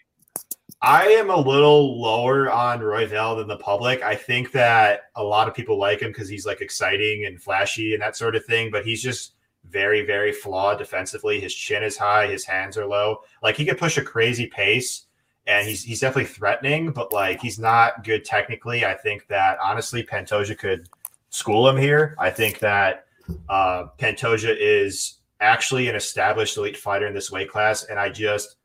I 0.81 1.07
am 1.09 1.31
a 1.31 1.37
little 1.37 2.01
lower 2.01 2.53
on 2.53 2.81
Roy 2.81 3.07
Royval 3.07 3.39
than 3.39 3.49
the 3.49 3.57
public. 3.57 4.03
I 4.03 4.15
think 4.15 4.53
that 4.53 5.11
a 5.17 5.25
lot 5.25 5.49
of 5.49 5.55
people 5.55 5.77
like 5.77 6.01
him 6.01 6.11
because 6.11 6.29
he's 6.29 6.47
like 6.47 6.61
exciting 6.61 7.25
and 7.27 7.43
flashy 7.43 7.95
and 7.95 8.03
that 8.03 8.17
sort 8.17 8.37
of 8.37 8.45
thing, 8.45 8.71
but 8.71 8.87
he's 8.87 9.03
just 9.03 9.33
very, 9.69 10.07
very 10.07 10.33
flawed 10.33 10.79
defensively. 10.79 11.41
His 11.41 11.53
chin 11.53 11.83
is 11.83 11.97
high, 11.97 12.29
his 12.29 12.45
hands 12.45 12.77
are 12.77 12.87
low. 12.87 13.23
Like 13.43 13.57
he 13.57 13.65
could 13.65 13.79
push 13.79 13.99
a 13.99 14.03
crazy 14.03 14.47
pace 14.47 15.07
and 15.49 15.67
he's 15.67 15.83
he's 15.83 16.01
definitely 16.01 16.27
threatening, 16.27 16.93
but 16.93 17.13
like 17.13 17.41
he's 17.41 17.59
not 17.59 18.05
good 18.05 18.25
technically. 18.25 18.85
I 18.85 18.95
think 18.95 19.27
that 19.27 19.59
honestly 19.63 20.05
Pantoja 20.05 20.57
could 20.57 20.89
school 21.31 21.69
him 21.69 21.77
here. 21.77 22.15
I 22.19 22.31
think 22.31 22.61
that 22.61 23.07
uh, 23.49 23.87
Pantoja 23.99 24.55
is 24.57 25.17
actually 25.41 25.89
an 25.89 25.97
established 25.97 26.57
elite 26.57 26.77
fighter 26.77 27.07
in 27.07 27.15
this 27.15 27.33
weight 27.33 27.51
class, 27.51 27.85
and 27.85 27.99
I 27.99 28.11
just 28.11 28.58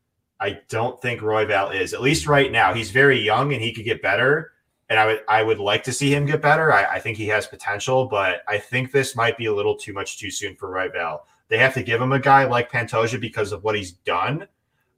I 0.43 0.59
don't 0.67 1.01
think 1.01 1.21
Royval 1.21 1.73
is. 1.73 1.93
At 1.93 2.01
least 2.01 2.27
right 2.27 2.51
now, 2.51 2.73
he's 2.73 2.91
very 2.91 3.17
young 3.17 3.53
and 3.53 3.61
he 3.61 3.71
could 3.71 3.85
get 3.85 4.01
better. 4.01 4.51
And 4.89 4.99
I 4.99 5.05
would 5.05 5.21
I 5.29 5.41
would 5.41 5.59
like 5.59 5.83
to 5.85 5.93
see 5.93 6.13
him 6.13 6.25
get 6.25 6.41
better. 6.41 6.73
I, 6.73 6.95
I 6.95 6.99
think 6.99 7.17
he 7.17 7.27
has 7.27 7.47
potential, 7.47 8.07
but 8.07 8.41
I 8.49 8.57
think 8.57 8.91
this 8.91 9.15
might 9.15 9.37
be 9.37 9.45
a 9.45 9.55
little 9.55 9.77
too 9.77 9.93
much 9.93 10.19
too 10.19 10.29
soon 10.29 10.57
for 10.57 10.69
Royval. 10.69 11.19
They 11.47 11.57
have 11.59 11.73
to 11.75 11.81
give 11.81 12.01
him 12.01 12.11
a 12.11 12.19
guy 12.19 12.43
like 12.43 12.69
Pantoja 12.69 13.21
because 13.21 13.53
of 13.53 13.63
what 13.63 13.75
he's 13.75 13.93
done. 13.93 14.45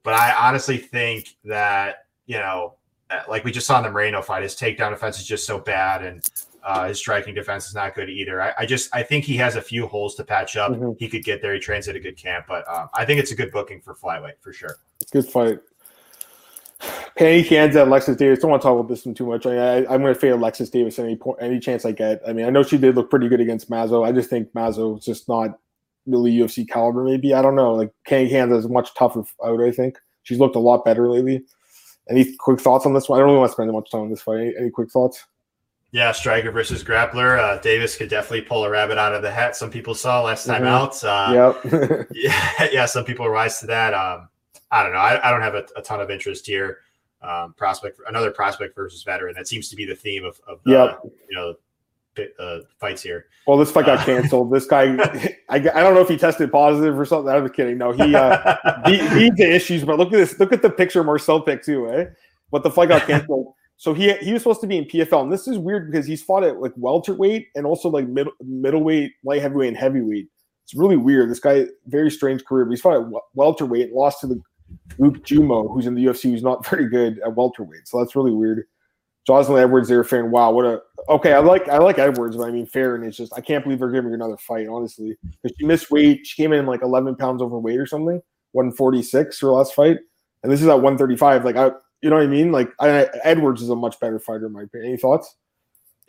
But 0.02 0.14
I 0.14 0.34
honestly 0.48 0.78
think 0.78 1.36
that, 1.44 2.06
you 2.26 2.38
know, 2.38 2.74
uh, 3.10 3.22
like 3.28 3.44
we 3.44 3.52
just 3.52 3.68
saw 3.68 3.78
in 3.78 3.84
the 3.84 3.90
Moreno 3.90 4.22
fight, 4.22 4.42
his 4.42 4.56
takedown 4.56 4.92
offense 4.92 5.18
is 5.18 5.26
just 5.26 5.46
so 5.46 5.60
bad. 5.60 6.04
And 6.04 6.28
uh, 6.66 6.88
his 6.88 6.98
striking 6.98 7.32
defense 7.32 7.68
is 7.68 7.74
not 7.76 7.94
good 7.94 8.10
either. 8.10 8.42
I, 8.42 8.52
I, 8.58 8.66
just 8.66 8.92
I 8.92 9.04
think 9.04 9.24
he 9.24 9.36
has 9.36 9.54
a 9.54 9.62
few 9.62 9.86
holes 9.86 10.16
to 10.16 10.24
patch 10.24 10.56
up. 10.56 10.72
Mm-hmm. 10.72 10.92
He 10.98 11.08
could 11.08 11.22
get 11.22 11.40
there. 11.40 11.54
He 11.54 11.60
trains 11.60 11.86
at 11.86 11.94
a 11.94 12.00
good 12.00 12.16
camp, 12.16 12.46
but 12.48 12.68
um, 12.68 12.88
I 12.92 13.04
think 13.04 13.20
it's 13.20 13.30
a 13.30 13.36
good 13.36 13.52
booking 13.52 13.80
for 13.80 13.94
flyweight 13.94 14.40
for 14.40 14.52
sure. 14.52 14.76
Good 15.12 15.26
fight. 15.26 15.60
Pannie 17.16 17.44
Kianzad, 17.44 17.86
Alexis 17.86 18.16
Davis. 18.16 18.40
Don't 18.40 18.50
want 18.50 18.60
to 18.62 18.66
talk 18.66 18.78
about 18.78 18.88
this 18.88 19.06
one 19.06 19.14
too 19.14 19.26
much. 19.26 19.46
I, 19.46 19.78
am 19.78 20.02
going 20.02 20.12
to 20.12 20.14
fade 20.16 20.32
Alexis 20.32 20.68
Davis 20.68 20.98
any 20.98 21.14
point, 21.14 21.38
any 21.40 21.60
chance 21.60 21.84
I 21.84 21.92
get. 21.92 22.20
I 22.26 22.32
mean, 22.32 22.46
I 22.46 22.50
know 22.50 22.64
she 22.64 22.78
did 22.78 22.96
look 22.96 23.10
pretty 23.10 23.28
good 23.28 23.40
against 23.40 23.70
Mazo. 23.70 24.04
I 24.04 24.10
just 24.10 24.28
think 24.28 24.52
Mazo 24.52 24.98
is 24.98 25.04
just 25.04 25.28
not 25.28 25.58
really 26.04 26.32
UFC 26.32 26.68
caliber. 26.68 27.04
Maybe 27.04 27.32
I 27.32 27.42
don't 27.42 27.54
know. 27.54 27.74
Like 27.74 27.92
Pannie 28.08 28.28
Kianzad 28.28 28.58
is 28.58 28.68
much 28.68 28.92
tougher 28.94 29.24
out. 29.44 29.62
I 29.62 29.70
think 29.70 29.98
she's 30.24 30.40
looked 30.40 30.56
a 30.56 30.60
lot 30.60 30.84
better 30.84 31.08
lately. 31.08 31.44
Any 32.10 32.34
quick 32.36 32.60
thoughts 32.60 32.86
on 32.86 32.92
this 32.92 33.08
one? 33.08 33.18
I 33.18 33.20
don't 33.20 33.28
really 33.28 33.38
want 33.38 33.50
to 33.50 33.52
spend 33.52 33.68
too 33.68 33.72
much 33.72 33.90
time 33.90 34.02
on 34.02 34.10
this 34.10 34.22
fight. 34.22 34.40
Any, 34.40 34.56
any 34.58 34.70
quick 34.70 34.90
thoughts? 34.90 35.24
Yeah, 35.96 36.12
striker 36.12 36.50
versus 36.50 36.84
grappler. 36.84 37.38
Uh, 37.38 37.58
Davis 37.62 37.96
could 37.96 38.10
definitely 38.10 38.42
pull 38.42 38.66
a 38.66 38.68
rabbit 38.68 38.98
out 38.98 39.14
of 39.14 39.22
the 39.22 39.30
hat. 39.30 39.56
Some 39.56 39.70
people 39.70 39.94
saw 39.94 40.20
last 40.20 40.44
time 40.44 40.60
mm-hmm. 40.60 40.68
out. 40.68 41.02
Uh, 41.02 41.54
yep. 41.72 42.06
yeah, 42.12 42.68
yeah. 42.70 42.84
Some 42.84 43.06
people 43.06 43.26
rise 43.30 43.60
to 43.60 43.66
that. 43.68 43.94
Um, 43.94 44.28
I 44.70 44.82
don't 44.82 44.92
know. 44.92 44.98
I, 44.98 45.26
I 45.26 45.30
don't 45.30 45.40
have 45.40 45.54
a, 45.54 45.64
a, 45.74 45.80
ton 45.80 46.02
of 46.02 46.10
interest 46.10 46.46
here. 46.46 46.80
Um, 47.22 47.54
prospect, 47.54 47.98
another 48.06 48.30
prospect 48.30 48.74
versus 48.74 49.04
veteran. 49.04 49.34
That 49.34 49.48
seems 49.48 49.70
to 49.70 49.76
be 49.76 49.86
the 49.86 49.94
theme 49.94 50.26
of, 50.26 50.38
of 50.46 50.60
the, 50.64 50.72
yep. 50.72 51.00
you 51.30 51.34
know, 51.34 51.54
uh, 52.38 52.58
fights 52.78 53.00
here. 53.00 53.28
Well, 53.46 53.56
this 53.56 53.70
fight 53.70 53.86
got 53.86 54.00
uh, 54.00 54.04
canceled. 54.04 54.52
this 54.52 54.66
guy, 54.66 54.96
I, 55.48 55.56
I 55.56 55.58
don't 55.58 55.94
know 55.94 56.02
if 56.02 56.08
he 56.08 56.18
tested 56.18 56.52
positive 56.52 56.98
or 56.98 57.06
something. 57.06 57.32
I'm 57.32 57.48
kidding. 57.48 57.78
No, 57.78 57.92
he 57.92 58.14
uh, 58.14 58.56
he, 58.84 58.98
he 58.98 59.30
the 59.30 59.50
issues. 59.50 59.82
But 59.82 59.96
look 59.96 60.08
at 60.08 60.18
this. 60.18 60.38
Look 60.38 60.52
at 60.52 60.60
the 60.60 60.68
picture 60.68 61.02
Marcel 61.02 61.40
picked 61.40 61.64
too, 61.64 61.88
eh? 61.88 62.04
But 62.50 62.64
the 62.64 62.70
fight 62.70 62.90
got 62.90 63.06
canceled. 63.06 63.54
So 63.76 63.92
he 63.92 64.12
he 64.16 64.32
was 64.32 64.42
supposed 64.42 64.62
to 64.62 64.66
be 64.66 64.78
in 64.78 64.84
PFL, 64.86 65.22
and 65.22 65.32
this 65.32 65.46
is 65.46 65.58
weird 65.58 65.90
because 65.90 66.06
he's 66.06 66.22
fought 66.22 66.44
at 66.44 66.60
like 66.60 66.72
welterweight 66.76 67.48
and 67.54 67.66
also 67.66 67.88
like 67.88 68.08
middle 68.08 68.32
middleweight, 68.40 69.12
light 69.24 69.42
heavyweight, 69.42 69.68
and 69.68 69.76
heavyweight. 69.76 70.28
It's 70.64 70.74
really 70.74 70.96
weird. 70.96 71.30
This 71.30 71.40
guy, 71.40 71.66
very 71.86 72.10
strange 72.10 72.44
career. 72.44 72.64
But 72.64 72.72
he's 72.72 72.80
fought 72.80 73.00
at 73.00 73.22
welterweight, 73.34 73.92
lost 73.92 74.20
to 74.22 74.26
the 74.26 74.40
Luke 74.98 75.22
Jumeau, 75.24 75.72
who's 75.72 75.86
in 75.86 75.94
the 75.94 76.04
UFC, 76.04 76.30
who's 76.30 76.42
not 76.42 76.66
very 76.70 76.88
good 76.88 77.20
at 77.24 77.36
welterweight. 77.36 77.86
So 77.86 77.98
that's 77.98 78.16
really 78.16 78.32
weird. 78.32 78.64
Jocelyn 79.26 79.62
Edwards, 79.62 79.88
they're 79.88 80.04
fan. 80.04 80.30
Wow, 80.30 80.52
what 80.52 80.64
a 80.64 80.80
okay. 81.08 81.32
I 81.32 81.40
like 81.40 81.68
I 81.68 81.78
like 81.78 81.98
Edwards, 81.98 82.36
but 82.36 82.48
I 82.48 82.52
mean 82.52 82.66
fair, 82.66 82.94
and 82.94 83.04
it's 83.04 83.16
just 83.16 83.32
I 83.36 83.40
can't 83.40 83.64
believe 83.64 83.80
they're 83.80 83.90
giving 83.90 84.10
her 84.10 84.14
another 84.14 84.36
fight, 84.36 84.68
honestly. 84.68 85.16
Because 85.42 85.56
she 85.58 85.66
missed 85.66 85.90
weight. 85.90 86.24
She 86.24 86.40
came 86.40 86.52
in 86.52 86.64
like 86.64 86.82
11 86.82 87.16
pounds 87.16 87.42
overweight 87.42 87.78
or 87.78 87.86
something, 87.86 88.22
146 88.52 89.40
her 89.40 89.48
last 89.48 89.74
fight, 89.74 89.98
and 90.44 90.52
this 90.52 90.62
is 90.62 90.68
at 90.68 90.74
135. 90.74 91.44
Like 91.44 91.56
I, 91.56 91.72
you 92.06 92.10
know 92.10 92.18
what 92.18 92.24
I 92.24 92.28
mean? 92.28 92.52
Like 92.52 92.70
I, 92.78 93.08
Edwards 93.24 93.60
is 93.62 93.68
a 93.68 93.74
much 93.74 93.98
better 93.98 94.20
fighter, 94.20 94.46
in 94.46 94.52
my 94.52 94.62
opinion. 94.62 94.90
Any 94.90 94.96
thoughts? 94.96 95.34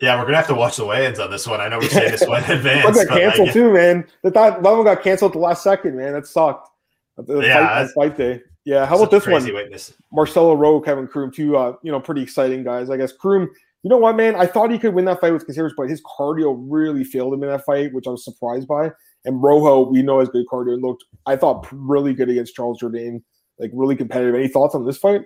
Yeah, 0.00 0.16
we're 0.16 0.26
gonna 0.26 0.36
have 0.36 0.46
to 0.46 0.54
watch 0.54 0.76
the 0.76 0.86
weigh-ins 0.86 1.18
on 1.18 1.28
this 1.28 1.44
one. 1.44 1.60
I 1.60 1.66
know 1.66 1.80
we're 1.80 1.88
saying 1.88 2.12
this 2.12 2.24
one 2.24 2.44
in 2.44 2.50
advance. 2.58 3.04
got 3.04 3.08
canceled 3.08 3.50
too, 3.50 3.72
man. 3.72 4.06
That 4.22 4.34
that 4.34 4.62
one 4.62 4.84
got 4.84 5.02
canceled 5.02 5.32
at 5.32 5.32
the 5.32 5.40
last 5.40 5.64
second, 5.64 5.96
man. 5.96 6.12
That 6.12 6.28
sucked. 6.28 6.68
The 7.16 7.40
yeah, 7.40 7.86
fight, 7.86 7.90
fight 7.96 8.16
day. 8.16 8.42
Yeah, 8.64 8.86
how 8.86 8.94
about 8.94 9.10
this 9.10 9.26
one? 9.26 9.42
Witness. 9.42 9.92
Marcelo 10.12 10.54
Rojo, 10.54 10.84
Kevin 10.84 11.08
Croom, 11.08 11.32
two 11.32 11.56
uh, 11.56 11.74
you 11.82 11.90
know, 11.90 11.98
pretty 11.98 12.22
exciting 12.22 12.62
guys. 12.62 12.90
I 12.90 12.96
guess 12.96 13.10
Croom, 13.10 13.50
you 13.82 13.90
know 13.90 13.98
what, 13.98 14.14
man? 14.14 14.36
I 14.36 14.46
thought 14.46 14.70
he 14.70 14.78
could 14.78 14.94
win 14.94 15.04
that 15.06 15.20
fight 15.20 15.32
with 15.32 15.48
Caceres, 15.48 15.74
but 15.76 15.90
his 15.90 16.00
cardio 16.02 16.56
really 16.68 17.02
failed 17.02 17.34
him 17.34 17.42
in 17.42 17.48
that 17.48 17.64
fight, 17.64 17.92
which 17.92 18.06
I 18.06 18.10
was 18.10 18.24
surprised 18.24 18.68
by. 18.68 18.92
And 19.24 19.42
Rojo, 19.42 19.90
we 19.90 20.02
know 20.02 20.20
has 20.20 20.28
good 20.28 20.46
cardio 20.46 20.74
and 20.74 20.82
looked, 20.82 21.04
I 21.26 21.34
thought, 21.34 21.66
really 21.72 22.14
good 22.14 22.28
against 22.28 22.54
Charles 22.54 22.80
Jourdain, 22.80 23.20
like 23.58 23.72
really 23.74 23.96
competitive. 23.96 24.36
Any 24.36 24.46
thoughts 24.46 24.76
on 24.76 24.86
this 24.86 24.98
fight? 24.98 25.22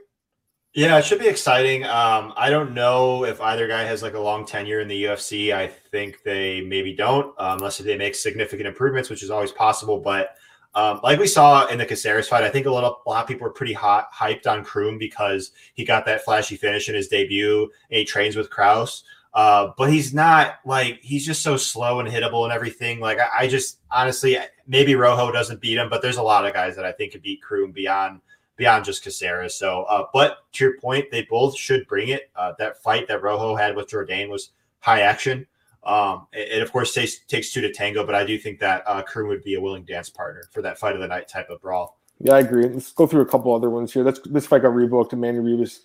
Yeah, 0.74 0.96
it 0.96 1.04
should 1.04 1.18
be 1.18 1.28
exciting. 1.28 1.84
Um, 1.84 2.32
I 2.34 2.48
don't 2.48 2.72
know 2.72 3.24
if 3.24 3.42
either 3.42 3.68
guy 3.68 3.84
has 3.84 4.02
like 4.02 4.14
a 4.14 4.20
long 4.20 4.46
tenure 4.46 4.80
in 4.80 4.88
the 4.88 5.04
UFC. 5.04 5.54
I 5.54 5.66
think 5.66 6.22
they 6.22 6.62
maybe 6.62 6.94
don't, 6.94 7.34
uh, 7.38 7.56
unless 7.58 7.76
they 7.76 7.98
make 7.98 8.14
significant 8.14 8.66
improvements, 8.66 9.10
which 9.10 9.22
is 9.22 9.28
always 9.28 9.52
possible. 9.52 9.98
But 9.98 10.34
um, 10.74 11.00
like 11.02 11.18
we 11.18 11.26
saw 11.26 11.66
in 11.66 11.76
the 11.76 11.84
Caceres 11.84 12.26
fight, 12.26 12.42
I 12.42 12.48
think 12.48 12.64
a 12.64 12.70
a 12.70 12.72
lot 12.72 13.04
of 13.06 13.26
people 13.26 13.46
were 13.46 13.52
pretty 13.52 13.74
hot 13.74 14.10
hyped 14.14 14.46
on 14.46 14.64
Croom 14.64 14.96
because 14.96 15.50
he 15.74 15.84
got 15.84 16.06
that 16.06 16.24
flashy 16.24 16.56
finish 16.56 16.88
in 16.88 16.94
his 16.94 17.08
debut 17.08 17.64
and 17.90 17.98
he 17.98 18.06
trains 18.06 18.34
with 18.34 18.48
Kraus. 18.48 19.04
Uh, 19.34 19.72
but 19.76 19.90
he's 19.90 20.14
not 20.14 20.56
like 20.64 21.00
he's 21.02 21.24
just 21.24 21.42
so 21.42 21.58
slow 21.58 22.00
and 22.00 22.08
hittable 22.08 22.44
and 22.44 22.52
everything. 22.52 22.98
Like 22.98 23.18
I, 23.18 23.28
I, 23.40 23.48
just 23.48 23.80
honestly 23.90 24.36
maybe 24.66 24.94
Rojo 24.94 25.32
doesn't 25.32 25.60
beat 25.60 25.78
him, 25.78 25.88
but 25.88 26.02
there's 26.02 26.18
a 26.18 26.22
lot 26.22 26.46
of 26.46 26.52
guys 26.52 26.76
that 26.76 26.84
I 26.84 26.92
think 26.92 27.12
could 27.12 27.22
beat 27.22 27.42
Croom 27.42 27.72
beyond 27.72 28.20
beyond 28.57 28.84
just 28.84 29.03
Caceres. 29.03 29.55
So, 29.55 29.82
uh, 29.84 30.07
but 30.12 30.38
to 30.53 30.64
your 30.64 30.78
point, 30.78 31.11
they 31.11 31.22
both 31.22 31.57
should 31.57 31.86
bring 31.86 32.09
it. 32.09 32.30
Uh, 32.36 32.53
that 32.59 32.82
fight 32.82 33.09
that 33.09 33.22
Rojo 33.22 33.57
had 33.57 33.76
with 33.76 33.88
Jourdain 33.88 34.28
was 34.28 34.50
high 34.80 35.00
action. 35.00 35.46
Um, 35.84 36.28
it, 36.32 36.59
it, 36.59 36.62
of 36.62 36.70
course 36.70 36.94
takes 36.94 37.20
takes 37.20 37.53
two 37.53 37.61
to 37.61 37.72
tango, 37.72 38.07
but 38.07 38.14
I 38.14 38.24
do 38.24 38.38
think 38.38 38.61
that 38.61 38.84
uh, 38.86 39.03
would 39.16 39.42
be 39.42 39.55
a 39.55 39.61
willing 39.61 39.84
dance 39.84 40.09
partner 40.09 40.44
for 40.53 40.62
that 40.62 40.78
fight 40.78 40.94
of 40.94 41.00
the 41.00 41.09
night 41.09 41.28
type 41.28 41.50
of 41.50 41.61
brawl. 41.61 41.98
Yeah, 42.20 42.34
I 42.34 42.40
agree. 42.40 42.68
Let's 42.68 42.92
go 42.92 43.07
through 43.07 43.22
a 43.22 43.26
couple 43.26 43.53
other 43.53 43.68
ones 43.68 43.92
here. 43.92 44.05
Let's 44.05 44.20
this 44.20 44.46
fight 44.46 44.62
got 44.62 44.72
rebooked. 44.72 45.12
Manny 45.18 45.38
Ribas, 45.38 45.80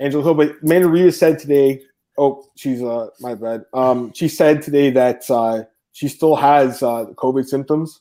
Angel 0.00 0.22
Hill, 0.22 0.34
but 0.34 0.62
Manny 0.62 0.86
Ribas 0.86 1.18
said 1.18 1.38
today. 1.38 1.82
Oh, 2.16 2.48
she's 2.54 2.82
uh 2.82 3.08
my 3.20 3.34
bad. 3.34 3.66
Um, 3.74 4.12
she 4.14 4.28
said 4.28 4.62
today 4.62 4.90
that 4.90 5.28
uh, 5.30 5.64
she 5.92 6.08
still 6.08 6.36
has 6.36 6.82
uh, 6.82 7.06
COVID 7.16 7.46
symptoms, 7.46 8.00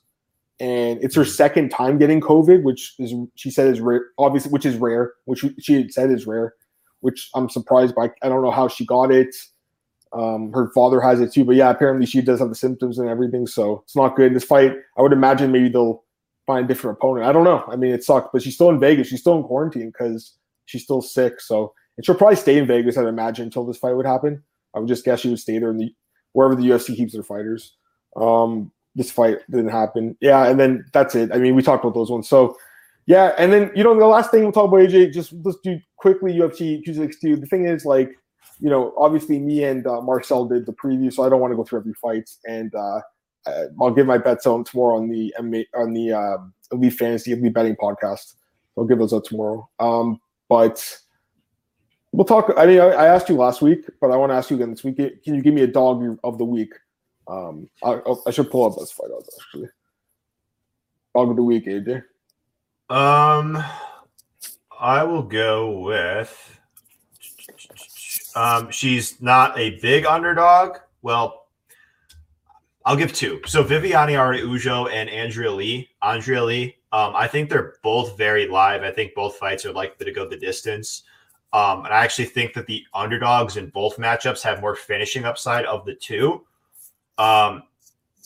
and 0.60 1.04
it's 1.04 1.16
her 1.16 1.26
second 1.26 1.70
time 1.70 1.98
getting 1.98 2.22
COVID, 2.22 2.64
which 2.64 2.96
is 3.00 3.14
she 3.36 3.50
said 3.50 3.72
is 3.72 3.82
rare. 3.82 4.06
Obviously, 4.18 4.52
which 4.52 4.66
is 4.66 4.78
rare, 4.78 5.14
which 5.26 5.44
she 5.60 5.74
had 5.74 5.92
said 5.92 6.12
is 6.12 6.28
rare, 6.28 6.54
which 7.02 7.30
I'm 7.36 7.50
surprised 7.50 7.96
by. 7.96 8.12
I 8.22 8.30
don't 8.30 8.44
know 8.44 8.52
how 8.52 8.68
she 8.68 8.86
got 8.86 9.12
it. 9.12 9.36
Um, 10.14 10.52
her 10.54 10.70
father 10.76 11.02
has 11.02 11.20
it 11.22 11.34
too, 11.34 11.44
but 11.44 11.56
yeah, 11.56 11.72
apparently 11.72 12.06
she 12.06 12.22
does 12.22 12.40
have 12.40 12.50
the 12.50 12.56
symptoms 12.56 13.00
and 13.00 13.10
everything, 13.10 13.48
so 13.48 13.82
it's 13.84 13.96
not 13.96 14.16
good. 14.16 14.36
This 14.36 14.44
fight, 14.44 14.74
I 14.98 15.02
would 15.02 15.12
imagine 15.12 15.52
maybe 15.52 15.70
they'll 15.70 16.04
find 16.46 16.66
a 16.66 16.68
different 16.68 16.98
opponent. 16.98 17.26
I 17.26 17.32
don't 17.32 17.44
know. 17.44 17.64
I 17.68 17.76
mean, 17.76 17.92
it 17.92 18.04
sucked, 18.04 18.32
but 18.32 18.44
she's 18.44 18.54
still 18.54 18.70
in 18.70 18.80
Vegas. 18.80 19.08
She's 19.08 19.22
still 19.22 19.38
in 19.38 19.44
quarantine 19.44 19.88
because 19.88 20.34
she's 20.66 20.84
still 20.84 21.02
sick. 21.02 21.42
So 21.42 21.74
and 21.98 22.06
she'll 22.06 22.16
probably 22.16 22.36
stay 22.36 22.58
in 22.58 22.68
Vegas, 22.68 22.98
I'd 22.98 23.06
imagine, 23.06 23.46
until 23.46 23.66
this 23.66 23.78
fight 23.78 23.94
would 23.96 24.06
happen. 24.06 24.44
I 24.76 24.80
would 24.80 24.88
just 24.88 25.06
guess 25.06 25.20
she 25.20 25.30
would 25.30 25.40
stay 25.40 25.60
there 25.60 25.70
in 25.70 25.78
the 25.78 25.94
wherever 26.34 26.56
the 26.56 26.68
UFC 26.68 26.96
keeps 26.96 27.14
their 27.14 27.24
fighters. 27.24 27.76
Um, 28.16 28.72
this 28.96 29.12
fight 29.12 29.40
didn't 29.50 29.70
happen. 29.70 30.16
Yeah, 30.22 30.48
and 30.48 30.60
then 30.60 30.86
that's 30.94 31.16
it. 31.16 31.32
I 31.34 31.38
mean, 31.38 31.56
we 31.56 31.62
talked 31.62 31.84
about 31.84 31.96
those 31.96 32.12
ones. 32.12 32.28
So 32.28 32.58
yeah, 33.06 33.34
and 33.38 33.52
then 33.52 33.72
you 33.76 33.84
know 33.84 33.98
the 33.98 34.06
last 34.06 34.32
thing 34.32 34.44
we'll 34.44 34.52
talk 34.52 34.68
about 34.68 34.82
AJ, 34.82 35.14
just 35.14 35.34
let's 35.44 35.58
do 35.64 35.80
quickly 35.98 36.34
UFC 36.34 36.84
262. 36.84 37.38
The 37.38 37.48
thing 37.48 37.66
is 37.66 37.86
like 37.86 38.12
you 38.60 38.70
know, 38.70 38.94
obviously 38.98 39.40
me 39.40 39.64
and 39.64 39.86
uh, 39.86 40.02
Marcel 40.02 40.46
did 40.46 40.66
the 40.66 40.74
preview, 40.74 41.12
so 41.12 41.24
I 41.24 41.30
don't 41.30 41.42
want 41.42 41.52
to 41.52 41.58
go 41.58 41.64
through 41.64 41.80
every 41.80 41.94
fight. 41.94 42.30
And 42.48 42.74
uh, 42.74 43.02
I'll 43.82 43.92
give 43.92 44.08
my 44.08 44.18
bets 44.18 44.46
on 44.46 44.64
tomorrow 44.64 44.98
on 44.98 45.10
the 45.10 45.34
on 45.76 45.94
the 45.94 46.12
uh, 46.14 46.38
Elite 46.72 46.94
Fantasy 46.94 47.32
Elite 47.34 47.54
Betting 47.54 47.76
podcast. 47.76 48.36
I'll 48.78 48.86
give 48.86 49.00
those 49.00 49.14
out 49.14 49.26
tomorrow. 49.26 49.70
Um, 49.80 50.20
but 50.50 50.98
we'll 52.12 52.26
talk. 52.26 52.54
I 52.58 52.66
mean, 52.66 52.80
I, 52.80 52.90
I, 52.90 53.08
asked 53.08 53.30
you 53.30 53.36
last 53.36 53.62
week, 53.62 53.86
but 54.00 54.12
I 54.12 54.16
want 54.16 54.32
to 54.32 54.36
ask 54.36 54.50
you 54.50 54.56
again 54.56 54.72
this 54.72 54.84
week. 54.84 54.98
Can 54.98 55.36
you 55.36 55.42
give 55.42 55.54
me 55.54 55.62
a 55.62 55.68
dog 55.68 56.18
of 56.24 56.38
the 56.38 56.46
week? 56.46 56.74
Um, 57.28 57.70
I, 57.84 58.02
I 58.28 58.32
should 58.32 58.52
pull 58.52 58.66
up 58.66 58.78
this 58.78 58.92
fight 58.92 59.10
out 59.14 59.24
actually. 59.42 59.70
Dog 61.16 61.30
of 61.30 61.36
the 61.36 61.44
week, 61.44 61.66
AJ. 61.68 62.04
Um, 62.90 63.64
I 64.80 65.04
will 65.04 65.24
go 65.24 65.80
with. 65.80 66.60
Um, 68.36 68.72
she's 68.72 69.22
not 69.22 69.58
a 69.58 69.80
big 69.80 70.06
underdog. 70.06 70.78
Well, 71.02 71.48
I'll 72.86 72.96
give 72.96 73.14
two. 73.14 73.42
So 73.46 73.64
Viviane 73.64 74.18
Araujo 74.18 74.88
and 74.88 75.10
Andrea 75.10 75.52
Lee. 75.52 75.90
Andrea 76.02 76.44
Lee. 76.44 76.76
Um, 76.92 77.14
I 77.16 77.28
think 77.28 77.50
they're 77.50 77.76
both 77.82 78.18
very 78.18 78.48
live. 78.48 78.84
I 78.84 78.92
think 78.92 79.16
both 79.16 79.38
fights 79.38 79.66
are 79.66 79.72
likely 79.72 80.06
to 80.06 80.12
go 80.12 80.28
the 80.28 80.38
distance. 80.38 81.04
Um, 81.54 81.86
and 81.86 81.94
I 81.94 82.04
actually 82.04 82.26
think 82.26 82.54
that 82.54 82.66
the 82.66 82.84
underdogs 82.94 83.58
in 83.58 83.70
both 83.70 83.98
matchups 83.98 84.42
have 84.42 84.62
more 84.62 84.76
finishing 84.76 85.24
upside 85.24 85.66
of 85.66 85.86
the 85.86 85.96
two. 85.96 86.46
Um, 87.18 87.64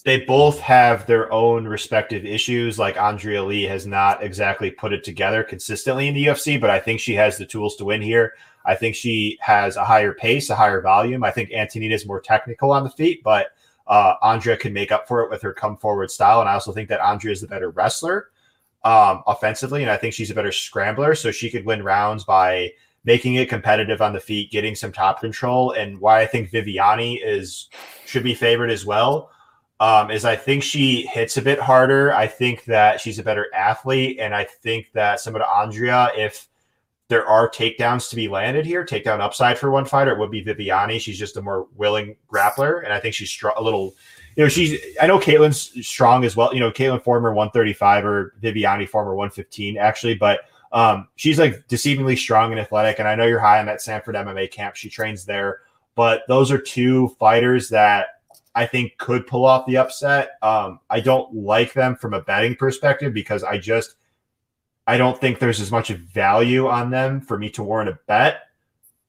they 0.04 0.22
both 0.22 0.60
have 0.60 1.06
their 1.06 1.32
own 1.34 1.68
respective 1.68 2.26
issues. 2.26 2.80
Like 2.80 2.96
Andrea 2.96 3.44
Lee 3.44 3.64
has 3.64 3.86
not 3.86 4.24
exactly 4.24 4.72
put 4.72 4.94
it 4.94 5.04
together 5.04 5.44
consistently 5.44 6.08
in 6.08 6.14
the 6.14 6.28
UFC, 6.28 6.60
but 6.60 6.70
I 6.70 6.80
think 6.80 7.00
she 7.00 7.14
has 7.16 7.38
the 7.38 7.46
tools 7.46 7.76
to 7.76 7.86
win 7.86 8.02
here. 8.02 8.34
I 8.66 8.76
think 8.76 8.96
she 8.96 9.38
has 9.42 9.76
a 9.76 9.84
higher 9.84 10.14
pace, 10.14 10.50
a 10.50 10.56
higher 10.56 10.82
volume. 10.82 11.24
I 11.24 11.32
think 11.32 11.52
Antonina 11.52 11.96
is 11.96 12.06
more 12.06 12.22
technical 12.22 12.72
on 12.72 12.84
the 12.84 12.90
feet, 12.90 13.24
but 13.24 13.48
uh, 13.88 14.16
Andrea 14.22 14.58
can 14.58 14.74
make 14.74 14.92
up 14.92 15.08
for 15.08 15.22
it 15.24 15.30
with 15.30 15.42
her 15.42 15.54
come 15.54 15.78
forward 15.78 16.12
style. 16.12 16.42
And 16.42 16.50
I 16.50 16.54
also 16.54 16.72
think 16.72 16.90
that 16.90 17.02
Andrea 17.02 17.34
is 17.34 17.42
the 17.42 17.48
better 17.48 17.70
wrestler 17.70 18.30
um, 18.84 19.24
offensively, 19.28 19.84
and 19.84 19.92
I 19.92 19.98
think 19.98 20.14
she's 20.14 20.32
a 20.32 20.36
better 20.36 20.52
scrambler, 20.52 21.16
so 21.16 21.32
she 21.32 21.50
could 21.50 21.66
win 21.66 21.84
rounds 21.84 22.24
by 22.24 22.72
making 23.08 23.36
it 23.36 23.50
competitive 23.50 24.02
on 24.02 24.14
the 24.14 24.20
feet, 24.20 24.52
getting 24.52 24.76
some 24.76 24.92
top 24.92 25.22
control. 25.22 25.72
And 25.72 26.00
why 26.00 26.20
I 26.20 26.28
think 26.28 26.52
Viviane 26.52 27.20
is 27.24 27.70
should 28.06 28.24
be 28.24 28.36
favored 28.36 28.70
as 28.70 28.86
well 28.86 29.32
um, 29.80 30.12
is 30.12 30.26
I 30.26 30.36
think 30.36 30.64
she 30.64 31.06
hits 31.08 31.38
a 31.38 31.42
bit 31.42 31.60
harder. 31.60 32.14
I 32.14 32.28
think 32.28 32.66
that 32.66 33.00
she's 33.00 33.20
a 33.20 33.24
better 33.24 33.48
athlete, 33.54 34.18
and 34.20 34.36
I 34.36 34.44
think 34.44 34.92
that 34.94 35.20
some 35.20 35.36
of 35.36 35.42
Andrea, 35.42 36.10
if 36.16 36.48
there 37.10 37.26
are 37.26 37.50
takedowns 37.50 38.10
to 38.10 38.16
be 38.16 38.28
landed 38.28 38.66
here, 38.66 38.84
takedown 38.84 39.22
upside 39.22 39.58
for 39.58 39.72
one 39.72 39.86
fighter. 39.86 40.12
It 40.12 40.20
would 40.20 40.32
be 40.32 40.44
Viviane. 40.44 41.00
She's 41.00 41.18
just 41.18 41.38
a 41.38 41.42
more 41.42 41.68
willing 41.76 42.18
grappler, 42.32 42.84
and 42.84 42.92
I 42.92 43.00
think 43.00 43.16
she's 43.16 43.30
str- 43.30 43.50
a 43.56 43.64
little. 43.64 43.96
You 44.36 44.44
know, 44.44 44.50
she's. 44.50 44.80
I 45.00 45.08
know 45.08 45.20
Katlyn's 45.20 45.88
strong 45.88 46.26
as 46.26 46.36
well. 46.36 46.54
You 46.54 46.60
know, 46.60 46.72
Katlyn 46.72 47.02
former 47.02 47.34
135 47.34 48.06
or 48.06 48.34
Viviane 48.42 48.90
former 48.90 49.16
115 49.16 49.78
actually, 49.78 50.16
but 50.16 50.42
um, 50.72 51.08
she's 51.16 51.40
like 51.40 51.68
deceivingly 51.68 52.18
strong 52.18 52.52
and 52.52 52.60
athletic. 52.60 53.00
And 53.00 53.08
I 53.08 53.16
know 53.16 53.26
you're 53.26 53.40
high 53.40 53.60
on 53.60 53.66
that 53.68 53.82
Sanford 53.82 54.16
MMA 54.16 54.52
camp. 54.52 54.76
She 54.76 54.90
trains 54.90 55.26
there, 55.26 55.62
but 55.96 56.24
those 56.28 56.52
are 56.52 56.58
two 56.58 57.10
fighters 57.20 57.70
that 57.70 58.08
I 58.56 58.66
think 58.66 58.98
could 58.98 59.28
pull 59.28 59.46
off 59.46 59.66
the 59.66 59.78
upset. 59.78 60.32
Um, 60.42 60.80
I 60.90 61.00
don't 61.00 61.34
like 61.34 61.74
them 61.74 61.96
from 61.96 62.14
a 62.14 62.22
betting 62.22 62.56
perspective 62.56 63.14
because 63.14 63.44
I 63.44 63.58
just 63.58 63.96
I 64.88 64.98
don't 64.98 65.20
think 65.20 65.40
there's 65.40 65.60
as 65.60 65.72
much 65.72 65.90
value 65.90 66.68
on 66.68 66.90
them 66.90 67.22
for 67.22 67.38
me 67.38 67.50
to 67.52 67.64
warrant 67.64 67.90
a 67.90 68.00
bet. 68.08 68.44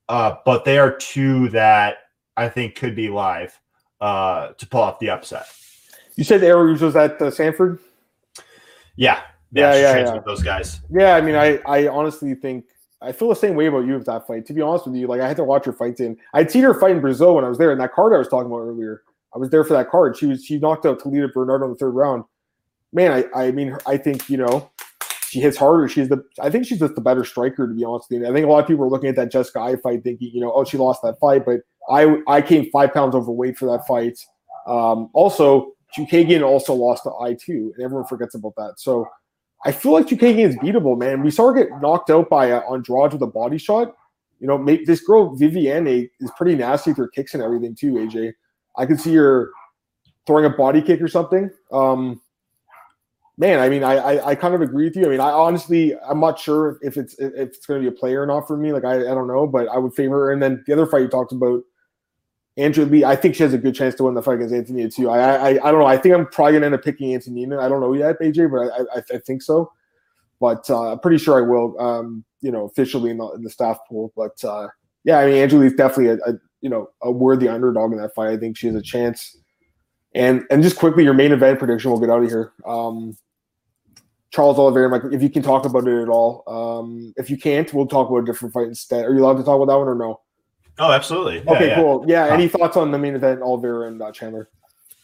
Uh, 0.08 0.36
but 0.44 0.64
they 0.64 0.78
are 0.78 0.96
two 0.96 1.48
that 1.50 1.98
I 2.36 2.48
think 2.48 2.74
could 2.74 2.94
be 2.94 3.08
live 3.08 3.58
uh, 4.00 4.48
to 4.58 4.66
pull 4.66 4.80
off 4.80 4.98
the 4.98 5.10
upset. 5.10 5.46
You 6.16 6.24
said 6.24 6.42
Aries 6.42 6.82
was 6.82 6.96
at 6.96 7.20
uh, 7.22 7.30
Sanford. 7.30 7.78
Yeah, 8.96 9.22
yeah, 9.52 9.74
yeah, 9.74 9.80
yeah, 9.80 10.14
yeah. 10.14 10.20
those 10.24 10.42
guys. 10.42 10.80
Yeah, 10.90 11.14
I 11.14 11.20
mean, 11.20 11.34
I, 11.34 11.58
I 11.66 11.88
honestly 11.88 12.34
think 12.34 12.64
I 13.00 13.12
feel 13.12 13.28
the 13.28 13.36
same 13.36 13.54
way 13.54 13.66
about 13.66 13.86
you 13.86 13.94
with 13.94 14.06
that 14.06 14.26
fight. 14.26 14.46
To 14.46 14.52
be 14.52 14.60
honest 14.60 14.86
with 14.86 14.96
you, 14.96 15.06
like 15.06 15.20
Eye 15.20 15.28
had 15.28 15.36
to 15.36 15.44
watch 15.44 15.64
her 15.66 15.72
fights 15.72 16.00
in. 16.00 16.16
I'd 16.34 16.50
seen 16.50 16.62
her 16.64 16.74
fight 16.74 16.92
in 16.92 17.00
Brazil 17.00 17.34
when 17.34 17.44
I 17.44 17.48
was 17.48 17.58
there, 17.58 17.70
and 17.70 17.80
that 17.80 17.92
card 17.92 18.12
I 18.12 18.18
was 18.18 18.28
talking 18.28 18.46
about 18.46 18.60
earlier. 18.60 19.02
I 19.34 19.38
was 19.38 19.50
there 19.50 19.64
for 19.64 19.74
that 19.74 19.90
card. 19.90 20.16
She 20.16 20.26
was 20.26 20.44
she 20.44 20.58
knocked 20.58 20.86
out 20.86 21.00
Talita 21.00 21.32
Bernardo 21.32 21.66
in 21.66 21.72
the 21.72 21.76
third 21.76 21.94
round. 21.94 22.24
Man, 22.92 23.12
I 23.12 23.46
I 23.46 23.50
mean, 23.52 23.76
I 23.86 23.96
think 23.96 24.28
you 24.28 24.36
know 24.36 24.70
she 25.28 25.40
hits 25.40 25.56
harder. 25.56 25.88
She's 25.88 26.08
the 26.08 26.24
I 26.40 26.50
think 26.50 26.66
she's 26.66 26.78
just 26.78 26.94
the 26.94 27.00
better 27.00 27.24
striker 27.24 27.68
to 27.68 27.74
be 27.74 27.84
honest 27.84 28.10
with 28.10 28.22
you. 28.22 28.28
I 28.28 28.32
think 28.32 28.46
a 28.46 28.48
lot 28.48 28.60
of 28.60 28.66
people 28.66 28.84
are 28.84 28.88
looking 28.88 29.10
at 29.10 29.16
that 29.16 29.30
Jessica 29.30 29.60
Eye 29.60 29.76
fight 29.76 30.02
thinking, 30.02 30.30
you 30.32 30.40
know, 30.40 30.52
oh, 30.52 30.64
she 30.64 30.76
lost 30.78 31.02
that 31.02 31.18
fight, 31.20 31.44
but 31.44 31.60
I 31.90 32.20
I 32.26 32.42
came 32.42 32.70
five 32.70 32.92
pounds 32.92 33.14
overweight 33.14 33.58
for 33.58 33.66
that 33.66 33.86
fight. 33.86 34.18
Um, 34.66 35.10
also, 35.12 35.72
Chookagian 35.96 36.42
also 36.42 36.74
lost 36.74 37.04
to 37.04 37.12
I 37.20 37.34
too, 37.34 37.72
and 37.76 37.84
everyone 37.84 38.06
forgets 38.06 38.34
about 38.34 38.54
that. 38.56 38.74
So 38.78 39.06
I 39.64 39.72
feel 39.72 39.92
like 39.92 40.06
Chookagian 40.06 40.48
is 40.48 40.56
beatable, 40.56 40.96
man. 40.98 41.22
We 41.22 41.30
saw 41.30 41.48
her 41.48 41.54
get 41.54 41.80
knocked 41.80 42.10
out 42.10 42.30
by 42.30 42.52
uh, 42.52 42.62
Andrade 42.72 43.12
with 43.12 43.22
a 43.22 43.26
body 43.26 43.58
shot. 43.58 43.96
You 44.40 44.46
know, 44.46 44.56
maybe 44.56 44.84
this 44.84 45.00
girl 45.00 45.36
Viviane 45.36 46.08
is 46.20 46.30
pretty 46.36 46.54
nasty 46.54 46.90
with 46.90 46.98
her 46.98 47.08
kicks 47.08 47.34
and 47.34 47.42
everything 47.42 47.74
too. 47.74 47.94
AJ, 47.94 48.34
I 48.76 48.86
could 48.86 49.00
see 49.00 49.14
her 49.14 49.50
throwing 50.26 50.44
a 50.44 50.50
body 50.50 50.80
kick 50.80 51.00
or 51.00 51.08
something. 51.08 51.50
Um, 51.72 52.20
man, 53.36 53.58
I 53.58 53.68
mean, 53.68 53.82
I, 53.82 53.96
I, 53.96 54.28
I 54.30 54.34
kind 54.36 54.54
of 54.54 54.60
agree 54.60 54.84
with 54.84 54.96
you. 54.96 55.06
I 55.06 55.08
mean, 55.08 55.20
I 55.20 55.30
honestly, 55.30 55.96
I'm 56.08 56.20
not 56.20 56.38
sure 56.38 56.78
if 56.82 56.96
it's 56.96 57.14
if 57.18 57.32
it's 57.34 57.66
going 57.66 57.82
to 57.82 57.90
be 57.90 57.96
a 57.96 57.98
player 57.98 58.22
or 58.22 58.26
not 58.26 58.46
for 58.46 58.56
me. 58.56 58.72
Like, 58.72 58.84
I, 58.84 58.96
I 58.96 59.14
don't 59.14 59.26
know, 59.26 59.46
but 59.46 59.66
I 59.68 59.78
would 59.78 59.94
favor 59.94 60.26
her. 60.26 60.32
And 60.32 60.40
then 60.40 60.62
the 60.66 60.72
other 60.72 60.86
fight 60.86 61.02
you 61.02 61.08
talked 61.08 61.32
about, 61.32 61.62
Andrea 62.58 62.86
Lee, 62.86 63.04
I 63.04 63.14
think 63.14 63.36
she 63.36 63.44
has 63.44 63.54
a 63.54 63.58
good 63.58 63.74
chance 63.74 63.94
to 63.94 64.04
win 64.04 64.14
the 64.14 64.22
fight 64.22 64.34
against 64.34 64.54
Antonina 64.54 64.90
too. 64.90 65.08
I, 65.08 65.18
I, 65.18 65.48
I 65.50 65.70
don't 65.70 65.78
know. 65.78 65.86
I 65.86 65.96
think 65.96 66.14
I'm 66.14 66.26
probably 66.26 66.58
to 66.58 66.66
end 66.66 66.74
up 66.74 66.82
picking 66.82 67.14
Antonina. 67.14 67.60
I 67.60 67.68
don't 67.68 67.80
know 67.80 67.92
yet, 67.94 68.18
AJ, 68.20 68.50
but 68.50 68.72
I, 68.72 68.98
I, 68.98 69.16
I 69.16 69.18
think 69.20 69.42
so. 69.42 69.72
But 70.40 70.68
uh, 70.68 70.92
I'm 70.92 70.98
pretty 70.98 71.18
sure 71.18 71.38
I 71.38 71.48
will. 71.48 71.80
Um, 71.80 72.24
you 72.40 72.50
know, 72.50 72.64
officially 72.64 73.10
in 73.10 73.18
the, 73.18 73.28
in 73.30 73.42
the 73.42 73.50
staff 73.50 73.78
pool. 73.88 74.12
But 74.16 74.42
uh, 74.44 74.68
yeah, 75.04 75.18
I 75.18 75.26
mean, 75.26 75.36
Angela 75.36 75.64
is 75.64 75.74
definitely 75.74 76.08
a, 76.08 76.30
a 76.30 76.34
you 76.60 76.68
know 76.68 76.90
a 77.00 77.10
worthy 77.10 77.48
underdog 77.48 77.92
in 77.92 77.98
that 77.98 78.14
fight. 78.14 78.30
I 78.30 78.36
think 78.36 78.56
she 78.56 78.66
has 78.66 78.76
a 78.76 78.82
chance. 78.82 79.36
And 80.14 80.44
and 80.50 80.62
just 80.62 80.76
quickly, 80.76 81.04
your 81.04 81.14
main 81.14 81.32
event 81.32 81.60
prediction. 81.60 81.90
We'll 81.90 82.00
get 82.00 82.10
out 82.10 82.22
of 82.22 82.28
here. 82.28 82.52
Um, 82.66 83.16
Charles 84.30 84.58
Oliveira, 84.58 84.90
Mike, 84.90 85.02
if 85.12 85.22
you 85.22 85.30
can 85.30 85.42
talk 85.42 85.64
about 85.64 85.86
it 85.86 86.02
at 86.02 86.08
all. 86.08 86.42
Um, 86.46 87.14
if 87.16 87.30
you 87.30 87.38
can't, 87.38 87.72
we'll 87.72 87.86
talk 87.86 88.10
about 88.10 88.18
a 88.18 88.26
different 88.26 88.52
fight 88.52 88.66
instead. 88.66 89.04
Are 89.04 89.14
you 89.14 89.24
allowed 89.24 89.38
to 89.38 89.44
talk 89.44 89.56
about 89.56 89.72
that 89.72 89.78
one 89.78 89.88
or 89.88 89.94
no? 89.94 90.20
Oh, 90.78 90.92
absolutely. 90.92 91.42
Yeah, 91.44 91.52
okay, 91.52 91.66
yeah. 91.68 91.74
cool. 91.76 92.04
Yeah. 92.06 92.26
Any 92.26 92.48
thoughts 92.48 92.76
on 92.76 92.90
the 92.90 92.98
main 92.98 93.14
event, 93.14 93.42
Oliveira 93.42 93.88
and 93.88 94.00
uh, 94.00 94.12
Chandler? 94.12 94.48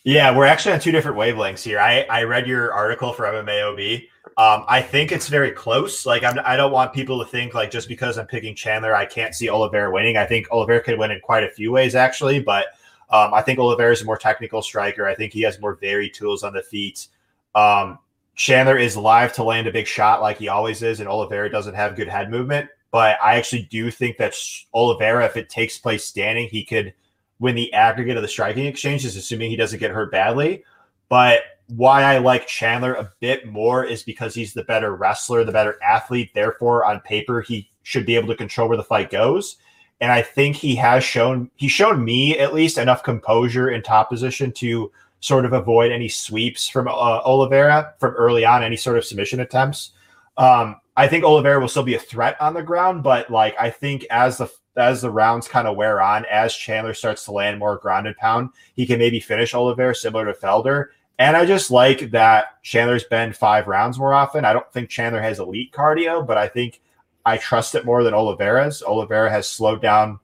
Yeah, 0.04 0.36
we're 0.36 0.46
actually 0.46 0.74
on 0.74 0.80
two 0.80 0.92
different 0.92 1.16
wavelengths 1.16 1.62
here. 1.62 1.80
I, 1.80 2.02
I 2.10 2.24
read 2.24 2.46
your 2.46 2.72
article 2.72 3.12
for 3.12 3.24
MMAOB. 3.24 4.06
Um, 4.36 4.64
I 4.68 4.82
think 4.82 5.12
it's 5.12 5.28
very 5.28 5.50
close. 5.50 6.04
Like 6.04 6.24
I'm, 6.24 6.38
I 6.44 6.56
don't 6.56 6.72
want 6.72 6.92
people 6.92 7.18
to 7.20 7.24
think 7.24 7.54
like 7.54 7.70
just 7.70 7.88
because 7.88 8.18
I'm 8.18 8.26
picking 8.26 8.54
Chandler, 8.54 8.94
I 8.94 9.06
can't 9.06 9.34
see 9.34 9.48
Oliveira 9.48 9.90
winning. 9.90 10.16
I 10.16 10.26
think 10.26 10.50
Oliveira 10.50 10.82
could 10.82 10.98
win 10.98 11.10
in 11.10 11.20
quite 11.20 11.44
a 11.44 11.50
few 11.50 11.72
ways 11.72 11.94
actually, 11.94 12.40
but 12.40 12.66
um, 13.10 13.32
I 13.32 13.40
think 13.42 13.58
Oliveira 13.58 13.92
is 13.92 14.02
a 14.02 14.04
more 14.04 14.18
technical 14.18 14.60
striker. 14.60 15.06
I 15.06 15.14
think 15.14 15.32
he 15.32 15.42
has 15.42 15.60
more 15.60 15.76
varied 15.76 16.14
tools 16.14 16.42
on 16.42 16.52
the 16.52 16.62
feet. 16.62 17.08
Um, 17.54 17.98
Chandler 18.34 18.76
is 18.76 18.96
live 18.96 19.32
to 19.34 19.44
land 19.44 19.68
a 19.68 19.72
big 19.72 19.86
shot 19.86 20.20
like 20.20 20.38
he 20.38 20.48
always 20.48 20.82
is, 20.82 21.00
and 21.00 21.08
Oliveira 21.08 21.48
doesn't 21.48 21.74
have 21.74 21.96
good 21.96 22.08
head 22.08 22.30
movement. 22.30 22.68
But 22.94 23.18
I 23.20 23.34
actually 23.34 23.62
do 23.62 23.90
think 23.90 24.18
that 24.18 24.36
Oliveira, 24.72 25.24
if 25.24 25.36
it 25.36 25.50
takes 25.50 25.78
place 25.78 26.04
standing, 26.04 26.48
he 26.48 26.64
could 26.64 26.94
win 27.40 27.56
the 27.56 27.72
aggregate 27.72 28.16
of 28.16 28.22
the 28.22 28.28
striking 28.28 28.66
exchanges, 28.66 29.16
assuming 29.16 29.50
he 29.50 29.56
doesn't 29.56 29.80
get 29.80 29.90
hurt 29.90 30.12
badly. 30.12 30.62
But 31.08 31.40
why 31.66 32.04
I 32.04 32.18
like 32.18 32.46
Chandler 32.46 32.94
a 32.94 33.12
bit 33.18 33.48
more 33.48 33.84
is 33.84 34.04
because 34.04 34.32
he's 34.32 34.54
the 34.54 34.62
better 34.62 34.94
wrestler, 34.94 35.42
the 35.42 35.50
better 35.50 35.76
athlete. 35.82 36.30
Therefore, 36.34 36.84
on 36.84 37.00
paper, 37.00 37.40
he 37.40 37.68
should 37.82 38.06
be 38.06 38.14
able 38.14 38.28
to 38.28 38.36
control 38.36 38.68
where 38.68 38.76
the 38.76 38.84
fight 38.84 39.10
goes. 39.10 39.56
And 40.00 40.12
I 40.12 40.22
think 40.22 40.54
he 40.54 40.76
has 40.76 41.02
shown 41.02 41.50
he's 41.56 41.72
shown 41.72 42.04
me 42.04 42.38
at 42.38 42.54
least 42.54 42.78
enough 42.78 43.02
composure 43.02 43.70
in 43.70 43.82
top 43.82 44.08
position 44.08 44.52
to 44.52 44.92
sort 45.18 45.44
of 45.44 45.52
avoid 45.52 45.90
any 45.90 46.08
sweeps 46.08 46.68
from 46.68 46.86
uh, 46.86 46.92
Oliveira 46.92 47.94
from 47.98 48.14
early 48.14 48.44
on, 48.44 48.62
any 48.62 48.76
sort 48.76 48.98
of 48.98 49.04
submission 49.04 49.40
attempts. 49.40 49.90
Um, 50.36 50.76
I 50.96 51.08
think 51.08 51.24
Oliveira 51.24 51.60
will 51.60 51.68
still 51.68 51.82
be 51.82 51.94
a 51.94 52.00
threat 52.00 52.40
on 52.40 52.54
the 52.54 52.62
ground, 52.62 53.02
but 53.02 53.30
like 53.30 53.54
I 53.58 53.70
think 53.70 54.06
as 54.10 54.38
the 54.38 54.50
as 54.76 55.02
the 55.02 55.10
rounds 55.10 55.48
kind 55.48 55.68
of 55.68 55.76
wear 55.76 56.00
on, 56.00 56.24
as 56.26 56.54
Chandler 56.54 56.94
starts 56.94 57.24
to 57.24 57.32
land 57.32 57.58
more 57.58 57.78
grounded 57.78 58.16
pound, 58.16 58.50
he 58.74 58.86
can 58.86 58.98
maybe 58.98 59.20
finish 59.20 59.54
Oliveira 59.54 59.94
similar 59.94 60.26
to 60.26 60.32
Felder. 60.32 60.86
And 61.18 61.36
I 61.36 61.46
just 61.46 61.70
like 61.70 62.10
that 62.10 62.60
Chandler's 62.62 63.04
been 63.04 63.32
five 63.32 63.68
rounds 63.68 63.98
more 63.98 64.12
often. 64.12 64.44
I 64.44 64.52
don't 64.52 64.70
think 64.72 64.90
Chandler 64.90 65.22
has 65.22 65.38
elite 65.38 65.72
cardio, 65.72 66.26
but 66.26 66.36
I 66.36 66.48
think 66.48 66.80
I 67.24 67.36
trust 67.38 67.74
it 67.76 67.84
more 67.84 68.02
than 68.02 68.14
Oliveira's. 68.14 68.82
Oliveira 68.82 69.30
has 69.30 69.48
slowed 69.48 69.80
down 69.80 70.18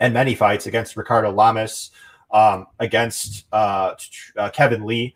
in 0.00 0.12
many 0.12 0.34
fights 0.34 0.66
against 0.66 0.96
Ricardo 0.96 1.30
Lamas, 1.30 1.90
um, 2.32 2.66
against 2.78 3.46
uh, 3.52 3.94
uh, 4.36 4.50
Kevin 4.50 4.84
Lee. 4.84 5.14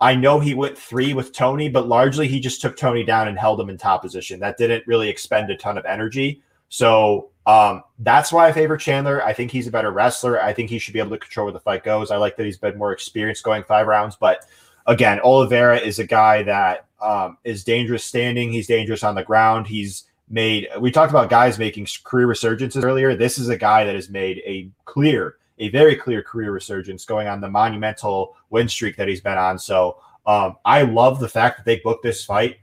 I 0.00 0.14
know 0.14 0.38
he 0.38 0.54
went 0.54 0.76
three 0.76 1.14
with 1.14 1.32
Tony, 1.32 1.68
but 1.68 1.88
largely 1.88 2.28
he 2.28 2.38
just 2.38 2.60
took 2.60 2.76
Tony 2.76 3.02
down 3.02 3.28
and 3.28 3.38
held 3.38 3.60
him 3.60 3.70
in 3.70 3.78
top 3.78 4.02
position. 4.02 4.40
That 4.40 4.58
didn't 4.58 4.86
really 4.86 5.08
expend 5.08 5.50
a 5.50 5.56
ton 5.56 5.78
of 5.78 5.86
energy. 5.86 6.42
So 6.68 7.30
um, 7.46 7.82
that's 8.00 8.32
why 8.32 8.48
I 8.48 8.52
favor 8.52 8.76
Chandler. 8.76 9.24
I 9.24 9.32
think 9.32 9.50
he's 9.50 9.66
a 9.66 9.70
better 9.70 9.92
wrestler. 9.92 10.42
I 10.42 10.52
think 10.52 10.68
he 10.68 10.78
should 10.78 10.92
be 10.92 10.98
able 10.98 11.12
to 11.12 11.18
control 11.18 11.46
where 11.46 11.52
the 11.52 11.60
fight 11.60 11.84
goes. 11.84 12.10
I 12.10 12.16
like 12.16 12.36
that 12.36 12.44
he's 12.44 12.58
been 12.58 12.76
more 12.76 12.92
experienced 12.92 13.44
going 13.44 13.62
five 13.64 13.86
rounds. 13.86 14.16
But 14.16 14.44
again, 14.86 15.20
Oliveira 15.20 15.78
is 15.78 15.98
a 15.98 16.06
guy 16.06 16.42
that 16.42 16.86
um, 17.00 17.38
is 17.44 17.64
dangerous 17.64 18.04
standing. 18.04 18.52
He's 18.52 18.66
dangerous 18.66 19.04
on 19.04 19.14
the 19.14 19.22
ground. 19.22 19.66
He's 19.66 20.04
made, 20.28 20.68
we 20.80 20.90
talked 20.90 21.10
about 21.10 21.30
guys 21.30 21.58
making 21.58 21.86
career 22.04 22.26
resurgences 22.26 22.84
earlier. 22.84 23.14
This 23.14 23.38
is 23.38 23.48
a 23.48 23.56
guy 23.56 23.84
that 23.84 23.94
has 23.94 24.10
made 24.10 24.42
a 24.44 24.68
clear, 24.84 25.36
a 25.58 25.68
very 25.70 25.96
clear 25.96 26.22
career 26.22 26.52
resurgence 26.52 27.04
going 27.04 27.28
on 27.28 27.40
the 27.40 27.48
monumental 27.48 28.36
win 28.50 28.68
streak 28.68 28.96
that 28.96 29.08
he's 29.08 29.20
been 29.20 29.38
on. 29.38 29.58
So 29.58 29.98
um, 30.26 30.56
I 30.64 30.82
love 30.82 31.20
the 31.20 31.28
fact 31.28 31.58
that 31.58 31.64
they 31.64 31.80
booked 31.80 32.02
this 32.02 32.24
fight. 32.24 32.58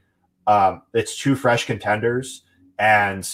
Um, 0.48 0.82
it's 0.94 1.18
two 1.18 1.36
fresh 1.36 1.66
contenders. 1.66 2.44
And 2.80 3.30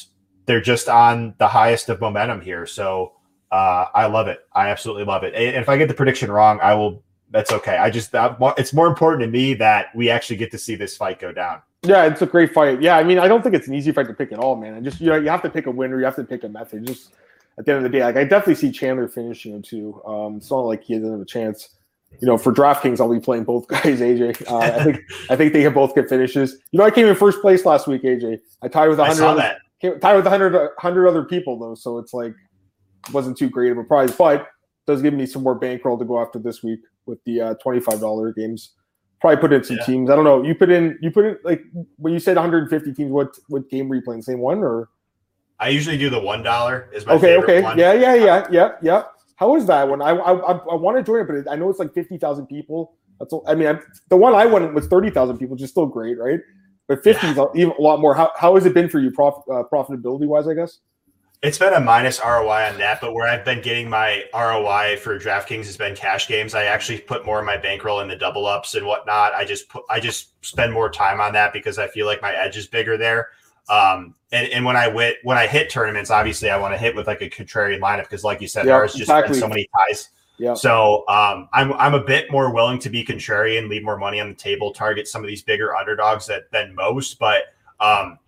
they're 0.46 0.60
just 0.60 0.90
on 0.90 1.36
the 1.38 1.48
highest 1.48 1.90
of 1.90 2.02
momentum 2.02 2.42
here. 2.42 2.66
So 2.66 3.14
uh, 3.52 3.86
I 3.94 4.08
love 4.08 4.28
it. 4.28 4.40
I 4.54 4.70
absolutely 4.70 5.06
love 5.06 5.24
it. 5.24 5.34
And 5.36 5.56
if 5.56 5.70
I 5.70 5.78
get 5.78 5.88
the 5.88 5.94
prediction 5.94 6.32
wrong, 6.32 6.60
I 6.62 6.74
will. 6.74 7.04
That's 7.32 7.52
okay. 7.52 7.78
I 7.78 7.92
just 7.92 8.12
that, 8.14 8.38
it's 8.58 8.74
more 8.74 8.88
important 8.88 9.22
to 9.22 9.28
me 9.28 9.54
that 9.54 9.96
we 9.96 10.10
actually 10.10 10.38
get 10.38 10.50
to 10.50 10.58
see 10.58 10.74
this 10.74 10.98
fight 10.98 11.20
go 11.20 11.32
down. 11.32 11.62
Yeah, 11.84 12.06
it's 12.06 12.24
a 12.24 12.26
great 12.26 12.52
fight. 12.52 12.82
Yeah, 12.82 12.98
I 12.98 13.04
mean, 13.04 13.20
I 13.20 13.28
don't 13.28 13.44
think 13.44 13.54
it's 13.54 13.68
an 13.68 13.76
easy 13.76 13.92
fight 13.92 14.08
to 14.08 14.14
pick 14.16 14.32
at 14.32 14.40
all, 14.40 14.56
man. 14.56 14.74
And 14.74 14.84
just 14.84 15.00
you 15.00 15.10
know, 15.10 15.16
you 15.18 15.30
have 15.30 15.44
to 15.44 15.50
pick 15.50 15.68
a 15.68 15.72
winner. 15.72 16.00
You 16.00 16.06
have 16.06 16.16
to 16.16 16.24
pick 16.24 16.44
a 16.44 16.50
method. 16.50 16.88
Just 16.88 17.14
at 17.60 17.66
the 17.66 17.74
end 17.74 17.86
of 17.86 17.92
the 17.92 17.98
day, 17.98 18.04
like 18.04 18.16
I 18.16 18.24
definitely 18.24 18.56
see 18.56 18.72
Chandler 18.72 19.08
finishing 19.08 19.54
him 19.54 19.62
too. 19.62 20.02
Um, 20.06 20.38
it's 20.38 20.50
not 20.50 20.62
like 20.62 20.84
he 20.84 20.96
doesn't 20.96 21.12
have 21.12 21.22
a 21.22 21.26
chance. 21.26 21.76
You 22.22 22.26
know, 22.28 22.40
for 22.40 22.52
DraftKings, 22.52 23.00
I'll 23.00 23.14
be 23.14 23.20
playing 23.20 23.44
both 23.44 23.68
guys. 23.68 24.00
AJ, 24.00 24.50
uh, 24.50 24.58
I 24.58 24.84
think 24.84 25.02
I 25.30 25.36
think 25.36 25.54
they 25.54 25.62
can 25.62 25.74
both 25.74 25.94
get 25.94 26.10
finishes. 26.10 26.58
You 26.72 26.80
know, 26.80 26.86
I 26.86 26.92
came 26.92 27.06
in 27.06 27.16
first 27.16 27.42
place 27.42 27.66
last 27.66 27.86
week. 27.86 28.02
AJ, 28.02 28.40
I 28.64 28.68
tied 28.68 28.88
with 28.88 28.98
100. 28.98 29.14
I 29.14 29.28
saw 29.28 29.36
that 29.36 29.60
tied 29.82 30.16
with 30.16 30.26
100, 30.26 30.54
100 30.54 31.08
other 31.08 31.24
people 31.24 31.58
though, 31.58 31.76
so 31.76 31.98
it's 31.98 32.14
like 32.14 32.34
wasn't 33.14 33.38
too 33.38 33.50
great 33.50 33.72
of 33.72 33.78
a 33.78 33.84
prize, 33.84 34.12
but 34.12 34.48
does 34.88 35.02
give 35.02 35.14
me 35.14 35.26
some 35.26 35.44
more 35.44 35.56
bankroll 35.56 35.98
to 35.98 36.06
go 36.06 36.20
after 36.20 36.40
this 36.40 36.64
week 36.64 36.80
with 37.06 37.24
the 37.26 37.40
uh, 37.42 37.54
$25 37.66 38.36
games. 38.36 38.74
Probably 39.22 39.40
put 39.40 39.54
in 39.54 39.64
some 39.64 39.78
yeah. 39.78 39.86
teams. 39.86 40.10
I 40.10 40.16
don't 40.16 40.24
know. 40.24 40.44
You 40.44 40.56
put 40.56 40.70
in 40.70 40.98
you 41.02 41.12
put 41.12 41.26
in 41.26 41.38
like 41.44 41.62
when 41.98 42.14
you 42.14 42.20
said 42.20 42.38
150 42.38 42.94
teams. 42.94 43.12
What 43.12 43.38
what 43.50 43.70
game 43.70 43.90
were 43.90 43.96
you 43.96 44.02
playing? 44.02 44.22
Same 44.22 44.40
one 44.40 44.60
or? 44.60 44.90
I 45.60 45.70
usually 45.70 45.98
do 45.98 46.10
the 46.10 46.20
one 46.20 46.44
dollar. 46.44 46.90
Is 46.94 47.06
my 47.06 47.14
okay. 47.14 47.38
okay. 47.38 47.62
One. 47.62 47.78
Yeah. 47.78 47.94
Yeah. 47.94 48.16
Yeah. 48.16 48.48
Yeah. 48.52 48.72
Yeah. 48.82 49.04
How 49.36 49.56
is 49.56 49.66
that 49.68 49.88
one? 49.88 50.02
I 50.02 50.12
I 50.12 50.34
I 50.34 50.76
want 50.76 50.98
to 50.98 51.04
join 51.04 51.22
it, 51.22 51.28
but 51.46 51.52
I 51.52 51.56
know 51.56 51.70
it's 51.70 51.80
like 51.80 51.94
50,000 51.94 52.48
people. 52.48 52.96
That's 53.20 53.34
all, 53.34 53.44
I 53.48 53.56
mean, 53.56 53.68
I'm, 53.68 53.82
the 54.10 54.18
one 54.18 54.34
I 54.34 54.46
went 54.46 54.74
was 54.74 54.88
30,000 54.88 55.38
people, 55.38 55.56
which 55.56 55.64
is 55.64 55.70
still 55.70 55.86
great, 55.86 56.18
right? 56.18 56.40
But 56.88 57.04
50 57.04 57.28
is 57.28 57.38
even 57.56 57.74
a 57.78 57.82
lot 57.82 58.00
more. 58.00 58.16
How, 58.16 58.32
how 58.36 58.56
has 58.56 58.66
it 58.66 58.74
been 58.74 58.90
for 58.90 59.00
you, 59.00 59.12
prof, 59.12 59.36
uh, 59.52 59.64
profitability 59.72 60.26
wise, 60.26 60.48
I 60.48 60.54
guess? 60.54 60.80
It's 61.42 61.58
been 61.58 61.74
a 61.74 61.80
minus 61.80 62.20
ROI 62.20 62.70
on 62.70 62.78
that, 62.80 63.00
but 63.00 63.14
where 63.14 63.28
I've 63.28 63.46
been 63.46 63.62
getting 63.62 63.90
my 63.90 64.24
ROI 64.34 64.98
for 64.98 65.18
DraftKings 65.18 65.66
has 65.66 65.78
been 65.78 65.96
cash 65.96 66.28
games. 66.28 66.54
I 66.54 66.66
actually 66.66 67.00
put 67.00 67.26
more 67.26 67.40
of 67.40 67.46
my 67.46 67.56
bankroll 67.56 68.02
in 68.02 68.10
the 68.10 68.16
double 68.16 68.46
ups 68.46 68.76
and 68.76 68.86
whatnot. 68.86 69.34
I 69.34 69.46
just 69.46 69.70
put, 69.70 69.84
I 69.90 70.00
just 70.00 70.44
spend 70.44 70.74
more 70.74 70.90
time 70.90 71.22
on 71.22 71.32
that 71.34 71.54
because 71.54 71.78
I 71.78 71.88
feel 71.88 72.08
like 72.08 72.22
my 72.22 72.34
edge 72.34 72.58
is 72.58 72.68
bigger 72.68 72.98
there. 72.98 73.30
Um, 73.70 74.16
and, 74.32 74.48
and 74.50 74.66
when 74.66 74.76
I 74.76 74.88
went 74.88 75.18
when 75.24 75.38
I 75.38 75.48
hit 75.48 75.70
tournaments, 75.70 76.12
obviously 76.12 76.50
I 76.50 76.58
want 76.58 76.74
to 76.74 76.78
hit 76.78 76.96
with 76.96 77.08
like 77.08 77.22
a 77.22 77.30
contrarian 77.30 77.80
lineup 77.80 78.04
because, 78.04 78.24
like 78.24 78.42
you 78.42 78.48
said, 78.48 78.66
yep, 78.66 78.80
there's 78.80 78.92
just 78.94 79.04
exactly. 79.04 79.40
so 79.40 79.48
many 79.48 79.68
ties. 79.78 80.10
Yeah. 80.38 80.54
So 80.54 81.08
um, 81.08 81.50
I'm 81.52 81.74
I'm 81.74 81.94
a 81.94 82.04
bit 82.04 82.32
more 82.32 82.54
willing 82.54 82.80
to 82.80 82.90
be 82.90 83.04
contrarian, 83.04 83.70
leave 83.70 83.84
more 83.84 83.98
money 83.98 84.20
on 84.20 84.30
the 84.30 84.36
table, 84.36 84.74
target 84.74 85.08
some 85.08 85.22
of 85.22 85.28
these 85.28 85.42
bigger 85.42 85.76
underdogs 85.76 86.26
that 86.28 86.52
than 86.52 86.74
most. 86.74 87.20
But 87.20 87.44
um, 87.80 88.20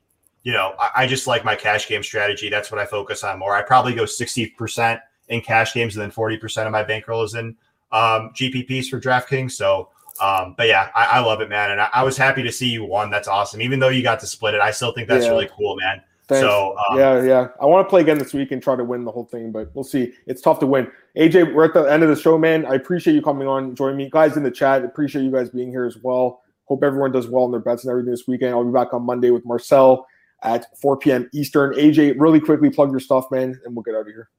you 0.43 0.53
know, 0.53 0.73
I, 0.79 0.91
I, 0.95 1.07
just 1.07 1.27
like 1.27 1.45
my 1.45 1.55
cash 1.55 1.87
game 1.87 2.03
strategy. 2.03 2.49
That's 2.49 2.71
what 2.71 2.79
I 2.79 2.85
focus 2.85 3.23
on 3.23 3.37
more. 3.37 3.53
I 3.53 3.61
probably 3.61 3.93
go 3.93 4.03
60% 4.03 4.99
in 5.27 5.41
cash 5.41 5.73
games 5.73 5.95
and 5.95 6.01
then 6.01 6.11
40% 6.11 6.65
of 6.65 6.71
my 6.71 6.83
bankroll 6.83 7.23
is 7.23 7.35
in 7.35 7.55
um, 7.91 8.31
GPPs 8.33 8.87
for 8.87 8.99
DraftKings. 8.99 9.51
So 9.51 9.89
um, 10.21 10.53
but 10.57 10.67
yeah, 10.67 10.89
I, 10.95 11.05
I, 11.05 11.19
love 11.19 11.41
it, 11.41 11.49
man. 11.49 11.71
And 11.71 11.81
I, 11.81 11.89
I, 11.93 12.03
was 12.03 12.15
happy 12.15 12.43
to 12.43 12.51
see 12.51 12.69
you 12.69 12.85
won. 12.85 13.09
That's 13.09 13.27
awesome. 13.27 13.61
Even 13.61 13.79
though 13.79 13.89
you 13.89 14.03
got 14.03 14.19
to 14.19 14.27
split 14.27 14.53
it, 14.53 14.61
I 14.61 14.71
still 14.71 14.91
think 14.91 15.07
that's 15.07 15.25
yeah. 15.25 15.31
really 15.31 15.49
cool, 15.57 15.75
man. 15.77 16.01
Thanks. 16.27 16.41
So 16.47 16.77
um, 16.77 16.97
yeah, 16.97 17.23
yeah, 17.23 17.47
I 17.59 17.65
want 17.65 17.85
to 17.85 17.89
play 17.89 18.01
again 18.01 18.17
this 18.17 18.33
week 18.33 18.51
and 18.51 18.61
try 18.61 18.75
to 18.75 18.83
win 18.83 19.03
the 19.03 19.11
whole 19.11 19.25
thing, 19.25 19.51
but 19.51 19.69
we'll 19.73 19.83
see. 19.83 20.13
It's 20.27 20.41
tough 20.41 20.59
to 20.59 20.67
win. 20.67 20.89
AJ, 21.17 21.53
we're 21.53 21.65
at 21.65 21.73
the 21.73 21.83
end 21.83 22.03
of 22.03 22.09
the 22.09 22.15
show, 22.15 22.37
man. 22.37 22.65
I 22.65 22.75
appreciate 22.75 23.15
you 23.15 23.21
coming 23.21 23.47
on, 23.47 23.75
join 23.75 23.97
me, 23.97 24.09
guys 24.09 24.37
in 24.37 24.43
the 24.43 24.51
chat. 24.51 24.85
Appreciate 24.85 25.23
you 25.23 25.31
guys 25.31 25.49
being 25.49 25.71
here 25.71 25.85
as 25.85 25.97
well. 25.97 26.41
Hope 26.65 26.83
everyone 26.83 27.11
does 27.11 27.27
well 27.27 27.45
in 27.45 27.51
their 27.51 27.59
bets 27.59 27.83
and 27.83 27.91
everything 27.91 28.11
this 28.11 28.27
weekend. 28.27 28.53
I'll 28.53 28.63
be 28.63 28.71
back 28.71 28.93
on 28.93 29.03
Monday 29.03 29.31
with 29.31 29.43
Marcel 29.45 30.07
at 30.43 30.67
4 30.79 30.97
p.m. 30.97 31.29
Eastern. 31.33 31.73
AJ, 31.73 32.15
really 32.17 32.39
quickly 32.39 32.69
plug 32.69 32.91
your 32.91 33.01
stuff, 33.01 33.25
man, 33.29 33.59
and 33.65 33.75
we'll 33.75 33.83
get 33.83 33.95
out 33.95 34.01
of 34.01 34.07
here. 34.07 34.29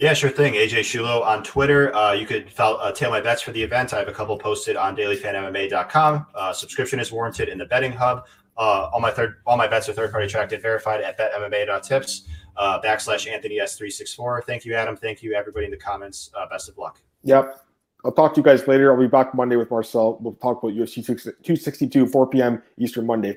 Yeah, 0.00 0.14
sure 0.14 0.30
thing. 0.30 0.54
AJ 0.54 0.80
Schullo 0.80 1.22
on 1.22 1.42
Twitter. 1.44 1.94
Uh, 1.94 2.14
you 2.14 2.26
could 2.26 2.50
follow, 2.50 2.78
uh, 2.78 2.90
tail 2.90 3.10
my 3.10 3.20
bets 3.20 3.42
for 3.42 3.52
the 3.52 3.62
event. 3.62 3.92
I 3.92 3.98
have 3.98 4.08
a 4.08 4.12
couple 4.12 4.38
posted 4.38 4.74
on 4.74 4.96
dailyfanmma.com. 4.96 6.26
Uh, 6.34 6.52
subscription 6.54 6.98
is 6.98 7.12
warranted 7.12 7.50
in 7.50 7.58
the 7.58 7.66
betting 7.66 7.92
hub. 7.92 8.24
Uh, 8.56 8.88
all 8.94 9.00
my 9.00 9.10
third, 9.10 9.36
all 9.46 9.58
my 9.58 9.66
bets 9.66 9.90
are 9.90 9.92
third 9.92 10.10
party 10.10 10.26
tracked 10.26 10.54
and 10.54 10.62
verified 10.62 11.02
at 11.02 11.18
betmma.tips 11.18 12.26
uh, 12.56 12.80
backslash 12.80 13.30
Anthony 13.30 13.58
S364. 13.58 14.44
Thank 14.44 14.64
you, 14.64 14.74
Adam. 14.74 14.96
Thank 14.96 15.22
you, 15.22 15.34
everybody 15.34 15.66
in 15.66 15.70
the 15.70 15.76
comments. 15.76 16.30
Uh, 16.34 16.48
best 16.48 16.70
of 16.70 16.78
luck. 16.78 17.02
Yep. 17.24 17.62
I'll 18.02 18.12
talk 18.12 18.32
to 18.34 18.40
you 18.40 18.44
guys 18.44 18.66
later. 18.66 18.94
I'll 18.94 18.98
be 18.98 19.06
back 19.06 19.34
Monday 19.34 19.56
with 19.56 19.70
Marcel. 19.70 20.16
We'll 20.22 20.32
talk 20.34 20.62
about 20.62 20.74
UFC 20.74 21.04
262, 21.04 22.06
4 22.06 22.26
p.m. 22.28 22.62
Eastern 22.78 23.04
Monday. 23.04 23.36